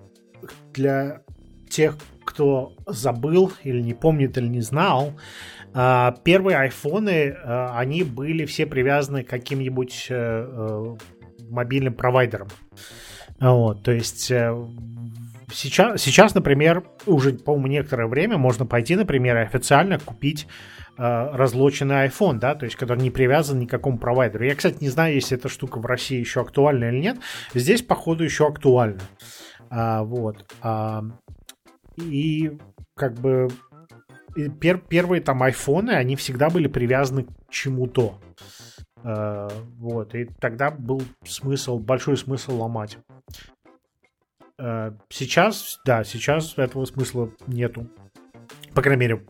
для 0.74 1.22
тех, 1.70 1.98
кто 2.28 2.74
забыл 2.86 3.54
или 3.64 3.82
не 3.82 3.94
помнит 3.94 4.38
или 4.38 4.48
не 4.48 4.62
знал, 4.62 5.14
а, 5.74 6.14
первые 6.24 6.58
айфоны, 6.58 7.36
а, 7.44 7.78
они 7.80 8.04
были 8.04 8.46
все 8.46 8.66
привязаны 8.66 9.24
к 9.24 9.30
каким-нибудь 9.30 10.08
э, 10.10 10.16
э, 10.16 10.98
мобильным 11.50 11.94
провайдерам. 11.94 12.50
Вот, 13.40 13.84
то 13.84 13.92
есть 13.92 14.30
э, 14.32 14.54
сейчас, 15.54 16.02
сейчас, 16.02 16.36
например, 16.36 16.84
уже, 17.06 17.34
по-моему, 17.34 17.68
некоторое 17.68 18.08
время 18.08 18.38
можно 18.38 18.66
пойти, 18.66 18.96
например, 18.96 19.38
официально 19.38 19.98
купить 19.98 20.48
разлоченный 21.00 22.08
iPhone, 22.08 22.40
да, 22.40 22.56
то 22.56 22.66
есть 22.66 22.76
который 22.76 23.04
не 23.04 23.12
привязан 23.12 23.60
ни 23.60 23.68
к 23.68 23.70
какому 23.70 24.00
провайдеру. 24.00 24.46
Я, 24.46 24.56
кстати, 24.56 24.78
не 24.82 24.90
знаю, 24.90 25.14
если 25.14 25.38
эта 25.38 25.48
штука 25.48 25.78
в 25.78 25.86
России 25.86 26.18
еще 26.18 26.42
актуальна 26.42 26.86
или 26.86 26.98
нет. 26.98 27.18
Здесь, 27.54 27.84
походу, 27.84 28.24
еще 28.24 28.48
актуальна. 28.48 29.02
А, 29.70 30.04
вот. 30.04 30.46
А, 30.62 31.04
и 31.98 32.58
как 32.96 33.14
бы 33.16 33.50
пер, 34.60 34.78
первые 34.78 35.22
там 35.22 35.44
айфоны, 35.44 35.92
они 35.92 36.16
всегда 36.16 36.50
были 36.50 36.68
привязаны 36.68 37.24
к 37.24 37.30
чему-то. 37.50 38.20
Uh, 39.04 39.52
вот, 39.78 40.16
и 40.16 40.26
тогда 40.26 40.72
был 40.72 41.02
смысл, 41.24 41.78
большой 41.78 42.18
смысл 42.18 42.60
ломать. 42.60 42.98
Uh, 44.60 44.98
сейчас, 45.10 45.80
да, 45.86 46.04
сейчас 46.04 46.58
этого 46.58 46.84
смысла 46.86 47.32
нету. 47.46 47.88
По 48.74 48.82
крайней 48.82 49.02
мере, 49.02 49.26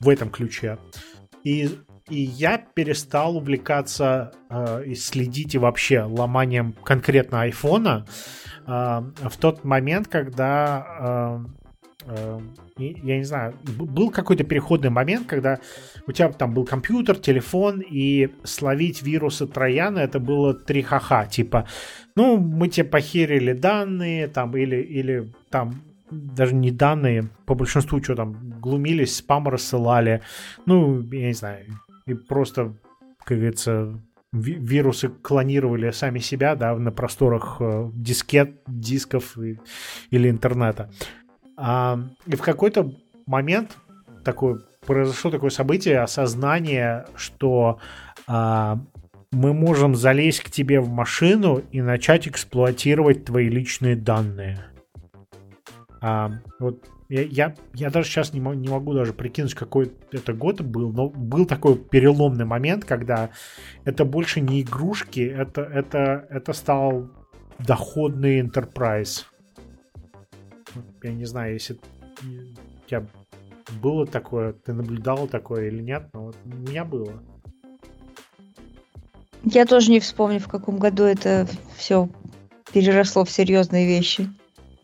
в 0.00 0.08
этом 0.08 0.30
ключе. 0.30 0.78
И, 1.42 1.68
и 2.08 2.20
я 2.20 2.58
перестал 2.58 3.36
увлекаться 3.36 4.32
э, 4.48 4.84
и 4.86 4.94
следить 4.94 5.54
и 5.54 5.58
вообще 5.58 6.02
ломанием 6.02 6.72
конкретно 6.84 7.42
айфона 7.42 8.06
э, 8.66 8.70
в 8.70 9.36
тот 9.38 9.64
момент, 9.64 10.08
когда 10.08 10.86
э, 11.00 11.44
э, 11.44 11.63
я 12.76 13.18
не 13.18 13.24
знаю, 13.24 13.54
был 13.62 14.10
какой-то 14.10 14.44
переходный 14.44 14.90
момент, 14.90 15.26
когда 15.26 15.58
у 16.06 16.12
тебя 16.12 16.30
там 16.32 16.54
был 16.54 16.64
компьютер, 16.64 17.16
телефон, 17.16 17.80
и 17.80 18.30
словить 18.44 19.02
вирусы 19.02 19.46
Трояна 19.46 20.00
это 20.00 20.20
было 20.20 20.54
три 20.54 20.82
ха-ха, 20.82 21.26
типа, 21.26 21.66
ну, 22.16 22.36
мы 22.36 22.68
тебе 22.68 22.84
похерили 22.84 23.52
данные, 23.52 24.28
там, 24.28 24.56
или, 24.56 24.76
или 24.76 25.32
там 25.50 25.82
даже 26.10 26.54
не 26.54 26.70
данные, 26.70 27.30
по 27.46 27.54
большинству 27.54 28.02
что 28.02 28.14
там, 28.14 28.60
глумились, 28.60 29.16
спам 29.16 29.48
рассылали, 29.48 30.20
ну, 30.66 31.00
я 31.10 31.28
не 31.28 31.34
знаю, 31.34 31.66
и 32.06 32.14
просто, 32.14 32.74
как 33.24 33.38
говорится, 33.38 33.98
вирусы 34.34 35.08
клонировали 35.08 35.90
сами 35.92 36.18
себя, 36.18 36.56
да, 36.56 36.76
на 36.76 36.90
просторах 36.90 37.56
э, 37.60 37.90
дискет, 37.94 38.60
дисков 38.66 39.38
и, 39.38 39.60
или 40.10 40.28
интернета. 40.28 40.90
А, 41.56 41.98
и 42.26 42.36
в 42.36 42.42
какой-то 42.42 42.92
момент 43.26 43.76
такое, 44.24 44.60
произошло 44.86 45.30
такое 45.30 45.50
событие, 45.50 46.00
осознание, 46.00 47.06
что 47.16 47.78
а, 48.26 48.78
мы 49.30 49.52
можем 49.52 49.94
залезть 49.94 50.40
к 50.40 50.50
тебе 50.50 50.80
в 50.80 50.88
машину 50.88 51.62
и 51.72 51.80
начать 51.80 52.28
эксплуатировать 52.28 53.24
твои 53.24 53.48
личные 53.48 53.96
данные. 53.96 54.64
А, 56.00 56.32
вот 56.58 56.84
я, 57.08 57.22
я, 57.22 57.54
я 57.74 57.90
даже 57.90 58.08
сейчас 58.08 58.32
не, 58.32 58.40
могу, 58.40 58.56
не 58.56 58.68
могу 58.68 58.94
даже 58.94 59.12
прикинуть, 59.12 59.54
какой 59.54 59.92
это 60.10 60.32
год 60.32 60.60
был, 60.62 60.92
но 60.92 61.08
был 61.10 61.46
такой 61.46 61.76
переломный 61.76 62.44
момент, 62.44 62.84
когда 62.84 63.30
это 63.84 64.04
больше 64.04 64.40
не 64.40 64.62
игрушки, 64.62 65.20
это, 65.20 65.62
это, 65.62 66.26
это 66.30 66.52
стал 66.52 67.10
доходный 67.58 68.40
enterprise. 68.40 69.24
Я 71.04 71.12
не 71.12 71.26
знаю, 71.26 71.52
если 71.52 71.74
у 71.74 72.88
тебя 72.88 73.06
было 73.82 74.06
такое, 74.06 74.54
ты 74.54 74.72
наблюдал 74.72 75.26
такое 75.26 75.68
или 75.68 75.82
нет, 75.82 76.08
но 76.14 76.24
вот 76.24 76.36
у 76.46 76.48
меня 76.48 76.86
было. 76.86 77.12
Я 79.42 79.66
тоже 79.66 79.90
не 79.90 80.00
вспомню, 80.00 80.40
в 80.40 80.48
каком 80.48 80.78
году 80.78 81.04
это 81.04 81.46
все 81.76 82.08
переросло 82.72 83.26
в 83.26 83.30
серьезные 83.30 83.86
вещи. 83.86 84.30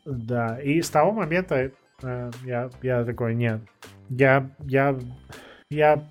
Да, 0.05 0.61
и 0.61 0.83
с 0.83 0.91
того 0.91 1.13
момента 1.13 1.73
э, 2.03 2.31
я, 2.45 2.71
я 2.83 3.05
такой, 3.05 3.35
нет, 3.35 3.63
я, 4.11 4.51
я, 4.67 4.99
я 5.71 6.07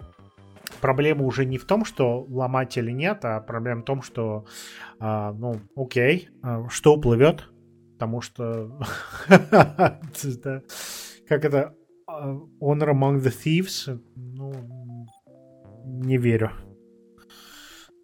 проблема 0.82 1.26
уже 1.26 1.46
не 1.46 1.60
в 1.60 1.66
том, 1.66 1.86
что 1.86 2.26
ломать 2.30 2.76
или 2.78 2.92
нет, 2.92 3.20
а 3.26 3.40
проблема 3.42 3.82
в 3.82 3.86
том, 3.86 4.02
что, 4.02 4.46
э, 5.00 5.34
ну, 5.38 5.60
окей, 5.76 6.30
э, 6.44 6.64
что 6.70 6.96
уплывет, 6.96 7.48
потому 8.00 8.22
что, 8.22 8.80
как 11.28 11.44
это, 11.44 11.76
э, 12.08 12.40
Honor 12.62 12.92
Among 12.94 13.20
the 13.20 13.34
Thieves, 13.44 14.02
ну, 14.16 14.54
не 15.84 16.18
верю. 16.18 16.52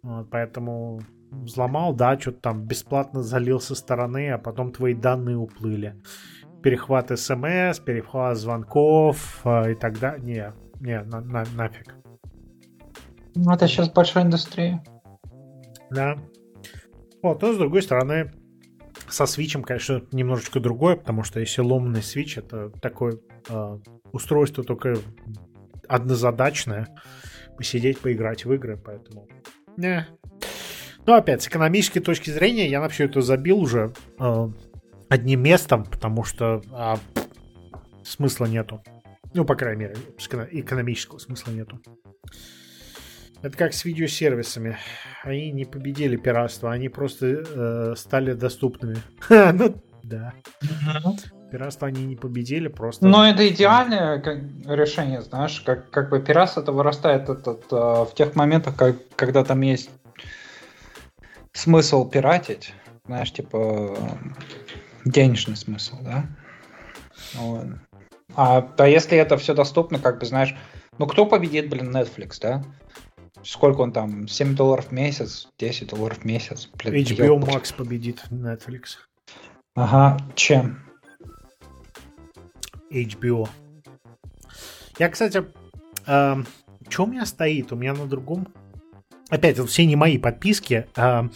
Вот, 0.02 0.28
поэтому 0.28 1.00
взломал, 1.30 1.94
да, 1.94 2.18
что-то 2.18 2.40
там 2.40 2.66
бесплатно 2.66 3.22
залил 3.22 3.58
со 3.58 3.74
стороны, 3.74 4.32
а 4.32 4.38
потом 4.38 4.70
твои 4.70 4.92
данные 4.92 5.38
уплыли. 5.38 5.94
Перехват 6.62 7.18
смс, 7.18 7.80
перехват 7.80 8.36
звонков 8.36 9.40
э, 9.46 9.72
и 9.72 9.74
так 9.76 9.98
далее. 9.98 10.52
Не, 10.78 10.86
не, 10.86 11.00
на, 11.04 11.22
на, 11.22 11.44
нафиг. 11.54 11.94
Ну, 13.34 13.50
это 13.50 13.66
сейчас 13.66 13.90
большая 13.90 14.24
индустрия. 14.24 14.84
Да. 15.90 16.18
Вот, 17.22 17.40
но 17.40 17.54
с 17.54 17.56
другой 17.56 17.80
стороны, 17.80 18.30
со 19.08 19.26
свечем, 19.26 19.62
конечно, 19.62 20.02
немножечко 20.12 20.60
другое, 20.60 20.96
потому 20.96 21.22
что 21.22 21.40
если 21.40 21.60
ломанный 21.60 22.02
свич, 22.02 22.38
это 22.38 22.70
такое 22.80 23.18
э, 23.48 23.78
устройство 24.12 24.64
только 24.64 24.96
однозадачное. 25.88 26.88
Посидеть, 27.56 27.98
поиграть 28.00 28.44
в 28.44 28.52
игры, 28.52 28.76
поэтому... 28.76 29.28
Не, 29.76 30.06
Ну, 31.06 31.14
опять, 31.14 31.42
с 31.42 31.48
экономической 31.48 32.00
точки 32.00 32.30
зрения, 32.30 32.68
я 32.68 32.80
на 32.80 32.88
все 32.88 33.04
это 33.04 33.20
забил 33.20 33.60
уже 33.60 33.92
э, 34.18 34.48
одним 35.08 35.42
местом, 35.42 35.84
потому 35.84 36.24
что 36.24 36.62
а, 36.72 36.98
смысла 38.02 38.46
нету. 38.46 38.82
Ну, 39.34 39.44
по 39.44 39.54
крайней 39.54 39.80
мере, 39.80 39.96
экономического 40.50 41.18
смысла 41.18 41.52
нету. 41.52 41.80
Это 43.46 43.56
как 43.56 43.74
с 43.74 43.84
видеосервисами. 43.84 44.76
Они 45.22 45.52
не 45.52 45.64
победили 45.64 46.16
пиратство, 46.16 46.72
они 46.72 46.88
просто 46.88 47.44
э, 47.46 47.94
стали 47.96 48.32
доступными. 48.32 48.96
ну, 49.28 49.80
да. 50.02 50.34
Пиратство 51.52 51.86
они 51.86 52.06
не 52.06 52.16
победили, 52.16 52.66
просто... 52.66 53.06
Но 53.06 53.24
это 53.24 53.48
идеальное 53.48 54.20
решение, 54.66 55.22
знаешь, 55.22 55.60
как, 55.60 55.90
как 55.90 56.10
бы 56.10 56.20
пиратство 56.20 56.60
это 56.60 56.72
вырастает 56.72 57.28
этот, 57.28 57.66
э, 57.70 57.76
в 57.76 58.10
тех 58.16 58.34
моментах, 58.34 58.74
как, 58.74 58.96
когда 59.14 59.44
там 59.44 59.60
есть 59.60 59.90
смысл 61.52 62.10
пиратить, 62.10 62.74
знаешь, 63.04 63.32
типа 63.32 63.96
денежный 65.04 65.56
смысл, 65.56 65.98
да? 66.02 66.26
Вот. 67.34 67.66
А, 68.34 68.68
а 68.76 68.88
если 68.88 69.16
это 69.16 69.36
все 69.36 69.54
доступно, 69.54 70.00
как 70.00 70.18
бы, 70.18 70.26
знаешь, 70.26 70.56
ну 70.98 71.06
кто 71.06 71.26
победит, 71.26 71.70
блин, 71.70 71.96
Netflix, 71.96 72.38
да? 72.40 72.64
Сколько 73.46 73.82
он 73.82 73.92
там? 73.92 74.26
7 74.26 74.56
долларов 74.56 74.88
в 74.88 74.92
месяц, 74.92 75.48
10 75.58 75.90
долларов 75.90 76.18
в 76.18 76.24
месяц. 76.24 76.68
Блин, 76.82 77.04
HBO 77.04 77.38
Max 77.38 77.72
победит 77.72 78.24
Netflix. 78.30 78.96
Ага, 79.76 80.18
чем? 80.34 80.80
HBO. 82.90 83.48
Я, 84.98 85.08
кстати, 85.10 85.44
э, 86.06 86.36
что 86.88 87.04
у 87.04 87.06
меня 87.06 87.24
стоит? 87.24 87.72
У 87.72 87.76
меня 87.76 87.94
на 87.94 88.06
другом... 88.06 88.48
Опять, 89.28 89.58
это 89.58 89.66
все 89.66 89.86
не 89.86 89.94
мои 89.94 90.18
подписки. 90.18 90.88
Э, 90.96 91.28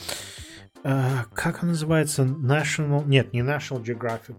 э, 0.82 1.08
как 1.32 1.62
он 1.62 1.68
называется? 1.68 2.24
National... 2.24 3.06
Нет, 3.06 3.32
не 3.32 3.42
National 3.42 3.84
Geographic. 3.84 4.34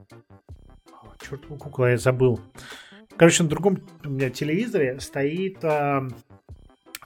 О, 0.91 1.13
черт, 1.25 1.45
кукла, 1.45 1.91
я 1.91 1.97
забыл. 1.97 2.41
Короче, 3.15 3.43
на 3.43 3.49
другом 3.49 3.79
у 4.03 4.09
меня 4.09 4.29
телевизоре 4.29 4.99
стоит 4.99 5.63
э, 5.63 6.09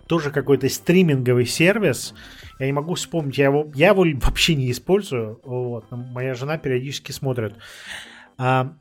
тоже 0.08 0.32
какой-то 0.32 0.70
стриминговый 0.70 1.46
сервис. 1.46 2.14
Я 2.60 2.68
не 2.68 2.74
могу 2.74 2.96
вспомнить, 2.96 3.38
я 3.38 3.46
его, 3.46 3.72
я 3.74 3.90
его 3.90 4.06
вообще 4.26 4.56
не 4.56 4.72
использую. 4.72 5.40
Вот, 5.44 5.86
моя 5.92 6.34
жена 6.34 6.58
периодически 6.58 7.12
смотрит. 7.12 7.56
А, 8.38 8.74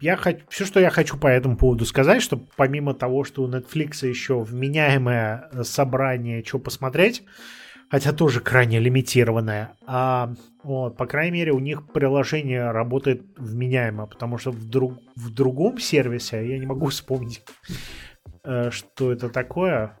я 0.00 0.16
хочу, 0.16 0.40
все, 0.48 0.64
что 0.64 0.80
я 0.80 0.90
хочу 0.90 1.16
по 1.16 1.26
этому 1.26 1.56
поводу 1.56 1.84
сказать, 1.84 2.22
что 2.22 2.36
помимо 2.56 2.94
того, 2.94 3.24
что 3.24 3.42
у 3.42 3.48
Netflix 3.48 4.06
еще 4.06 4.40
вменяемое 4.40 5.50
собрание, 5.62 6.44
что 6.44 6.58
посмотреть, 6.58 7.24
хотя 7.90 8.12
тоже 8.12 8.40
крайне 8.40 8.78
лимитированное, 8.78 9.72
а, 9.86 10.34
вот, 10.62 10.96
по 10.96 11.06
крайней 11.06 11.32
мере, 11.32 11.52
у 11.52 11.58
них 11.58 11.90
приложение 11.92 12.70
работает 12.70 13.22
вменяемо, 13.36 14.06
потому 14.06 14.38
что 14.38 14.52
в, 14.52 14.68
друг, 14.68 14.98
в 15.16 15.32
другом 15.32 15.78
сервисе 15.78 16.46
я 16.48 16.58
не 16.58 16.66
могу 16.66 16.86
вспомнить, 16.90 17.42
э, 18.44 18.70
что 18.70 19.12
это 19.12 19.28
такое. 19.30 19.98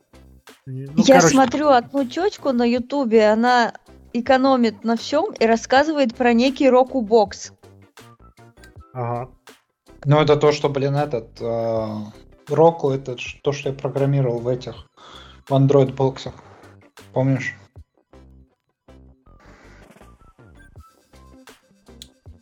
Ну, 0.66 0.92
я 0.96 1.16
короче... 1.16 1.28
смотрю 1.28 1.68
одну 1.68 2.04
течку 2.04 2.52
на 2.52 2.64
Ютубе, 2.64 3.28
она 3.28 3.74
экономит 4.12 4.84
на 4.84 4.96
всем 4.96 5.32
и 5.32 5.46
рассказывает 5.46 6.14
про 6.14 6.32
некий 6.32 6.68
Року 6.68 7.00
Бокс. 7.00 7.52
Ага. 8.92 9.30
Ну, 10.04 10.20
это 10.20 10.36
то, 10.36 10.52
что, 10.52 10.68
блин, 10.68 10.96
этот... 10.96 11.40
Э, 11.40 11.96
Roku, 12.48 12.90
это 12.90 13.16
то, 13.42 13.52
что 13.52 13.70
я 13.70 13.74
программировал 13.74 14.38
в 14.38 14.48
этих... 14.48 14.88
В 15.46 15.52
Android 15.52 15.94
боксах. 15.94 16.34
Помнишь? 17.12 17.54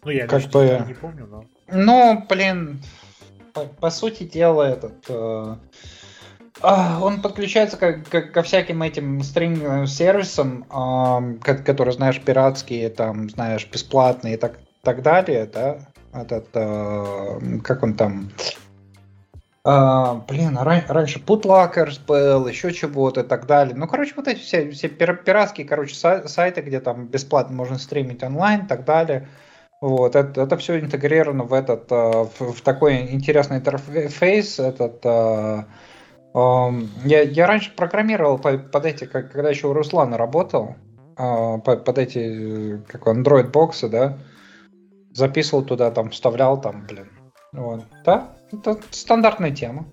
Ну, 0.05 0.11
я 0.11 0.27
как 0.27 0.43
бы... 0.51 0.85
не 0.87 0.95
помню, 0.95 1.27
но... 1.27 1.45
Ну, 1.69 2.27
блин, 2.28 2.83
по, 3.53 3.65
по 3.65 3.91
сути 3.91 4.24
дела, 4.24 4.62
этот... 4.62 5.05
Э, 5.09 5.57
он 6.62 7.23
подключается 7.23 7.77
как, 7.77 8.09
как, 8.09 8.33
ко 8.33 8.43
всяким 8.43 8.83
этим 8.83 9.23
стриминговым 9.23 9.87
сервисам, 9.87 10.65
э, 10.70 11.35
которые, 11.43 11.93
знаешь, 11.93 12.20
пиратские, 12.20 12.89
там, 12.89 13.28
знаешь, 13.31 13.69
бесплатные 13.70 14.35
и 14.35 14.37
так, 14.37 14.59
так 14.83 15.03
далее, 15.03 15.47
да, 15.53 15.78
этот, 16.12 16.49
э, 16.55 17.59
как 17.62 17.83
он 17.83 17.95
там, 17.95 18.31
Uh, 19.66 20.23
блин, 20.28 20.57
а 20.57 20.62
ран- 20.62 20.85
раньше 20.87 21.19
Putlockers 21.19 21.99
был, 22.07 22.47
еще 22.47 22.73
чего-то 22.73 23.23
и 23.23 23.24
так 23.24 23.47
далее. 23.47 23.74
Ну, 23.74 23.89
короче, 23.89 24.12
вот 24.15 24.28
эти 24.28 24.39
все, 24.39 24.70
все 24.70 24.87
пир- 24.87 25.16
пиратские, 25.16 25.66
короче, 25.66 25.97
сай- 25.97 26.28
сайты, 26.28 26.61
где 26.61 26.78
там 26.78 27.09
бесплатно 27.09 27.57
можно 27.57 27.77
стримить 27.77 28.23
онлайн 28.23 28.66
и 28.66 28.69
так 28.69 28.85
далее. 28.85 29.27
Вот, 29.81 30.15
это, 30.15 30.43
это 30.43 30.57
все 30.57 30.78
интегрировано 30.78 31.43
в 31.43 31.53
этот, 31.53 31.91
uh, 31.91 32.31
в, 32.39 32.53
в 32.53 32.61
такой 32.61 33.12
интересный 33.12 33.57
интерфейс. 33.57 34.61
Этот, 34.61 35.05
um, 35.05 35.65
я, 36.37 37.23
я 37.23 37.47
раньше 37.47 37.75
программировал 37.75 38.39
под, 38.39 38.85
эти, 38.85 39.07
когда 39.07 39.49
еще 39.49 39.69
у 39.69 39.73
Руслана 39.73 40.19
работал, 40.19 40.77
uh, 41.17 41.61
под, 41.61 41.99
эти, 41.99 42.83
как 42.89 43.07
Android 43.07 43.51
боксы, 43.51 43.89
да, 43.89 44.19
записывал 45.13 45.65
туда, 45.65 45.91
там, 45.91 46.11
вставлял, 46.11 46.61
там, 46.61 46.87
блин. 46.87 47.09
Вот. 47.53 47.85
Да, 48.05 48.37
это 48.53 48.79
стандартная 48.91 49.51
тема. 49.51 49.87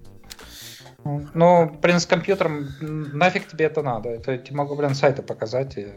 Ну, 1.06 1.70
блин, 1.82 2.00
с 2.00 2.06
компьютером 2.06 2.68
нафиг 2.82 3.48
тебе 3.48 3.66
это 3.66 3.82
надо? 3.82 4.10
Это 4.10 4.34
я 4.34 4.38
тебе 4.38 4.58
могу, 4.58 4.76
блин, 4.76 4.96
сайты 4.96 5.22
показать 5.22 5.78
и 5.78 5.88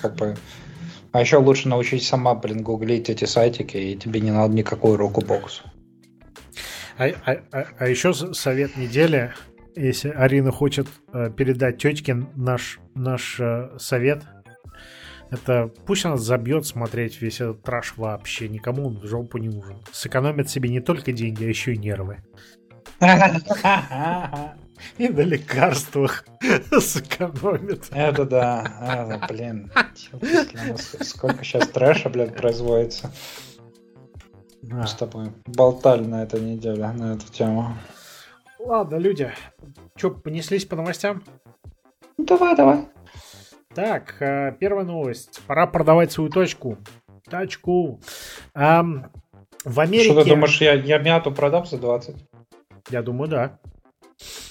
как 0.00 0.14
бы... 0.16 0.36
А 1.12 1.20
еще 1.20 1.38
лучше 1.38 1.68
научить 1.68 2.04
сама, 2.04 2.34
блин, 2.34 2.62
гуглить 2.62 3.10
эти 3.10 3.24
сайтики, 3.24 3.76
и 3.76 3.96
тебе 3.96 4.20
не 4.20 4.30
надо 4.30 4.54
никакой 4.54 4.96
руку 4.96 5.20
бокс. 5.20 5.62
А, 7.00 7.06
а, 7.24 7.38
а, 7.52 7.66
а 7.78 7.88
еще 7.88 8.12
совет 8.12 8.76
недели, 8.76 9.32
если 9.74 10.10
Арина 10.10 10.52
хочет 10.52 10.86
э, 11.14 11.30
передать 11.34 11.78
тетке 11.78 12.14
наш, 12.36 12.78
наш 12.94 13.40
э, 13.40 13.70
совет, 13.78 14.22
это 15.30 15.72
пусть 15.86 16.04
она 16.04 16.18
забьет 16.18 16.66
смотреть 16.66 17.22
весь 17.22 17.40
этот 17.40 17.62
траш 17.62 17.94
вообще. 17.96 18.50
Никому 18.50 18.88
он 18.88 18.98
в 18.98 19.06
жопу 19.06 19.38
не 19.38 19.48
нужен. 19.48 19.78
Сэкономит 19.90 20.50
себе 20.50 20.68
не 20.68 20.80
только 20.80 21.12
деньги, 21.12 21.42
а 21.42 21.48
еще 21.48 21.72
и 21.72 21.78
нервы. 21.78 22.18
И 24.98 25.08
на 25.08 25.20
лекарствах 25.20 26.26
сэкономит. 26.80 27.88
Это 27.92 28.26
да. 28.26 29.06
Это, 29.08 29.26
блин. 29.26 29.72
Сколько 31.00 31.44
сейчас 31.44 31.66
трэша, 31.68 32.10
блядь, 32.10 32.36
производится. 32.36 33.10
Мы 34.62 34.86
с 34.86 34.94
тобой 34.94 35.32
болтали 35.46 36.04
на 36.04 36.22
этой 36.22 36.40
неделе 36.40 36.86
на 36.92 37.14
эту 37.14 37.26
тему. 37.32 37.74
Ладно, 38.58 38.96
люди. 38.96 39.30
Че, 39.96 40.10
понеслись 40.10 40.66
по 40.66 40.76
новостям? 40.76 41.22
Давай, 42.18 42.54
давай. 42.54 42.88
Так, 43.74 44.20
э, 44.20 44.54
первая 44.58 44.84
новость. 44.84 45.40
Пора 45.46 45.66
продавать 45.66 46.12
свою 46.12 46.30
точку. 46.30 46.76
Тачку. 47.30 48.00
Эм, 48.54 49.06
в 49.64 49.80
Америке... 49.80 50.12
Что 50.12 50.24
ты 50.24 50.30
думаешь, 50.30 50.60
я, 50.60 50.74
я 50.74 50.98
мяту 50.98 51.30
продам 51.32 51.64
за 51.64 51.78
20? 51.78 52.16
Я 52.90 53.02
думаю, 53.02 53.30
да. 53.30 53.58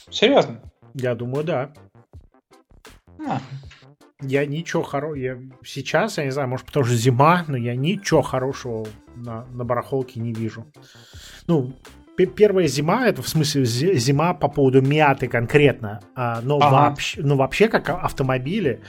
Серьезно? 0.10 0.62
Я 0.94 1.14
думаю, 1.16 1.44
да. 1.44 1.74
А. 3.28 3.42
Я 4.22 4.46
ничего 4.46 4.84
хорошего... 4.84 5.42
Сейчас, 5.64 6.18
я 6.18 6.26
не 6.26 6.32
знаю, 6.32 6.50
может, 6.50 6.66
потому 6.66 6.86
что 6.86 6.96
зима, 6.96 7.46
но 7.48 7.58
я 7.58 7.76
ничего 7.76 8.22
хорошего 8.22 8.88
на, 9.20 9.46
на 9.46 9.64
барахолке 9.64 10.20
не 10.20 10.34
вижу. 10.34 10.66
Ну, 11.48 11.74
первая 12.16 12.68
зима, 12.68 13.08
это 13.08 13.22
в 13.22 13.30
смысле 13.30 13.66
зима 13.66 14.34
по 14.34 14.48
поводу 14.50 14.82
мяты 14.82 15.28
конкретно, 15.28 16.02
а, 16.16 16.42
но, 16.42 16.58
ага. 16.58 16.90
вообще, 16.90 17.22
но 17.22 17.36
вообще 17.36 17.68
как 17.68 17.90
автомобили 17.90 18.82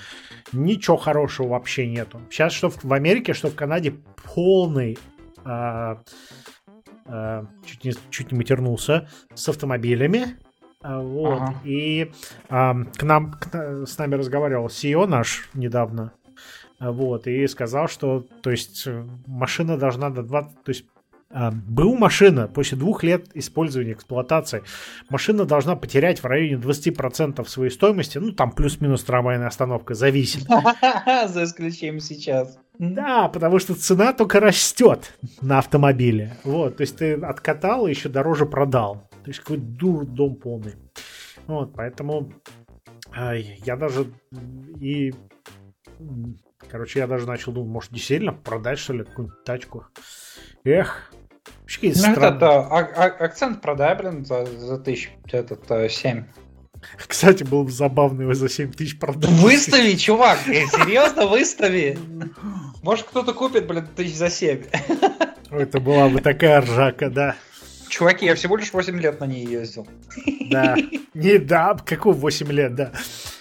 ничего 0.53 0.97
хорошего 0.97 1.49
вообще 1.49 1.87
нету. 1.87 2.21
Сейчас 2.31 2.53
что 2.53 2.71
в, 2.71 2.93
Америке, 2.93 3.35
что 3.35 3.49
в 3.49 3.55
Канаде 3.55 3.95
полный 4.35 4.99
а, 5.45 5.99
а, 7.07 7.47
чуть, 7.65 7.85
не, 7.85 7.93
чуть 8.11 8.33
не 8.33 8.39
матернулся 8.39 9.09
с 9.35 9.49
автомобилями. 9.49 10.37
А, 10.83 11.01
вот. 11.01 11.41
Ага. 11.41 11.55
И 11.65 12.11
а, 12.49 12.75
к 12.97 13.03
нам 13.03 13.33
к, 13.33 13.87
с 13.87 13.99
нами 13.99 14.15
разговаривал 14.15 14.67
CEO 14.67 15.07
наш 15.07 15.49
недавно. 15.55 16.13
Вот, 16.81 17.27
и 17.27 17.47
сказал, 17.47 17.89
что 17.89 18.27
то 18.43 18.51
есть 18.51 18.89
машина 19.27 19.77
должна 19.77 20.11
до 20.11 20.23
20, 20.23 20.63
то 20.65 20.71
есть 20.71 20.85
а, 21.33 21.53
БУ 21.53 21.95
машина 21.97 22.49
после 22.49 22.77
двух 22.77 23.05
лет 23.05 23.29
использования 23.35 23.93
эксплуатации, 23.93 24.65
машина 25.11 25.45
должна 25.45 25.77
потерять 25.77 26.21
в 26.21 26.25
районе 26.25 26.61
20% 26.61 27.47
своей 27.47 27.71
стоимости, 27.71 28.19
ну 28.19 28.33
там 28.33 28.51
плюс-минус 28.51 29.05
трамвайная 29.05 29.47
остановка, 29.47 29.95
зависит. 29.95 30.43
За 31.29 31.45
исключением 31.45 32.01
сейчас. 32.01 32.59
Да, 32.79 33.29
потому 33.29 33.59
что 33.59 33.75
цена 33.75 34.13
только 34.13 34.41
растет 34.41 35.15
на 35.41 35.59
автомобиле. 35.59 36.37
Вот, 36.43 36.79
то 36.79 36.81
есть 36.81 36.97
ты 36.97 37.13
откатал 37.13 37.87
и 37.87 37.91
еще 37.91 38.09
дороже 38.09 38.47
продал. 38.47 39.07
То 39.23 39.29
есть 39.29 39.41
какой 39.41 39.59
дур 39.59 40.07
дом 40.07 40.35
полный. 40.35 40.75
Вот, 41.47 41.75
поэтому 41.75 42.33
Я 43.65 43.77
даже 43.77 44.07
и... 44.81 45.13
Короче, 46.69 47.01
я 47.01 47.07
даже 47.07 47.27
начал 47.27 47.53
думать, 47.53 47.71
может, 47.71 47.93
действительно 47.93 48.33
продать, 48.33 48.79
что 48.79 48.93
ли, 48.93 49.05
какую-нибудь 49.05 49.45
тачку. 49.45 49.87
Эх, 50.65 51.13
ну, 51.83 51.89
этот, 51.89 52.43
а, 52.43 52.67
а, 52.69 53.05
акцент 53.25 53.63
продай, 53.63 53.97
блин, 53.97 54.25
за, 54.25 54.45
за 54.45 54.79
тысяч, 54.79 55.11
этот, 55.31 55.71
а, 55.71 55.89
семь. 55.89 56.25
Кстати, 56.97 57.45
было 57.45 57.65
бы 57.65 57.71
забавно 57.71 58.23
его 58.23 58.35
за 58.35 58.49
7 58.49 58.73
тысяч 58.73 58.99
продать. 58.99 59.31
Выстави, 59.31 59.95
чувак, 59.95 60.39
э, 60.47 60.67
серьезно, 60.67 61.27
выстави. 61.27 61.99
Может, 62.83 63.07
кто-то 63.07 63.35
купит, 63.35 63.67
блин, 63.67 63.87
тысяч 63.95 64.17
за 64.17 64.31
7. 64.31 64.65
Это 65.51 65.81
была 65.81 66.09
бы 66.09 66.21
такая 66.21 66.61
ржака, 66.63 67.11
да. 67.11 67.37
Чуваки, 67.89 68.25
я 68.25 68.35
всего 68.35 68.57
лишь 68.57 68.73
8 68.73 68.99
лет 69.01 69.21
на 69.21 69.27
ней 69.27 69.45
ездил. 69.45 69.87
Да. 70.51 70.77
Не, 71.13 71.39
да, 71.39 71.77
какого 71.85 72.15
8 72.15 72.51
лет, 72.51 72.75
да. 72.75 72.93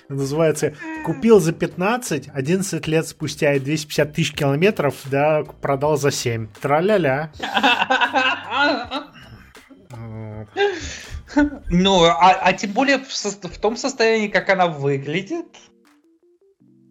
Называется 0.10 0.74
«Купил 1.06 1.40
за 1.40 1.54
15, 1.54 2.30
11 2.34 2.88
лет 2.88 3.08
спустя 3.08 3.54
и 3.54 3.60
250 3.60 4.14
тысяч 4.14 4.34
километров, 4.34 4.96
да, 5.06 5.44
продал 5.62 5.98
за 5.98 6.10
7». 6.10 6.48
Тра-ля-ля. 6.60 7.32
Ну, 11.70 12.04
а, 12.06 12.32
а 12.42 12.54
тем 12.54 12.72
более 12.72 12.98
в, 12.98 13.08
в 13.08 13.60
том 13.60 13.78
состоянии, 13.78 14.30
как 14.30 14.50
она 14.50 14.66
выглядит. 14.66 15.46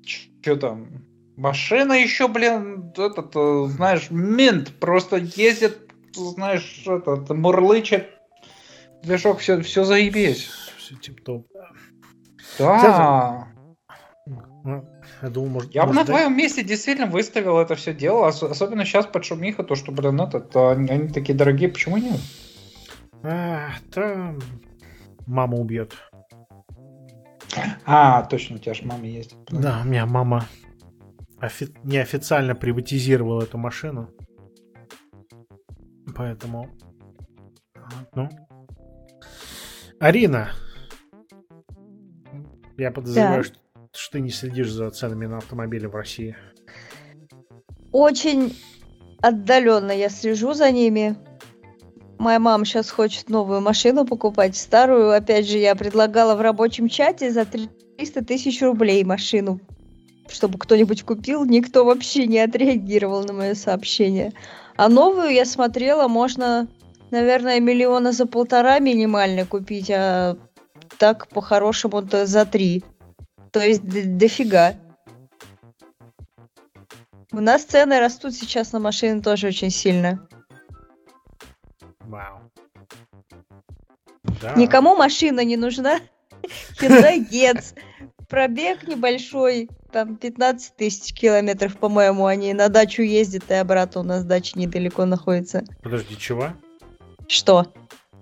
Что 0.05 0.57
там? 0.57 1.05
Машина 1.37 1.95
еще, 1.95 2.29
блин, 2.29 2.93
этот, 2.97 3.35
э, 3.35 3.67
знаешь, 3.69 4.11
мент 4.11 4.73
просто 4.79 5.17
ездит, 5.17 5.91
знаешь, 6.15 6.85
этот, 6.87 7.31
мурлычет. 7.31 8.09
Движок, 9.03 9.41
все, 9.41 9.61
все 9.63 9.85
заебись. 9.85 10.51
Все 10.79 10.95
тип-топ. 10.97 11.47
Да. 12.59 13.49
Ну, 14.65 14.85
я 15.23 15.29
думаю, 15.31 15.53
может, 15.53 15.75
я 15.75 15.87
бы 15.87 15.95
на 15.95 16.05
твоем 16.05 16.37
месте 16.37 16.63
действительно 16.63 17.07
выставил 17.07 17.59
это 17.59 17.75
все 17.75 17.95
дело, 17.95 18.29
особенно 18.29 18.85
сейчас 18.85 19.07
под 19.07 19.25
шумиха, 19.25 19.63
то, 19.63 19.75
что, 19.75 19.93
блин, 19.93 20.21
этот, 20.21 20.55
они, 20.55 20.91
они 20.91 21.09
такие 21.09 21.35
дорогие, 21.37 21.71
почему 21.71 21.97
нет? 21.97 22.21
А, 23.23 23.71
там 23.93 24.39
мама 25.27 25.57
убьет. 25.57 25.97
А, 27.87 28.23
точно, 28.25 28.57
у 28.57 28.59
тебя 28.59 28.75
же 28.75 28.85
мама 28.85 29.07
есть. 29.07 29.35
Да, 29.49 29.81
у 29.83 29.89
меня 29.89 30.05
мама 30.07 30.45
офи- 31.41 31.75
неофициально 31.83 32.55
приватизировала 32.55 33.43
эту 33.43 33.59
машину. 33.59 34.11
Поэтому... 36.15 36.69
Ну. 38.15 38.29
Арина. 39.99 40.51
Я 42.79 42.93
подозреваю, 42.93 43.43
да. 43.43 43.49
что, 43.49 43.59
что 43.93 44.13
ты 44.13 44.21
не 44.21 44.31
следишь 44.31 44.71
за 44.71 44.91
ценами 44.91 45.27
на 45.27 45.39
автомобили 45.39 45.87
в 45.87 45.95
России. 45.97 46.37
Очень 47.91 48.57
отдаленно 49.21 49.91
я 49.91 50.09
слежу 50.09 50.55
за 50.55 50.71
ними. 50.71 51.17
Моя 52.19 52.39
мама 52.39 52.65
сейчас 52.65 52.91
хочет 52.91 53.31
новую 53.31 53.61
машину 53.61 54.07
покупать, 54.07 54.57
старую, 54.57 55.11
опять 55.11 55.49
же, 55.49 55.59
я 55.59 55.75
предлагала 55.75 56.37
в 56.37 56.41
рабочем 56.41 56.89
чате 56.89 57.31
за 57.31 57.45
300 57.45 58.25
тысяч 58.25 58.63
рублей 58.63 59.03
машину, 59.05 59.61
чтобы 60.29 60.59
кто-нибудь 60.59 61.03
купил. 61.03 61.45
Никто 61.45 61.85
вообще 61.85 62.27
не 62.27 62.39
отреагировал 62.39 63.25
на 63.25 63.33
мое 63.33 63.55
сообщение. 63.55 64.33
А 64.77 64.89
новую 64.89 65.31
я 65.31 65.45
смотрела, 65.45 66.07
можно, 66.07 66.69
наверное, 67.11 67.59
миллиона 67.59 68.13
за 68.13 68.27
полтора 68.27 68.79
минимально 68.79 69.47
купить, 69.47 69.91
а 69.91 70.37
так 70.97 71.29
по-хорошему-то 71.29 72.27
за 72.27 72.47
три. 72.47 72.85
То 73.53 73.61
есть 73.61 73.83
дофига. 73.83 74.75
У 77.33 77.41
нас 77.41 77.65
цены 77.65 78.01
растут 78.01 78.35
сейчас 78.35 78.73
на 78.73 78.81
машины 78.81 79.23
тоже 79.23 79.49
очень 79.49 79.71
сильно. 79.71 80.27
Вау. 82.01 82.41
Да. 84.41 84.55
Никому 84.55 84.97
машина 84.97 85.45
не 85.45 85.57
нужна. 85.57 86.01
Hyundai 86.81 87.19
Getz. 87.19 87.75
Пробег 88.29 88.87
небольшой, 88.87 89.71
там 89.91 90.17
15 90.17 90.77
тысяч 90.77 91.15
километров, 91.15 91.79
по-моему, 91.79 92.27
они 92.27 92.53
на 92.53 92.69
дачу 92.69 93.01
ездят, 93.01 93.51
и 93.51 93.55
обратно 93.55 94.03
у 94.03 94.05
нас 94.05 94.23
дача 94.25 94.59
недалеко 94.59 95.07
находится. 95.07 95.65
Подожди, 95.83 96.15
чего? 96.19 96.53
Что? 97.27 97.73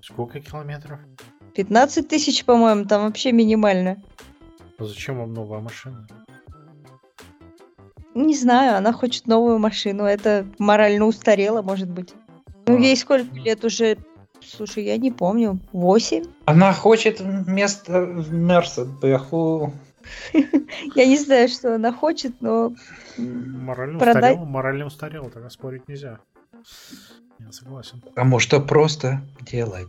Сколько 0.00 0.40
километров? 0.40 1.00
15 1.56 2.06
тысяч, 2.06 2.44
по-моему, 2.44 2.84
там 2.84 3.04
вообще 3.04 3.32
минимально. 3.32 3.96
А 4.78 4.84
зачем 4.84 5.18
вам 5.18 5.32
новая 5.32 5.60
машина? 5.60 6.06
Не 8.14 8.36
знаю, 8.36 8.76
она 8.76 8.92
хочет 8.92 9.26
новую 9.26 9.58
машину. 9.58 10.04
Это 10.04 10.46
морально 10.58 11.06
устарело, 11.06 11.62
может 11.62 11.88
быть. 11.88 12.12
Ну, 12.66 12.76
ей 12.78 12.94
сколько 12.96 13.34
лет 13.34 13.64
уже? 13.64 13.96
Слушай, 14.42 14.84
я 14.84 14.98
не 14.98 15.10
помню. 15.10 15.58
Восемь? 15.72 16.24
Она 16.44 16.74
хочет 16.74 17.20
вместо 17.20 18.04
Мерса 18.04 18.84
Бэху. 18.84 19.72
Я 20.94 21.04
не 21.04 21.18
знаю, 21.18 21.48
что 21.48 21.74
она 21.74 21.92
хочет, 21.92 22.40
но... 22.40 22.72
Морально 23.16 23.98
продать... 23.98 24.34
устарел, 24.34 24.44
морально 24.44 24.86
устарел, 24.86 25.30
тогда 25.30 25.50
спорить 25.50 25.88
нельзя. 25.88 26.20
Я 27.40 27.50
согласен. 27.50 28.00
А 28.14 28.22
может, 28.22 28.46
что 28.46 28.60
просто 28.60 29.20
делать? 29.40 29.88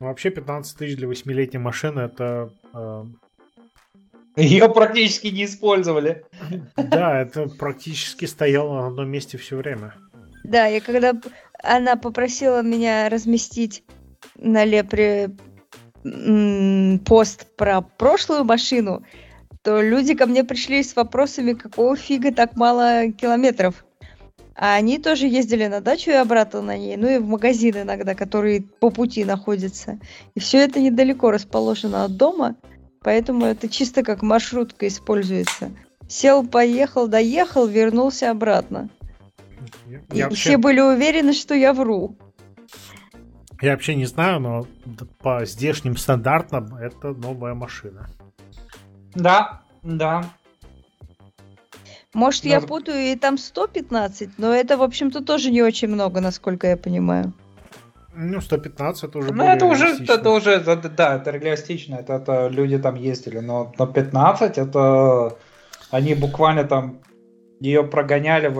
Ну, 0.00 0.06
вообще 0.06 0.30
15 0.30 0.78
тысяч 0.78 0.96
для 0.96 1.06
восьмилетней 1.06 1.60
машины 1.60 2.00
это... 2.00 2.50
Э... 2.72 3.04
Ее 4.36 4.68
практически 4.72 5.26
не 5.26 5.44
использовали. 5.44 6.24
Да, 6.76 7.20
это 7.20 7.46
практически 7.48 8.24
стояло 8.24 8.80
на 8.80 8.86
одном 8.86 9.10
месте 9.10 9.36
все 9.36 9.56
время. 9.56 9.94
Да, 10.44 10.66
я 10.66 10.80
когда 10.80 11.12
она 11.62 11.96
попросила 11.96 12.62
меня 12.62 13.10
разместить 13.10 13.84
на 14.36 14.64
Лепре 14.64 15.36
пост 17.04 17.46
про 17.56 17.82
прошлую 17.82 18.44
машину, 18.44 19.04
то 19.62 19.82
люди 19.82 20.14
ко 20.14 20.24
мне 20.26 20.44
пришли 20.44 20.82
с 20.82 20.96
вопросами, 20.96 21.52
какого 21.52 21.94
фига 21.94 22.32
так 22.32 22.56
мало 22.56 23.12
километров. 23.12 23.84
А 24.62 24.74
они 24.74 24.98
тоже 24.98 25.26
ездили 25.26 25.66
на 25.68 25.80
дачу 25.80 26.10
и 26.10 26.14
обратно 26.14 26.60
на 26.60 26.76
ней, 26.76 26.98
ну 26.98 27.08
и 27.08 27.16
в 27.16 27.26
магазин 27.26 27.80
иногда, 27.80 28.14
которые 28.14 28.60
по 28.60 28.90
пути 28.90 29.24
находятся. 29.24 29.98
И 30.34 30.40
все 30.40 30.58
это 30.58 30.80
недалеко 30.80 31.30
расположено 31.30 32.04
от 32.04 32.18
дома, 32.18 32.56
поэтому 33.02 33.46
это 33.46 33.70
чисто 33.70 34.02
как 34.02 34.20
маршрутка 34.20 34.86
используется. 34.86 35.70
Сел, 36.08 36.46
поехал, 36.46 37.08
доехал, 37.08 37.66
вернулся 37.66 38.30
обратно. 38.30 38.90
Я, 39.86 40.00
и 40.12 40.22
вообще... 40.24 40.36
все 40.50 40.56
были 40.58 40.80
уверены, 40.80 41.32
что 41.32 41.54
я 41.54 41.72
вру. 41.72 42.18
Я 43.62 43.70
вообще 43.70 43.94
не 43.94 44.04
знаю, 44.04 44.40
но 44.40 44.66
по 45.22 45.46
здешним 45.46 45.96
стандартам 45.96 46.74
это 46.74 47.14
новая 47.14 47.54
машина. 47.54 48.10
Да, 49.14 49.62
да. 49.82 50.26
Может, 52.14 52.44
Надо... 52.44 52.54
я 52.54 52.60
путаю, 52.60 53.12
и 53.12 53.16
там 53.16 53.38
115, 53.38 54.38
но 54.38 54.52
это, 54.52 54.76
в 54.76 54.82
общем-то, 54.82 55.24
тоже 55.24 55.50
не 55.50 55.62
очень 55.62 55.88
много, 55.88 56.20
насколько 56.20 56.66
я 56.66 56.76
понимаю. 56.76 57.32
Ну, 58.14 58.40
115 58.40 59.04
это 59.04 59.18
уже 59.18 59.32
Ну, 59.32 59.44
это 59.44 59.66
уже, 59.66 59.86
это 59.86 60.30
уже, 60.30 60.50
это, 60.50 60.88
да, 60.88 61.16
это 61.16 61.30
реалистично, 61.30 61.94
это, 61.96 62.14
это 62.14 62.48
люди 62.48 62.78
там 62.78 62.96
ездили, 62.96 63.38
но, 63.38 63.72
но 63.78 63.86
15 63.86 64.58
это 64.58 65.36
они 65.90 66.14
буквально 66.14 66.64
там 66.64 67.00
ее 67.60 67.84
прогоняли 67.84 68.52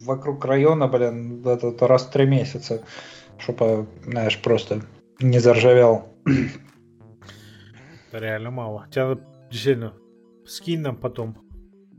вокруг 0.00 0.44
района, 0.44 0.88
блин, 0.88 1.46
этот 1.46 1.80
раз 1.82 2.02
в 2.02 2.10
три 2.10 2.26
месяца, 2.26 2.82
чтобы, 3.38 3.86
знаешь, 4.04 4.40
просто 4.42 4.82
не 5.20 5.38
заржавел. 5.38 6.08
Это 8.08 8.18
реально 8.18 8.50
мало. 8.50 8.86
Тебя 8.90 9.16
действительно 9.50 9.92
скинь 10.46 10.80
нам 10.80 10.96
потом. 10.96 11.43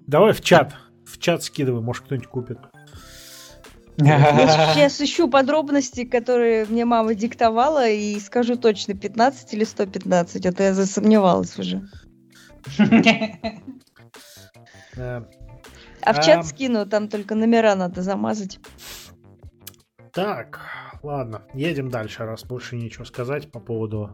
Давай 0.07 0.33
в 0.33 0.41
чат. 0.41 0.75
В 1.05 1.17
чат 1.19 1.43
скидывай, 1.43 1.81
может 1.81 2.05
кто-нибудь 2.05 2.27
купит. 2.27 2.59
Я 3.97 4.73
сейчас 4.73 5.01
ищу 5.01 5.29
подробности, 5.29 6.03
которые 6.03 6.65
мне 6.65 6.85
мама 6.85 7.15
диктовала, 7.15 7.87
и 7.87 8.19
скажу 8.19 8.57
точно, 8.57 8.93
15 8.93 9.53
или 9.53 9.63
115, 9.63 10.45
а 10.45 10.51
то 10.51 10.63
я 10.63 10.73
засомневалась 10.73 11.57
уже. 11.57 11.81
А 14.97 16.13
в 16.13 16.23
чат 16.23 16.39
а... 16.39 16.43
скину, 16.43 16.85
там 16.85 17.07
только 17.07 17.35
номера 17.35 17.75
надо 17.75 18.01
замазать. 18.01 18.59
Так, 20.13 20.61
ладно, 21.03 21.41
едем 21.53 21.89
дальше, 21.89 22.25
раз 22.25 22.45
больше 22.45 22.75
нечего 22.75 23.05
сказать 23.05 23.51
по 23.51 23.59
поводу 23.59 24.11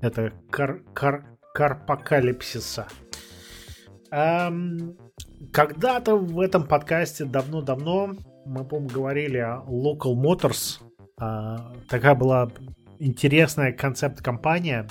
этого 0.00 0.32
кар 0.50 0.82
кар 0.92 1.24
карпокалипсиса. 1.54 2.88
Эм, 4.10 4.98
когда-то 5.52 6.16
в 6.16 6.38
этом 6.40 6.66
подкасте 6.66 7.24
давно-давно 7.24 8.14
мы, 8.44 8.64
по-моему, 8.64 8.88
говорили 8.88 9.38
о 9.38 9.64
Local 9.66 10.14
Motors. 10.14 10.80
Э, 11.20 11.58
такая 11.88 12.14
была 12.14 12.50
интересная 12.98 13.72
концепт-компания, 13.72 14.88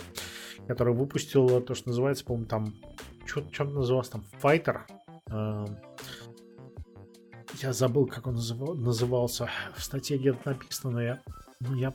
которая 0.68 0.96
выпустила 0.96 1.62
то, 1.62 1.76
что 1.76 1.90
называется, 1.90 2.26
по-моему, 2.26 2.48
там... 2.48 2.74
Что 3.26 3.64
называлось 3.64 4.10
там? 4.10 4.24
Fighter? 4.42 4.80
Э, 5.32 5.66
я 7.62 7.74
забыл, 7.74 8.06
как 8.06 8.28
он 8.28 8.36
называл, 8.36 8.76
назывался. 8.76 9.50
В 9.76 9.84
статье 9.84 10.18
где-то 10.18 10.50
написано, 10.50 10.94
но 10.94 11.02
я, 11.02 11.20
ну, 11.60 11.76
я 11.76 11.94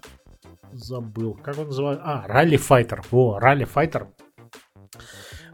забыл. 0.73 1.35
Как 1.35 1.59
он 1.59 1.67
называется? 1.67 2.05
А, 2.05 2.27
Ралли 2.27 2.57
Файтер. 2.57 3.03
Во, 3.11 3.39
Ралли 3.39 3.65
Файтер. 3.65 4.09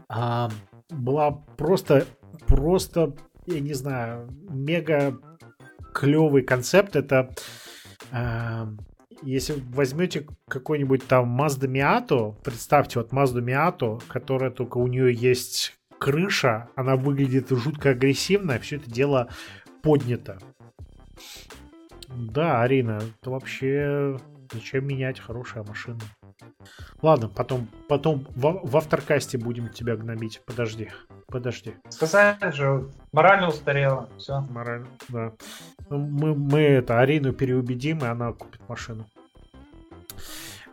А, 0.09 0.49
была 0.89 1.31
просто, 1.31 2.05
просто, 2.47 3.15
я 3.45 3.59
не 3.59 3.73
знаю, 3.73 4.29
мега 4.49 5.17
клевый 5.93 6.43
концепт. 6.43 6.95
Это 6.95 7.33
а, 8.11 8.67
если 9.23 9.61
возьмете 9.69 10.27
какой-нибудь 10.47 11.07
там 11.07 11.39
Mazda 11.39 11.67
Miato, 11.67 12.35
представьте 12.43 12.99
вот 12.99 13.11
Mazda 13.11 13.41
Miato, 13.41 14.01
которая 14.07 14.51
только 14.51 14.77
у 14.77 14.87
нее 14.87 15.13
есть 15.13 15.75
крыша, 15.99 16.69
она 16.75 16.95
выглядит 16.95 17.49
жутко 17.49 17.91
агрессивно, 17.91 18.59
все 18.59 18.77
это 18.77 18.89
дело 18.89 19.29
поднято. 19.83 20.39
Да, 22.07 22.61
Арина, 22.61 22.99
это 23.21 23.29
вообще 23.29 24.17
зачем 24.51 24.87
менять 24.87 25.19
хорошая 25.19 25.63
машина? 25.63 25.99
Ладно, 27.01 27.29
потом, 27.29 27.67
потом 27.87 28.27
в, 28.35 28.61
в 28.63 28.77
авторкасте 28.77 29.37
будем 29.37 29.69
тебя 29.69 29.95
гнобить. 29.95 30.41
Подожди, 30.45 30.89
подожди. 31.27 31.73
Сказали 31.89 32.51
же, 32.51 32.89
морально 33.11 33.49
устарела. 33.49 34.09
Все. 34.17 34.41
Морально, 34.49 34.87
да. 35.09 35.33
Ну, 35.89 35.97
мы, 35.97 36.35
мы 36.35 36.59
это 36.59 36.99
Арину 36.99 37.33
переубедим, 37.33 37.99
и 37.99 38.07
она 38.07 38.33
купит 38.33 38.61
машину. 38.69 39.05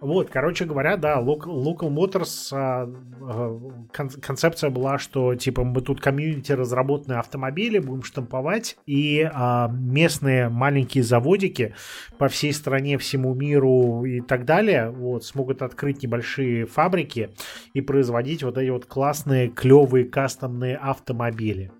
Вот, 0.01 0.31
короче 0.31 0.65
говоря, 0.65 0.97
да, 0.97 1.21
Local, 1.21 1.89
Motors 1.89 2.51
а, 2.53 2.89
а, 3.21 3.61
кон, 3.95 4.11
концепция 4.11 4.71
была, 4.71 4.99
что 4.99 5.35
типа 5.35 5.65
мы 5.65 5.81
тут 5.81 6.01
комьюнити 6.01 6.53
разработанные 6.53 7.19
автомобили 7.19 7.79
будем 7.79 8.03
штамповать, 8.03 8.77
и 8.87 9.29
а, 9.33 9.69
местные 9.69 10.49
маленькие 10.49 11.03
заводики 11.03 11.75
по 12.17 12.29
всей 12.29 12.53
стране, 12.53 12.97
всему 12.99 13.35
миру 13.35 14.05
и 14.05 14.21
так 14.21 14.45
далее 14.45 14.91
вот, 14.91 15.25
смогут 15.25 15.63
открыть 15.63 16.03
небольшие 16.03 16.67
фабрики 16.67 17.31
и 17.75 17.81
производить 17.81 18.43
вот 18.45 18.57
эти 18.57 18.71
вот 18.71 18.87
классные, 18.87 19.49
клевые, 19.49 20.05
кастомные 20.05 20.77
автомобили. 20.77 21.73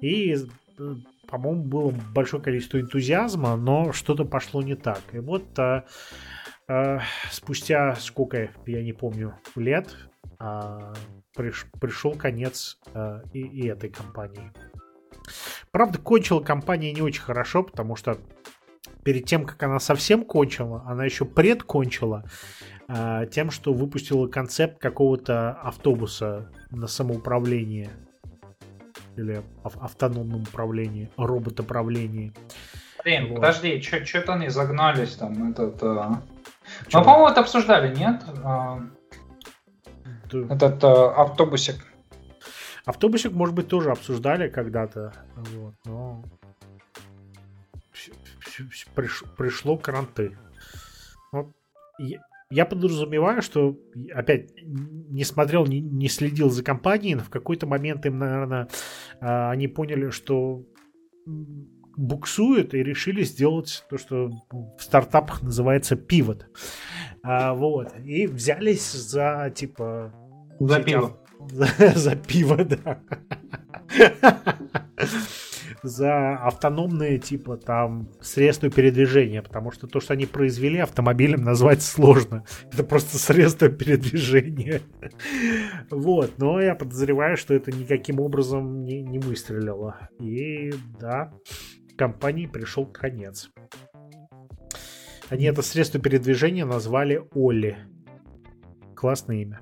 И 0.00 0.36
по-моему, 1.26 1.64
было 1.64 1.94
большое 2.14 2.40
количество 2.40 2.80
энтузиазма, 2.80 3.56
но 3.56 3.92
что-то 3.92 4.24
пошло 4.24 4.62
не 4.62 4.76
так. 4.76 5.00
И 5.12 5.18
вот 5.18 5.44
а, 6.68 7.00
спустя 7.30 7.94
сколько, 7.96 8.50
я 8.66 8.82
не 8.82 8.92
помню, 8.92 9.34
лет 9.54 9.94
а, 10.38 10.92
приш, 11.34 11.66
пришел 11.80 12.12
конец 12.12 12.78
а, 12.94 13.22
и, 13.32 13.40
и 13.40 13.68
этой 13.68 13.90
компании. 13.90 14.52
Правда, 15.70 15.98
кончила 15.98 16.40
компания 16.40 16.92
не 16.92 17.02
очень 17.02 17.22
хорошо, 17.22 17.62
потому 17.62 17.96
что 17.96 18.18
перед 19.04 19.26
тем, 19.26 19.44
как 19.44 19.62
она 19.62 19.78
совсем 19.78 20.24
кончила, 20.24 20.82
она 20.86 21.04
еще 21.04 21.24
предкончила 21.24 22.24
а, 22.88 23.26
тем, 23.26 23.50
что 23.50 23.72
выпустила 23.72 24.26
концепт 24.26 24.80
какого-то 24.80 25.52
автобуса 25.52 26.50
на 26.70 26.86
самоуправление 26.86 27.90
или 29.16 29.42
ав- 29.64 29.76
автономном 29.82 30.42
управлении, 30.42 31.10
роботоправлении. 31.16 32.32
Блин, 33.04 33.28
вот. 33.28 33.36
подожди, 33.36 33.80
что-то 33.80 34.34
они 34.34 34.48
загнались 34.48 35.14
там, 35.14 35.50
этот... 35.50 35.82
А... 35.82 36.22
Мы, 36.92 37.02
по-моему, 37.02 37.28
это 37.28 37.40
обсуждали, 37.40 37.94
нет? 37.94 38.22
А, 38.44 38.80
да. 40.30 40.54
Этот 40.54 40.84
а, 40.84 41.22
автобусик. 41.22 41.76
Автобусик, 42.84 43.32
может 43.32 43.54
быть, 43.54 43.68
тоже 43.68 43.90
обсуждали 43.90 44.48
когда-то. 44.48 45.12
Вот, 45.36 45.74
но 45.84 46.24
приш, 48.94 49.24
пришло 49.36 49.76
кранты. 49.76 50.38
Вот. 51.32 51.48
Я, 51.98 52.22
я 52.50 52.64
подразумеваю, 52.64 53.42
что 53.42 53.76
опять 54.14 54.52
не 54.62 55.24
смотрел, 55.24 55.66
не, 55.66 55.80
не 55.80 56.08
следил 56.08 56.50
за 56.50 56.62
компанией, 56.62 57.16
но 57.16 57.22
в 57.22 57.30
какой-то 57.30 57.66
момент 57.66 58.06
им, 58.06 58.18
наверное, 58.18 58.68
а, 59.20 59.50
они 59.50 59.68
поняли, 59.68 60.10
что 60.10 60.62
буксует 61.96 62.74
и 62.74 62.82
решили 62.82 63.22
сделать 63.22 63.84
то, 63.90 63.98
что 63.98 64.30
в 64.50 64.82
стартапах 64.82 65.42
называется 65.42 65.96
пивот. 65.96 66.46
А, 67.22 67.54
вот. 67.54 67.94
И 68.04 68.26
взялись 68.26 68.92
за 68.92 69.52
типа... 69.54 70.12
За 70.60 70.80
пиво. 70.80 71.18
За, 71.50 71.66
за 71.94 72.16
пиво, 72.16 72.64
да. 72.64 73.00
за 75.82 76.36
автономные 76.36 77.18
типа 77.18 77.56
там 77.56 78.08
средства 78.20 78.70
передвижения, 78.70 79.42
потому 79.42 79.70
что 79.70 79.86
то, 79.86 80.00
что 80.00 80.14
они 80.14 80.26
произвели, 80.26 80.78
автомобилем 80.78 81.42
назвать 81.42 81.82
сложно. 81.82 82.44
Это 82.72 82.84
просто 82.84 83.18
средство 83.18 83.68
передвижения. 83.68 84.82
Вот, 85.90 86.38
но 86.38 86.60
я 86.60 86.74
подозреваю, 86.74 87.36
что 87.36 87.54
это 87.54 87.72
никаким 87.72 88.20
образом 88.20 88.82
не, 88.82 89.02
не 89.02 89.18
выстрелило. 89.18 90.08
И 90.20 90.72
да, 90.98 91.32
компании 91.96 92.46
пришел 92.46 92.86
конец. 92.86 93.50
Они 95.28 95.44
это 95.46 95.62
средство 95.62 96.00
передвижения 96.00 96.64
назвали 96.64 97.22
Оли. 97.34 97.76
Классное 98.94 99.42
имя. 99.42 99.60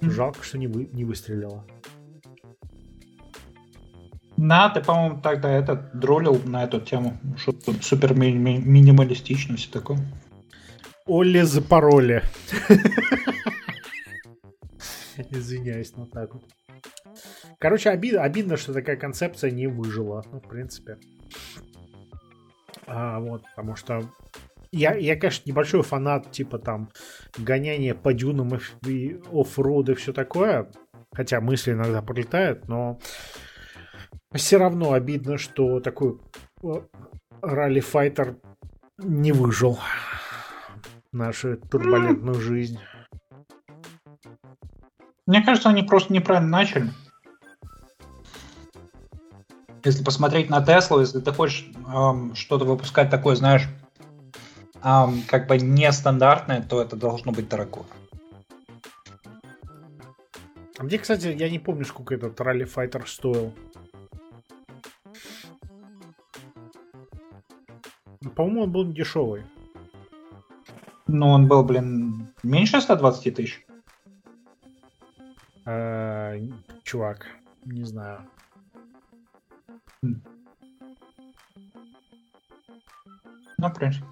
Жалко, 0.00 0.44
что 0.44 0.58
не, 0.58 0.68
вы, 0.68 0.88
не 0.92 1.04
выстрелило. 1.04 1.66
На, 4.36 4.68
ты, 4.68 4.80
по-моему, 4.80 5.20
тогда 5.20 5.50
этот 5.50 5.98
дролил 5.98 6.40
на 6.44 6.62
эту 6.62 6.80
тему. 6.80 7.18
Что 7.36 7.52
супер 7.80 8.14
ми- 8.14 8.32
ми- 8.32 8.58
минималистично 8.58 9.56
все 9.56 9.68
такое. 9.70 9.98
Олли 11.06 11.40
за 11.40 11.60
пароли. 11.60 12.22
Извиняюсь, 15.30 15.96
но 15.96 16.06
так 16.06 16.34
вот. 16.34 16.44
Короче, 17.58 17.90
обидно, 17.90 18.22
обидно, 18.22 18.56
что 18.56 18.72
такая 18.72 18.96
концепция 18.96 19.50
не 19.50 19.66
выжила. 19.66 20.24
Ну, 20.30 20.40
в 20.40 20.48
принципе. 20.48 20.98
А, 22.86 23.20
вот, 23.20 23.42
потому 23.54 23.76
что 23.76 24.10
я, 24.70 24.94
я, 24.94 25.16
конечно, 25.16 25.48
небольшой 25.48 25.82
фанат, 25.82 26.30
типа 26.30 26.58
там 26.58 26.90
гоняния 27.36 27.94
по 27.94 28.12
дюнам 28.12 28.58
и 28.86 29.20
оффроуд 29.32 29.88
и 29.90 29.94
все 29.94 30.12
такое. 30.12 30.70
Хотя 31.12 31.40
мысли 31.40 31.72
иногда 31.72 32.02
пролетают, 32.02 32.68
но 32.68 32.98
все 34.32 34.58
равно 34.58 34.92
обидно, 34.92 35.38
что 35.38 35.80
такой 35.80 36.18
ралли-файтер 37.40 38.36
не 38.98 39.32
выжил 39.32 39.78
нашу 41.12 41.56
турбулентную 41.56 42.40
жизнь. 42.40 42.78
Мне 45.26 45.42
кажется, 45.42 45.70
они 45.70 45.82
просто 45.82 46.12
неправильно 46.12 46.50
начали. 46.50 46.90
Если 49.88 50.04
посмотреть 50.04 50.50
на 50.50 50.62
Теслу, 50.62 51.00
если 51.00 51.18
ты 51.18 51.32
хочешь 51.32 51.66
эм, 51.90 52.34
что-то 52.34 52.66
выпускать 52.66 53.08
такое, 53.08 53.36
знаешь, 53.36 53.66
эм, 54.84 55.22
как 55.26 55.46
бы 55.46 55.56
нестандартное, 55.56 56.60
то 56.60 56.82
это 56.82 56.94
должно 56.94 57.32
быть 57.32 57.48
дорого. 57.48 57.86
А 60.76 60.82
мне, 60.82 60.98
кстати, 60.98 61.28
я 61.28 61.48
не 61.48 61.58
помню, 61.58 61.86
сколько 61.86 62.14
этот 62.14 62.38
ралли-файтер 62.38 63.08
стоил. 63.08 63.54
По-моему, 68.36 68.64
он 68.64 68.70
был 68.70 68.92
дешевый. 68.92 69.46
Ну, 71.06 71.28
он 71.28 71.48
был, 71.48 71.64
блин, 71.64 72.28
меньше 72.42 72.82
120 72.82 73.34
тысяч. 73.34 73.66
А, 75.64 76.34
чувак, 76.84 77.26
не 77.64 77.84
знаю. 77.84 78.28
Ну, 80.02 80.20
в 83.58 83.74
принципе. 83.74 84.06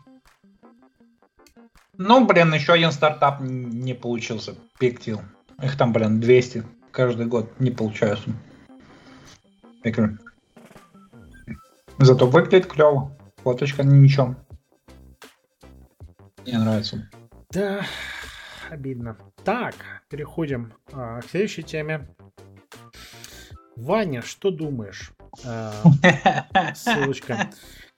Ну, 1.98 2.26
блин, 2.26 2.52
еще 2.52 2.72
один 2.74 2.92
стартап 2.92 3.40
не 3.40 3.94
получился. 3.94 4.54
Пиктил. 4.78 5.20
Их 5.62 5.76
там, 5.76 5.92
блин, 5.92 6.20
200 6.20 6.64
каждый 6.90 7.26
год 7.26 7.58
не 7.60 7.70
получаются. 7.70 8.30
Зато 11.98 12.26
выглядит 12.26 12.66
клево. 12.66 13.16
Фоточка 13.38 13.82
ничего. 13.82 14.34
Мне 16.44 16.58
нравится. 16.58 17.08
Да, 17.50 17.86
обидно. 18.68 19.16
Так, 19.44 19.74
переходим 20.08 20.74
а, 20.92 21.20
к 21.20 21.26
следующей 21.26 21.62
теме. 21.62 22.08
Ваня, 23.76 24.22
что 24.22 24.50
думаешь? 24.50 25.12
А, 25.44 25.72
ссылочка. 26.74 27.50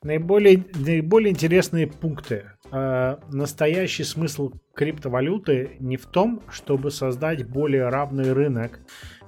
Наиболее, 0.03 0.65
наиболее 0.75 1.33
интересные 1.33 1.89
пункты 1.89 2.53
э, 2.71 3.17
настоящий 3.31 4.05
смысл 4.05 4.53
криптовалюты 4.75 5.77
не 5.81 5.97
в 5.97 6.07
том, 6.07 6.43
чтобы 6.51 6.91
создать 6.91 7.49
более 7.49 7.89
равный 7.89 8.33
рынок, 8.33 8.79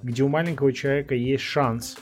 где 0.03 0.23
у 0.23 0.29
маленького 0.29 0.73
человека 0.73 1.15
есть 1.15 1.43
шанс. 1.43 1.99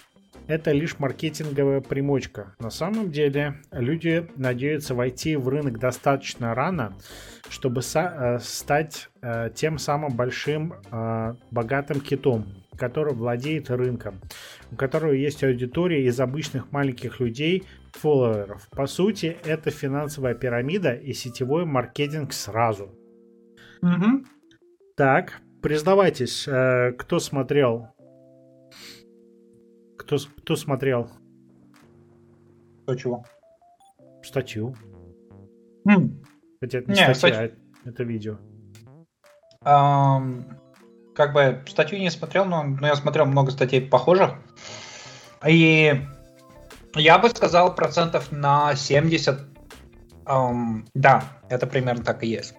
Это 0.49 0.73
лишь 0.73 0.99
маркетинговая 0.99 1.83
примочка. 1.83 2.55
На 2.59 2.71
самом 2.71 3.11
деле 3.11 3.61
люди 3.71 4.29
надеются 4.37 4.95
войти 4.95 5.37
в 5.37 5.49
рынок 5.49 5.79
достаточно 5.79 6.55
рано, 6.55 6.95
чтобы 7.51 7.83
э, 7.83 8.39
стать 8.41 9.09
э, 9.21 9.51
тем 9.55 9.79
самым 9.79 10.17
большим 10.17 10.75
э, 10.91 11.35
богатым 11.51 12.01
китом, 12.01 12.47
который 12.79 13.13
владеет 13.15 13.71
рынком, 13.71 14.21
у 14.73 14.77
которого 14.77 15.13
есть 15.13 15.45
аудитория 15.45 16.05
из 16.07 16.21
обычных 16.21 16.73
маленьких 16.73 17.21
людей, 17.21 17.65
фолловеров. 17.93 18.69
По 18.71 18.87
сути, 18.87 19.37
это 19.45 19.71
финансовая 19.71 20.35
пирамида 20.35 20.95
и 20.95 21.13
сетевой 21.13 21.65
маркетинг 21.65 22.33
сразу. 22.33 22.95
Угу. 23.83 24.25
Так, 24.97 25.41
признавайтесь, 25.63 26.45
кто 26.45 27.19
смотрел? 27.19 27.89
Кто, 29.97 30.17
кто 30.39 30.57
смотрел? 30.57 31.11
Кто 32.83 32.95
чего? 32.95 33.25
Статью. 34.23 34.75
М. 35.87 36.23
Хотя 36.61 36.79
это 36.79 36.91
не, 36.91 36.99
не 36.99 37.15
статья, 37.15 37.49
стать... 37.49 37.55
это 37.85 38.05
видео. 38.05 38.39
Um, 39.65 40.45
как 41.19 41.33
бы 41.33 41.61
статью 41.67 41.99
не 41.99 42.11
смотрел, 42.11 42.45
но, 42.45 42.63
но 42.63 42.87
я 42.87 42.95
смотрел 42.95 43.27
много 43.27 43.51
статей 43.51 43.81
похожих. 43.81 44.35
И 45.45 46.01
я 46.95 47.19
бы 47.19 47.29
сказал 47.29 47.75
процентов 47.75 48.31
на 48.31 48.77
70. 48.77 49.41
Um, 50.27 50.87
да, 50.95 51.25
это 51.49 51.67
примерно 51.67 52.05
так 52.05 52.23
и 52.23 52.29
есть. 52.29 52.55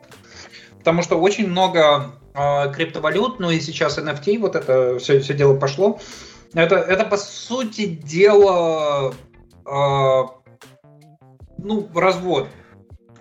Потому 0.78 1.04
что 1.04 1.22
очень 1.22 1.48
много 1.48 2.12
э, 2.34 2.74
криптовалют, 2.74 3.40
ну 3.40 3.50
и 3.50 3.62
сейчас 3.62 3.98
NFT, 3.98 4.40
вот 4.40 4.58
это 4.58 5.00
все, 5.00 5.22
все 5.22 5.34
дело 5.34 5.58
пошло. 5.58 5.98
Это, 6.54 6.76
это 6.76 7.06
по 7.06 7.16
сути 7.16 7.86
дела, 7.86 9.14
э, 9.66 10.24
ну, 11.60 11.90
развод. 11.96 12.50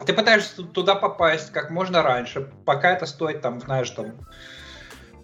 Ты 0.05 0.13
пытаешься 0.15 0.65
туда 0.65 0.97
попасть 0.97 1.53
как 1.53 1.71
можно 1.71 2.03
раньше, 2.03 2.51
пока 2.65 2.91
это 2.91 3.07
стоит, 3.07 3.41
там, 3.41 3.61
знаешь, 3.61 3.91
там, 3.91 4.15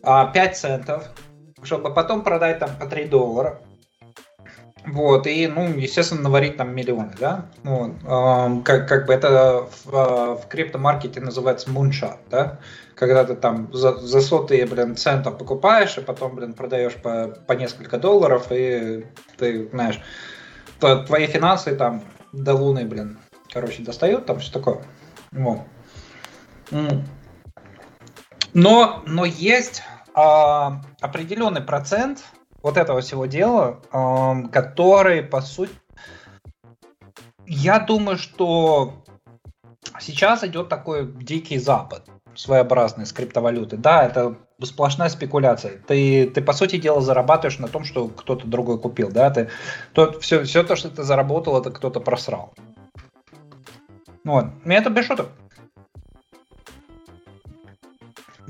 5 0.05 0.37
а, 0.37 0.55
центов, 0.55 1.05
чтобы 1.63 1.93
потом 1.93 2.23
продать 2.23 2.59
там 2.59 2.71
по 2.79 2.87
3 2.87 3.07
доллара. 3.07 3.61
Вот, 4.87 5.27
и, 5.27 5.47
ну, 5.47 5.67
естественно, 5.79 6.21
наварить 6.23 6.59
там 6.59 6.75
миллионы, 6.75 7.13
да? 7.19 7.47
Вот, 7.63 7.93
э, 8.05 8.63
как, 8.65 8.87
как 8.87 9.07
бы 9.07 9.15
это 9.15 9.67
в, 9.85 9.97
а, 9.97 10.37
в 10.37 10.47
криптомаркете 10.47 11.23
называется 11.23 11.71
муншат, 11.71 12.19
да? 12.29 12.59
Когда 12.95 13.25
ты 13.25 13.35
там 13.35 13.73
за, 13.73 13.97
за 13.97 14.21
сотые, 14.21 14.67
блин, 14.67 14.97
центов 14.97 15.39
покупаешь, 15.39 15.97
и 15.97 16.03
потом, 16.03 16.35
блин, 16.35 16.53
продаешь 16.53 16.97
по, 16.97 17.29
по 17.47 17.55
несколько 17.55 17.97
долларов, 17.97 18.49
и 18.51 19.07
ты, 19.39 19.71
знаешь, 19.71 20.01
твои 20.81 21.27
финансы 21.29 21.75
там 21.75 22.05
до 22.33 22.53
луны, 22.53 22.85
блин, 22.85 23.19
короче, 23.51 23.83
достают, 23.83 24.27
там 24.27 24.39
все 24.39 24.53
такое. 24.53 24.83
Вот. 25.33 25.61
Но, 28.53 29.03
но 29.07 29.25
есть 29.25 29.83
а, 30.15 30.81
определенный 31.01 31.61
процент 31.61 32.25
вот 32.63 32.77
этого 32.77 33.01
всего 33.03 33.27
дела, 33.27 33.81
э, 33.93 34.49
который, 34.51 35.23
по 35.23 35.43
сути, 35.43 35.73
я 37.47 37.79
думаю, 37.79 38.17
что 38.17 39.05
сейчас 40.01 40.45
идет 40.45 40.71
такой 40.71 41.07
дикий 41.07 41.59
запад 41.59 42.09
своеобразной 42.35 43.07
с 43.07 43.13
криптовалюты. 43.13 43.77
Да, 43.77 44.05
это 44.05 44.37
сплошная 44.63 45.09
спекуляция. 45.09 45.79
Ты, 45.87 46.29
ты, 46.29 46.41
по 46.41 46.53
сути 46.53 46.77
дела, 46.77 47.01
зарабатываешь 47.01 47.59
на 47.59 47.69
том, 47.69 47.85
что 47.85 48.09
кто-то 48.09 48.47
другой 48.47 48.81
купил. 48.81 49.11
Да? 49.11 49.31
Ты, 49.31 49.51
то, 49.93 50.19
все, 50.21 50.45
все 50.45 50.63
то, 50.63 50.75
что 50.75 50.91
ты 50.91 51.03
заработал, 51.03 51.61
это 51.61 51.71
кто-то 51.71 52.01
просрал. 52.01 52.55
Вот. 54.25 54.47
И 54.65 54.71
это 54.71 54.91
без 54.91 55.05
шуток. 55.05 55.29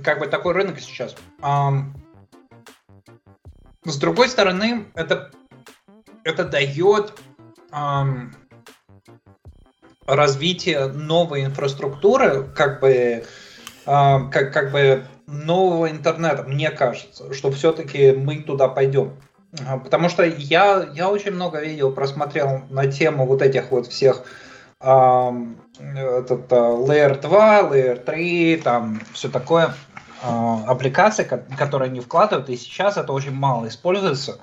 Как 0.04 0.18
бы 0.18 0.26
такой 0.26 0.52
рынок 0.52 0.78
сейчас. 0.80 1.16
С 3.84 3.98
другой 3.98 4.28
стороны, 4.28 4.86
это, 4.94 5.30
это 6.22 6.44
дает 6.44 7.18
развитие 10.06 10.86
новой 10.86 11.44
инфраструктуры, 11.44 12.44
как 12.54 12.80
бы, 12.80 12.90
э, 12.90 13.24
как, 13.86 14.52
как 14.52 14.72
бы 14.72 15.04
нового 15.26 15.90
интернета, 15.90 16.42
мне 16.44 16.70
кажется, 16.70 17.32
что 17.32 17.50
все-таки 17.50 18.12
мы 18.12 18.42
туда 18.42 18.68
пойдем. 18.68 19.14
Потому 19.84 20.08
что 20.08 20.24
я, 20.24 20.86
я 20.94 21.08
очень 21.08 21.30
много 21.30 21.60
видео 21.60 21.90
просмотрел 21.90 22.62
на 22.70 22.90
тему 22.90 23.24
вот 23.24 23.40
этих 23.40 23.70
вот 23.70 23.86
всех 23.86 24.24
эм, 24.80 25.60
этот, 25.78 26.50
э, 26.50 26.56
Layer 26.56 27.20
2, 27.20 27.60
Layer 27.62 27.96
3, 28.04 28.56
там 28.56 29.00
все 29.12 29.28
такое. 29.28 29.74
А, 30.26 30.64
аппликаций, 30.68 31.26
которые 31.26 31.90
они 31.90 32.00
вкладывают, 32.00 32.48
и 32.48 32.56
сейчас 32.56 32.96
это 32.96 33.12
очень 33.12 33.32
мало 33.32 33.68
используется. 33.68 34.40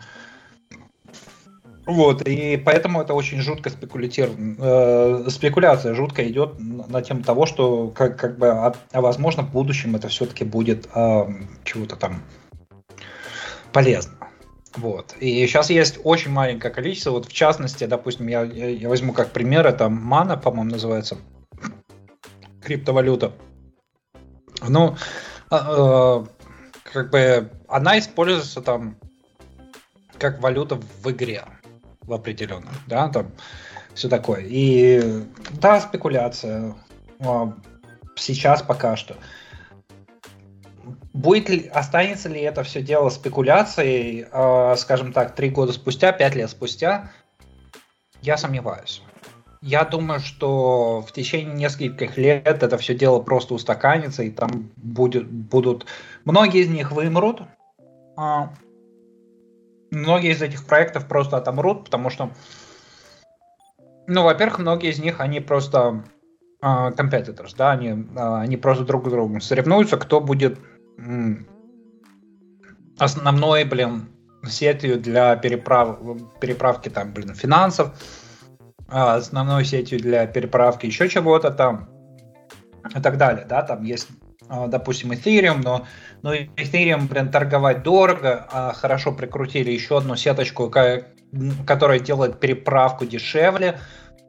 Вот, 1.87 2.21
и 2.27 2.55
поэтому 2.57 3.01
это 3.01 3.15
очень 3.15 3.41
жутко 3.41 3.71
спекулятивно. 3.71 4.55
Э, 4.59 5.29
спекуляция 5.29 5.95
жутко 5.95 6.27
идет 6.29 6.59
на 6.59 7.01
тему 7.01 7.23
того, 7.23 7.47
что 7.47 7.87
как, 7.87 8.19
как 8.19 8.37
бы, 8.37 8.49
а, 8.49 8.75
а 8.91 9.01
возможно, 9.01 9.41
в 9.41 9.51
будущем 9.51 9.95
это 9.95 10.07
все-таки 10.07 10.43
будет 10.43 10.87
э, 10.93 11.25
чего-то 11.63 11.95
там 11.95 12.21
полезно. 13.73 14.13
Вот. 14.75 15.15
И 15.19 15.47
сейчас 15.47 15.71
есть 15.71 15.99
очень 16.03 16.29
маленькое 16.29 16.71
количество. 16.71 17.09
Вот 17.09 17.25
в 17.25 17.33
частности, 17.33 17.85
допустим, 17.85 18.27
я, 18.27 18.43
я 18.43 18.87
возьму 18.87 19.13
как 19.13 19.31
пример, 19.31 19.65
это 19.65 19.89
Мана, 19.89 20.37
по-моему, 20.37 20.73
называется, 20.73 21.17
криптовалюта. 22.61 23.31
Ну, 24.67 24.91
э, 24.91 24.95
как 25.51 27.09
бы 27.11 27.51
она 27.67 27.99
используется 27.99 28.61
там 28.61 28.95
как 30.17 30.41
валюта 30.41 30.75
в 30.75 31.11
игре 31.11 31.43
в 32.01 32.13
определенном, 32.13 32.73
да, 32.87 33.09
там 33.09 33.31
все 33.93 34.07
такое. 34.07 34.45
И 34.47 35.25
да, 35.51 35.81
спекуляция 35.81 36.73
а, 37.19 37.53
сейчас 38.15 38.61
пока 38.61 38.95
что. 38.95 39.17
Будет 41.13 41.49
ли, 41.49 41.67
останется 41.67 42.29
ли 42.29 42.39
это 42.41 42.63
все 42.63 42.81
дело 42.81 43.09
спекуляцией, 43.09 44.25
э, 44.31 44.75
скажем 44.77 45.11
так, 45.11 45.35
три 45.35 45.49
года 45.49 45.73
спустя, 45.73 46.13
пять 46.13 46.35
лет 46.35 46.49
спустя, 46.49 47.11
я 48.21 48.37
сомневаюсь. 48.37 49.03
Я 49.61 49.85
думаю, 49.85 50.19
что 50.19 51.01
в 51.01 51.11
течение 51.11 51.53
нескольких 51.53 52.17
лет 52.17 52.63
это 52.63 52.77
все 52.77 52.95
дело 52.95 53.21
просто 53.21 53.53
устаканится, 53.53 54.23
и 54.23 54.31
там 54.31 54.71
будет, 54.75 55.29
будут... 55.29 55.85
Многие 56.25 56.61
из 56.61 56.69
них 56.69 56.91
вымрут, 56.91 57.43
а 58.17 58.53
многие 59.91 60.31
из 60.31 60.41
этих 60.41 60.65
проектов 60.65 61.07
просто 61.07 61.37
отомрут, 61.37 61.85
потому 61.85 62.09
что, 62.09 62.31
ну, 64.07 64.23
во-первых, 64.23 64.57
многие 64.57 64.89
из 64.89 64.97
них, 64.97 65.19
они 65.19 65.39
просто 65.41 66.05
uh, 66.63 66.95
competitors, 66.95 67.53
да, 67.55 67.71
они, 67.71 67.89
uh, 67.89 68.41
они 68.41 68.57
просто 68.57 68.83
друг 68.83 69.07
с 69.07 69.11
другом 69.11 69.41
соревнуются, 69.41 69.97
кто 69.97 70.21
будет 70.21 70.57
основной, 72.97 73.63
блин, 73.65 74.09
сетью 74.47 74.99
для 74.99 75.35
переправ, 75.35 75.99
переправки 76.39 76.89
там, 76.89 77.13
блин, 77.13 77.35
финансов, 77.35 77.89
а, 77.89 78.20
основной 78.91 79.65
сетью 79.65 79.99
для 79.99 80.27
переправки 80.27 80.85
еще 80.85 81.07
чего-то 81.09 81.51
там 81.51 81.89
и 82.95 82.99
так 83.01 83.17
далее, 83.17 83.45
да, 83.47 83.61
там 83.63 83.83
есть, 83.83 84.07
а, 84.49 84.67
допустим, 84.67 85.11
Ethereum, 85.11 85.61
но, 85.63 85.85
но 86.21 86.33
Ethereum, 86.35 87.07
блин, 87.07 87.31
торговать 87.31 87.83
дорого, 87.83 88.47
а 88.51 88.73
хорошо 88.73 89.13
прикрутили 89.13 89.71
еще 89.71 89.97
одну 89.97 90.15
сеточку, 90.15 90.69
которая 91.65 91.99
делает 91.99 92.39
переправку 92.39 93.05
дешевле, 93.05 93.79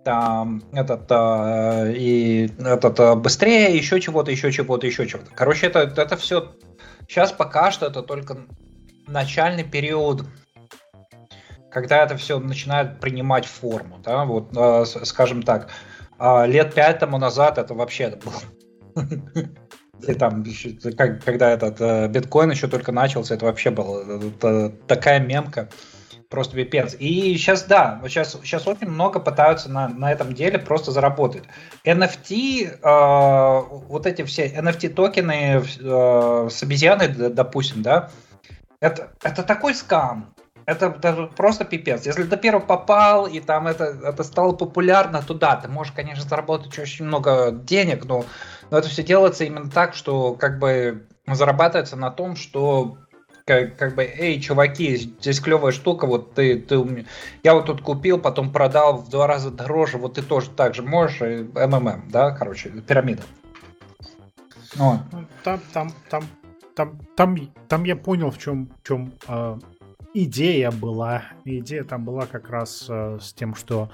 там 0.05 0.63
этот 0.73 1.11
а, 1.11 1.87
и 1.89 2.51
этот 2.59 3.19
быстрее, 3.19 3.77
еще 3.77 4.01
чего-то, 4.01 4.31
еще 4.31 4.53
чего-то, 4.53 4.87
еще 4.87 5.07
чего-то. 5.07 5.31
Короче, 5.35 5.67
это, 5.67 5.81
это 5.81 6.17
все 6.17 6.53
сейчас 7.09 7.33
пока 7.33 7.71
что 7.71 7.87
это 7.87 8.03
только 8.03 8.39
начальный 9.07 9.65
период 9.65 10.27
когда 11.73 12.05
это 12.05 12.17
все 12.17 12.39
начинает 12.39 13.01
принимать 13.01 13.47
форму, 13.47 13.99
да, 14.05 14.25
вот, 14.25 14.57
э, 14.57 14.85
скажем 15.05 15.43
так, 15.43 15.71
э, 16.19 16.47
лет 16.47 16.75
пять 16.75 16.99
тому 16.99 17.19
назад 17.19 17.59
это 17.59 17.75
вообще 17.75 18.17
было. 18.17 19.05
И 20.07 20.15
там, 20.15 20.45
когда 21.25 21.51
этот 21.51 21.81
э, 21.81 22.09
биткоин 22.09 22.51
еще 22.51 22.67
только 22.67 22.93
начался, 22.93 23.35
это 23.35 23.47
вообще 23.47 23.71
было 23.71 24.21
это 24.29 24.71
такая 24.87 25.21
мемка. 25.21 25.69
Просто 26.29 26.57
пипец. 26.57 26.97
И 26.99 27.37
сейчас, 27.37 27.65
да, 27.65 28.01
сейчас, 28.07 28.33
сейчас 28.43 28.67
очень 28.67 28.89
много 28.89 29.21
пытаются 29.21 29.71
на, 29.71 29.89
на 29.89 30.11
этом 30.11 30.33
деле 30.33 30.59
просто 30.59 30.91
заработать. 30.91 31.45
NFT, 31.85 32.79
э, 32.83 33.63
вот 33.89 34.07
эти 34.07 34.23
все 34.25 34.49
NFT-токены 34.49 35.63
э, 35.63 36.49
с 36.51 36.63
обезьяной, 36.63 37.09
допустим, 37.09 37.83
да, 37.83 38.11
это, 38.81 39.13
это 39.23 39.43
такой 39.43 39.75
скам. 39.75 40.35
Это, 40.67 40.87
это 40.87 41.31
просто 41.37 41.65
пипец. 41.65 42.07
Если 42.07 42.25
ты 42.25 42.37
первый 42.37 42.65
попал, 42.65 43.27
и 43.27 43.41
там 43.41 43.67
это, 43.67 43.85
это 43.85 44.23
стало 44.23 44.53
популярно, 44.53 45.23
то 45.23 45.35
да, 45.35 45.57
ты 45.57 45.69
можешь, 45.69 45.93
конечно, 45.93 46.29
заработать 46.29 46.79
очень 46.79 47.05
много 47.05 47.51
денег, 47.51 48.05
но, 48.05 48.25
но 48.71 48.79
это 48.79 48.89
все 48.89 49.03
делается 49.03 49.45
именно 49.45 49.71
так, 49.71 49.95
что 49.95 50.35
как 50.35 50.59
бы 50.59 51.07
зарабатывается 51.27 51.97
на 51.97 52.11
том, 52.11 52.37
что 52.37 52.99
как, 53.45 53.77
как 53.77 53.95
бы, 53.95 54.05
эй, 54.05 54.41
чуваки, 54.41 54.97
здесь 54.97 55.41
клевая 55.41 55.73
штука, 55.73 56.07
вот 56.07 56.35
ты, 56.35 56.61
ты, 56.61 57.07
я 57.43 57.55
вот 57.55 57.67
тут 57.67 57.83
купил, 57.83 58.19
потом 58.19 58.53
продал 58.53 58.99
в 58.99 59.11
два 59.11 59.27
раза 59.27 59.51
дороже, 59.51 59.99
вот 59.99 60.15
ты 60.15 60.23
тоже 60.23 60.51
так 60.51 60.75
же 60.75 60.83
можешь, 60.83 61.21
МММ, 61.21 62.09
да, 62.11 62.31
короче, 62.31 62.69
пирамида. 62.69 63.23
Ну, 64.77 65.01
там, 65.43 65.61
там, 65.73 65.93
там, 66.09 66.25
там, 66.75 66.99
там, 67.17 67.53
там 67.69 67.85
я 67.85 67.97
понял, 67.97 68.31
в 68.31 68.39
чем, 68.39 68.71
в 68.83 68.87
чем 68.87 69.13
э, 69.29 69.59
идея 70.15 70.71
была. 70.71 71.25
Идея 71.45 71.85
там 71.85 72.05
была 72.05 72.27
как 72.27 72.51
раз 72.51 72.87
э, 72.89 73.19
с 73.21 73.33
тем, 73.33 73.55
что 73.55 73.91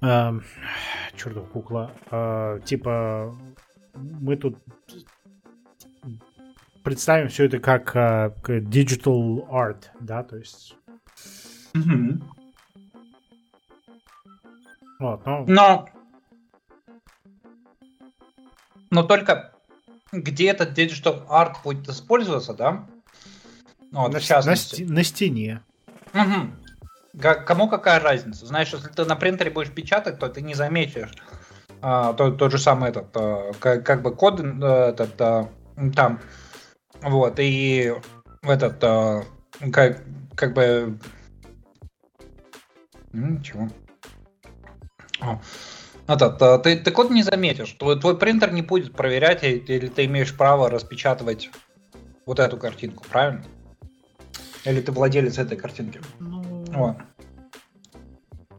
э, 0.00 0.32
чертов 1.16 1.48
кукла, 1.50 1.92
э, 2.10 2.60
типа 2.64 3.34
мы 3.94 4.36
тут 4.36 4.58
представим 6.82 7.28
все 7.28 7.46
это 7.46 7.58
как 7.58 7.96
uh, 7.96 8.34
digital 8.46 9.48
art, 9.48 9.86
да, 10.00 10.22
то 10.22 10.36
есть. 10.36 10.76
Mm-hmm. 11.74 12.22
Вот, 15.00 15.26
ну... 15.26 15.44
Но... 15.46 15.88
Но 18.90 19.02
только 19.02 19.52
где 20.12 20.50
этот 20.50 20.78
digital 20.78 21.26
art 21.28 21.56
будет 21.64 21.88
использоваться, 21.88 22.54
да? 22.54 22.86
Ну, 23.94 24.00
вот, 24.00 24.12
на, 24.12 24.18
на, 24.18 24.54
на 24.92 25.04
стене. 25.04 25.62
Угу. 26.14 27.20
Кому 27.46 27.68
какая 27.68 28.00
разница? 28.00 28.44
Знаешь, 28.44 28.72
если 28.72 28.88
ты 28.88 29.04
на 29.04 29.14
принтере 29.14 29.52
будешь 29.52 29.70
печатать, 29.70 30.18
то 30.18 30.28
ты 30.28 30.42
не 30.42 30.54
заметишь 30.54 31.12
а, 31.80 32.12
тот, 32.12 32.36
тот 32.36 32.50
же 32.50 32.58
самый 32.58 32.90
этот, 32.90 33.16
а, 33.16 33.52
как, 33.60 33.86
как 33.86 34.02
бы 34.02 34.12
код 34.12 34.40
э, 34.40 34.88
этот, 34.88 35.20
а, 35.20 35.48
там 35.94 36.18
вот, 37.02 37.38
и 37.38 37.94
этот, 38.42 38.82
а, 38.82 39.22
как, 39.72 40.02
как 40.34 40.54
бы... 40.54 40.98
Ничего. 43.12 43.68
О. 45.20 45.40
Этот, 46.08 46.42
а, 46.42 46.58
ты, 46.58 46.76
ты 46.78 46.90
код 46.90 47.10
не 47.10 47.22
заметишь, 47.22 47.72
твой, 47.74 48.00
твой 48.00 48.18
принтер 48.18 48.52
не 48.52 48.62
будет 48.62 48.92
проверять, 48.96 49.44
или 49.44 49.86
ты 49.86 50.06
имеешь 50.06 50.36
право 50.36 50.68
распечатывать 50.68 51.48
вот 52.26 52.40
эту 52.40 52.56
картинку, 52.56 53.04
правильно? 53.08 53.44
Или 54.64 54.80
ты 54.80 54.92
владелец 54.92 55.38
этой 55.38 55.56
картинки? 55.56 56.00
Ну, 56.18 56.64
вот. 56.72 56.96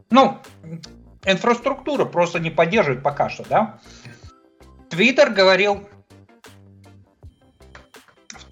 ну 0.09 0.37
инфраструктура 1.25 2.05
просто 2.05 2.39
не 2.39 2.51
поддерживает 2.51 3.03
пока 3.03 3.29
что, 3.29 3.43
да? 3.47 3.79
Твиттер 4.89 5.31
говорил, 5.31 5.87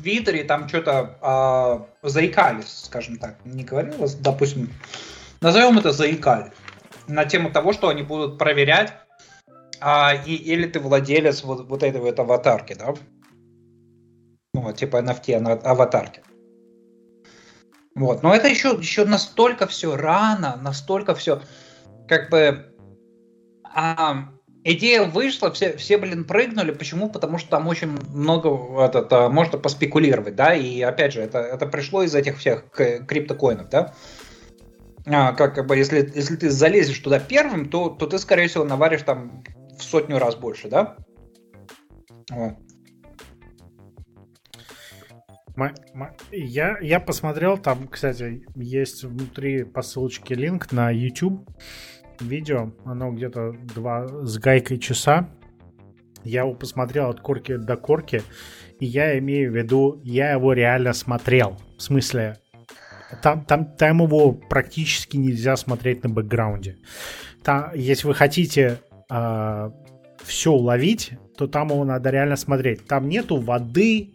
Твиттере 0.03 0.43
там 0.43 0.67
что-то 0.67 1.87
э, 2.03 2.09
заикались, 2.09 2.83
скажем 2.83 3.15
так, 3.15 3.37
не 3.45 3.63
говорилось, 3.63 4.15
допустим, 4.15 4.69
назовем 5.39 5.79
это 5.79 5.93
заикали, 5.93 6.51
на 7.07 7.23
тему 7.23 7.51
того, 7.51 7.71
что 7.71 7.87
они 7.87 8.03
будут 8.03 8.37
проверять, 8.37 8.93
а, 9.79 10.13
и, 10.13 10.35
или 10.35 10.67
ты 10.67 10.81
владелец 10.81 11.43
вот, 11.45 11.69
вот 11.69 11.83
этой 11.83 12.01
вот 12.01 12.19
аватарки, 12.19 12.73
да? 12.73 12.93
Ну, 14.53 14.73
типа 14.73 14.97
NFT 14.97 15.37
аватарки. 15.63 16.21
Вот. 17.95 18.23
Но 18.23 18.33
это 18.33 18.47
еще, 18.47 18.69
еще 18.79 19.05
настолько 19.05 19.67
все 19.67 19.95
рано, 19.95 20.59
настолько 20.61 21.13
все 21.15 21.41
как 22.07 22.29
бы 22.29 22.73
а, 23.63 24.29
идея 24.63 25.03
вышла, 25.03 25.51
все, 25.51 25.77
все, 25.77 25.97
блин, 25.97 26.25
прыгнули. 26.25 26.71
Почему? 26.71 27.09
Потому 27.09 27.37
что 27.37 27.49
там 27.49 27.67
очень 27.67 27.97
много 28.13 28.83
этот, 28.83 29.11
а, 29.13 29.29
можно 29.29 29.57
поспекулировать, 29.57 30.35
да, 30.35 30.53
и 30.53 30.81
опять 30.81 31.13
же, 31.13 31.21
это, 31.21 31.39
это 31.39 31.65
пришло 31.65 32.03
из 32.03 32.15
этих 32.15 32.37
всех 32.37 32.69
криптокоинов, 32.71 33.69
да. 33.69 33.93
А, 35.05 35.33
как, 35.33 35.55
как 35.55 35.67
бы, 35.67 35.75
если, 35.75 36.11
если 36.15 36.35
ты 36.35 36.49
залезешь 36.49 36.99
туда 36.99 37.19
первым, 37.19 37.69
то, 37.69 37.89
то 37.89 38.07
ты, 38.07 38.17
скорее 38.17 38.47
всего, 38.47 38.63
наваришь 38.63 39.03
там 39.03 39.43
в 39.77 39.83
сотню 39.83 40.17
раз 40.17 40.35
больше, 40.35 40.69
да? 40.69 40.97
Вот. 42.31 42.53
Я, 46.31 46.77
я 46.79 46.99
посмотрел, 46.99 47.57
там, 47.57 47.87
кстати, 47.87 48.43
есть 48.55 49.03
внутри 49.03 49.63
по 49.63 49.81
ссылочке 49.81 50.35
линк 50.35 50.71
на 50.71 50.89
YouTube 50.89 51.47
видео, 52.19 52.71
оно 52.85 53.11
где-то 53.11 53.53
два 53.75 54.07
с 54.07 54.37
гайкой 54.37 54.79
часа. 54.79 55.29
Я 56.23 56.41
его 56.41 56.53
посмотрел 56.53 57.09
от 57.09 57.19
корки 57.19 57.57
до 57.57 57.75
корки, 57.75 58.23
и 58.79 58.85
я 58.85 59.17
имею 59.19 59.51
в 59.51 59.55
виду, 59.55 59.99
я 60.03 60.31
его 60.31 60.53
реально 60.53 60.93
смотрел. 60.93 61.59
В 61.77 61.81
смысле, 61.81 62.37
там, 63.21 63.43
там, 63.45 63.65
там 63.65 64.01
его 64.01 64.31
практически 64.31 65.17
нельзя 65.17 65.55
смотреть 65.57 66.03
на 66.03 66.09
бэкграунде. 66.09 66.77
Там, 67.43 67.71
если 67.75 68.07
вы 68.07 68.13
хотите 68.13 68.61
э, 68.61 68.77
а, 69.09 69.73
все 70.23 70.51
уловить, 70.51 71.11
то 71.37 71.47
там 71.47 71.69
его 71.69 71.83
надо 71.83 72.09
реально 72.09 72.37
смотреть. 72.37 72.85
Там 72.85 73.09
нету 73.09 73.37
воды, 73.37 74.13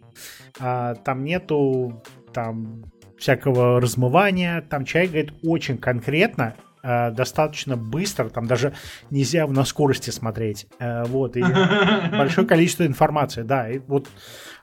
э, 0.59 0.95
там 1.03 1.23
нету 1.23 2.01
там 2.33 2.83
всякого 3.17 3.79
размывания. 3.79 4.61
Там 4.61 4.85
человек 4.85 5.11
говорит 5.11 5.33
очень 5.43 5.77
конкретно, 5.77 6.55
э, 6.83 7.11
достаточно 7.11 7.77
быстро, 7.77 8.29
там 8.29 8.47
даже 8.47 8.73
нельзя 9.09 9.45
на 9.47 9.65
скорости 9.65 10.09
смотреть. 10.09 10.67
Э, 10.79 11.03
вот, 11.05 11.37
и 11.37 11.41
большое 12.11 12.47
количество 12.47 12.85
информации, 12.85 13.43
да. 13.43 13.69
И 13.69 13.79
вот 13.79 14.07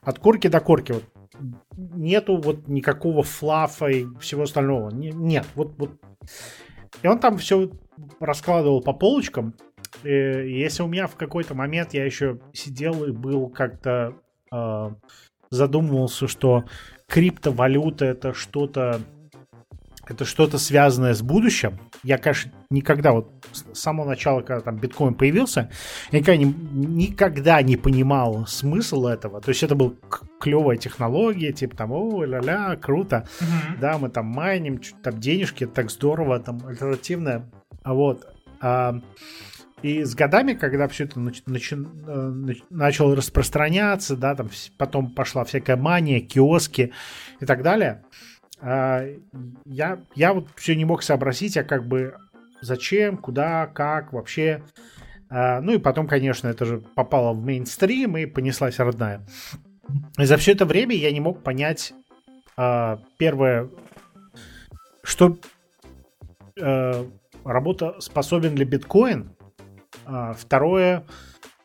от 0.01 0.19
корки 0.19 0.47
до 0.47 0.59
корки 0.59 0.93
вот, 0.93 1.03
нету 1.77 2.37
вот 2.37 2.67
никакого 2.67 3.23
флафа 3.23 3.87
и 3.87 4.05
всего 4.19 4.43
остального. 4.43 4.89
Не, 4.89 5.11
нет, 5.11 5.45
вот, 5.55 5.77
вот. 5.77 5.91
И 7.03 7.07
он 7.07 7.19
там 7.19 7.37
все 7.37 7.71
раскладывал 8.19 8.81
по 8.81 8.93
полочкам. 8.93 9.53
И 10.03 10.09
если 10.09 10.83
у 10.83 10.87
меня 10.87 11.07
в 11.07 11.15
какой-то 11.15 11.55
момент 11.55 11.93
я 11.93 12.05
еще 12.05 12.39
сидел 12.53 13.03
и 13.05 13.11
был 13.11 13.49
как-то 13.49 14.13
э, 14.51 14.89
задумывался, 15.49 16.27
что 16.27 16.65
криптовалюта 17.07 18.05
это 18.05 18.33
что-то 18.33 19.01
это 20.09 20.25
что-то 20.25 20.57
связанное 20.57 21.13
с 21.13 21.21
будущим. 21.21 21.79
Я, 22.03 22.17
конечно, 22.17 22.51
никогда 22.69 23.11
вот 23.11 23.29
с 23.51 23.77
самого 23.77 24.07
начала, 24.07 24.41
когда 24.41 24.61
там 24.61 24.77
биткоин 24.77 25.15
появился, 25.15 25.69
я 26.11 26.19
никогда 26.19 26.37
не, 26.37 26.45
никогда 26.45 27.61
не 27.61 27.75
понимал 27.75 28.45
смысл 28.47 29.07
этого. 29.07 29.41
То 29.41 29.49
есть 29.49 29.63
это 29.63 29.75
была 29.75 29.91
клевая 30.39 30.77
технология, 30.77 31.51
типа 31.51 31.75
там, 31.75 31.91
о, 31.91 32.23
ля-ля, 32.23 32.77
круто, 32.77 33.27
mm-hmm. 33.39 33.79
да, 33.81 33.97
мы 33.97 34.09
там 34.09 34.27
майним, 34.27 34.79
там 35.03 35.19
денежки, 35.19 35.65
так 35.65 35.91
здорово, 35.91 36.39
там 36.39 36.65
альтернативное. 36.65 37.49
А 37.83 37.93
вот. 37.93 38.25
А, 38.61 38.99
и 39.81 40.03
с 40.03 40.15
годами, 40.15 40.53
когда 40.53 40.87
все 40.87 41.03
это 41.03 41.19
нач, 41.19 41.43
нач, 41.45 41.71
э, 41.71 41.75
начало 42.69 43.15
распространяться, 43.15 44.15
да, 44.15 44.35
там 44.35 44.49
потом 44.77 45.11
пошла 45.11 45.43
всякая 45.43 45.77
мания, 45.77 46.19
киоски 46.19 46.93
и 47.39 47.45
так 47.45 47.61
далее, 47.61 48.03
а, 48.59 49.05
я, 49.65 49.99
я 50.15 50.33
вот 50.33 50.47
все 50.55 50.75
не 50.75 50.85
мог 50.85 51.03
сообразить, 51.03 51.57
а 51.57 51.63
как 51.63 51.87
бы 51.87 52.15
зачем, 52.61 53.17
куда, 53.17 53.67
как 53.67 54.13
вообще. 54.13 54.63
А, 55.29 55.61
ну 55.61 55.73
и 55.73 55.77
потом, 55.77 56.07
конечно, 56.07 56.47
это 56.47 56.65
же 56.65 56.79
попало 56.79 57.33
в 57.33 57.43
мейнстрим 57.43 58.17
и 58.17 58.25
понеслась 58.25 58.79
родная. 58.79 59.21
И 60.17 60.25
за 60.25 60.37
все 60.37 60.53
это 60.53 60.65
время 60.65 60.95
я 60.95 61.11
не 61.11 61.19
мог 61.19 61.43
понять, 61.43 61.93
а, 62.55 62.99
первое, 63.17 63.69
что 65.03 65.37
работа 67.43 67.95
способен 67.99 68.55
ли 68.55 68.65
биткоин, 68.65 69.36
второе, 70.37 71.05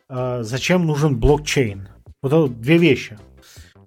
зачем 0.08 0.86
нужен 0.86 1.18
блокчейн. 1.18 1.88
Вот 2.22 2.32
это 2.32 2.48
две 2.48 2.78
вещи. 2.78 3.18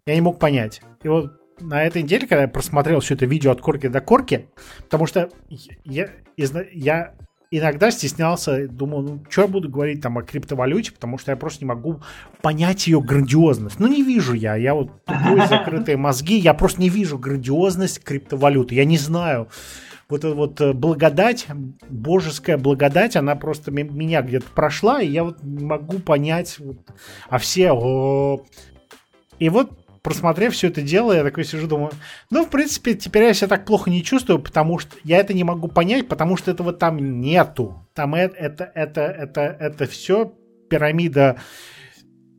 Я 0.05 0.15
не 0.15 0.21
мог 0.21 0.39
понять. 0.39 0.81
И 1.03 1.07
вот 1.07 1.39
на 1.59 1.83
этой 1.83 2.03
неделе, 2.03 2.27
когда 2.27 2.43
я 2.43 2.47
просмотрел 2.47 2.99
все 2.99 3.15
это 3.15 3.25
видео 3.25 3.51
от 3.51 3.61
корки 3.61 3.87
до 3.87 4.01
корки, 4.01 4.47
потому 4.83 5.05
что 5.05 5.29
я, 5.83 6.09
я 6.35 7.13
иногда 7.51 7.91
стеснялся, 7.91 8.67
думал, 8.67 9.01
ну, 9.01 9.23
что 9.29 9.43
я 9.43 9.47
буду 9.47 9.69
говорить 9.69 10.01
там 10.01 10.17
о 10.17 10.23
криптовалюте, 10.23 10.91
потому 10.91 11.17
что 11.17 11.31
я 11.31 11.37
просто 11.37 11.63
не 11.63 11.69
могу 11.69 12.01
понять 12.41 12.87
ее 12.87 13.01
грандиозность. 13.01 13.79
Ну, 13.79 13.87
не 13.87 14.03
вижу 14.03 14.33
я, 14.33 14.55
я 14.55 14.73
вот 14.73 15.05
тупой, 15.05 15.47
закрытые 15.47 15.97
мозги, 15.97 16.37
я 16.37 16.53
просто 16.53 16.81
не 16.81 16.89
вижу 16.89 17.17
грандиозность 17.17 18.03
криптовалюты, 18.03 18.75
я 18.75 18.85
не 18.85 18.97
знаю, 18.97 19.47
вот 20.09 20.23
эта 20.23 20.35
вот 20.35 20.61
э, 20.61 20.73
благодать, 20.73 21.47
божеская 21.89 22.57
благодать, 22.57 23.15
она 23.15 23.35
просто 23.35 23.71
меня 23.71 24.21
где-то 24.21 24.47
прошла, 24.53 25.01
и 25.01 25.07
я 25.07 25.23
вот 25.23 25.43
не 25.43 25.63
могу 25.63 25.99
понять, 25.99 26.57
вот, 26.59 26.77
а 27.29 27.37
все... 27.37 27.71
О... 27.71 28.43
И 29.39 29.49
вот 29.49 29.71
просмотрев 30.05 30.53
все 30.53 30.67
это 30.67 30.81
дело, 30.83 31.11
я 31.11 31.23
такой 31.23 31.43
сижу, 31.43 31.67
думаю, 31.67 31.91
ну, 32.29 32.45
в 32.45 32.49
принципе, 32.49 32.93
теперь 32.93 33.23
я 33.23 33.33
себя 33.33 33.47
так 33.47 33.65
плохо 33.65 33.89
не 33.89 34.03
чувствую, 34.03 34.39
потому 34.39 34.77
что 34.77 34.95
я 35.03 35.17
это 35.17 35.33
не 35.33 35.43
могу 35.43 35.67
понять, 35.67 36.07
потому 36.07 36.37
что 36.37 36.51
этого 36.51 36.73
там 36.73 37.19
нету. 37.19 37.87
Там 37.95 38.13
это, 38.13 38.35
это, 38.35 38.71
это, 38.75 39.01
это, 39.01 39.41
это 39.41 39.85
все 39.87 40.31
пирамида 40.69 41.37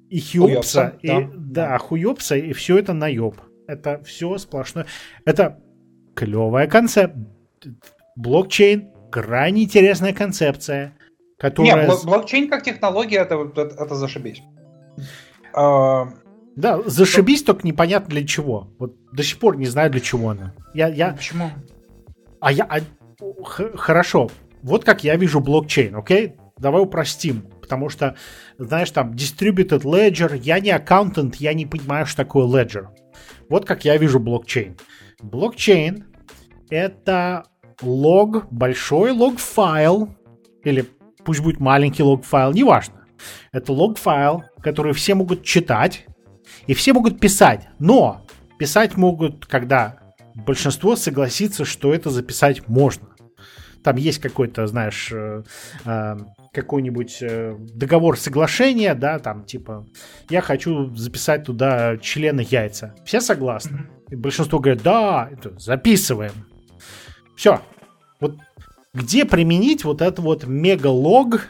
и 0.09 0.21
Хьюпса, 0.21 0.95
и, 1.03 1.09
да. 1.09 1.31
да, 1.35 1.79
Хуёпса, 1.79 2.37
и 2.37 2.53
все 2.53 2.79
это 2.79 2.93
наеб. 2.93 3.35
Это 3.67 4.01
все 4.05 4.39
сплошное. 4.39 4.87
Это 5.25 5.61
клевая 6.15 6.69
концепция. 6.69 7.36
Блокчейн 8.17 8.91
крайне 9.11 9.65
интересная 9.65 10.13
концепция, 10.13 10.95
которая... 11.39 11.87
Нет, 11.87 12.05
блокчейн 12.05 12.49
как 12.49 12.63
технология, 12.63 13.19
это, 13.19 13.37
это, 13.37 13.63
это 13.63 13.95
зашибись. 13.95 14.43
А, 15.55 16.09
да, 16.57 16.81
зашибись, 16.87 17.41
Что? 17.41 17.53
только 17.53 17.67
непонятно 17.67 18.09
для 18.09 18.27
чего. 18.27 18.69
Вот 18.79 18.97
до 19.13 19.23
сих 19.23 19.39
пор 19.39 19.59
не 19.59 19.67
знаю, 19.67 19.91
для 19.91 20.01
чего 20.01 20.31
она. 20.31 20.55
Я, 20.73 20.89
я... 20.89 21.13
Почему? 21.13 21.51
А 22.41 22.51
я... 22.51 22.65
А... 22.65 22.81
Хорошо. 23.45 24.31
Вот 24.63 24.85
как 24.85 25.05
я 25.05 25.17
вижу 25.17 25.41
блокчейн, 25.41 25.95
окей? 25.95 26.35
Давай 26.59 26.83
упростим. 26.83 27.43
Потому 27.61 27.91
что, 27.91 28.17
знаешь, 28.59 28.91
там, 28.91 29.13
distributed 29.13 29.83
ledger, 29.83 30.39
я 30.39 30.59
не 30.61 30.71
аккаунтант, 30.71 31.37
я 31.37 31.53
не 31.53 31.67
понимаю, 31.67 32.07
что 32.07 32.19
такое 32.19 32.47
ledger. 32.47 32.87
Вот 33.51 33.67
как 33.67 33.85
я 33.85 33.97
вижу 33.99 34.19
блокчейн. 34.19 34.79
Блокчейн— 35.23 36.05
это 36.71 37.45
лог, 37.83 38.47
большой 38.51 39.11
лог-файл, 39.11 40.09
или 40.65 40.87
пусть 41.25 41.41
будет 41.41 41.61
маленький 41.61 42.03
лог-файл, 42.03 42.53
неважно. 42.53 43.07
Это 43.53 43.73
лог-файл, 43.73 44.45
который 44.63 44.93
все 44.93 45.15
могут 45.15 45.43
читать, 45.43 46.07
и 46.67 46.75
все 46.75 46.93
могут 46.93 47.21
писать, 47.21 47.69
но 47.79 48.25
писать 48.59 48.97
могут, 48.97 49.47
когда 49.47 49.99
большинство 50.35 50.97
согласится, 50.97 51.65
что 51.65 51.95
это 51.95 52.11
записать 52.11 52.69
можно. 52.69 53.09
Там 53.83 53.97
есть 53.97 54.19
какой-то, 54.19 54.67
знаешь, 54.67 55.13
э, 55.13 55.45
э, 55.85 56.17
какой-нибудь 56.53 57.19
э, 57.21 57.55
договор 57.59 58.19
соглашения, 58.19 58.95
да, 58.95 59.21
там 59.21 59.45
типа, 59.45 59.87
я 60.29 60.41
хочу 60.41 60.93
записать 60.97 61.45
туда 61.45 61.97
члены 61.99 62.45
яйца. 62.49 62.97
Все 63.05 63.21
согласны. 63.21 63.87
И 64.11 64.17
большинство 64.17 64.59
говорят, 64.59 64.83
да, 64.83 65.31
записываем. 65.59 66.33
Все. 67.37 67.61
Вот 68.21 68.37
где 68.95 69.27
применить 69.27 69.85
вот 69.85 70.01
этот 70.01 70.21
вот 70.21 70.47
мегалог, 70.47 71.49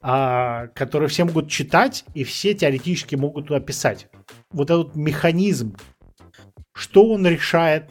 а, 0.00 0.68
которые 0.68 1.08
все 1.08 1.24
могут 1.24 1.50
читать, 1.50 2.04
и 2.14 2.22
все 2.22 2.54
теоретически 2.54 3.16
могут 3.16 3.48
туда 3.48 3.58
писать. 3.60 4.08
Вот 4.52 4.70
этот 4.70 4.94
механизм, 4.94 5.76
что 6.72 7.04
он 7.06 7.26
решает, 7.26 7.90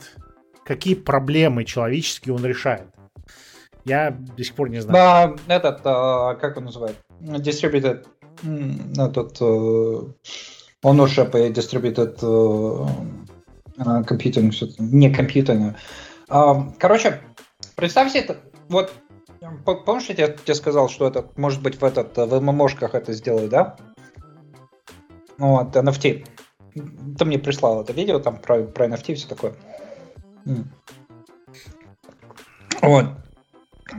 какие 0.63 0.95
проблемы 0.95 1.65
человеческие 1.65 2.33
он 2.33 2.45
решает. 2.45 2.87
Я 3.83 4.11
до 4.11 4.43
сих 4.43 4.55
пор 4.55 4.69
не 4.69 4.81
знаю. 4.81 5.37
Да, 5.47 5.55
этот, 5.55 5.81
а, 5.83 6.35
как 6.35 6.57
он 6.57 6.65
называет? 6.65 6.95
Distributed, 7.19 8.05
этот, 8.97 9.41
uh, 9.41 10.13
ownership 10.83 11.31
и 11.33 11.51
distributed 11.51 12.17
uh, 12.21 12.87
computing, 14.05 14.51
не 14.79 15.13
компьютерное. 15.13 15.75
Короче, 16.27 17.21
представьте 17.75 18.19
это, 18.19 18.37
вот 18.69 18.93
Помнишь, 19.63 20.09
я 20.09 20.27
тебе 20.29 20.55
сказал, 20.55 20.89
что 20.89 21.07
это 21.07 21.29
может 21.35 21.61
быть 21.61 21.79
в 21.79 21.83
этот 21.83 22.17
в 22.17 22.41
ММОшках 22.41 22.95
это 22.95 23.13
сделают, 23.13 23.51
да? 23.51 23.77
Вот, 25.37 25.75
NFT. 25.75 26.25
Ты 27.17 27.25
мне 27.25 27.39
прислал 27.39 27.81
это 27.81 27.93
видео 27.93 28.19
там 28.19 28.37
про, 28.37 28.63
про 28.63 28.87
NFT 28.87 29.11
и 29.11 29.15
все 29.15 29.27
такое. 29.27 29.55
Вот. 32.81 33.05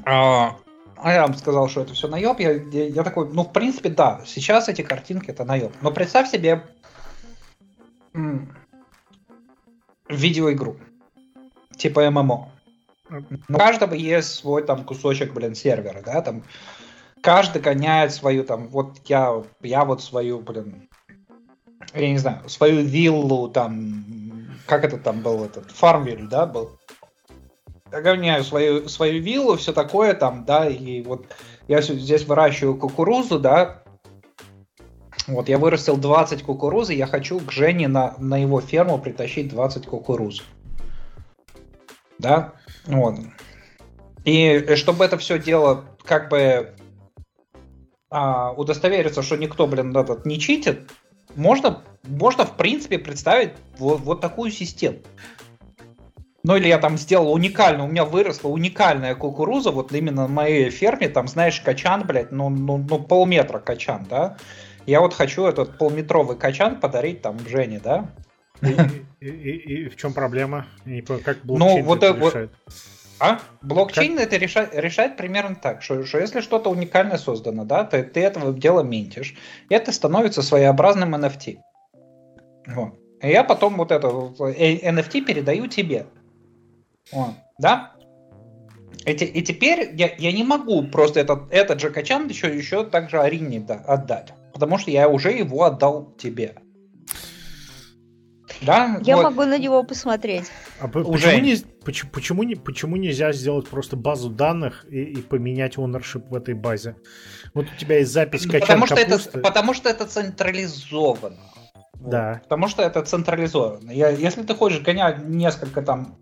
А, 0.05 0.57
а 0.97 1.13
я 1.13 1.23
вам 1.23 1.35
сказал, 1.35 1.69
что 1.69 1.83
это 1.83 1.95
все 1.95 2.09
наеб. 2.09 2.39
Я, 2.41 2.53
я, 2.53 3.03
такой, 3.03 3.29
ну, 3.33 3.45
в 3.45 3.53
принципе, 3.53 3.89
да, 3.89 4.21
сейчас 4.27 4.69
эти 4.69 4.83
картинки 4.83 5.31
это 5.31 5.45
наеб. 5.45 5.73
Но 5.81 5.91
представь 5.91 6.31
себе 6.31 6.65
видеоигру. 10.09 10.77
Типа 11.77 12.11
ММО. 12.11 12.49
У 13.49 13.53
каждого 13.53 13.95
есть 13.95 14.35
свой 14.35 14.65
там 14.65 14.85
кусочек, 14.85 15.33
блин, 15.33 15.55
сервера, 15.55 16.03
да, 16.05 16.23
там 16.23 16.43
каждый 17.21 17.63
гоняет 17.63 18.13
свою 18.13 18.45
там, 18.45 18.69
вот 18.69 18.99
я, 19.07 19.43
я 19.63 19.85
вот 19.85 20.03
свою, 20.03 20.41
блин, 20.41 20.89
я 21.95 22.11
не 22.11 22.19
знаю, 22.19 22.49
свою 22.49 22.83
виллу 22.83 23.49
там, 23.49 24.05
как 24.67 24.85
это 24.85 24.99
там 24.99 25.21
был, 25.21 25.45
этот, 25.45 25.71
фармвиль, 25.71 26.27
да, 26.29 26.47
был. 26.47 26.71
Я 27.93 28.01
гоняю 28.01 28.43
свою, 28.43 28.89
свою 28.89 29.23
виллу, 29.23 29.57
все 29.57 29.73
такое 29.73 30.15
там, 30.15 30.45
да, 30.45 30.69
и 30.69 31.03
вот 31.03 31.27
я 31.69 31.81
здесь 31.83 32.25
выращиваю 32.27 32.77
кукурузу, 32.77 33.39
да, 33.39 33.85
вот 35.29 35.49
я 35.49 35.59
вырастил 35.59 35.97
20 35.97 36.43
кукурузы, 36.43 36.95
я 36.95 37.07
хочу 37.07 37.41
к 37.41 37.51
Жене 37.51 37.89
на, 37.89 38.15
на 38.19 38.41
его 38.41 38.61
ферму 38.61 38.99
притащить 38.99 39.49
20 39.49 39.87
кукуруз. 39.87 40.45
Да? 42.19 42.53
Вот. 42.87 43.17
И 44.25 44.75
чтобы 44.77 45.05
это 45.05 45.19
все 45.19 45.39
дело 45.39 45.85
как 46.05 46.29
бы 46.31 46.75
а, 48.11 48.53
удостовериться, 48.53 49.23
что 49.23 49.37
никто, 49.37 49.67
блин, 49.67 49.97
этот 49.97 50.27
не 50.27 50.39
читит, 50.39 50.91
можно, 51.35 51.83
можно 52.05 52.45
в 52.45 52.57
принципе 52.57 52.99
представить 52.99 53.53
вот, 53.79 54.01
вот 54.01 54.21
такую 54.21 54.51
систему. 54.51 54.99
Ну 56.43 56.55
или 56.57 56.69
я 56.69 56.79
там 56.79 56.97
сделал 56.97 57.33
уникально, 57.33 57.85
у 57.85 57.89
меня 57.89 58.05
выросла 58.05 58.49
уникальная 58.49 59.17
кукуруза, 59.17 59.73
вот 59.73 59.93
именно 59.93 60.29
на 60.29 60.33
моей 60.33 60.71
ферме, 60.71 61.09
там, 61.09 61.27
знаешь, 61.27 61.61
качан, 61.61 62.07
блядь, 62.07 62.31
ну, 62.31 62.49
ну, 62.51 62.79
ну 62.79 63.01
полметра 63.01 63.59
качан, 63.59 64.07
да. 64.09 64.37
Я 64.87 65.01
вот 65.01 65.13
хочу 65.13 65.45
этот 65.45 65.77
полметровый 65.77 66.37
качан 66.37 66.79
подарить 66.79 67.21
там 67.21 67.37
Жене, 67.49 67.81
да. 67.83 68.13
И, 69.19 69.29
и, 69.29 69.85
и 69.85 69.89
в 69.89 69.97
чем 69.97 70.13
проблема? 70.13 70.67
И 70.85 71.01
как 71.01 71.43
блокчейн 71.43 71.79
ну, 71.79 71.83
вот 71.83 72.03
это 72.03 72.19
решает? 72.19 72.51
А? 73.19 73.41
Блокчейн 73.63 74.17
как? 74.17 74.27
это 74.27 74.37
решает, 74.37 74.75
решает 74.75 75.17
примерно 75.17 75.57
так, 75.57 75.83
что, 75.83 76.05
что 76.05 76.19
если 76.19 76.43
что-то 76.43 76.71
уникальное 76.71 77.17
создано, 77.17 77.65
да, 77.65 77.85
то 77.85 78.03
ты 78.03 78.21
этого 78.21 78.53
дела 78.53 78.83
минтишь, 78.83 79.35
и 79.71 79.75
это 79.75 79.91
становится 79.91 80.43
своеобразным 80.43 81.15
NFT. 81.15 81.57
Вот. 82.67 82.95
И 83.23 83.29
я 83.29 83.43
потом 83.43 83.77
вот 83.79 83.91
это 83.91 84.09
NFT 84.09 85.25
передаю 85.25 85.67
тебе. 85.67 86.07
Вот. 87.11 87.35
Да? 87.59 87.95
И, 89.07 89.13
и 89.13 89.43
теперь 89.43 89.95
я, 89.95 90.15
я 90.19 90.33
не 90.33 90.45
могу 90.45 90.83
просто 90.83 91.21
этот, 91.21 91.51
этот 91.51 91.81
же 91.81 91.91
качан 91.91 92.29
еще, 92.29 92.55
еще 92.55 92.85
также 92.85 93.21
Арине 93.21 93.61
да, 93.61 93.77
отдать. 93.87 94.33
Потому 94.53 94.79
что 94.79 94.91
я 94.91 95.09
уже 95.09 95.33
его 95.33 95.65
отдал 95.65 96.13
тебе. 96.19 96.57
Да? 98.63 99.01
Я 99.03 99.17
вот. 99.17 99.25
могу 99.25 99.45
на 99.45 99.59
него 99.59 99.83
посмотреть. 99.83 100.51
А 100.81 100.87
Уже. 100.87 101.29
Почему, 101.29 101.41
не, 101.41 101.57
почему, 101.85 102.11
почему, 102.11 102.43
не, 102.43 102.55
почему 102.55 102.97
нельзя 102.97 103.33
сделать 103.33 103.69
просто 103.69 103.97
базу 103.97 104.31
данных 104.31 104.85
и, 104.89 105.03
и 105.03 105.17
поменять 105.23 105.77
ownership 105.77 106.29
в 106.29 106.35
этой 106.35 106.55
базе? 106.55 106.97
Вот 107.55 107.67
у 107.67 107.79
тебя 107.79 107.99
есть 107.99 108.13
запись 108.13 108.47
качан 108.47 108.81
потому 108.81 108.87
что 108.87 108.97
это 108.97 109.41
Потому 109.41 109.75
что 109.75 109.89
это 109.89 110.07
централизовано. 110.07 111.37
Да. 111.95 112.35
Вот. 112.35 112.43
Потому 112.43 112.69
что 112.69 112.83
это 112.83 113.03
централизовано. 113.03 113.91
Я, 113.91 114.11
если 114.11 114.43
ты 114.43 114.55
хочешь 114.55 114.81
гонять 114.81 115.27
несколько 115.27 115.83
там 115.83 116.19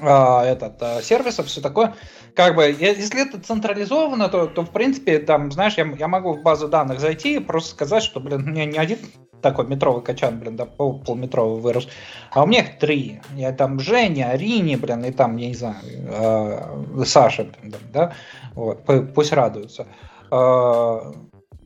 а, 0.00 0.44
этот, 0.44 0.82
а, 0.82 1.02
сервисов, 1.02 1.46
все 1.46 1.60
такое. 1.60 1.94
Как 2.34 2.56
бы, 2.56 2.64
если 2.64 3.26
это 3.26 3.40
централизовано, 3.40 4.28
то, 4.28 4.46
то 4.46 4.62
в 4.62 4.70
принципе, 4.70 5.18
там, 5.18 5.52
знаешь, 5.52 5.74
я, 5.76 5.86
я 5.98 6.08
могу 6.08 6.34
в 6.34 6.42
базу 6.42 6.68
данных 6.68 7.00
зайти 7.00 7.36
и 7.36 7.40
просто 7.40 7.70
сказать, 7.70 8.02
что, 8.02 8.20
блин, 8.20 8.42
у 8.42 8.50
меня 8.50 8.64
не 8.64 8.78
один 8.78 8.98
такой 9.40 9.66
метровый 9.66 10.02
качан, 10.02 10.40
блин, 10.40 10.56
да, 10.56 10.64
пол, 10.64 11.00
полметровый 11.00 11.60
вырос, 11.60 11.86
а 12.32 12.42
у 12.42 12.46
меня 12.46 12.60
их 12.60 12.78
три. 12.78 13.20
Я 13.34 13.52
там 13.52 13.78
Женя, 13.78 14.30
Арине, 14.30 14.78
блин, 14.78 15.04
и 15.04 15.12
там, 15.12 15.36
я 15.36 15.48
не 15.48 15.54
знаю, 15.54 15.76
э, 15.84 17.04
Саша, 17.04 17.44
блин, 17.44 17.74
да, 17.92 18.14
вот, 18.54 18.84
пусть 19.14 19.32
радуются. 19.32 19.86
Э, 20.30 21.12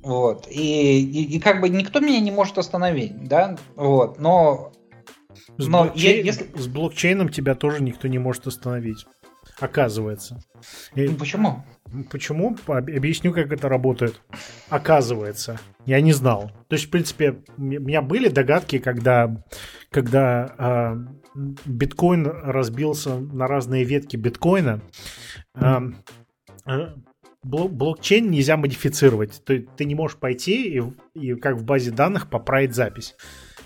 вот, 0.03 0.49
и, 0.51 1.01
и, 1.01 1.37
и 1.37 1.41
как 1.41 1.61
бы 1.61 1.69
никто 1.69 2.01
меня 2.01 2.21
не 2.21 2.33
может 2.33 2.59
остановить, 2.59 3.29
да, 3.29 3.57
вот, 3.77 4.19
но 4.19 4.73
с, 5.59 5.67
но 5.67 5.85
блокчейн, 5.85 6.25
если... 6.25 6.49
с 6.57 6.67
блокчейном 6.67 7.29
тебя 7.29 7.55
тоже 7.55 7.83
никто 7.83 8.09
не 8.09 8.19
может 8.19 8.47
остановить. 8.47 9.07
Оказывается. 9.61 10.41
И... 10.95 11.09
Почему? 11.09 11.65
Почему? 12.11 12.57
Объясню, 12.67 13.33
как 13.33 13.53
это 13.53 13.69
работает. 13.69 14.21
Оказывается. 14.69 15.59
Я 15.85 16.01
не 16.01 16.13
знал. 16.13 16.53
То 16.69 16.75
есть, 16.75 16.87
в 16.87 16.91
принципе, 16.91 17.43
у 17.57 17.63
меня 17.63 18.03
были 18.03 18.29
догадки, 18.29 18.79
когда, 18.79 19.45
когда 19.91 20.55
э, 21.35 21.41
биткоин 21.67 22.27
разбился 22.27 23.19
на 23.19 23.49
разные 23.49 23.85
ветки 23.85 24.17
биткоина. 24.17 24.81
Э, 25.57 25.81
э, 26.67 26.95
блокчейн 27.43 28.31
нельзя 28.31 28.57
модифицировать. 28.57 29.43
Ты, 29.45 29.67
ты 29.77 29.85
не 29.87 29.95
можешь 29.97 30.19
пойти 30.19 30.79
и, 30.79 30.83
и 31.15 31.35
как 31.35 31.57
в 31.57 31.65
базе 31.65 31.91
данных 31.91 32.31
поправить 32.31 32.75
запись. 32.75 33.17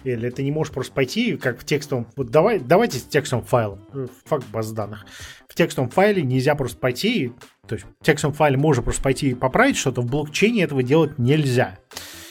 Или 0.05 0.31
ты 0.31 0.43
не 0.43 0.51
можешь 0.51 0.73
просто 0.73 0.93
пойти, 0.93 1.37
как 1.37 1.61
в 1.61 1.65
текстовом... 1.65 2.07
Вот 2.16 2.31
давай, 2.31 2.59
давайте 2.59 2.99
с 2.99 3.03
текстовым 3.05 3.45
файлом. 3.45 3.81
Э, 3.95 4.07
факт 4.24 4.47
баз 4.53 4.73
данных. 4.73 5.07
В 5.49 5.55
текстовом 5.55 5.91
файле 5.91 6.23
нельзя 6.23 6.55
просто 6.55 6.79
пойти... 6.79 7.33
То 7.66 7.77
есть 7.77 7.87
в 8.01 8.05
текстовом 8.05 8.35
файле 8.35 8.57
можно 8.57 8.83
просто 8.83 9.03
пойти 9.03 9.31
и 9.31 9.35
поправить 9.35 9.77
что-то. 9.77 10.01
В 10.03 10.07
блокчейне 10.07 10.65
этого 10.65 10.83
делать 10.83 11.19
нельзя. 11.19 11.79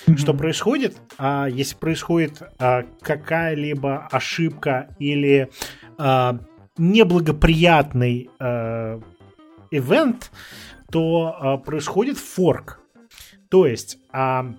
Mm-hmm. 0.05 0.17
Что 0.17 0.33
происходит? 0.33 0.97
А, 1.17 1.47
если 1.47 1.75
происходит 1.75 2.41
а, 2.59 2.83
какая-либо 3.01 4.07
ошибка 4.11 4.89
или 4.99 5.49
а, 5.97 6.39
неблагоприятный 6.77 8.29
а, 8.39 8.99
ивент, 9.71 10.31
то 10.91 11.35
а, 11.39 11.57
происходит 11.57 12.17
форк. 12.17 12.79
То 13.49 13.65
есть 13.65 13.97
а, 14.11 14.53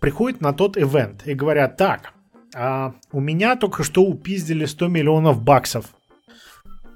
приходят 0.00 0.40
на 0.40 0.52
тот 0.52 0.76
ивент 0.76 1.26
и 1.26 1.34
говорят, 1.34 1.76
так, 1.76 2.12
а, 2.54 2.94
у 3.12 3.20
меня 3.20 3.56
только 3.56 3.82
что 3.82 4.02
упиздили 4.02 4.64
100 4.64 4.88
миллионов 4.88 5.42
баксов. 5.42 5.94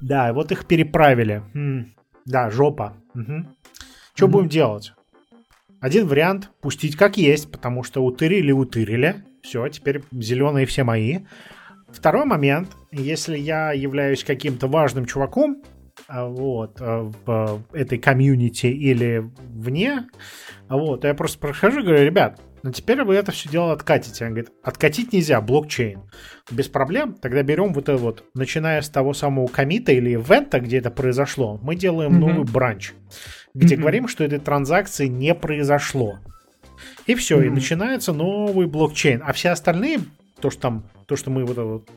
Да, 0.01 0.33
вот 0.33 0.53
их 0.53 0.67
переправили. 0.67 1.43
М-м, 1.55 1.95
да, 2.25 2.51
жопа. 2.51 2.97
Угу. 3.15 3.47
Что 4.15 4.27
mm-hmm. 4.27 4.31
будем 4.31 4.49
делать? 4.49 4.93
Один 5.81 6.07
вариант 6.07 6.51
пустить 6.61 6.97
как 6.97 7.17
есть, 7.17 7.51
потому 7.51 7.83
что 7.83 8.05
утырили, 8.05 8.53
утырили. 8.53 9.25
Все, 9.43 9.69
теперь 9.69 10.03
зеленые 10.13 10.67
все 10.67 10.85
мои. 10.85 11.21
Второй 11.89 12.27
момент, 12.27 12.77
если 12.91 13.39
я 13.39 13.73
являюсь 13.73 14.25
каким-то 14.25 14.67
важным 14.67 15.07
чуваком, 15.07 15.63
а, 16.07 16.27
вот, 16.27 16.77
а, 16.81 17.11
в 17.25 17.63
этой 17.73 17.99
комьюнити 17.99 18.67
или 18.67 19.31
вне, 19.39 20.07
вот, 20.69 21.05
я 21.05 21.15
просто 21.15 21.39
прохожу 21.39 21.81
и 21.81 21.83
говорю, 21.83 22.05
ребят, 22.05 22.41
но 22.69 22.73
теперь 22.73 23.03
вы 23.03 23.15
это 23.15 23.33
все 23.33 23.49
дело 23.49 23.73
откатите. 23.73 24.27
Он 24.27 24.33
говорит, 24.33 24.53
откатить 24.63 25.15
нельзя, 25.15 25.41
блокчейн. 25.41 26.03
Без 26.51 26.69
проблем. 26.69 27.15
Тогда 27.15 27.43
берем 27.43 27.73
вот 27.73 27.89
это 27.89 27.97
вот, 27.97 28.25
начиная 28.35 28.83
с 28.83 28.91
того 28.91 29.15
самого 29.15 29.47
комита 29.47 29.91
или 29.91 30.11
ивента, 30.11 30.61
где 30.61 30.77
это 30.77 30.91
произошло, 30.91 31.59
мы 31.63 31.77
делаем 31.77 32.17
mm-hmm. 32.17 32.19
новый 32.19 32.45
бранч, 32.45 32.93
где 33.55 33.75
mm-hmm. 33.75 33.81
говорим, 33.81 34.07
что 34.07 34.23
этой 34.23 34.39
транзакции 34.39 35.07
не 35.07 35.35
произошло. 35.35 36.19
И 37.07 37.15
все, 37.15 37.41
mm-hmm. 37.41 37.47
и 37.47 37.51
начинается 37.51 38.13
новый 38.13 38.67
блокчейн. 38.67 39.23
А 39.25 39.33
все 39.33 39.49
остальные, 39.49 40.01
то, 40.39 40.51
что 40.51 40.61
там, 40.61 40.91
то, 41.07 41.17
что 41.17 41.31
мы 41.31 41.47
вот 41.47 41.53
это 41.53 41.65
вот 41.65 41.91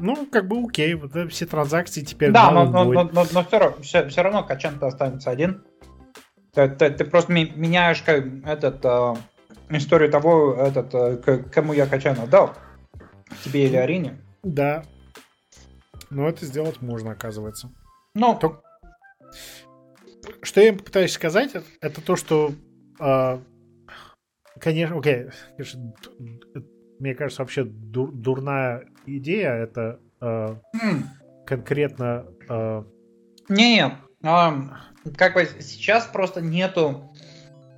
ну, 0.00 0.26
как 0.26 0.48
бы 0.48 0.64
окей, 0.66 0.94
вот 0.94 1.12
все 1.30 1.46
транзакции 1.46 2.00
теперь... 2.00 2.32
Да, 2.32 2.50
но, 2.50 2.64
но, 2.64 2.84
но, 2.86 3.04
но, 3.04 3.24
но 3.30 3.44
все, 3.44 3.58
равно, 3.60 3.76
все, 3.82 4.08
все 4.08 4.22
равно 4.22 4.42
качан-то 4.42 4.88
останется 4.88 5.30
один. 5.30 5.62
Ты, 6.54 6.68
ты, 6.70 6.90
ты 6.90 7.04
просто 7.04 7.32
меняешь 7.32 8.02
как, 8.02 8.24
этот 8.44 8.84
э, 8.84 9.14
историю 9.70 10.10
того, 10.10 10.54
этот, 10.54 10.94
э, 10.94 11.38
кому 11.52 11.72
я 11.72 11.86
качан 11.86 12.18
отдал. 12.18 12.54
Тебе 13.44 13.66
или 13.66 13.76
Арине. 13.76 14.18
Да. 14.42 14.84
Но 16.10 16.28
это 16.28 16.44
сделать 16.46 16.80
можно, 16.80 17.12
оказывается. 17.12 17.72
Ну. 18.14 18.38
То... 18.38 18.62
Что 20.42 20.60
я 20.60 20.72
пытаюсь 20.72 21.12
сказать, 21.12 21.52
это 21.80 22.00
то, 22.00 22.16
что 22.16 22.52
э, 23.00 23.38
конечно, 24.58 24.98
окей, 24.98 25.26
конечно, 25.56 25.94
мне 26.98 27.14
кажется, 27.14 27.42
вообще 27.42 27.64
дур, 27.64 28.10
дурная 28.12 28.86
идея 29.06 29.52
это 29.52 30.00
э, 30.20 30.24
mm. 30.26 31.02
конкретно. 31.46 32.26
Э... 32.48 32.84
Не-не, 33.48 33.98
э, 34.22 35.12
как 35.16 35.34
бы 35.34 35.46
сейчас 35.60 36.06
просто 36.06 36.40
нету 36.40 37.14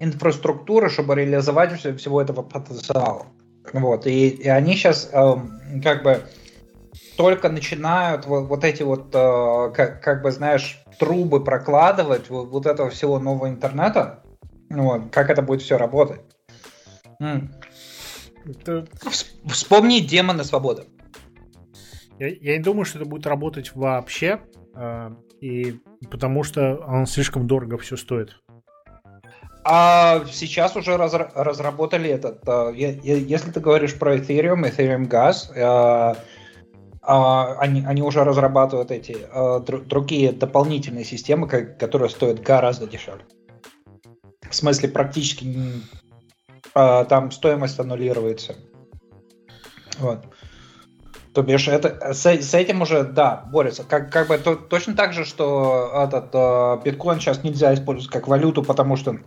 инфраструктуры, 0.00 0.90
чтобы 0.90 1.14
реализовать 1.14 1.72
все, 1.78 1.94
всего 1.96 2.20
этого 2.22 2.42
потенциала. 2.42 3.26
Вот, 3.72 4.06
и, 4.06 4.28
и 4.28 4.48
они 4.48 4.74
сейчас 4.74 5.10
э, 5.12 5.34
как 5.82 6.02
бы 6.02 6.22
только 7.16 7.48
начинают 7.48 8.26
вот, 8.26 8.48
вот 8.48 8.64
эти 8.64 8.82
вот, 8.82 9.14
э, 9.14 9.72
как, 9.74 10.02
как 10.02 10.22
бы, 10.22 10.30
знаешь, 10.30 10.80
трубы 10.98 11.44
прокладывать 11.44 12.30
вот, 12.30 12.48
вот 12.48 12.66
этого 12.66 12.90
всего 12.90 13.18
нового 13.18 13.48
интернета, 13.48 14.22
вот, 14.70 15.10
как 15.10 15.28
это 15.30 15.42
будет 15.42 15.62
все 15.62 15.76
работать. 15.76 16.20
М. 17.20 17.52
Это... 18.46 18.86
Вспомни 19.46 19.98
демоны 19.98 20.44
свободы. 20.44 20.84
Я, 22.18 22.28
я 22.28 22.56
не 22.56 22.62
думаю, 22.62 22.84
что 22.84 22.98
это 22.98 23.08
будет 23.08 23.26
работать 23.26 23.74
вообще, 23.74 24.40
э, 24.74 25.10
и 25.40 25.78
потому 26.10 26.42
что 26.42 26.76
он 26.86 27.06
слишком 27.06 27.46
дорого 27.46 27.78
все 27.78 27.96
стоит. 27.96 28.36
А 29.70 30.24
сейчас 30.32 30.76
уже 30.76 30.92
разра- 30.92 31.30
разработали 31.34 32.08
этот. 32.08 32.40
А, 32.48 32.70
если 32.70 33.50
ты 33.50 33.60
говоришь 33.60 33.98
про 33.98 34.16
Ethereum, 34.16 34.62
Ethereum 34.62 35.06
Gas, 35.06 35.52
а, 35.54 36.16
а, 37.02 37.54
они, 37.58 37.84
они 37.84 38.00
уже 38.00 38.24
разрабатывают 38.24 38.90
эти 38.90 39.12
др- 39.12 39.84
другие 39.84 40.32
дополнительные 40.32 41.04
системы, 41.04 41.46
которые 41.46 42.08
стоят 42.08 42.40
гораздо 42.40 42.86
дешевле. 42.86 43.26
В 44.48 44.54
смысле, 44.54 44.88
практически 44.88 45.54
а, 46.74 47.04
там 47.04 47.30
стоимость 47.30 47.78
аннулируется. 47.78 48.56
Вот. 49.98 50.24
То 51.34 51.42
бишь, 51.42 51.68
это, 51.68 52.14
с, 52.14 52.24
с 52.24 52.54
этим 52.54 52.80
уже, 52.80 53.04
да, 53.04 53.44
борется. 53.52 53.84
Как, 53.84 54.10
как 54.10 54.28
бы 54.28 54.38
то, 54.38 54.56
точно 54.56 54.94
так 54.94 55.12
же, 55.12 55.26
что 55.26 55.92
этот 55.94 56.30
э, 56.32 56.80
биткоин 56.84 57.20
сейчас 57.20 57.44
нельзя 57.44 57.74
использовать 57.74 58.10
как 58.10 58.26
валюту, 58.28 58.62
потому 58.62 58.96
что 58.96 59.18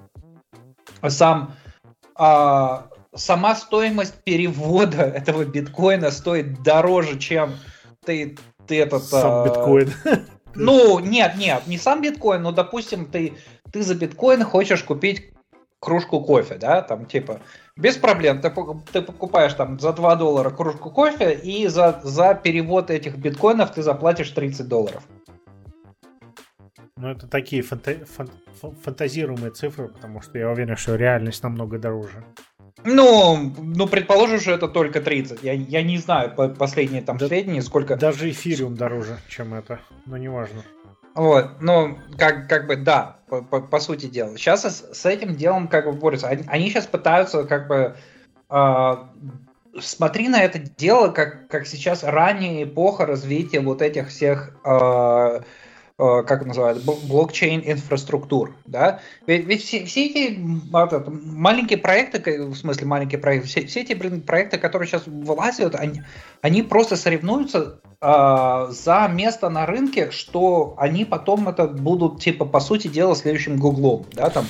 сам 1.09 1.55
а, 2.15 2.87
сама 3.15 3.55
стоимость 3.55 4.15
перевода 4.23 5.01
этого 5.01 5.45
биткоина 5.45 6.11
стоит 6.11 6.61
дороже, 6.63 7.19
чем 7.19 7.55
ты, 8.05 8.37
ты 8.67 8.81
этот... 8.81 9.03
Сам 9.03 9.43
а... 9.43 9.45
биткоин. 9.45 9.93
Ну, 10.55 10.99
нет, 10.99 11.37
нет, 11.37 11.65
не 11.67 11.77
сам 11.77 12.01
биткоин, 12.01 12.41
но, 12.41 12.51
допустим, 12.51 13.05
ты, 13.05 13.33
ты 13.71 13.83
за 13.83 13.95
биткоин 13.95 14.43
хочешь 14.43 14.83
купить 14.83 15.31
кружку 15.79 16.21
кофе, 16.21 16.55
да, 16.55 16.81
там, 16.81 17.05
типа, 17.05 17.41
без 17.75 17.97
проблем, 17.97 18.41
ты, 18.41 18.53
ты 18.91 19.01
покупаешь 19.01 19.53
там 19.53 19.79
за 19.79 19.93
2 19.93 20.15
доллара 20.15 20.49
кружку 20.49 20.91
кофе, 20.91 21.33
и 21.33 21.67
за, 21.67 22.01
за 22.03 22.35
перевод 22.35 22.91
этих 22.91 23.17
биткоинов 23.17 23.71
ты 23.71 23.81
заплатишь 23.81 24.29
30 24.29 24.67
долларов. 24.67 25.03
Ну, 27.01 27.09
это 27.09 27.27
такие 27.27 27.63
фанта 27.63 27.95
фан 28.05 28.29
фантазируемые 28.83 29.49
цифры, 29.49 29.87
потому 29.87 30.21
что 30.21 30.37
я 30.37 30.51
уверен, 30.51 30.77
что 30.77 30.95
реальность 30.95 31.41
намного 31.41 31.79
дороже. 31.79 32.23
Ну, 32.85 33.51
ну, 33.57 33.87
предположим, 33.87 34.39
что 34.39 34.51
это 34.51 34.67
только 34.67 35.01
30. 35.01 35.41
Я, 35.41 35.53
я 35.53 35.81
не 35.81 35.97
знаю 35.97 36.35
по 36.35 36.47
последние 36.47 37.01
там 37.01 37.17
да, 37.17 37.27
сведения, 37.27 37.63
сколько... 37.63 37.95
Даже 37.95 38.29
эфириум 38.29 38.75
дороже, 38.75 39.17
чем 39.27 39.55
это, 39.55 39.79
но 40.05 40.17
неважно. 40.17 40.61
Вот, 41.15 41.59
ну, 41.59 41.97
как, 42.19 42.47
как 42.47 42.67
бы, 42.67 42.75
да, 42.75 43.17
по, 43.27 43.41
по, 43.41 43.61
по 43.61 43.79
сути 43.79 44.05
дела. 44.05 44.37
Сейчас 44.37 44.63
с, 44.63 44.93
с 44.93 45.05
этим 45.07 45.35
делом 45.35 45.67
как 45.67 45.85
бы 45.85 45.93
борются. 45.93 46.27
Они, 46.27 46.43
они 46.47 46.69
сейчас 46.69 46.85
пытаются 46.85 47.45
как 47.45 47.67
бы... 47.67 47.95
Э, 48.51 48.95
смотри 49.79 50.27
на 50.27 50.43
это 50.43 50.59
дело, 50.59 51.09
как, 51.09 51.47
как 51.47 51.65
сейчас 51.65 52.03
ранняя 52.03 52.63
эпоха 52.63 53.07
развития 53.07 53.59
вот 53.59 53.81
этих 53.81 54.09
всех... 54.09 54.55
Э, 54.63 55.39
как 56.01 56.45
называют, 56.45 56.83
блокчейн-инфраструктур, 56.83 58.55
да, 58.65 59.01
ведь, 59.27 59.45
ведь 59.45 59.63
все, 59.63 59.85
все 59.85 60.07
эти 60.07 60.39
это, 60.75 61.11
маленькие 61.11 61.77
проекты, 61.77 62.41
в 62.43 62.55
смысле 62.55 62.87
маленькие 62.87 63.19
проекты, 63.19 63.47
все, 63.47 63.65
все 63.67 63.81
эти 63.81 63.93
блин, 63.93 64.21
проекты, 64.21 64.57
которые 64.57 64.87
сейчас 64.87 65.03
вылазят, 65.05 65.75
они, 65.75 66.01
они 66.41 66.63
просто 66.63 66.95
соревнуются 66.95 67.81
э, 68.01 68.67
за 68.71 69.07
место 69.13 69.49
на 69.49 69.65
рынке, 69.65 70.09
что 70.09 70.73
они 70.77 71.05
потом 71.05 71.47
это 71.47 71.67
будут, 71.67 72.21
типа, 72.21 72.45
по 72.45 72.59
сути 72.59 72.87
дела, 72.87 73.15
следующим 73.15 73.57
гуглом, 73.57 74.05
да, 74.13 74.29
там. 74.29 74.45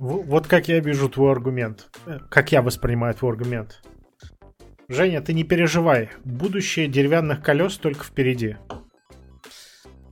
Вот 0.00 0.46
как 0.46 0.68
я 0.68 0.80
вижу 0.80 1.08
твой 1.08 1.32
аргумент, 1.32 1.86
э, 2.06 2.18
как 2.28 2.50
я 2.52 2.62
воспринимаю 2.62 3.14
твой 3.14 3.32
аргумент. 3.32 3.80
Женя, 4.88 5.20
ты 5.20 5.34
не 5.34 5.44
переживай, 5.44 6.10
будущее 6.24 6.88
деревянных 6.88 7.42
колес 7.42 7.76
только 7.76 8.04
впереди. 8.04 8.56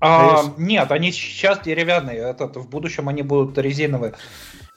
А, 0.01 0.43
есть... 0.43 0.59
Нет, 0.59 0.91
они 0.91 1.13
сейчас 1.13 1.61
деревянные, 1.61 2.19
этот, 2.19 2.57
в 2.57 2.69
будущем 2.69 3.09
они 3.09 3.23
будут 3.23 3.57
резиновые. 3.59 4.15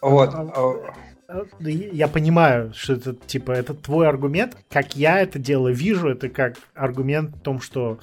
Вот. 0.02 0.34
А, 0.34 0.52
а, 0.56 1.46
я 1.60 2.08
понимаю, 2.08 2.74
что 2.74 2.94
это 2.94 3.14
типа 3.14 3.52
это 3.52 3.74
твой 3.74 4.08
аргумент, 4.08 4.58
как 4.70 4.96
я 4.96 5.20
это 5.20 5.38
дело 5.38 5.68
вижу, 5.68 6.10
это 6.10 6.30
как 6.30 6.56
аргумент 6.74 7.36
в 7.36 7.40
том, 7.42 7.62
что 7.62 8.00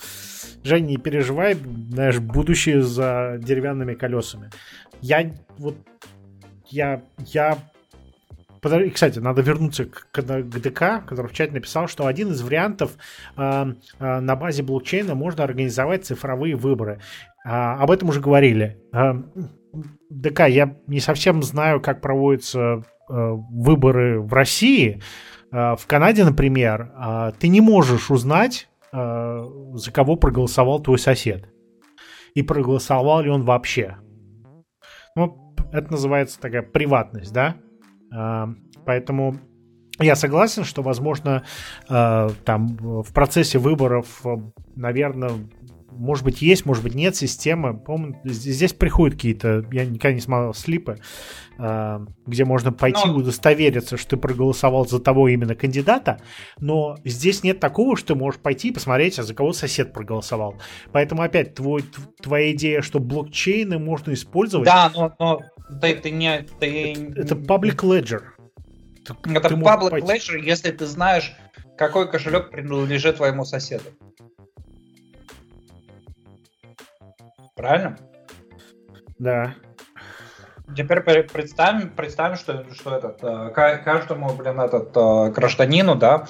Женя, 0.63 0.87
не 0.87 0.97
переживай, 0.97 1.55
знаешь, 1.55 2.19
будущее 2.19 2.83
за 2.83 3.39
деревянными 3.41 3.95
колесами. 3.95 4.51
Я 5.01 5.33
вот 5.59 5.77
я 6.69 7.03
я 7.19 7.59
Подожди, 8.61 8.91
кстати, 8.91 9.19
надо 9.19 9.43
вернуться 9.43 9.87
к, 9.87 10.09
к 10.13 10.23
ДК, 10.23 11.05
который 11.07 11.29
в 11.29 11.33
чате 11.33 11.53
написал, 11.53 11.89
что 11.89 12.07
один 12.07 12.33
из 12.33 12.43
вариантов 12.43 12.93
э, 13.37 13.73
э, 13.99 14.21
на 14.21 14.37
базе 14.37 14.63
блокчейна 14.63 15.15
можно 15.15 15.45
организовать 15.45 16.05
цифровые 16.05 16.57
выборы. 16.57 17.01
Э, 17.45 17.49
об 17.49 17.91
этом 17.91 18.09
уже 18.09 18.21
говорили. 18.21 18.79
Э, 18.93 19.15
ДК, 20.11 20.49
я 20.49 20.77
не 20.87 21.01
совсем 21.01 21.43
знаю, 21.43 21.81
как 21.81 22.01
проводятся 22.01 22.59
э, 22.59 22.83
выборы 23.09 24.21
в 24.21 24.33
России. 24.33 25.03
Э, 25.53 25.77
в 25.77 25.87
Канаде, 25.87 26.25
например, 26.25 26.93
э, 26.97 27.33
ты 27.39 27.49
не 27.49 27.61
можешь 27.61 28.11
узнать, 28.11 28.69
э, 28.93 29.45
за 29.75 29.93
кого 29.93 30.17
проголосовал 30.17 30.81
твой 30.81 30.99
сосед. 30.99 31.49
И 32.35 32.43
проголосовал 32.43 33.23
ли 33.23 33.31
он 33.31 33.45
вообще. 33.45 33.97
Ну, 35.15 35.55
это 35.73 35.91
называется 35.91 36.41
такая 36.41 36.63
приватность, 36.63 37.33
да? 37.33 37.57
Поэтому 38.11 39.37
я 39.99 40.15
согласен, 40.15 40.65
что, 40.65 40.83
возможно, 40.83 41.43
а, 41.89 42.31
там 42.45 42.77
в 42.77 43.13
процессе 43.13 43.59
выборов, 43.59 44.23
наверное, 44.75 45.33
может 45.97 46.25
быть, 46.25 46.43
есть, 46.43 46.67
может 46.67 46.83
быть, 46.83 46.95
нет 46.95 47.17
системы. 47.17 47.79
По-моему, 47.79 48.21
здесь 48.25 48.73
приходят 48.73 49.17
какие-то, 49.17 49.65
я 49.73 49.85
никогда 49.85 50.15
не 50.15 50.21
смотрел 50.21 50.55
слипы, 50.55 50.99
а, 51.59 52.05
где 52.27 52.45
можно 52.45 52.73
пойти 52.73 53.07
но... 53.07 53.17
удостовериться, 53.17 53.97
что 53.97 54.11
ты 54.11 54.17
проголосовал 54.17 54.87
за 54.87 55.01
того 55.01 55.29
именно 55.29 55.55
кандидата, 55.55 56.21
но 56.59 56.97
здесь 57.05 57.43
нет 57.43 57.61
такого, 57.61 57.97
что 57.97 58.09
ты 58.09 58.15
можешь 58.15 58.41
пойти 58.41 58.69
и 58.69 58.73
посмотреть, 58.73 59.19
а 59.19 59.23
за 59.23 59.35
кого 59.35 59.53
сосед 59.53 59.93
проголосовал. 59.93 60.57
Поэтому 60.93 61.23
опять 61.23 61.55
твой, 61.55 61.85
твоя 62.23 62.53
идея, 62.53 62.83
что 62.83 63.01
блокчейны 63.01 63.79
можно 63.79 64.13
использовать... 64.13 64.67
Да, 64.67 64.91
но, 64.95 65.15
но 65.19 65.41
ты, 65.81 65.95
ты 65.97 66.11
не... 66.11 66.47
Ты... 66.61 66.93
Это 67.17 67.35
public 67.35 67.79
ledger. 67.79 68.23
Ты, 69.05 69.15
Это 69.35 69.49
ты 69.49 69.55
public 69.55 69.91
пойти... 69.91 70.07
ledger, 70.07 70.39
если 70.39 70.71
ты 70.71 70.87
знаешь, 70.87 71.33
какой 71.77 72.11
кошелек 72.11 72.51
принадлежит 72.51 73.17
твоему 73.17 73.45
соседу. 73.45 73.85
Правильно? 77.57 77.97
Да. 79.19 79.55
Теперь 80.77 81.01
представим, 81.01 81.91
представим, 81.91 82.37
что, 82.37 82.65
что 82.75 82.97
этот, 82.97 83.19
э, 83.23 83.51
каждому, 83.51 84.35
блин, 84.35 84.61
этот 84.61 84.95
э, 84.97 85.31
гражданину, 85.31 85.95
да, 85.95 86.27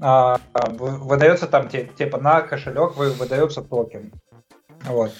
а, 0.00 0.38
выдается 0.68 1.46
там 1.46 1.68
типа 1.68 2.18
на 2.18 2.42
кошелек 2.42 2.96
выдается 2.96 3.62
токен. 3.62 4.12
Вот. 4.84 5.12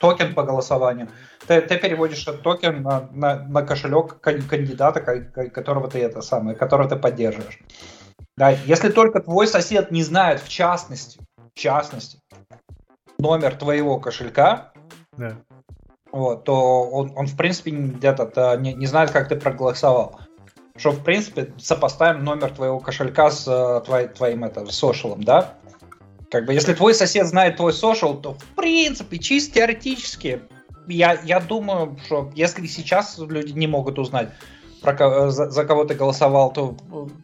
Токен 0.00 0.34
по 0.34 0.42
голосованию. 0.42 1.08
Ты, 1.46 1.60
ты 1.60 1.78
переводишь 1.78 2.26
этот 2.26 2.42
токен 2.42 2.82
на, 2.82 3.08
на, 3.12 3.44
на 3.44 3.62
кошелек 3.62 4.20
кандидата, 4.20 5.00
которого 5.00 5.88
ты 5.88 6.00
это 6.00 6.22
самое, 6.22 6.56
которого 6.56 6.88
ты 6.88 6.96
поддерживаешь. 6.96 7.60
Да, 8.36 8.50
если 8.50 8.90
только 8.90 9.20
твой 9.20 9.46
сосед 9.46 9.90
не 9.90 10.02
знает 10.02 10.40
в 10.40 10.48
частности, 10.48 11.20
в 11.58 11.60
частности, 11.60 12.20
номер 13.18 13.56
твоего 13.56 13.98
кошелька, 13.98 14.72
да. 15.16 15.38
вот, 16.12 16.44
то 16.44 16.84
он, 16.84 17.12
он 17.16 17.26
в 17.26 17.36
принципе 17.36 17.72
где-то 17.72 18.56
не, 18.60 18.74
не 18.74 18.86
знает, 18.86 19.10
как 19.10 19.28
ты 19.28 19.34
проголосовал. 19.34 20.20
Что, 20.76 20.92
в 20.92 21.02
принципе, 21.02 21.52
сопоставим 21.58 22.22
номер 22.22 22.50
твоего 22.50 22.78
кошелька 22.78 23.32
с 23.32 23.82
твой, 23.84 24.06
твоим 24.06 24.44
это, 24.44 24.66
сошелом, 24.66 25.24
да? 25.24 25.54
Как 26.30 26.46
бы, 26.46 26.54
если 26.54 26.74
твой 26.74 26.94
сосед 26.94 27.26
знает 27.26 27.56
твой 27.56 27.72
сошел, 27.72 28.16
то, 28.16 28.34
в 28.34 28.44
принципе, 28.54 29.18
чисто 29.18 29.54
теоретически, 29.54 30.42
я, 30.86 31.18
я 31.24 31.40
думаю, 31.40 31.98
что 32.04 32.30
если 32.36 32.68
сейчас 32.68 33.18
люди 33.18 33.50
не 33.50 33.66
могут 33.66 33.98
узнать, 33.98 34.28
про, 34.82 35.30
за, 35.30 35.50
за 35.50 35.64
кого 35.64 35.84
ты 35.84 35.94
голосовал, 35.94 36.52
то 36.52 36.76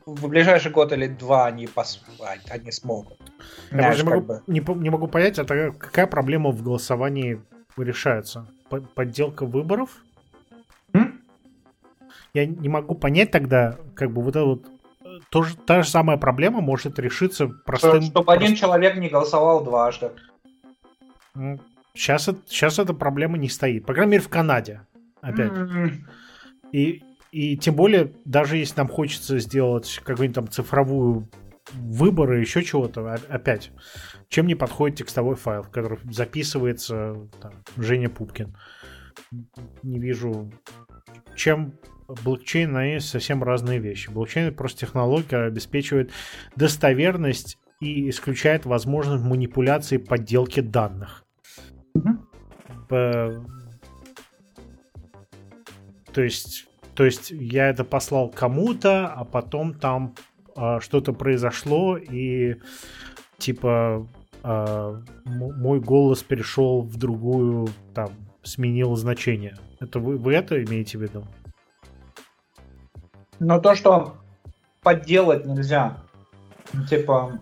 в 0.07 0.29
ближайший 0.29 0.73
год 0.73 0.93
или 0.93 1.07
два 1.07 1.47
они, 1.47 1.67
пос, 1.67 2.03
они 2.51 2.73
смогут. 2.73 3.19
Я 3.71 3.79
Знаешь, 3.79 3.99
не, 3.99 4.05
могу, 4.05 4.21
бы... 4.21 4.43
не, 4.47 4.61
не 4.83 4.91
могу 4.91 5.09
понять, 5.09 5.39
а 5.39 5.45
какая 5.45 6.07
проблема 6.07 6.51
в 6.51 6.63
голосовании 6.63 7.41
решается? 7.77 8.47
Подделка 8.95 9.47
выборов? 9.47 9.91
М? 10.93 11.21
Я 12.33 12.47
не 12.47 12.69
могу 12.69 12.95
понять 12.95 13.31
тогда, 13.31 13.77
как 13.95 14.11
бы 14.11 14.23
вот 14.23 14.37
это 14.37 14.45
вот 14.45 14.67
тоже, 15.31 15.57
та 15.57 15.83
же 15.83 15.89
самая 15.89 16.17
проблема 16.17 16.61
может 16.61 16.99
решиться 16.99 17.49
простым... 17.49 18.03
Чтобы 18.03 18.25
прост... 18.25 18.43
один 18.43 18.57
человек 18.57 18.97
не 18.97 19.09
голосовал 19.09 19.63
дважды. 19.63 20.11
Сейчас, 21.95 22.29
сейчас 22.47 22.79
эта 22.79 22.95
проблема 22.95 23.39
не 23.39 23.49
стоит. 23.49 23.87
По 23.87 23.95
крайней 23.95 24.13
мере, 24.13 24.23
в 24.23 24.29
Канаде. 24.29 24.81
Опять. 25.21 25.53
Mm-hmm. 25.53 25.91
И, 26.73 27.03
и 27.35 27.57
тем 27.57 27.75
более, 27.75 28.13
даже 28.25 28.59
если 28.59 28.77
нам 28.77 28.87
хочется 28.87 29.41
сделать 29.41 30.01
какую-нибудь 30.05 30.37
там 30.37 30.49
цифровую 30.49 31.29
выборы, 31.73 32.39
еще 32.39 32.63
чего-то, 32.63 33.13
опять, 33.29 33.73
чем 34.29 34.47
не 34.47 34.55
подходит 34.55 34.99
текстовой 34.99 35.35
файл, 35.35 35.63
в 35.63 35.71
который 35.71 35.99
записывается 36.13 37.17
там, 37.41 37.53
Женя 37.77 38.09
Пупкин. 38.09 38.57
Не 39.83 39.99
вижу, 39.99 40.53
чем 41.35 41.75
блокчейн 42.07 42.79
и 42.79 43.01
совсем 43.01 43.43
разные 43.43 43.81
вещи. 43.81 44.11
Блокчейн 44.11 44.55
просто 44.55 44.87
технология 44.87 45.47
обеспечивает 45.47 46.13
достоверность 46.55 47.59
и 47.81 48.11
исключает 48.11 48.65
возможность 48.65 49.25
манипуляции 49.25 49.97
подделки 49.97 50.61
данных. 50.61 51.25
Mm-hmm. 51.99 53.45
То 56.13 56.23
есть, 56.23 56.69
то 56.95 57.05
есть 57.05 57.31
я 57.31 57.69
это 57.69 57.85
послал 57.85 58.29
кому-то, 58.29 59.09
а 59.09 59.25
потом 59.25 59.75
там 59.75 60.15
а, 60.57 60.81
что-то 60.81 61.13
произошло 61.13 61.97
и 61.97 62.57
типа 63.39 64.07
а, 64.43 65.03
мой 65.25 65.81
голос 65.81 66.23
перешел 66.23 66.83
в 66.83 66.97
другую, 66.97 67.69
там 67.95 68.11
сменил 68.43 68.95
значение. 68.95 69.57
Это 69.81 69.99
вы, 69.99 70.17
вы 70.17 70.35
это 70.35 70.63
имеете 70.63 70.99
в 70.99 71.03
виду? 71.03 71.25
Но 73.41 73.59
то, 73.59 73.75
что 73.75 74.15
подделать 74.83 75.47
нельзя, 75.47 75.99
типа... 76.89 77.41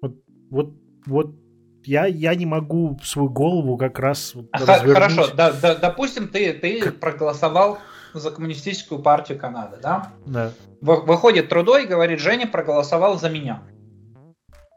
Вот, 0.00 0.14
вот, 0.50 0.74
вот 1.06 1.39
я, 1.84 2.06
я 2.06 2.34
не 2.34 2.46
могу 2.46 2.98
свою 3.02 3.28
голову 3.28 3.76
как 3.76 3.98
раз 3.98 4.34
вот 4.34 4.46
развернуть. 4.52 4.94
Хорошо, 4.94 5.26
да, 5.34 5.52
да, 5.52 5.74
допустим, 5.74 6.28
ты, 6.28 6.52
ты 6.52 6.80
как... 6.80 7.00
проголосовал 7.00 7.78
за 8.12 8.30
коммунистическую 8.30 9.00
партию 9.02 9.38
Канады, 9.38 9.78
да? 9.82 10.12
Да. 10.26 10.52
Выходит 10.80 11.48
Трудой 11.48 11.84
и 11.84 11.86
говорит, 11.86 12.20
Женя 12.20 12.46
проголосовал 12.46 13.18
за 13.18 13.30
меня. 13.30 13.62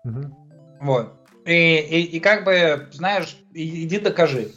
Угу. 0.03 0.79
Вот. 0.81 1.13
И, 1.45 1.51
и, 1.53 2.01
и 2.17 2.19
как 2.19 2.45
бы, 2.45 2.89
знаешь, 2.91 3.37
иди 3.53 3.99
докажи. 3.99 4.51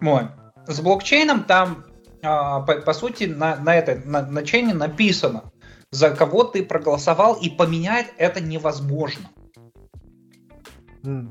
Вот 0.00 0.24
с 0.66 0.80
блокчейном 0.80 1.44
там, 1.44 1.84
а, 2.22 2.60
по, 2.60 2.74
по 2.74 2.92
сути, 2.92 3.24
на, 3.24 3.56
на 3.56 3.74
этой 3.74 4.04
на, 4.04 4.22
на 4.26 4.44
чейне 4.44 4.74
написано, 4.74 5.44
за 5.90 6.10
кого 6.10 6.44
ты 6.44 6.64
проголосовал, 6.64 7.34
и 7.34 7.48
поменять 7.48 8.08
это 8.18 8.40
невозможно. 8.40 9.30
Mm. 11.06 11.28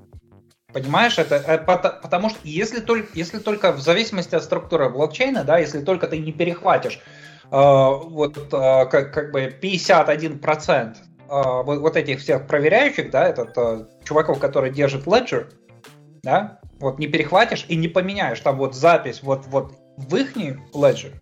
Понимаешь, 0.73 1.17
это, 1.17 1.35
это 1.35 1.99
потому 2.01 2.29
что 2.29 2.39
если 2.43 2.81
только, 2.81 3.07
если 3.13 3.39
только 3.39 3.71
в 3.71 3.79
зависимости 3.79 4.35
от 4.35 4.43
структуры 4.43 4.89
блокчейна, 4.89 5.43
да, 5.43 5.57
если 5.57 5.79
только 5.79 6.07
ты 6.07 6.17
не 6.17 6.33
перехватишь 6.33 6.99
э, 7.45 7.49
вот 7.49 8.37
э, 8.37 8.85
как, 8.87 9.13
как 9.13 9.31
бы 9.31 9.55
51% 9.61 10.95
э, 10.95 11.63
вот, 11.63 11.79
вот 11.79 11.95
этих 11.95 12.19
всех 12.19 12.47
проверяющих, 12.47 13.09
да, 13.09 13.25
этот 13.25 13.57
э, 13.57 13.85
чуваков, 14.03 14.39
которые 14.39 14.73
держат 14.73 15.05
Ledger, 15.05 15.47
да, 16.23 16.59
вот 16.79 16.99
не 16.99 17.07
перехватишь 17.07 17.65
и 17.69 17.77
не 17.77 17.87
поменяешь 17.87 18.41
там 18.41 18.57
вот 18.57 18.75
запись 18.75 19.23
вот, 19.23 19.45
вот 19.47 19.73
в 19.95 20.15
их 20.15 20.35
Ledger. 20.35 21.13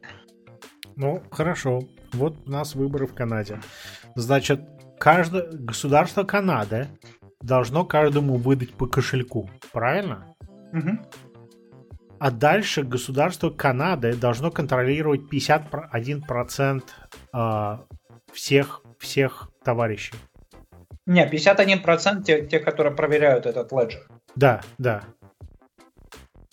Ну, 0.95 1.21
хорошо. 1.31 1.81
Вот 2.11 2.35
у 2.45 2.49
нас 2.49 2.75
выборы 2.75 3.05
в 3.05 3.13
Канаде. 3.13 3.59
Значит, 4.15 4.61
каждое 4.99 5.51
государство 5.51 6.23
Канады 6.23 6.87
должно 7.43 7.85
каждому 7.85 8.37
выдать 8.37 8.73
по 8.73 8.87
кошельку. 8.87 9.49
Правильно? 9.71 10.35
Угу. 10.71 10.91
А 12.19 12.31
дальше 12.31 12.83
государство 12.83 13.49
Канады 13.49 14.15
должно 14.15 14.49
контролировать 14.49 15.21
51% 15.31 16.83
а, 17.33 17.81
всех, 18.31 18.81
всех 18.97 19.49
товарищей. 19.63 20.15
Не, 21.05 21.29
51% 21.29 22.23
те, 22.23 22.47
те, 22.47 22.59
которые 22.59 22.95
проверяют 22.95 23.45
этот 23.45 23.73
леджер. 23.73 24.07
Да, 24.35 24.61
да. 24.77 25.03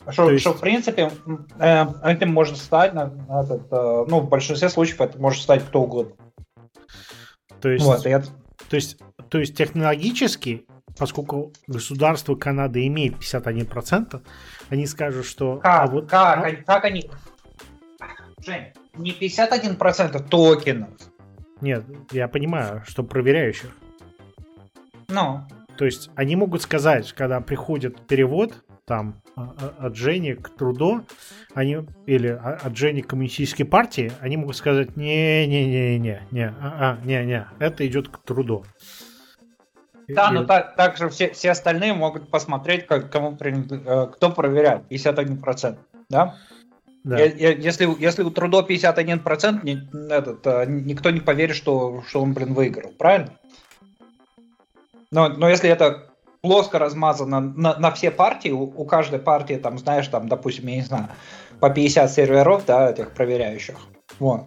Что, 0.09 0.31
есть... 0.31 0.41
что 0.41 0.55
в 0.55 0.61
принципе, 0.61 1.11
э, 1.61 1.85
этим 2.03 2.33
может 2.33 2.57
стать, 2.57 2.95
на, 2.95 3.12
этот, 3.29 3.73
э, 3.73 4.05
ну, 4.09 4.21
в 4.21 4.29
большинстве 4.29 4.69
случаев 4.71 5.01
это 5.01 5.21
может 5.21 5.43
стать 5.43 5.65
кто 5.65 5.83
угодно. 5.83 6.17
То 7.61 7.69
есть, 7.69 7.85
вот, 7.85 8.05
я... 8.07 8.21
то 8.21 8.75
есть, 8.77 8.99
то 9.29 9.39
есть 9.39 9.57
технологически, 9.57 10.67
поскольку 11.01 11.51
государство 11.67 12.35
Канады 12.35 12.87
имеет 12.87 13.15
51%, 13.15 14.21
они 14.69 14.87
скажут, 14.87 15.25
что... 15.25 15.57
Как? 15.57 15.81
А 15.81 15.87
вот, 15.87 16.11
как? 16.11 16.45
А... 16.45 16.53
как 16.53 16.85
они... 16.85 17.11
Жень, 18.45 18.67
не 18.99 19.13
51% 19.13 20.29
токенов. 20.29 20.91
Нет, 21.63 21.85
я 22.13 22.29
понимаю, 22.29 22.85
что 22.87 23.03
проверяющих. 23.03 23.71
Ну. 25.09 25.41
То 25.79 25.87
есть 25.87 26.11
они 26.17 26.37
могут 26.37 26.61
сказать, 26.61 27.13
когда 27.15 27.41
приходит 27.41 28.07
перевод, 28.07 28.63
там 28.85 29.23
а, 29.37 29.55
а, 29.59 29.87
от 29.87 29.97
Жени 29.97 30.35
к 30.35 30.51
Трудо, 30.51 31.05
они 31.55 31.79
или 32.05 32.29
от 32.29 32.77
Жени 32.77 33.01
к 33.01 33.09
коммунистической 33.09 33.65
партии, 33.65 34.13
они 34.21 34.37
могут 34.37 34.57
сказать 34.57 34.97
не 34.97 35.47
не 35.47 36.43
а, 36.43 36.99
а, 37.01 37.07
не 37.07 37.25
не 37.25 37.47
это 37.59 37.87
идет 37.87 38.09
к 38.09 38.19
Трудо. 38.19 38.65
Да, 40.15 40.31
но 40.31 40.45
так, 40.45 40.77
также 40.77 41.09
все, 41.09 41.31
все 41.31 41.51
остальные 41.51 41.95
могут 41.95 42.31
посмотреть, 42.31 42.87
как, 42.87 43.11
кому 43.11 43.37
э, 43.41 44.07
кто 44.12 44.31
проверяет 44.31 44.82
51%, 44.91 45.77
да? 46.09 46.37
Да. 47.03 47.19
Если, 47.19 47.89
если 47.99 48.23
у 48.23 48.31
Трудо 48.31 48.61
51%, 48.61 49.61
не, 49.65 50.12
этот, 50.12 50.47
э, 50.47 50.66
никто 50.69 51.11
не 51.11 51.20
поверит, 51.20 51.57
что, 51.57 52.03
что 52.07 52.23
он, 52.23 52.35
блин, 52.35 52.53
выиграл, 52.53 52.91
правильно? 52.91 53.31
Но, 55.11 55.28
но 55.28 55.49
если 55.49 55.70
это 55.70 56.11
плоско 56.43 56.78
размазано 56.78 57.41
на, 57.41 57.77
на 57.78 57.91
все 57.91 58.11
партии, 58.11 58.51
у, 58.51 58.62
у 58.62 58.85
каждой 58.85 59.19
партии, 59.19 59.55
там, 59.55 59.78
знаешь, 59.78 60.09
там, 60.09 60.28
допустим, 60.28 60.66
я 60.66 60.77
не 60.77 60.82
знаю, 60.82 61.09
по 61.59 61.70
50 61.70 62.11
серверов, 62.11 62.65
да, 62.66 62.91
этих 62.91 63.12
проверяющих. 63.12 63.77
Вот. 64.19 64.43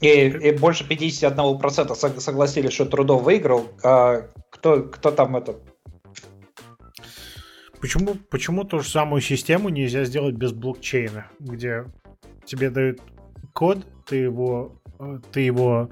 И, 0.00 0.28
и 0.28 0.52
больше 0.52 0.84
51% 0.84 2.20
согласились, 2.20 2.72
что 2.72 2.86
Трудов 2.86 3.22
выиграл. 3.22 3.68
А 3.82 4.28
кто, 4.50 4.82
кто 4.82 5.10
там 5.10 5.36
этот? 5.36 5.62
Почему, 7.80 8.14
почему 8.30 8.64
ту 8.64 8.80
же 8.80 8.88
самую 8.88 9.20
систему 9.20 9.68
нельзя 9.68 10.04
сделать 10.04 10.34
без 10.34 10.52
блокчейна, 10.52 11.30
где 11.38 11.84
тебе 12.44 12.70
дают 12.70 13.00
код, 13.54 13.86
ты 14.06 14.16
его, 14.16 14.80
э, 14.98 15.18
ты 15.32 15.40
его 15.40 15.90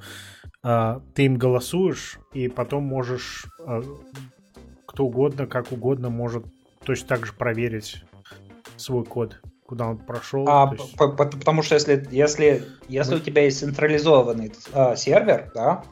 а, 0.69 1.01
ты 1.15 1.27
им 1.27 1.37
голосуешь, 1.37 2.19
и 2.33 2.49
потом 2.49 2.83
можешь 2.83 3.47
а, 3.65 3.83
кто 4.85 5.05
угодно, 5.05 5.47
как 5.47 5.71
угодно 5.71 6.11
может 6.11 6.45
точно 6.85 7.07
так 7.07 7.25
же 7.25 7.33
проверить 7.33 8.03
свой 8.77 9.05
код, 9.05 9.41
куда 9.67 9.89
он 9.89 9.99
прошел. 9.99 10.49
А, 10.49 10.73
есть... 10.73 10.97
по, 10.97 11.09
по, 11.09 11.27
потому 11.27 11.63
что 11.63 11.75
если, 11.75 12.07
если, 12.11 12.65
если 12.89 13.17
у 13.17 13.21
тебя 13.21 13.43
есть 13.43 13.59
централизованный 13.61 14.53
а, 14.73 14.97
сервер, 14.97 15.51
да, 15.55 15.83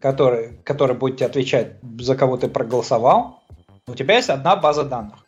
который, 0.00 0.58
который 0.64 0.96
будет 0.96 1.16
тебе 1.18 1.26
отвечать, 1.26 1.76
за 2.00 2.16
кого 2.16 2.36
ты 2.36 2.48
проголосовал, 2.48 3.42
у 3.86 3.94
тебя 3.94 4.16
есть 4.16 4.30
одна 4.30 4.56
база 4.56 4.84
данных. 4.84 5.18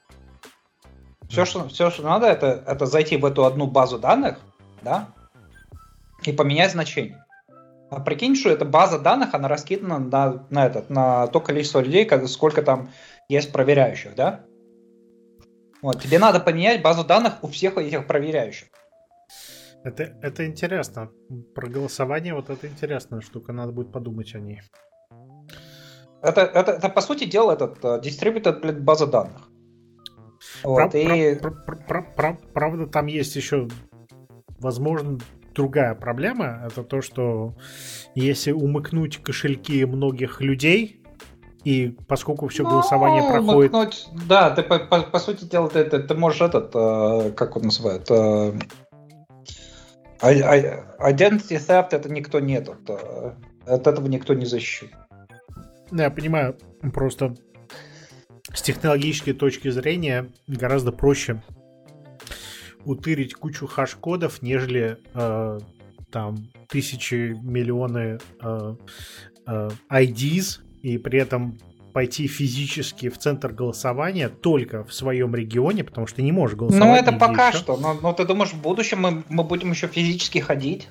Все, 1.29 1.45
что, 1.45 1.69
все, 1.69 1.91
что 1.91 2.03
надо, 2.03 2.27
это, 2.27 2.63
это 2.67 2.87
зайти 2.87 3.17
в 3.17 3.25
эту 3.25 3.45
одну 3.45 3.67
базу 3.67 3.99
данных, 3.99 4.39
да, 4.83 5.09
и 6.23 6.33
поменять 6.33 6.73
значение. 6.73 7.25
А 7.91 8.01
прикинь, 8.01 8.35
что 8.35 8.51
эта 8.51 8.65
база 8.65 8.99
данных, 8.99 9.35
она 9.35 9.49
раскидана 9.49 9.99
на, 9.99 10.47
на, 10.51 10.67
этот, 10.67 10.91
на 10.91 11.29
то 11.29 11.41
количество 11.41 11.81
людей, 11.81 12.09
сколько 12.27 12.63
там 12.63 12.91
есть 13.29 13.53
проверяющих, 13.53 14.15
да? 14.15 14.41
Вот, 15.85 16.01
тебе 16.01 16.19
надо 16.19 16.41
поменять 16.41 16.81
базу 16.81 17.05
данных 17.05 17.45
у 17.45 17.49
всех 17.49 17.77
этих 17.77 18.07
проверяющих. 18.07 18.69
Это, 19.85 20.17
это 20.23 20.47
интересно. 20.47 21.11
Про 21.55 21.69
голосование 21.69 22.33
вот 22.33 22.49
это 22.49 22.67
интересная 22.69 23.21
штука, 23.21 23.53
надо 23.53 23.73
будет 23.73 23.93
подумать 23.93 24.35
о 24.35 24.41
ней. 24.41 24.63
Это, 26.23 26.41
это, 26.41 26.73
это 26.73 26.89
по 26.89 27.03
сути 27.03 27.25
дела, 27.25 27.53
этот 27.53 27.85
uh, 27.85 28.01
distributed 28.01 28.81
база 28.81 29.07
данных. 29.07 29.51
Вот, 30.63 30.93
про, 30.93 30.99
и... 30.99 31.35
про, 31.35 31.51
про, 31.51 31.77
про, 31.77 32.03
про, 32.03 32.39
правда, 32.55 32.87
там 32.87 33.05
есть 33.05 33.37
еще, 33.37 33.69
возможно, 34.61 35.19
другая 35.55 35.95
проблема. 35.95 36.63
Это 36.65 36.83
то, 36.83 37.03
что 37.03 37.59
если 38.15 38.53
умыкнуть 38.53 39.19
кошельки 39.19 39.85
многих 39.85 40.41
людей, 40.41 41.04
и 41.65 41.97
поскольку 42.07 42.49
все 42.49 42.65
голосование 42.65 43.23
ну, 43.23 43.31
проходит... 43.31 43.73
Умыкнуть, 43.73 44.09
да, 44.29 44.51
ты 44.51 44.63
по, 44.63 44.79
по, 44.79 45.01
по 45.03 45.19
сути 45.19 45.45
дела, 45.45 45.69
ты, 45.69 45.85
ты, 45.85 45.99
ты 46.01 46.15
можешь 46.15 46.43
этот, 46.43 46.71
э, 46.75 47.33
как 47.33 47.57
он 47.57 47.65
называет, 47.65 48.11
э, 48.11 48.53
identity 50.23 51.59
theft 51.59 51.89
это 51.93 52.09
никто 52.11 52.41
не 52.41 52.55
этот, 52.55 52.79
э, 52.89 53.33
от 53.67 53.87
этого 53.87 54.07
никто 54.09 54.35
не 54.35 54.45
защищен. 54.45 54.91
Да, 55.91 56.05
я 56.05 56.11
понимаю, 56.11 56.57
просто 56.93 57.35
с 58.53 58.63
технологической 58.63 59.33
точки 59.33 59.71
зрения 59.71 60.31
гораздо 60.47 60.93
проще 60.93 61.43
утырить 62.85 63.35
кучу 63.35 63.67
хаш-кодов, 63.67 64.43
нежели 64.43 64.99
э, 65.15 65.61
там 66.11 66.49
тысячи, 66.69 67.37
миллионы 67.43 68.19
э, 68.43 68.77
э, 69.47 69.71
IDs, 69.91 70.61
и 70.85 70.99
при 70.99 71.19
этом 71.19 71.59
пойти 71.95 72.27
физически 72.27 73.09
в 73.09 73.17
центр 73.17 73.53
голосования 73.53 74.29
только 74.29 74.85
в 74.85 74.93
своем 74.93 75.35
регионе, 75.35 75.83
потому 75.83 76.07
что 76.07 76.21
не 76.21 76.31
можешь 76.31 76.57
голосовать. 76.57 76.87
Ну, 76.89 76.95
это 76.95 77.13
пока 77.19 77.49
еще. 77.49 77.59
что. 77.59 77.77
Но, 77.79 77.95
но 77.95 78.13
ты 78.13 78.27
думаешь, 78.27 78.53
в 78.53 78.61
будущем 78.61 79.01
мы, 79.01 79.25
мы 79.31 79.45
будем 79.45 79.71
еще 79.71 79.87
физически 79.87 80.41
ходить? 80.41 80.91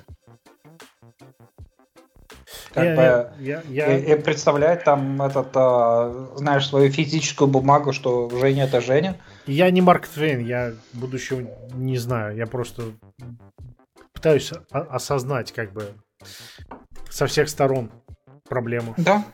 Как 2.72 2.84
я, 2.84 2.96
бы, 2.96 3.44
я, 3.44 3.62
я, 3.68 3.96
и, 3.96 4.12
и 4.12 4.20
представлять 4.20 4.82
там 4.82 5.22
этот, 5.22 5.50
а, 5.54 6.32
знаешь, 6.34 6.66
свою 6.66 6.90
физическую 6.90 7.46
бумагу, 7.46 7.92
что 7.92 8.28
Женя 8.30 8.64
это 8.64 8.80
Женя. 8.80 9.16
Я 9.46 9.70
не 9.70 9.80
Марк 9.80 10.08
Твейн, 10.08 10.44
я 10.44 10.72
будущего 10.92 11.48
не 11.72 11.98
знаю. 11.98 12.36
Я 12.36 12.46
просто 12.46 12.82
пытаюсь 14.12 14.52
осознать, 14.70 15.52
как 15.52 15.72
бы, 15.72 15.92
со 17.10 17.28
всех 17.28 17.48
сторон 17.48 17.92
проблему. 18.48 18.94
Да. 18.96 19.24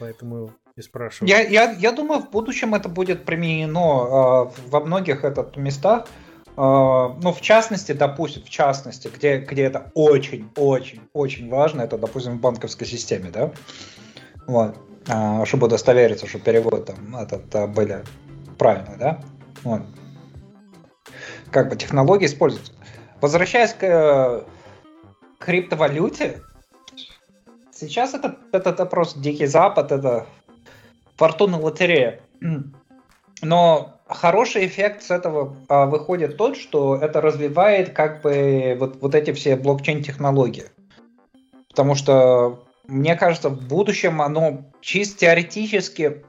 Поэтому 0.00 0.50
и 0.76 0.82
спрашиваю. 0.82 1.28
Я, 1.28 1.40
я, 1.40 1.72
я 1.72 1.92
думаю, 1.92 2.20
в 2.20 2.30
будущем 2.30 2.74
это 2.74 2.88
будет 2.88 3.24
применено 3.24 4.48
э, 4.48 4.68
во 4.68 4.80
многих 4.80 5.24
этот, 5.24 5.56
местах. 5.56 6.06
Э, 6.56 7.10
ну, 7.22 7.32
в 7.32 7.40
частности, 7.40 7.92
допустим, 7.92 8.42
в 8.42 8.48
частности, 8.48 9.08
где, 9.14 9.38
где 9.38 9.64
это 9.64 9.92
очень-очень-очень 9.94 11.50
важно, 11.50 11.82
это, 11.82 11.98
допустим, 11.98 12.38
в 12.38 12.40
банковской 12.40 12.86
системе, 12.86 13.30
да? 13.30 13.52
Вот. 14.46 14.76
Э, 15.06 15.44
чтобы 15.44 15.66
удостовериться, 15.66 16.26
что 16.26 16.38
переводы 16.38 16.82
там 16.82 17.16
этот, 17.16 17.70
были 17.72 18.02
правильно, 18.58 18.96
да? 18.98 19.20
Вот. 19.62 19.82
Как 21.50 21.68
бы 21.68 21.76
технологии 21.76 22.26
используются. 22.26 22.72
Возвращаясь 23.20 23.74
к 23.74 23.82
э, 23.82 24.42
криптовалюте, 25.38 26.40
сейчас 27.88 28.14
это, 28.14 28.36
это, 28.52 28.70
это 28.70 28.86
просто 28.86 29.20
дикий 29.20 29.46
запад, 29.46 29.92
это 29.92 30.26
фортуна 31.16 31.58
лотерея. 31.58 32.20
Но 33.42 34.00
хороший 34.06 34.66
эффект 34.66 35.02
с 35.02 35.10
этого 35.10 35.56
а, 35.68 35.86
выходит 35.86 36.36
тот, 36.36 36.56
что 36.56 36.96
это 36.96 37.20
развивает 37.20 37.90
как 37.90 38.22
бы 38.22 38.76
вот, 38.78 39.00
вот 39.00 39.14
эти 39.14 39.32
все 39.32 39.56
блокчейн-технологии. 39.56 40.66
Потому 41.70 41.94
что, 41.94 42.64
мне 42.86 43.16
кажется, 43.16 43.48
в 43.48 43.66
будущем 43.66 44.20
оно 44.20 44.64
чисто 44.80 45.20
теоретически 45.20 46.24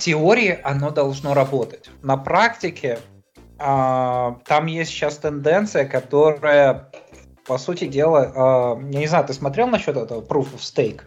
теории 0.00 0.58
оно 0.64 0.90
должно 0.90 1.34
работать. 1.34 1.90
На 2.02 2.16
практике 2.16 2.98
э, 3.58 4.34
там 4.44 4.66
есть 4.66 4.90
сейчас 4.90 5.18
тенденция, 5.18 5.84
которая, 5.84 6.90
по 7.46 7.58
сути 7.58 7.86
дела, 7.86 8.76
э, 8.78 8.92
я 8.92 9.00
не 9.00 9.06
знаю, 9.06 9.26
ты 9.26 9.32
смотрел 9.32 9.66
насчет 9.68 9.96
этого 9.96 10.20
Proof 10.20 10.54
of 10.54 10.58
Stake? 10.58 11.02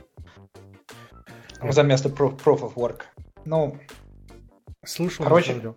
За 1.62 1.84
место 1.84 2.10
proof, 2.10 2.42
proof 2.44 2.62
of 2.62 2.74
Work. 2.76 3.04
Ну, 3.46 3.78
слышал, 4.86 5.24
короче. 5.24 5.74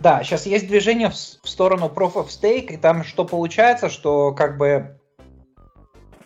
Да, 0.00 0.22
сейчас 0.22 0.46
есть 0.46 0.66
движение 0.66 1.10
в, 1.10 1.14
в 1.14 1.48
сторону 1.48 1.86
Proof 1.86 2.14
of 2.14 2.26
Stake, 2.28 2.72
и 2.72 2.76
там 2.76 3.04
что 3.04 3.24
получается, 3.24 3.88
что 3.88 4.32
как 4.32 4.58
бы 4.58 4.98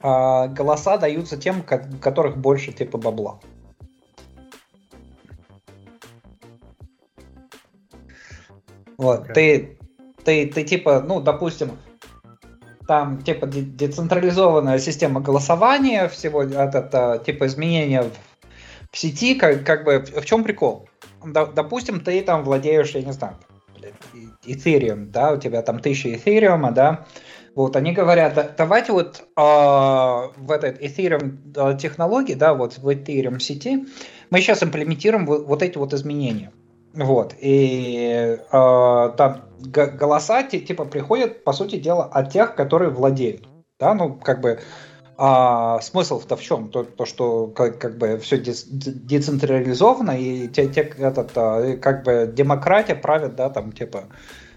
э, 0.03 0.49
голоса 0.49 0.99
даются 0.99 1.37
тем, 1.37 1.63
как, 1.63 1.87
у 1.93 1.99
которых 1.99 2.37
больше 2.37 2.73
типа 2.73 2.99
бабла. 2.99 3.41
Вот, 8.97 9.29
okay. 9.29 9.33
ты, 9.35 9.79
ты, 10.25 10.47
ты 10.47 10.65
типа, 10.65 11.01
ну, 11.01 11.21
допустим, 11.21 11.79
там 12.87 13.23
типа 13.23 13.47
децентрализованная 13.47 14.79
система 14.79 15.21
голосования, 15.21 16.09
всего 16.09 16.43
это, 16.43 17.23
типа 17.25 17.47
изменения 17.47 18.03
в, 18.03 18.97
сети, 18.97 19.35
как, 19.35 19.65
как 19.65 19.85
бы 19.85 20.01
в 20.01 20.25
чем 20.25 20.45
прикол? 20.45 20.89
допустим, 21.25 22.01
ты 22.01 22.23
там 22.23 22.45
владеешь, 22.45 22.91
я 22.91 23.03
не 23.03 23.13
знаю, 23.13 23.37
Ethereum, 24.45 25.07
да, 25.07 25.33
у 25.33 25.39
тебя 25.39 25.63
там 25.63 25.81
тысяча 25.81 26.11
Ethereum, 26.11 26.73
да, 26.73 27.07
вот, 27.57 27.75
они 27.75 27.93
говорят, 27.93 28.55
давайте 28.57 28.93
вот 28.93 29.25
э, 29.37 29.41
в 29.41 30.51
этой 30.51 30.73
Ethereum 30.73 31.77
технологии, 31.79 32.35
да, 32.35 32.55
вот 32.55 32.79
в 32.79 32.89
Ethereum 32.89 33.41
сети, 33.41 33.87
мы 34.31 34.41
сейчас 34.41 34.63
имплементируем 34.63 35.27
вот, 35.27 35.47
вот 35.47 35.63
эти 35.63 35.79
вот 35.79 35.93
изменения. 35.95 36.53
Вот, 36.97 37.35
и 37.39 38.39
э, 38.51 39.11
там 39.19 39.43
голоса 39.61 40.43
типа 40.45 40.87
приходят, 40.87 41.45
по 41.45 41.53
сути 41.53 41.77
дела, 41.77 42.05
от 42.05 42.33
тех, 42.33 42.55
которые 42.55 42.91
владеют. 42.91 43.47
Да, 43.79 43.93
ну, 43.93 44.15
как 44.15 44.41
бы, 44.41 44.61
а 45.19 45.79
смысл-то 45.81 46.37
в 46.37 46.43
чем? 46.43 46.71
То, 46.71 46.85
то 46.85 47.05
что 47.05 47.49
как, 47.49 47.79
как 47.79 47.99
бы 47.99 48.17
все 48.17 48.39
децентрализовано, 48.39 50.13
и 50.13 50.49
те, 50.49 50.69
те, 50.69 50.81
этот, 50.81 51.33
а, 51.37 51.77
как 51.77 52.03
бы 52.03 52.33
демократия 52.33 52.95
правит, 52.95 53.37
да, 53.37 53.51
там, 53.51 53.73
типа, 53.73 54.05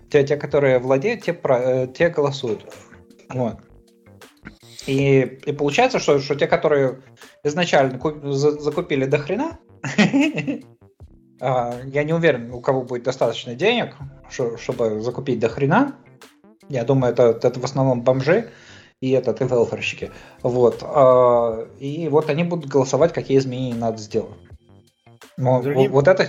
те, 0.10 0.24
те 0.24 0.38
которые 0.38 0.80
владеют, 0.80 1.24
те, 1.24 1.38
э, 1.44 1.88
те 1.94 2.08
голосуют. 2.08 2.66
Вот. 3.34 3.58
И, 4.88 5.20
и 5.46 5.52
получается, 5.52 6.00
что, 6.00 6.20
что 6.20 6.36
те, 6.36 6.48
которые 6.48 7.02
изначально 7.44 8.00
куп, 8.00 8.24
за, 8.24 8.52
закупили 8.52 9.04
до 9.04 9.18
хрена, 9.18 9.60
я 11.42 12.04
не 12.04 12.14
уверен, 12.14 12.52
у 12.54 12.62
кого 12.62 12.84
будет 12.84 13.04
достаточно 13.04 13.56
денег, 13.56 13.96
чтобы 14.58 15.02
закупить 15.02 15.40
до 15.40 15.50
хрена. 15.50 15.96
Я 16.68 16.84
думаю, 16.84 17.14
это, 17.14 17.40
это 17.42 17.60
в 17.60 17.64
основном 17.64 18.04
бомжи 18.04 18.52
и 19.02 19.12
этот, 19.12 19.42
и 19.42 19.46
велферщики. 19.46 20.12
Вот. 20.44 20.84
А, 20.84 21.68
и 21.80 22.08
вот 22.10 22.30
они 22.30 22.44
будут 22.44 22.70
голосовать, 22.70 23.14
какие 23.14 23.38
изменения 23.38 23.76
надо 23.76 23.98
сделать. 23.98 24.38
Но, 25.38 25.62
Другим... 25.62 25.92
Вот 25.92 26.08
это... 26.08 26.28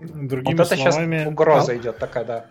Другими 0.00 0.58
вот 0.58 0.66
это 0.66 0.76
словами... 0.76 1.18
сейчас 1.18 1.28
угроза 1.28 1.72
а... 1.72 1.76
идет 1.76 1.98
такая, 1.98 2.24
да. 2.24 2.46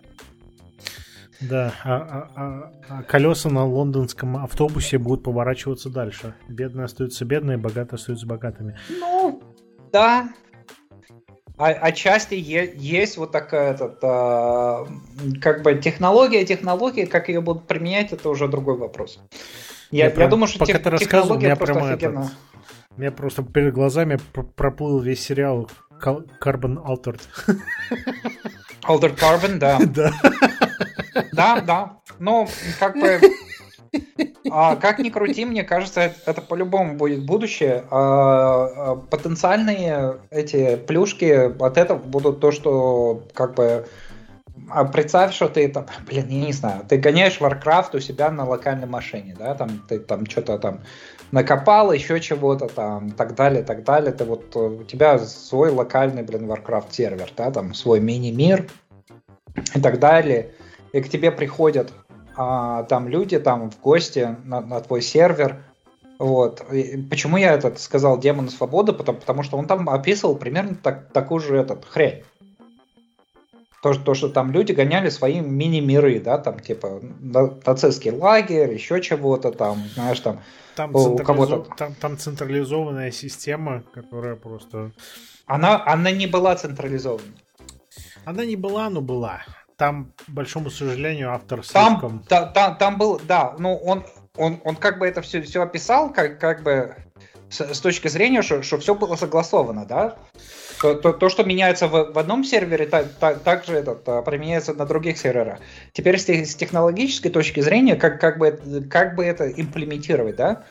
Да, 1.40 1.72
а, 1.84 1.94
а, 1.94 2.30
а, 2.34 2.72
а 2.88 3.02
колеса 3.02 3.50
на 3.50 3.64
лондонском 3.66 4.38
автобусе 4.38 4.98
будут 4.98 5.22
поворачиваться 5.22 5.90
дальше. 5.90 6.34
Бедные 6.48 6.86
остаются 6.86 7.24
бедные, 7.24 7.58
богатые 7.58 7.96
остаются 7.96 8.26
богатыми. 8.26 8.76
Ну, 8.88 9.42
да. 9.92 10.30
А, 11.58 11.68
отчасти 11.68 12.34
е- 12.34 12.74
есть 12.76 13.16
вот 13.16 13.32
такая 13.32 13.72
этот, 13.72 13.98
а, 14.02 14.86
как 15.40 15.62
бы 15.62 15.74
технология, 15.76 16.44
технология, 16.44 17.06
как 17.06 17.28
ее 17.28 17.40
будут 17.40 17.66
применять, 17.66 18.12
это 18.12 18.28
уже 18.28 18.46
другой 18.46 18.76
вопрос. 18.76 19.18
Я, 19.90 20.08
я, 20.08 20.14
я 20.14 20.28
думаю, 20.28 20.48
что 20.48 20.58
пока 20.58 20.72
тех, 20.74 20.82
ты 20.82 20.90
рассказывал, 20.90 21.38
меня 21.38 21.56
прямо 21.56 21.92
офигенно. 21.92 22.20
этот, 22.24 22.32
меня 22.98 23.10
просто 23.10 23.42
перед 23.42 23.72
глазами 23.72 24.18
проплыл 24.56 25.00
весь 25.00 25.22
сериал 25.22 25.70
Carbon 26.02 26.76
Altered. 26.84 27.22
Altered 28.86 29.16
Carbon, 29.18 29.58
да. 29.58 29.78
Да. 29.86 30.12
Да, 31.32 31.60
да. 31.60 31.96
Ну, 32.18 32.46
как 32.78 32.94
бы... 32.94 33.18
А, 34.50 34.76
как 34.76 34.98
ни 35.00 35.10
крути, 35.10 35.44
мне 35.44 35.64
кажется, 35.64 36.12
это, 36.24 36.40
по-любому 36.40 36.94
будет 36.94 37.26
будущее. 37.26 37.84
А, 37.90 38.92
а, 38.92 38.96
потенциальные 38.96 40.18
эти 40.30 40.76
плюшки 40.76 41.62
от 41.62 41.76
этого 41.76 41.98
будут 41.98 42.40
то, 42.40 42.52
что 42.52 43.24
как 43.34 43.54
бы 43.54 43.86
а 44.70 44.84
представь, 44.84 45.34
что 45.34 45.48
ты 45.48 45.68
там, 45.68 45.86
блин, 46.06 46.26
я 46.28 46.46
не 46.46 46.52
знаю, 46.52 46.84
ты 46.88 46.96
гоняешь 46.96 47.40
Warcraft 47.40 47.96
у 47.96 48.00
себя 48.00 48.30
на 48.30 48.48
локальной 48.48 48.86
машине, 48.86 49.36
да, 49.38 49.54
там 49.54 49.84
ты 49.88 49.98
там 49.98 50.26
что-то 50.26 50.58
там 50.58 50.80
накопал, 51.30 51.92
еще 51.92 52.20
чего-то 52.20 52.68
там, 52.68 53.10
так 53.10 53.34
далее, 53.34 53.62
так 53.62 53.84
далее. 53.84 54.12
Ты 54.12 54.24
вот 54.24 54.56
у 54.56 54.82
тебя 54.84 55.18
свой 55.18 55.70
локальный, 55.70 56.22
блин, 56.22 56.50
Warcraft 56.50 56.86
сервер, 56.90 57.30
да, 57.36 57.50
там 57.50 57.74
свой 57.74 58.00
мини-мир 58.00 58.68
и 59.74 59.80
так 59.80 59.98
далее 59.98 60.52
и 60.96 61.00
к 61.02 61.08
тебе 61.08 61.30
приходят 61.30 61.92
а, 62.36 62.82
там 62.84 63.08
люди 63.08 63.38
там 63.38 63.70
в 63.70 63.80
гости 63.80 64.36
на, 64.44 64.60
на 64.60 64.80
твой 64.80 65.02
сервер. 65.02 65.64
Вот. 66.18 66.62
И 66.72 66.96
почему 67.08 67.36
я 67.36 67.54
этот 67.54 67.78
сказал 67.80 68.18
демон 68.18 68.48
свободы? 68.48 68.92
Потому, 68.92 69.18
потому 69.18 69.42
что 69.42 69.56
он 69.56 69.66
там 69.66 69.88
описывал 69.88 70.36
примерно 70.36 70.74
так, 70.74 71.12
такую 71.12 71.40
же 71.40 71.56
этот 71.56 71.84
хрень. 71.84 72.24
То, 73.82 73.94
то, 73.94 74.14
что 74.14 74.28
там 74.28 74.50
люди 74.50 74.72
гоняли 74.72 75.10
свои 75.10 75.40
мини-миры, 75.40 76.18
да, 76.20 76.38
там, 76.38 76.58
типа, 76.58 77.00
нацистский 77.20 78.10
лагерь, 78.10 78.72
еще 78.72 79.00
чего-то 79.00 79.52
там, 79.52 79.84
знаешь, 79.94 80.18
там, 80.20 80.40
там, 80.74 80.94
у 80.94 81.16
кого-то... 81.18 81.66
Там, 81.76 81.94
там 81.94 82.18
централизованная 82.18 83.12
система, 83.12 83.84
которая 83.92 84.34
просто... 84.34 84.90
Она, 85.46 85.84
она 85.86 86.10
не 86.10 86.26
была 86.26 86.56
централизованной. 86.56 87.36
Она 88.24 88.44
не 88.44 88.56
была, 88.56 88.90
но 88.90 89.00
была 89.00 89.42
там, 89.76 90.12
большому 90.26 90.70
сожалению, 90.70 91.32
автор 91.32 91.64
там, 91.66 91.90
слишком... 91.92 92.22
Там, 92.28 92.52
там, 92.52 92.76
там 92.76 92.98
был, 92.98 93.20
да, 93.22 93.54
ну 93.58 93.74
он, 93.76 94.04
он, 94.36 94.60
он 94.64 94.76
как 94.76 94.98
бы 94.98 95.06
это 95.06 95.22
все, 95.22 95.42
все 95.42 95.62
описал, 95.62 96.12
как, 96.12 96.38
как 96.40 96.62
бы 96.62 96.96
с, 97.50 97.60
с 97.60 97.80
точки 97.80 98.08
зрения, 98.08 98.42
что, 98.42 98.62
что 98.62 98.78
все 98.78 98.94
было 98.94 99.16
согласовано, 99.16 99.84
да? 99.86 100.16
То, 100.80 100.94
то, 100.94 101.12
то 101.12 101.28
что 101.28 101.44
меняется 101.44 101.88
в, 101.88 102.12
в 102.12 102.18
одном 102.18 102.44
сервере, 102.44 102.86
та, 102.86 103.04
та, 103.04 103.34
также 103.34 103.74
этот, 103.74 104.06
а, 104.08 104.22
применяется 104.22 104.74
на 104.74 104.84
других 104.84 105.18
серверах. 105.18 105.58
Теперь 105.92 106.18
с, 106.18 106.28
с 106.28 106.54
технологической 106.54 107.30
точки 107.30 107.60
зрения, 107.60 107.96
как, 107.96 108.20
как, 108.20 108.38
бы, 108.38 108.58
как 108.90 109.14
бы 109.14 109.24
это 109.24 109.50
имплементировать, 109.50 110.36
да? 110.36 110.64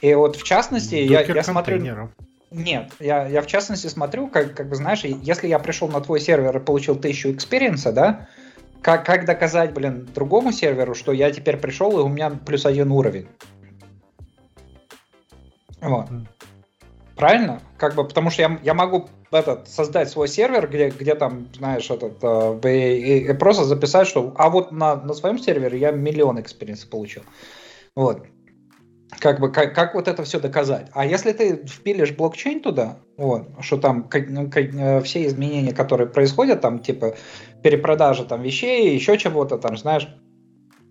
И 0.00 0.14
вот 0.14 0.36
в 0.36 0.42
частности, 0.42 0.96
я, 0.96 1.22
я 1.22 1.42
смотрю... 1.42 2.08
Нет, 2.50 2.92
я, 2.98 3.26
я 3.26 3.42
в 3.42 3.46
частности 3.46 3.88
смотрю, 3.88 4.28
как, 4.28 4.54
как 4.54 4.68
бы 4.68 4.76
знаешь, 4.76 5.04
если 5.04 5.48
я 5.48 5.58
пришел 5.58 5.88
на 5.88 6.00
твой 6.00 6.20
сервер 6.20 6.56
и 6.56 6.60
получил 6.60 6.96
тысячу 6.96 7.30
экспириенса, 7.30 7.92
да, 7.92 8.28
как, 8.80 9.04
как 9.04 9.26
доказать, 9.26 9.74
блин, 9.74 10.08
другому 10.14 10.52
серверу, 10.52 10.94
что 10.94 11.12
я 11.12 11.30
теперь 11.30 11.58
пришел 11.58 11.98
и 11.98 12.02
у 12.02 12.08
меня 12.08 12.30
плюс 12.30 12.64
один 12.64 12.90
уровень? 12.90 13.28
Вот. 15.80 16.06
Правильно? 17.16 17.60
Как 17.76 17.94
бы, 17.94 18.06
потому 18.06 18.30
что 18.30 18.42
я, 18.42 18.58
я 18.62 18.74
могу 18.74 19.08
этот, 19.30 19.68
создать 19.68 20.08
свой 20.08 20.28
сервер, 20.28 20.68
где, 20.68 20.88
где 20.88 21.14
там, 21.14 21.48
знаешь, 21.54 21.90
этот, 21.90 22.18
э, 22.22 22.60
и, 22.64 23.30
и 23.30 23.32
просто 23.34 23.64
записать, 23.64 24.06
что 24.06 24.32
а 24.36 24.48
вот 24.48 24.72
на, 24.72 24.96
на 24.96 25.12
своем 25.12 25.38
сервере 25.38 25.78
я 25.78 25.90
миллион 25.90 26.40
экспириенса 26.40 26.88
получил. 26.88 27.24
Вот 27.94 28.24
как 29.18 29.40
бы 29.40 29.50
как, 29.50 29.74
как 29.74 29.94
вот 29.94 30.08
это 30.08 30.22
все 30.22 30.38
доказать? 30.38 30.88
А 30.92 31.06
если 31.06 31.32
ты 31.32 31.66
впилишь 31.66 32.12
блокчейн 32.12 32.60
туда, 32.60 32.98
вот, 33.16 33.48
что 33.60 33.78
там 33.78 34.04
как, 34.04 34.28
ну, 34.28 34.50
как, 34.50 34.74
э, 34.74 35.00
все 35.02 35.26
изменения, 35.26 35.72
которые 35.72 36.08
происходят, 36.08 36.60
там 36.60 36.80
типа 36.80 37.14
перепродажа 37.62 38.24
там 38.24 38.42
вещей, 38.42 38.94
еще 38.94 39.16
чего-то 39.16 39.58
там, 39.58 39.76
знаешь, 39.76 40.08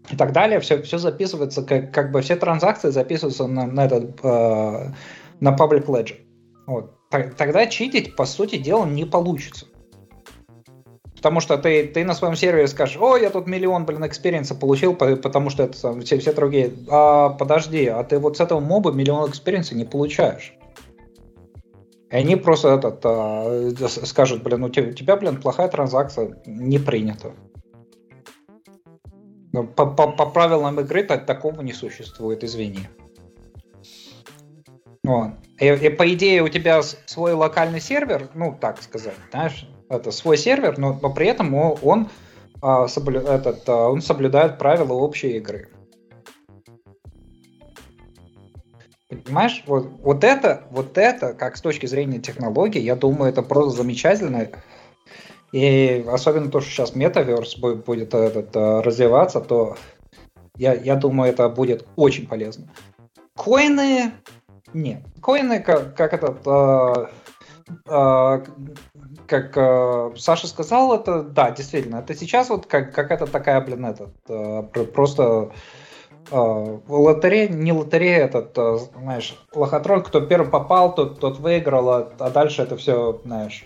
и 0.10 0.15
так 0.15 0.31
далее, 0.31 0.60
все, 0.60 0.81
все 0.81 0.98
записывается, 0.98 1.64
как, 1.64 1.94
как 1.94 2.11
бы 2.11 2.22
все 2.22 2.35
транзакции 2.35 2.89
записываются 2.89 3.48
на, 3.48 3.68
на 3.68 3.85
этот 3.85 4.19
э, 4.23 4.91
на 5.39 5.56
public 5.56 5.85
ledger. 5.85 6.15
Вот. 6.65 6.94
Тогда 7.10 7.68
читить, 7.68 8.15
по 8.15 8.26
сути 8.26 8.57
дела, 8.57 8.85
не 8.85 9.06
получится. 9.06 9.68
Потому 11.18 11.39
что 11.39 11.57
ты, 11.57 11.88
ты 11.88 12.06
на 12.06 12.14
своем 12.14 12.35
сервере 12.35 12.68
скажешь, 12.68 12.98
о, 12.98 13.18
я 13.18 13.31
тут 13.31 13.48
миллион, 13.48 13.85
блин, 13.85 14.06
экспириенса 14.06 14.53
получил, 14.53 14.94
потому 14.94 15.49
что 15.49 15.64
это 15.64 15.99
все, 16.02 16.19
все 16.19 16.31
другие. 16.31 16.72
А 16.89 17.30
подожди, 17.30 17.88
а 17.88 18.03
ты 18.03 18.19
вот 18.19 18.38
с 18.38 18.39
этого 18.39 18.60
моба 18.60 18.91
миллион 18.91 19.30
экспириенса 19.30 19.76
не 19.76 19.84
получаешь. 19.84 20.53
И 22.11 22.15
они 22.15 22.35
просто 22.35 22.69
этот, 22.69 23.02
а, 23.03 23.72
скажут, 23.88 24.44
блин, 24.44 24.64
у 24.64 24.69
тебя, 24.69 25.15
блин, 25.18 25.41
плохая 25.41 25.68
транзакция, 25.68 26.38
не 26.45 26.77
принято. 26.77 27.34
Ну, 29.53 29.65
по, 29.65 29.88
по, 29.88 30.11
по 30.11 30.27
правилам 30.27 30.80
игры 30.80 31.03
так, 31.03 31.26
такого 31.26 31.61
не 31.61 31.73
существует, 31.73 32.44
извини. 32.44 32.88
Вот. 35.03 35.31
И, 35.60 35.65
и 35.65 35.89
по 35.89 36.14
идее 36.14 36.44
у 36.44 36.48
тебя 36.48 36.84
свой 36.84 37.34
локальный 37.34 37.81
сервер, 37.81 38.30
ну 38.35 38.56
так 38.60 38.81
сказать, 38.84 39.15
знаешь, 39.31 39.68
это 39.90 40.12
свой 40.12 40.38
сервер, 40.38 40.78
но, 40.78 40.98
но 41.02 41.14
при 41.14 41.28
этом 41.28 41.54
он, 41.54 41.78
он, 41.82 42.10
а, 42.62 42.88
соблю, 42.88 43.22
этот, 43.22 43.68
а, 43.70 43.90
он 43.90 44.02
соблюдает 44.02 44.58
правила 44.58 44.94
общей 44.94 45.38
игры. 45.38 45.70
Понимаешь, 49.10 49.64
вот, 49.68 49.88
вот 50.02 50.24
это, 50.24 50.64
вот 50.72 50.98
это, 50.98 51.34
как 51.34 51.58
с 51.58 51.62
точки 51.62 51.86
зрения 51.86 52.20
технологий, 52.20 52.82
я 52.82 52.96
думаю, 52.96 53.30
это 53.30 53.42
просто 53.42 53.78
замечательно. 53.78 54.50
И 55.54 56.06
особенно 56.10 56.52
то, 56.52 56.60
что 56.60 56.70
сейчас 56.70 56.96
метаверс 56.96 57.58
будет 57.58 58.14
этот, 58.14 58.56
а, 58.56 58.82
развиваться, 58.82 59.42
то 59.42 59.78
я, 60.56 60.74
я 60.74 60.96
думаю, 60.96 61.32
это 61.32 61.48
будет 61.50 61.88
очень 61.96 62.28
полезно. 62.28 62.70
Коины 63.36 64.12
нет. 64.74 65.04
Коины, 65.22 65.60
как, 65.62 65.96
как 65.96 66.14
этот, 66.14 66.46
э, 66.46 67.08
э, 67.88 68.46
как 69.28 69.56
э, 69.56 70.12
Саша 70.18 70.48
сказал, 70.48 70.95
это, 70.95 71.22
да, 71.22 71.52
действительно, 71.52 71.98
это 71.98 72.16
сейчас 72.16 72.49
вот 72.49 72.66
как, 72.66 72.94
какая-то 72.94 73.28
такая, 73.28 73.62
блин, 73.62 73.86
этот, 73.86 74.14
э, 74.30 74.64
просто 74.94 75.52
э, 76.32 76.80
лотерея, 76.88 77.49
не 77.49 77.74
лотерея, 77.74 78.26
этот, 78.26 78.58
э, 78.58 78.78
знаешь, 78.99 79.38
лохотрон, 79.54 80.04
кто 80.04 80.22
первым 80.22 80.49
попал, 80.49 80.95
тот, 80.95 81.20
тот 81.20 81.40
выиграл, 81.40 81.90
а, 81.90 82.14
а 82.20 82.30
дальше 82.30 82.62
это 82.62 82.78
все, 82.78 83.22
знаешь, 83.26 83.66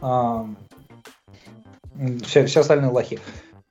А, 0.00 0.46
все, 2.22 2.44
все 2.46 2.60
остальные 2.60 2.90
лохи. 2.90 3.18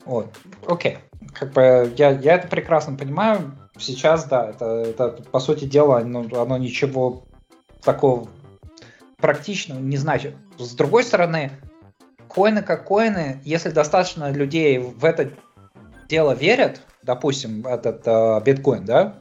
Вот. 0.06 0.28
Окей. 0.68 0.98
Как 1.34 1.52
бы 1.54 1.94
я, 1.98 2.12
я 2.12 2.36
это 2.36 2.48
прекрасно 2.48 2.98
понимаю. 2.98 3.58
Сейчас, 3.78 4.26
да, 4.26 4.50
это, 4.50 4.66
это 4.66 5.10
по 5.32 5.40
сути 5.40 5.66
дела, 5.66 6.00
оно, 6.00 6.26
оно 6.42 6.58
ничего 6.58 7.24
такого 7.84 8.28
практичного 9.26 9.80
не 9.80 9.98
значит. 9.98 10.36
С 10.60 10.76
другой 10.76 11.04
стороны, 11.04 11.50
коины 12.28 12.62
как 12.62 12.86
коины, 12.86 13.42
если 13.44 13.70
достаточно 13.70 14.30
людей 14.32 14.78
в 14.78 15.04
это 15.04 15.32
дело 16.08 16.34
верят, 16.34 16.82
допустим, 17.02 17.66
этот 17.66 18.04
э, 18.06 18.42
биткоин, 18.46 18.86
да, 18.86 19.16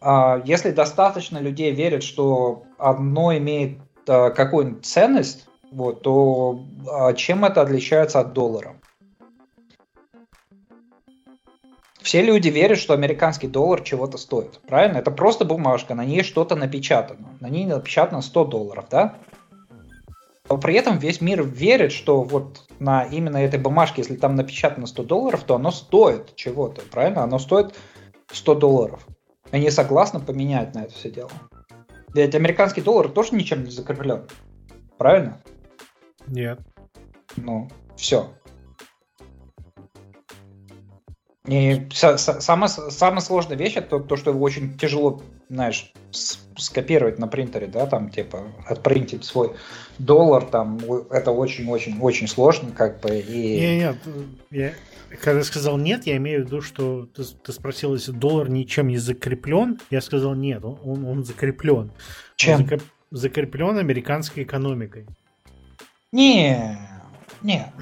э, 0.00 0.40
если 0.46 0.70
достаточно 0.70 1.36
людей 1.36 1.70
верят, 1.72 2.02
что 2.02 2.62
одно 2.78 3.36
имеет 3.36 3.76
э, 4.06 4.30
какую-нибудь 4.30 4.86
ценность, 4.86 5.46
вот, 5.70 6.00
то 6.00 6.64
э, 6.90 7.14
чем 7.14 7.44
это 7.44 7.60
отличается 7.60 8.20
от 8.20 8.32
доллара? 8.32 8.74
Все 12.02 12.22
люди 12.22 12.48
верят, 12.48 12.78
что 12.78 12.94
американский 12.94 13.46
доллар 13.46 13.82
чего-то 13.82 14.16
стоит. 14.16 14.60
Правильно? 14.66 14.98
Это 14.98 15.10
просто 15.10 15.44
бумажка, 15.44 15.94
на 15.94 16.04
ней 16.04 16.22
что-то 16.22 16.56
напечатано. 16.56 17.28
На 17.40 17.48
ней 17.48 17.66
напечатано 17.66 18.22
100 18.22 18.44
долларов, 18.46 18.86
да? 18.90 19.16
Но 20.48 20.58
при 20.58 20.74
этом 20.74 20.98
весь 20.98 21.20
мир 21.20 21.44
верит, 21.44 21.92
что 21.92 22.22
вот 22.22 22.66
на 22.78 23.04
именно 23.04 23.36
этой 23.36 23.60
бумажке, 23.60 24.02
если 24.02 24.16
там 24.16 24.34
напечатано 24.34 24.86
100 24.86 25.02
долларов, 25.04 25.44
то 25.44 25.54
оно 25.54 25.70
стоит 25.70 26.34
чего-то, 26.34 26.80
правильно? 26.90 27.22
Оно 27.22 27.38
стоит 27.38 27.74
100 28.32 28.54
долларов. 28.56 29.06
Они 29.52 29.70
согласны 29.70 30.20
поменять 30.20 30.74
на 30.74 30.84
это 30.84 30.94
все 30.94 31.10
дело. 31.10 31.30
Ведь 32.14 32.34
американский 32.34 32.80
доллар 32.80 33.08
тоже 33.08 33.34
ничем 33.34 33.62
не 33.62 33.70
закреплен. 33.70 34.24
Правильно? 34.98 35.40
Нет. 36.26 36.60
Ну, 37.36 37.68
все. 37.96 38.30
И 41.50 41.88
самая, 41.90 42.68
самая 42.68 43.20
сложная 43.20 43.56
вещь 43.56 43.74
это 43.74 43.98
то, 43.98 44.16
что 44.16 44.30
его 44.30 44.40
очень 44.40 44.78
тяжело, 44.78 45.20
знаешь, 45.48 45.92
скопировать 46.56 47.18
на 47.18 47.26
принтере, 47.26 47.66
да, 47.66 47.86
там, 47.86 48.08
типа, 48.08 48.44
отпринтить 48.66 49.24
свой 49.24 49.56
доллар, 49.98 50.44
там, 50.44 50.78
это 51.10 51.32
очень-очень-очень 51.32 52.28
сложно, 52.28 52.70
как 52.70 53.00
бы, 53.00 53.18
и... 53.18 53.78
Нет, 53.78 53.96
нет, 53.96 53.96
я, 54.52 54.72
когда 55.20 55.42
сказал 55.42 55.76
нет, 55.76 56.06
я 56.06 56.18
имею 56.18 56.44
в 56.44 56.46
виду, 56.46 56.60
что 56.60 57.06
ты, 57.06 57.24
ты 57.24 57.52
спросил, 57.52 57.94
если 57.94 58.12
доллар 58.12 58.48
ничем 58.48 58.86
не 58.86 58.98
закреплен, 58.98 59.80
я 59.90 60.00
сказал 60.00 60.34
нет, 60.34 60.64
он, 60.64 60.78
он, 60.84 61.04
он 61.04 61.24
закреплен. 61.24 61.90
Чем? 62.36 62.54
Он 62.54 62.58
закреп, 62.60 62.82
закреплен 63.10 63.76
американской 63.76 64.44
экономикой. 64.44 65.04
Не, 66.12 66.78
не. 67.42 67.72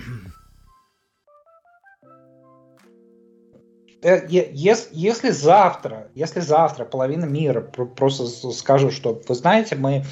Если, 4.02 4.88
если 4.92 5.30
завтра, 5.30 6.08
если 6.14 6.40
завтра 6.40 6.84
половина 6.84 7.24
мира 7.24 7.60
просто 7.60 8.26
скажут, 8.52 8.92
что 8.92 9.20
вы 9.26 9.34
знаете, 9.34 9.76
мы, 9.76 10.04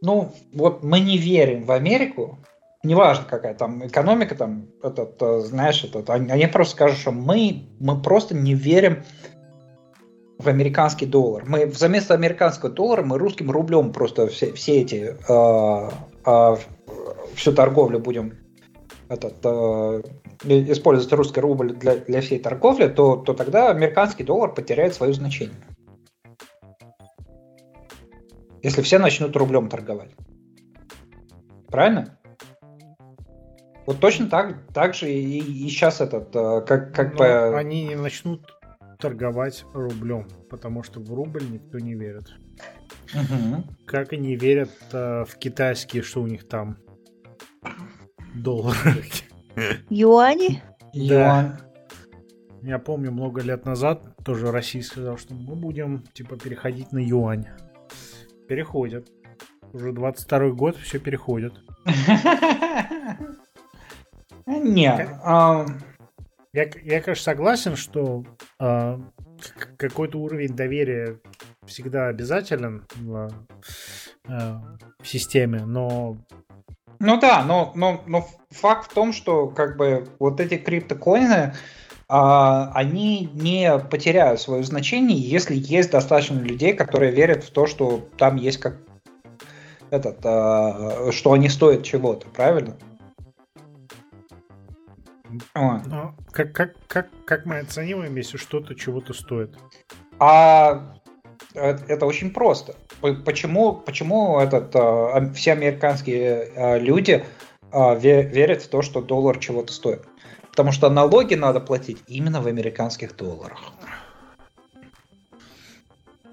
ну, 0.00 0.32
вот 0.52 0.82
мы 0.82 1.00
не 1.00 1.16
верим 1.16 1.64
в 1.64 1.72
Америку, 1.72 2.38
неважно 2.82 3.24
какая 3.28 3.54
там 3.54 3.86
экономика, 3.86 4.34
там, 4.34 4.68
этот, 4.82 5.20
э, 5.20 5.40
знаешь, 5.40 5.84
этот, 5.84 6.10
они 6.10 6.46
просто 6.46 6.74
скажут, 6.74 6.98
что 6.98 7.12
мы, 7.12 7.64
мы 7.80 8.00
просто 8.00 8.34
не 8.34 8.54
верим 8.54 9.04
в 10.38 10.48
американский 10.48 11.06
доллар. 11.06 11.44
Мы 11.46 11.66
вместо 11.66 12.14
американского 12.14 12.70
доллара 12.70 13.02
мы 13.02 13.18
русским 13.18 13.50
рублем 13.50 13.92
просто 13.92 14.26
все, 14.26 14.52
все 14.52 14.82
эти 14.82 15.16
э, 15.28 15.90
э, 16.26 16.56
всю 17.34 17.52
торговлю 17.52 18.00
будем 18.00 18.43
этот, 19.08 19.34
э, 19.44 20.02
использовать 20.44 21.12
русский 21.12 21.40
рубль 21.40 21.74
для, 21.74 21.96
для 21.96 22.20
всей 22.20 22.38
торговли, 22.38 22.88
то, 22.88 23.16
то 23.16 23.34
тогда 23.34 23.70
американский 23.70 24.24
доллар 24.24 24.52
потеряет 24.52 24.94
свое 24.94 25.12
значение. 25.12 25.56
Если 28.62 28.80
все 28.82 28.98
начнут 28.98 29.36
рублем 29.36 29.68
торговать. 29.68 30.10
Правильно? 31.68 32.18
Вот 33.86 34.00
точно 34.00 34.28
так, 34.30 34.66
так 34.72 34.94
же 34.94 35.12
и, 35.12 35.38
и 35.38 35.68
сейчас 35.68 36.00
этот, 36.00 36.34
э, 36.34 36.62
как, 36.66 36.94
как 36.94 37.16
бы... 37.16 37.56
Они 37.56 37.84
не 37.84 37.96
начнут 37.96 38.40
торговать 38.98 39.66
рублем, 39.74 40.26
потому 40.48 40.82
что 40.82 41.00
в 41.00 41.12
рубль 41.12 41.42
никто 41.50 41.78
не 41.78 41.94
верит. 41.94 42.32
Угу. 43.14 43.64
Как 43.86 44.14
они 44.14 44.36
верят 44.36 44.70
э, 44.92 45.24
в 45.28 45.36
китайские, 45.36 46.02
что 46.02 46.22
у 46.22 46.26
них 46.26 46.48
там 46.48 46.78
доллары. 48.34 49.04
Юани? 49.88 50.62
Да. 50.94 51.58
Я 52.62 52.78
помню, 52.78 53.12
много 53.12 53.42
лет 53.42 53.66
назад 53.66 54.16
тоже 54.24 54.50
Россия 54.50 54.82
сказала, 54.82 55.18
что 55.18 55.34
мы 55.34 55.54
будем 55.54 56.02
типа 56.14 56.36
переходить 56.36 56.92
на 56.92 56.98
юань. 56.98 57.46
Переходят. 58.48 59.08
Уже 59.72 59.92
22 59.92 60.50
год 60.50 60.76
все 60.76 60.98
переходят. 60.98 61.54
Нет. 64.46 65.08
Я, 65.24 66.70
я, 66.84 67.02
конечно, 67.02 67.14
согласен, 67.16 67.74
что 67.74 68.24
э, 68.60 68.98
какой-то 69.76 70.20
уровень 70.20 70.54
доверия 70.54 71.18
всегда 71.66 72.06
обязателен 72.06 72.86
в, 72.94 73.28
э, 74.28 74.52
в 75.00 75.08
системе, 75.08 75.64
но 75.64 76.16
ну 76.98 77.18
да, 77.18 77.44
но, 77.44 77.72
но, 77.74 78.02
но 78.06 78.28
факт 78.50 78.90
в 78.90 78.94
том, 78.94 79.12
что 79.12 79.48
как 79.48 79.76
бы 79.76 80.08
вот 80.18 80.40
эти 80.40 80.56
криптокоины, 80.56 81.54
а, 82.08 82.70
они 82.74 83.30
не 83.32 83.78
потеряют 83.78 84.40
свое 84.40 84.62
значение, 84.62 85.18
если 85.18 85.54
есть 85.56 85.90
достаточно 85.90 86.38
людей, 86.38 86.74
которые 86.74 87.12
верят 87.12 87.44
в 87.44 87.50
то, 87.50 87.66
что 87.66 88.08
там 88.16 88.36
есть 88.36 88.58
как 88.58 88.76
этот, 89.90 90.18
а, 90.24 91.10
что 91.12 91.32
они 91.32 91.48
стоят 91.48 91.82
чего-то, 91.84 92.26
правильно? 92.28 92.76
Но 95.54 96.14
как, 96.30 96.52
как, 96.52 96.74
как, 96.86 97.08
как 97.24 97.46
мы 97.46 97.58
оцениваем, 97.58 98.14
если 98.16 98.36
что-то 98.36 98.74
чего-то 98.74 99.12
стоит? 99.12 99.56
А 100.18 100.94
это 101.54 102.06
очень 102.06 102.30
просто. 102.30 102.76
Почему, 103.12 103.74
почему 103.74 104.38
этот, 104.40 104.74
э, 104.74 105.30
все 105.34 105.52
американские 105.52 106.50
э, 106.54 106.78
люди 106.78 107.22
э, 107.70 107.98
верят 107.98 108.62
в 108.62 108.68
то, 108.68 108.80
что 108.80 109.02
доллар 109.02 109.38
чего-то 109.38 109.74
стоит? 109.74 110.06
Потому 110.48 110.72
что 110.72 110.88
налоги 110.88 111.34
надо 111.34 111.60
платить 111.60 111.98
именно 112.06 112.40
в 112.40 112.46
американских 112.46 113.14
долларах. 113.14 113.60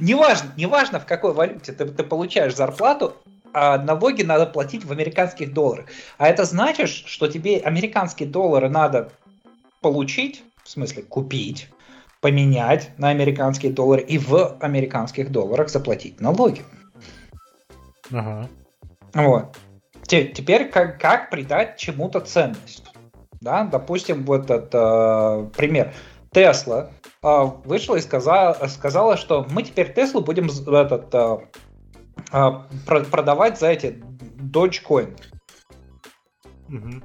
неважно, 0.00 0.52
неважно 0.56 1.00
в 1.00 1.06
какой 1.06 1.32
валюте 1.32 1.72
ты, 1.72 1.86
ты 1.86 2.04
получаешь 2.04 2.54
зарплату, 2.54 3.16
а 3.52 3.76
налоги 3.78 4.22
надо 4.22 4.46
платить 4.46 4.84
в 4.84 4.92
американских 4.92 5.52
долларах. 5.52 5.86
А 6.18 6.28
это 6.28 6.44
значит, 6.44 6.88
что 6.88 7.26
тебе 7.26 7.58
американские 7.58 8.28
доллары 8.28 8.68
надо 8.68 9.10
получить, 9.80 10.44
в 10.62 10.68
смысле 10.68 11.02
купить, 11.02 11.68
поменять 12.20 12.90
на 12.98 13.10
американские 13.10 13.72
доллары 13.72 14.02
и 14.02 14.18
в 14.18 14.56
американских 14.60 15.30
долларах 15.30 15.68
заплатить 15.68 16.20
налоги. 16.20 16.62
Ага. 18.10 18.48
Вот. 19.14 19.56
Теперь 20.02 20.70
как, 20.70 21.00
как 21.00 21.30
придать 21.30 21.76
чему-то 21.76 22.20
ценность? 22.20 22.84
Да, 23.40 23.64
допустим, 23.64 24.24
вот 24.24 24.50
этот 24.50 24.70
э, 24.74 25.50
пример. 25.56 25.92
Тесла 26.32 26.90
э, 27.22 27.44
вышла 27.64 27.96
и 27.96 28.00
сказала, 28.00 28.66
сказала, 28.68 29.16
что 29.16 29.46
мы 29.50 29.62
теперь 29.62 29.92
Теслу 29.92 30.22
будем 30.22 30.46
этот, 30.46 31.14
э, 31.14 31.38
э, 32.32 33.04
продавать 33.10 33.58
за 33.58 33.68
эти 33.68 34.02
Dogecoin. 34.38 35.16
Угу. 36.68 37.02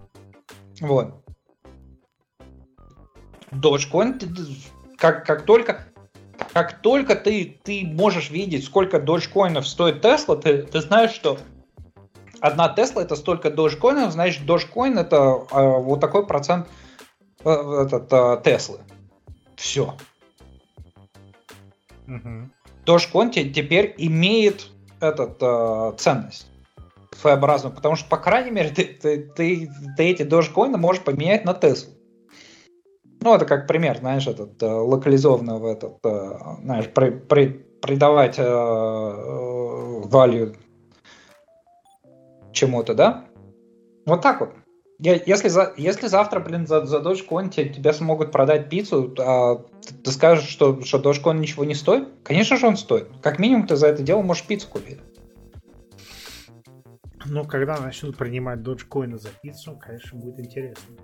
Вот. 0.81 1.23
Dogecoin 3.51 4.17
как, 5.03 5.25
как 5.25 5.41
только 5.43 5.83
как 6.53 6.79
только 6.79 7.15
ты, 7.15 7.59
ты 7.61 7.85
можешь 7.85 8.29
видеть, 8.29 8.63
сколько 8.63 9.01
доджкоинов 9.01 9.67
стоит 9.67 10.01
Тесла, 10.01 10.37
ты, 10.37 10.63
ты 10.63 10.79
знаешь, 10.79 11.11
что 11.11 11.37
одна 12.39 12.69
Тесла 12.69 13.01
это 13.01 13.17
столько 13.17 13.49
доджкоинов, 13.49 14.13
значит, 14.13 14.45
доджкоин 14.45 14.97
это 14.97 15.45
э, 15.51 15.77
вот 15.79 15.99
такой 15.99 16.25
процент 16.25 16.67
э, 17.43 17.49
этот, 17.85 18.13
э, 18.13 18.41
Теслы. 18.45 18.79
Все. 19.57 19.93
Угу. 22.07 22.49
Dogecoin 22.85 23.29
теперь 23.29 23.93
имеет 23.97 24.69
этот, 25.01 25.37
э, 25.41 25.93
ценность 25.97 26.47
своеобразную, 27.19 27.75
потому 27.75 27.97
что, 27.97 28.07
по 28.07 28.17
крайней 28.17 28.51
мере, 28.51 28.69
ты, 28.69 28.85
ты, 28.85 29.19
ты, 29.19 29.69
ты 29.97 30.03
эти 30.03 30.23
доджкоины 30.23 30.77
можешь 30.77 31.03
поменять 31.03 31.43
на 31.43 31.53
Теслу. 31.53 31.92
Ну, 33.23 33.33
это 33.33 33.45
как 33.45 33.67
пример, 33.67 33.99
знаешь, 33.99 34.27
этот 34.27 34.61
э, 34.61 34.65
локализованно 34.65 35.57
в 35.57 35.65
этот, 35.65 35.97
э, 36.03 36.31
знаешь, 36.61 36.89
при, 36.89 37.11
при, 37.11 37.47
придавать 37.81 38.37
э, 38.37 38.43
value 38.43 40.57
чему-то, 42.51 42.93
да? 42.93 43.23
Вот 44.05 44.21
так 44.21 44.41
вот. 44.41 44.49
Если, 44.99 45.47
за, 45.47 45.73
если 45.77 46.07
завтра, 46.07 46.41
блин, 46.41 46.67
за, 46.67 46.85
за 46.85 46.97
Dogecoin 46.97 47.49
тебе, 47.49 47.69
тебе 47.69 47.93
смогут 47.93 48.33
продать 48.33 48.69
пиццу, 48.69 49.15
а 49.17 49.55
ты, 49.55 49.93
ты 50.03 50.11
скажешь, 50.11 50.49
что, 50.49 50.81
что 50.81 50.99
Dogecoin 50.99 51.39
ничего 51.39 51.63
не 51.63 51.75
стоит? 51.75 52.09
Конечно 52.23 52.57
же 52.57 52.67
он 52.67 52.75
стоит. 52.75 53.07
Как 53.21 53.39
минимум 53.39 53.67
ты 53.67 53.77
за 53.77 53.87
это 53.87 54.03
дело 54.03 54.21
можешь 54.21 54.45
пиццу 54.45 54.67
купить. 54.67 54.99
Ну, 57.25 57.45
когда 57.45 57.79
начнут 57.79 58.17
принимать 58.17 58.59
Dogecoin 58.59 59.17
за 59.17 59.29
пиццу, 59.41 59.79
конечно, 59.81 60.19
будет 60.19 60.41
интересно. 60.41 60.97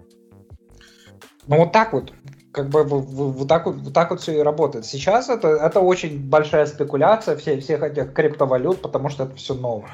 Ну, 1.48 1.58
вот 1.58 1.72
так 1.72 1.94
вот. 1.94 2.14
Как 2.52 2.70
бы 2.70 2.84
вот 2.84 3.48
так 3.48 3.68
вот, 3.68 3.76
вот 3.76 3.94
так 3.94 4.10
вот 4.10 4.22
все 4.22 4.40
и 4.40 4.42
работает. 4.42 4.86
Сейчас 4.86 5.30
это, 5.30 5.50
это 5.50 5.82
очень 5.82 6.20
большая 6.30 6.66
спекуляция 6.66 7.38
все, 7.38 7.60
всех 7.60 7.84
этих 7.84 8.14
криптовалют, 8.14 8.82
потому 8.82 9.10
что 9.10 9.26
это 9.26 9.36
все 9.36 9.54
новое 9.54 9.90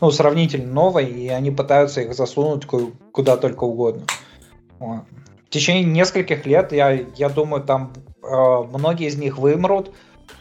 ну, 0.00 0.10
сравнительно 0.10 0.72
новой, 0.72 1.06
и 1.06 1.28
они 1.28 1.50
пытаются 1.50 2.02
их 2.02 2.14
засунуть 2.14 2.66
куда 2.66 3.36
только 3.36 3.64
угодно. 3.64 4.04
В 4.78 5.50
течение 5.50 5.84
нескольких 5.84 6.44
лет, 6.44 6.72
я, 6.72 6.90
я 6.90 7.28
думаю, 7.28 7.62
там 7.62 7.92
э, 8.22 8.28
многие 8.28 9.06
из 9.06 9.16
них 9.16 9.38
вымрут, 9.38 9.94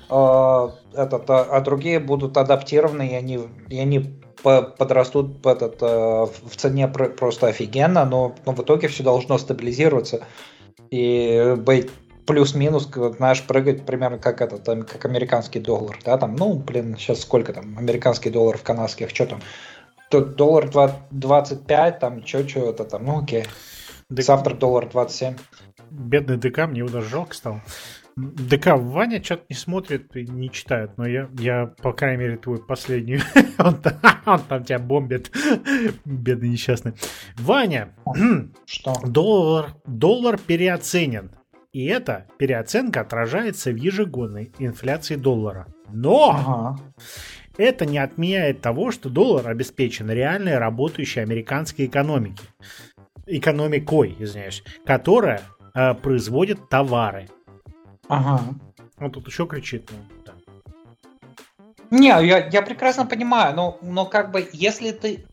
э, 0.09 0.69
этот, 0.93 1.29
а, 1.29 1.43
а 1.43 1.61
другие 1.61 1.99
будут 1.99 2.35
адаптированы, 2.37 3.07
и 3.09 3.13
они, 3.13 3.39
и 3.69 3.79
они 3.79 4.19
подрастут 4.45 5.45
этот, 5.45 5.81
э, 5.81 5.85
в 5.85 6.55
цене 6.55 6.87
просто 6.87 7.47
офигенно, 7.47 8.05
но, 8.05 8.35
но 8.45 8.53
в 8.53 8.61
итоге 8.61 8.87
все 8.87 9.03
должно 9.03 9.37
стабилизироваться 9.37 10.25
и 10.91 11.55
быть 11.57 11.89
плюс-минус, 12.25 12.89
знаешь, 13.17 13.43
прыгать 13.43 13.85
примерно 13.85 14.17
как 14.17 14.41
этот, 14.41 14.63
там, 14.63 14.83
как 14.83 15.05
американский 15.05 15.59
доллар, 15.59 15.99
да, 16.03 16.17
там, 16.17 16.35
ну, 16.35 16.53
блин, 16.53 16.95
сейчас 16.97 17.21
сколько 17.21 17.53
там, 17.53 17.77
американский 17.77 18.29
доллар 18.29 18.57
в 18.57 18.63
канадских, 18.63 19.09
что 19.09 19.25
там, 19.25 19.41
Тут 20.09 20.35
доллар 20.35 20.69
25, 21.11 21.99
там, 21.99 22.25
что, 22.25 22.47
что 22.47 22.69
это 22.69 22.85
там, 22.85 23.05
ну, 23.05 23.23
окей. 23.23 23.45
Дек... 24.09 24.25
Завтра 24.25 24.53
доллар 24.53 24.87
27. 24.87 25.35
Бедный 25.89 26.37
ДК, 26.37 26.67
мне 26.67 26.79
его 26.79 26.89
даже 26.89 27.09
жалко 27.09 27.33
стало. 27.33 27.61
ДК 28.17 28.77
Ваня 28.77 29.21
что-то 29.21 29.43
не 29.49 29.55
смотрит 29.55 30.15
и 30.15 30.25
не 30.25 30.49
читает, 30.49 30.91
но 30.97 31.05
я, 31.05 31.29
я 31.37 31.65
по 31.65 31.91
крайней 31.91 32.17
мере, 32.17 32.37
твой 32.37 32.63
последний, 32.65 33.19
он, 33.57 33.81
он 34.25 34.39
там 34.39 34.63
тебя 34.63 34.79
бомбит, 34.79 35.31
бедный 36.05 36.49
несчастный. 36.49 36.93
Ваня, 37.37 37.93
что? 38.65 38.93
Доллар, 39.03 39.73
доллар 39.85 40.37
переоценен. 40.37 41.31
И 41.73 41.87
эта 41.87 42.25
переоценка 42.37 43.01
отражается 43.01 43.71
в 43.71 43.75
ежегодной 43.75 44.53
инфляции 44.59 45.15
доллара. 45.17 45.67
Но 45.89 46.29
ага. 46.29 46.79
это 47.57 47.85
не 47.85 47.97
отменяет 47.97 48.61
того, 48.61 48.91
что 48.91 49.09
доллар 49.09 49.49
обеспечен 49.49 50.09
реальной 50.09 50.57
работающей 50.57 51.19
американской 51.19 51.87
экономики. 51.87 52.45
Экономикой, 53.25 54.15
извиняюсь, 54.19 54.63
которая 54.85 55.41
э, 55.73 55.95
производит 55.95 56.69
товары. 56.69 57.27
Ага. 58.07 58.43
Он 58.99 59.11
тут 59.11 59.27
еще 59.27 59.45
кричит. 59.45 59.89
Ну, 59.91 59.97
да. 60.25 60.33
Не, 61.91 62.07
я, 62.07 62.47
я 62.47 62.61
прекрасно 62.61 63.05
понимаю, 63.05 63.55
но, 63.55 63.77
но 63.81 64.05
как 64.05 64.31
бы 64.31 64.49
если 64.53 64.91
ты 64.91 65.25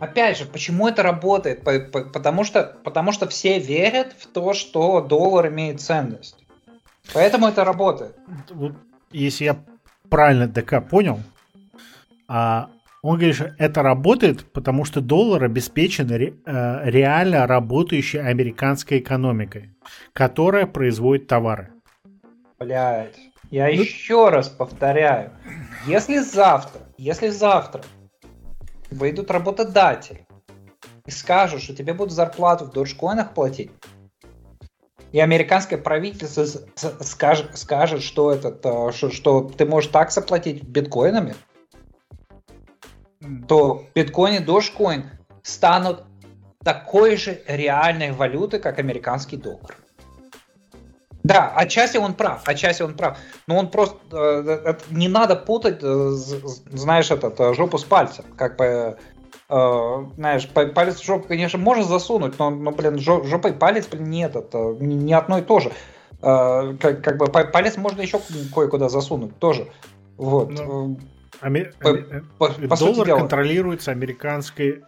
Опять 0.00 0.38
же, 0.38 0.46
почему 0.46 0.88
это 0.88 1.02
работает? 1.02 1.62
Потому 1.62 2.42
что, 2.44 2.74
потому 2.84 3.12
что 3.12 3.28
все 3.28 3.58
верят 3.58 4.14
в 4.18 4.26
то, 4.26 4.54
что 4.54 5.02
доллар 5.02 5.48
имеет 5.48 5.82
ценность. 5.82 6.42
Поэтому 7.12 7.46
это 7.46 7.64
работает. 7.64 8.16
Если 9.12 9.44
я 9.44 9.58
правильно 10.08 10.48
ДК 10.48 10.82
понял, 10.82 11.20
а 12.28 12.70
он 13.02 13.16
говорит, 13.16 13.36
что 13.36 13.54
это 13.58 13.82
работает, 13.82 14.44
потому 14.52 14.84
что 14.84 15.00
доллар 15.00 15.44
обеспечен 15.44 16.10
ре, 16.10 16.34
э, 16.44 16.90
реально 16.90 17.46
работающей 17.46 18.18
американской 18.18 18.98
экономикой, 18.98 19.70
которая 20.12 20.66
производит 20.66 21.26
товары. 21.26 21.70
Блять, 22.58 23.16
я 23.50 23.66
ну... 23.66 23.72
еще 23.72 24.28
раз 24.28 24.48
повторяю, 24.48 25.32
если 25.86 26.18
завтра, 26.18 26.82
если 26.98 27.28
завтра 27.28 27.82
выйдут 28.90 29.30
работодатели 29.30 30.26
и 31.06 31.10
скажут, 31.10 31.62
что 31.62 31.74
тебе 31.74 31.94
будут 31.94 32.12
зарплату 32.12 32.66
в 32.66 32.72
доджкоинах 32.72 33.32
платить, 33.32 33.70
и 35.12 35.18
американское 35.18 35.78
правительство 35.78 36.44
скажет, 37.00 37.58
скажет 37.58 38.02
что, 38.02 38.30
это, 38.30 38.92
что, 38.92 39.10
что 39.10 39.40
ты 39.42 39.64
можешь 39.64 39.90
так 39.90 40.12
заплатить 40.12 40.62
биткоинами, 40.62 41.34
то 43.48 43.84
биткоин 43.94 44.36
и 44.36 44.38
дошкоин 44.38 45.10
станут 45.42 46.04
такой 46.64 47.16
же 47.16 47.40
реальной 47.46 48.12
валютой, 48.12 48.60
как 48.60 48.78
американский 48.78 49.36
доллар. 49.36 49.76
Да, 51.22 51.52
отчасти 51.54 51.98
он 51.98 52.14
прав, 52.14 52.42
отчасти 52.46 52.82
он 52.82 52.94
прав. 52.94 53.18
Но 53.46 53.58
он 53.58 53.70
просто... 53.70 53.98
Э, 54.12 54.74
не 54.90 55.08
надо 55.08 55.36
путать, 55.36 55.78
э, 55.82 56.10
знаешь, 56.70 57.10
этот, 57.10 57.38
э, 57.40 57.54
жопу 57.54 57.78
с 57.78 57.84
пальцем. 57.84 58.24
Как 58.36 58.56
бы, 58.56 58.96
знаешь, 59.48 60.48
палец 60.48 61.00
в 61.00 61.04
жопу, 61.04 61.26
конечно, 61.26 61.58
можно 61.58 61.82
засунуть, 61.82 62.38
но, 62.38 62.50
но 62.50 62.70
блин, 62.70 63.00
жопой 63.00 63.52
палец, 63.52 63.88
блин, 63.88 64.04
нет, 64.04 64.36
это 64.36 64.76
не 64.78 65.12
одно 65.12 65.38
и 65.38 65.42
то 65.42 65.58
же. 65.58 65.72
Как, 66.20 67.02
как 67.02 67.16
бы 67.16 67.26
палец 67.26 67.76
можно 67.76 68.00
еще 68.00 68.20
кое-куда 68.54 68.88
засунуть 68.88 69.36
тоже. 69.40 69.68
Вот. 70.16 70.50
Но... 70.50 70.96
Ами... 71.40 71.72
По, 71.80 71.94
по, 72.38 72.52
по 72.52 72.76
Доллар 72.76 73.08
контролируется 73.08 73.90
американской 73.90 74.82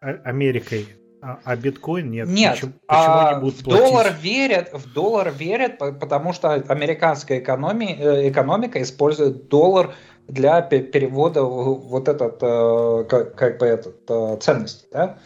Америкой. 0.00 0.88
А, 1.24 1.38
а 1.44 1.56
биткоин 1.56 2.10
нет. 2.10 2.28
Нет. 2.28 2.52
Почему, 2.52 2.72
почему 2.86 3.04
а 3.14 3.30
они 3.30 3.40
будут 3.40 3.54
в 3.54 3.64
платить? 3.64 3.82
доллар 3.82 4.14
верят, 4.20 4.70
в 4.74 4.92
доллар 4.92 5.30
верят, 5.30 5.78
потому 5.78 6.34
что 6.34 6.52
американская 6.52 7.38
экономия, 7.38 7.96
э, 7.96 8.28
экономика 8.28 8.82
использует 8.82 9.48
доллар 9.48 9.94
для 10.28 10.60
перевода 10.60 11.42
вот 11.42 12.08
этот 12.08 12.38
э, 12.42 13.04
как, 13.08 13.34
как 13.36 13.58
бы 13.58 13.64
этот 13.64 13.96
э, 14.06 14.36
ценности, 14.42 14.86
да? 14.92 15.18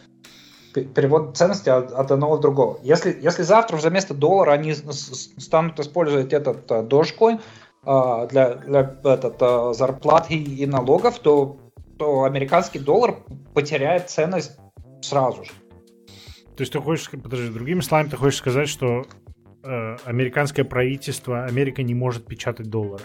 перевод 0.73 1.35
ценности 1.35 1.67
от, 1.67 1.91
от 1.91 2.11
одного 2.11 2.37
к 2.37 2.41
другого. 2.41 2.79
Если, 2.81 3.17
если 3.21 3.43
завтра 3.43 3.75
вместо 3.75 4.13
доллара 4.13 4.51
они 4.51 4.73
станут 4.73 5.77
использовать 5.81 6.31
этот 6.31 6.69
Dogecoin 6.71 7.41
для, 7.83 8.55
для 8.55 8.95
этот, 9.03 9.75
зарплат 9.75 10.29
и, 10.29 10.63
и 10.63 10.65
налогов, 10.65 11.19
то, 11.19 11.57
то 11.97 12.23
американский 12.23 12.79
доллар 12.79 13.15
потеряет 13.53 14.09
ценность 14.09 14.57
сразу 15.01 15.43
же. 15.43 15.51
То 16.55 16.63
есть 16.63 16.73
ты 16.73 16.79
хочешь, 16.81 17.09
подожди, 17.09 17.49
другими 17.49 17.79
словами, 17.79 18.09
ты 18.09 18.17
хочешь 18.17 18.39
сказать, 18.39 18.67
что 18.67 19.05
э, 19.63 19.95
американское 20.03 20.65
правительство, 20.65 21.45
Америка 21.45 21.83
не 21.83 21.93
может 21.93 22.25
печатать 22.25 22.69
доллары? 22.69 23.03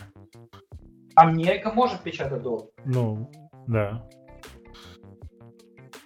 Америка 1.15 1.71
может 1.71 2.01
печатать 2.01 2.43
доллар. 2.43 2.67
Ну, 2.85 3.31
да. 3.69 4.09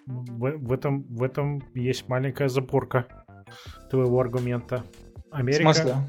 В, 0.04 0.58
в, 0.58 0.72
этом, 0.72 1.04
в 1.04 1.22
этом 1.22 1.62
есть 1.74 2.06
маленькая 2.08 2.48
запорка 2.48 3.06
твоего 3.90 4.20
аргумента. 4.20 4.84
Америка? 5.30 6.06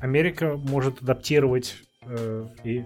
Америка 0.00 0.56
может 0.56 1.02
адаптировать 1.02 1.87
и 2.64 2.84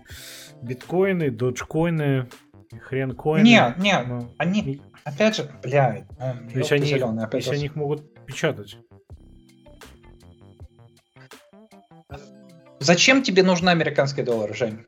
биткоины, 0.63 1.31
доджкоины, 1.31 2.29
и 2.71 2.79
хрен 2.79 3.15
коины. 3.15 3.45
Нет, 3.45 3.79
нет, 3.79 4.07
но... 4.07 4.31
они, 4.39 4.81
Опять 5.05 5.37
же, 5.37 5.51
блядь. 5.63 6.05
А, 6.19 6.37
если 6.55 6.75
они, 6.77 6.87
зеленый, 6.87 7.25
опять 7.25 7.45
если 7.45 7.57
они 7.57 7.65
их 7.67 7.77
могут 7.77 8.25
печатать. 8.25 8.77
Зачем 12.79 13.23
тебе 13.23 13.43
нужны 13.43 13.71
американские 13.71 14.25
доллары, 14.25 14.55
Жень? 14.55 14.87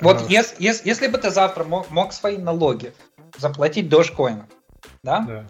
Вот 0.00 0.22
а... 0.22 0.24
если, 0.28 0.62
если, 0.62 0.88
если 0.88 1.06
бы 1.08 1.18
ты 1.18 1.30
завтра 1.30 1.64
мог, 1.64 1.90
мог 1.90 2.12
свои 2.12 2.36
налоги 2.36 2.92
заплатить 3.38 3.88
дошкоином, 3.88 4.48
да? 5.02 5.20
да? 5.20 5.46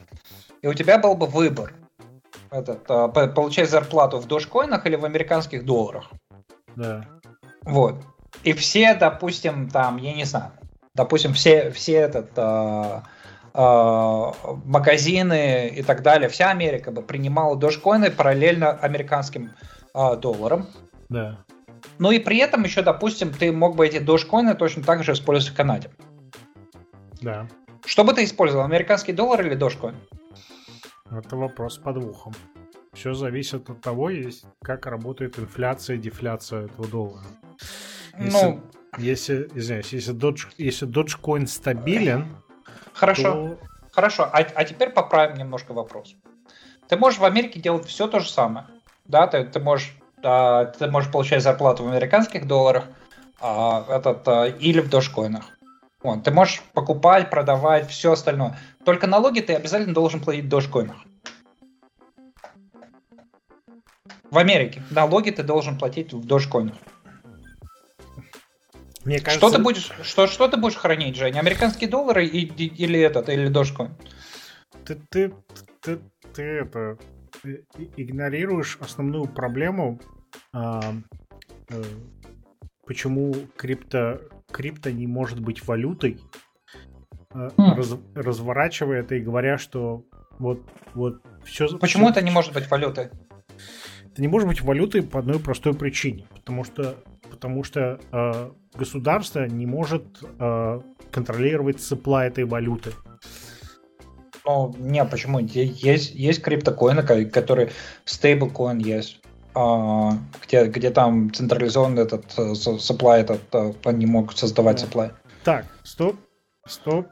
И 0.63 0.67
у 0.67 0.75
тебя 0.75 0.99
был 0.99 1.17
бы 1.17 1.27
выбор. 1.27 1.75
Этот, 2.51 2.85
а, 2.89 3.09
получать 3.09 3.69
зарплату 3.69 4.19
в 4.19 4.27
дошкоинах 4.27 4.87
или 4.87 4.95
в 4.95 5.05
американских 5.05 5.65
долларах. 5.65 6.13
Да. 6.77 7.05
Вот. 7.63 7.97
И 8.43 8.53
все, 8.53 8.95
допустим, 8.95 9.69
там, 9.71 9.97
я 9.97 10.15
не 10.15 10.25
знаю, 10.25 10.53
допустим, 10.95 11.33
все, 11.33 11.71
все 11.71 11.95
этот, 11.95 12.31
э, 12.37 13.01
э, 13.55 14.33
магазины 14.65 15.69
и 15.69 15.83
так 15.83 16.03
далее, 16.03 16.29
вся 16.29 16.51
Америка 16.51 16.91
бы 16.91 17.03
принимала 17.03 17.57
дошкоины 17.57 18.11
параллельно 18.11 18.71
американским 18.71 19.53
э, 19.95 20.17
долларам. 20.17 20.69
Да. 21.09 21.39
Ну 21.99 22.11
и 22.11 22.19
при 22.19 22.39
этом 22.39 22.65
еще, 22.65 22.83
допустим, 22.83 23.33
ты 23.33 23.53
мог 23.53 23.77
бы 23.77 23.87
эти 23.87 23.99
дошкоины 23.99 24.55
точно 24.55 24.83
так 24.83 25.05
же 25.05 25.13
использовать 25.13 25.53
в 25.53 25.57
Канаде. 25.57 25.91
Да. 27.21 27.47
Что 27.85 28.05
бы 28.05 28.13
ты 28.13 28.25
использовал, 28.25 28.65
американский 28.65 29.13
доллар 29.13 29.47
или 29.47 29.55
дошкоин? 29.55 29.97
Это 31.11 31.37
вопрос 31.37 31.79
по 31.79 31.93
двухам. 31.93 32.33
Все 32.95 33.15
зависит 33.15 33.69
от 33.69 33.81
того, 33.81 34.11
как 34.63 34.87
работает 34.87 35.39
инфляция 35.39 35.97
и 35.97 35.99
дефляция 35.99 36.67
этого 36.67 36.89
доллара. 36.89 37.27
Если... 38.19 38.31
Ну, 38.31 38.61
Если, 38.99 39.51
извиняюсь, 39.55 39.93
если, 39.93 40.15
Dodge, 40.15 40.47
если 40.57 40.89
Dogecoin 40.89 41.47
стабилен, 41.47 42.27
Хорошо, 42.93 43.23
то... 43.23 43.59
хорошо. 43.91 44.25
А, 44.33 44.39
а 44.39 44.65
теперь 44.65 44.91
поправим 44.91 45.37
немножко 45.37 45.73
вопрос. 45.73 46.15
Ты 46.89 46.97
можешь 46.97 47.19
в 47.19 47.25
Америке 47.25 47.61
делать 47.61 47.87
все 47.87 48.07
то 48.07 48.21
же 48.21 48.31
самое. 48.31 48.67
Да, 49.05 49.27
ты, 49.27 49.45
ты 49.45 49.59
можешь 49.59 49.97
а, 50.25 50.67
ты 50.67 50.91
можешь 50.91 51.11
получать 51.11 51.43
зарплату 51.43 51.85
в 51.85 51.89
американских 51.89 52.47
долларах 52.47 52.85
а, 53.41 53.85
этот, 53.91 54.27
а, 54.27 54.47
или 54.47 54.81
в 54.81 54.89
дошкоинах. 54.89 55.45
Вот, 56.03 56.23
ты 56.25 56.31
можешь 56.31 56.63
покупать, 56.73 57.31
продавать, 57.31 57.91
все 57.91 58.13
остальное. 58.13 58.59
Только 58.85 59.07
налоги 59.07 59.41
ты 59.41 59.55
обязательно 59.55 59.95
должен 59.95 60.21
платить 60.21 60.45
в 60.45 60.49
дошкоинах. 60.49 60.97
В 64.35 64.39
Америке 64.39 64.83
налоги 64.91 65.31
ты 65.31 65.45
должен 65.45 65.79
платить 65.79 66.13
в 66.13 66.27
дошкоинах. 66.27 66.75
Мне 69.05 69.21
кажется... 69.21 69.47
Что 69.47 69.57
ты 69.57 69.63
будешь, 69.63 69.93
что, 70.03 70.27
что 70.27 70.49
ты 70.49 70.57
будешь 70.57 70.75
хранить, 70.75 71.15
Женя? 71.15 71.39
Американские 71.39 71.89
доллары 71.89 72.27
и, 72.27 72.41
или 72.43 72.99
этот, 72.99 73.29
или 73.29 73.47
дошкоин? 73.47 73.95
Ты, 74.85 74.97
ты, 75.09 75.33
ты, 75.81 76.01
ты 76.35 76.43
это 76.43 76.99
игнорируешь 77.97 78.77
основную 78.81 79.27
проблему, 79.29 80.01
а, 80.53 80.81
а, 81.71 81.83
почему 82.85 83.37
крипто, 83.57 84.21
крипто 84.51 84.91
не 84.91 85.07
может 85.07 85.39
быть 85.39 85.65
валютой, 85.65 86.19
а, 87.31 87.51
mm. 87.51 87.75
раз, 87.77 87.97
разворачивая 88.17 89.03
это 89.03 89.15
и 89.15 89.21
говоря, 89.21 89.59
что 89.59 90.03
вот, 90.41 90.61
вот 90.95 91.23
все... 91.45 91.69
Почему 91.79 92.07
все, 92.07 92.15
это 92.15 92.23
не 92.23 92.33
может 92.33 92.53
быть 92.53 92.69
валютой? 92.69 93.11
Это 94.15 94.23
не 94.23 94.29
может 94.29 94.47
быть 94.47 94.63
валютой 94.63 95.03
по 95.03 95.19
одной 95.19 95.41
простой 95.41 95.75
причине. 95.75 96.25
Потому 96.33 96.63
что, 96.63 96.95
потому 97.33 97.65
что 97.65 97.99
э, 98.13 98.51
государство 98.79 99.45
не 99.45 99.67
может 99.67 100.05
э, 100.39 100.81
контролировать 101.11 101.79
supply 101.79 102.29
этой 102.29 102.45
валюты. 102.45 102.93
Ну, 104.47 104.73
не, 104.79 105.05
почему? 105.05 105.41
Есть, 105.41 106.15
есть 106.15 106.43
криптокоины, 106.43 107.03
которые 107.27 107.73
стейблкоин 108.05 108.79
есть. 108.79 109.21
А, 109.53 110.13
где, 110.47 110.67
где 110.67 110.91
там 110.91 111.35
централизованный 111.35 112.03
этот 112.03 112.39
э, 112.39 112.53
supply, 112.53 113.17
этот, 113.17 113.43
э, 113.53 113.73
они 113.83 114.07
могут 114.07 114.39
создавать 114.39 114.81
supply. 114.81 115.11
Так, 115.43 115.67
стоп, 115.83 116.15
стоп. 116.65 117.09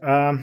А, 0.00 0.34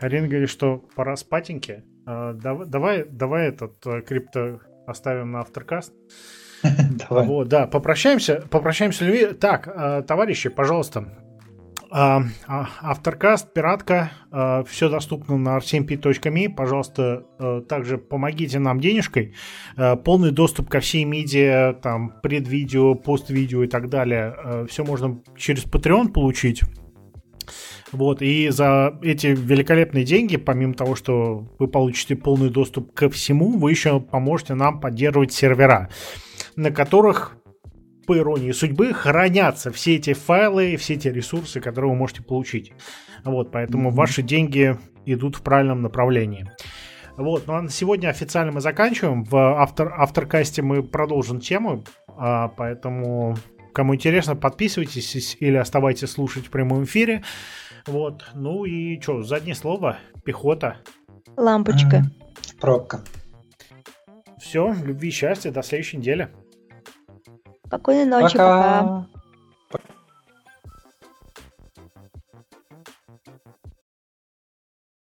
Арина 0.00 0.28
говорит, 0.28 0.50
что 0.50 0.84
пора 0.94 1.16
спатеньки. 1.16 1.82
А, 2.04 2.34
давай, 2.34 2.66
давай, 2.66 3.04
давай 3.04 3.48
этот 3.48 3.86
э, 3.86 4.02
крипто 4.02 4.60
оставим 4.90 5.32
на 5.32 5.40
авторкаст. 5.40 5.92
Давай. 6.62 7.26
Вот, 7.26 7.48
да, 7.48 7.66
попрощаемся, 7.66 8.44
попрощаемся, 8.50 9.04
Льви. 9.04 9.32
Так, 9.34 10.06
товарищи, 10.06 10.50
пожалуйста, 10.50 11.06
а, 11.92 12.22
а, 12.46 12.68
Авторкаст, 12.82 13.52
Пиратка, 13.52 14.12
а, 14.30 14.62
все 14.62 14.88
доступно 14.88 15.36
на 15.36 15.58
rcmp.me. 15.58 16.48
Пожалуйста, 16.48 17.24
также 17.68 17.98
помогите 17.98 18.58
нам 18.58 18.80
денежкой. 18.80 19.34
Полный 20.04 20.30
доступ 20.30 20.68
ко 20.68 20.80
всей 20.80 21.04
медиа, 21.04 21.74
там, 21.74 22.20
предвидео, 22.22 22.94
пост-видео 22.94 23.64
и 23.64 23.66
так 23.66 23.88
далее. 23.88 24.66
Все 24.68 24.84
можно 24.84 25.20
через 25.36 25.64
Patreon 25.64 26.12
получить. 26.12 26.62
Вот, 27.92 28.22
и 28.22 28.48
за 28.50 28.98
эти 29.02 29.28
великолепные 29.28 30.04
деньги, 30.04 30.36
помимо 30.36 30.74
того, 30.74 30.94
что 30.94 31.48
вы 31.58 31.66
получите 31.66 32.16
полный 32.16 32.50
доступ 32.50 32.94
ко 32.94 33.10
всему, 33.10 33.58
вы 33.58 33.70
еще 33.70 34.00
поможете 34.00 34.54
нам 34.54 34.80
поддерживать 34.80 35.32
сервера, 35.32 35.88
на 36.56 36.70
которых 36.70 37.36
по 38.06 38.16
иронии 38.16 38.52
судьбы, 38.52 38.92
хранятся 38.92 39.70
все 39.70 39.96
эти 39.96 40.14
файлы, 40.14 40.76
все 40.76 40.94
эти 40.94 41.08
ресурсы, 41.08 41.60
которые 41.60 41.92
вы 41.92 41.96
можете 41.96 42.22
получить. 42.22 42.72
Вот, 43.24 43.52
поэтому 43.52 43.90
mm-hmm. 43.90 43.94
ваши 43.94 44.22
деньги 44.22 44.76
идут 45.04 45.36
в 45.36 45.42
правильном 45.42 45.82
направлении. 45.82 46.50
Вот, 47.16 47.46
ну 47.46 47.54
а 47.54 47.62
на 47.62 47.68
сегодня 47.68 48.08
официально 48.08 48.50
мы 48.50 48.60
заканчиваем. 48.60 49.24
В 49.24 49.36
автор, 49.60 49.92
авторкасте 49.96 50.62
мы 50.62 50.82
продолжим 50.82 51.40
тему, 51.40 51.84
а, 52.08 52.48
поэтому 52.48 53.36
кому 53.72 53.94
интересно, 53.94 54.36
подписывайтесь 54.36 55.36
или 55.40 55.56
оставайтесь 55.56 56.10
слушать 56.10 56.46
в 56.46 56.50
прямом 56.50 56.84
эфире. 56.84 57.22
Вот, 57.86 58.24
ну 58.34 58.64
и 58.64 59.00
что, 59.00 59.22
заднее 59.22 59.54
слово, 59.54 59.98
пехота. 60.24 60.78
Лампочка. 61.36 62.04
Пробка. 62.60 63.00
Все, 64.38 64.74
любви 64.84 65.08
и 65.08 65.12
счастья, 65.12 65.50
до 65.50 65.62
следующей 65.62 65.98
недели. 65.98 66.28
Спокойной 67.66 68.04
ночи, 68.04 68.32
пока. 68.32 68.82
пока. 68.82 69.19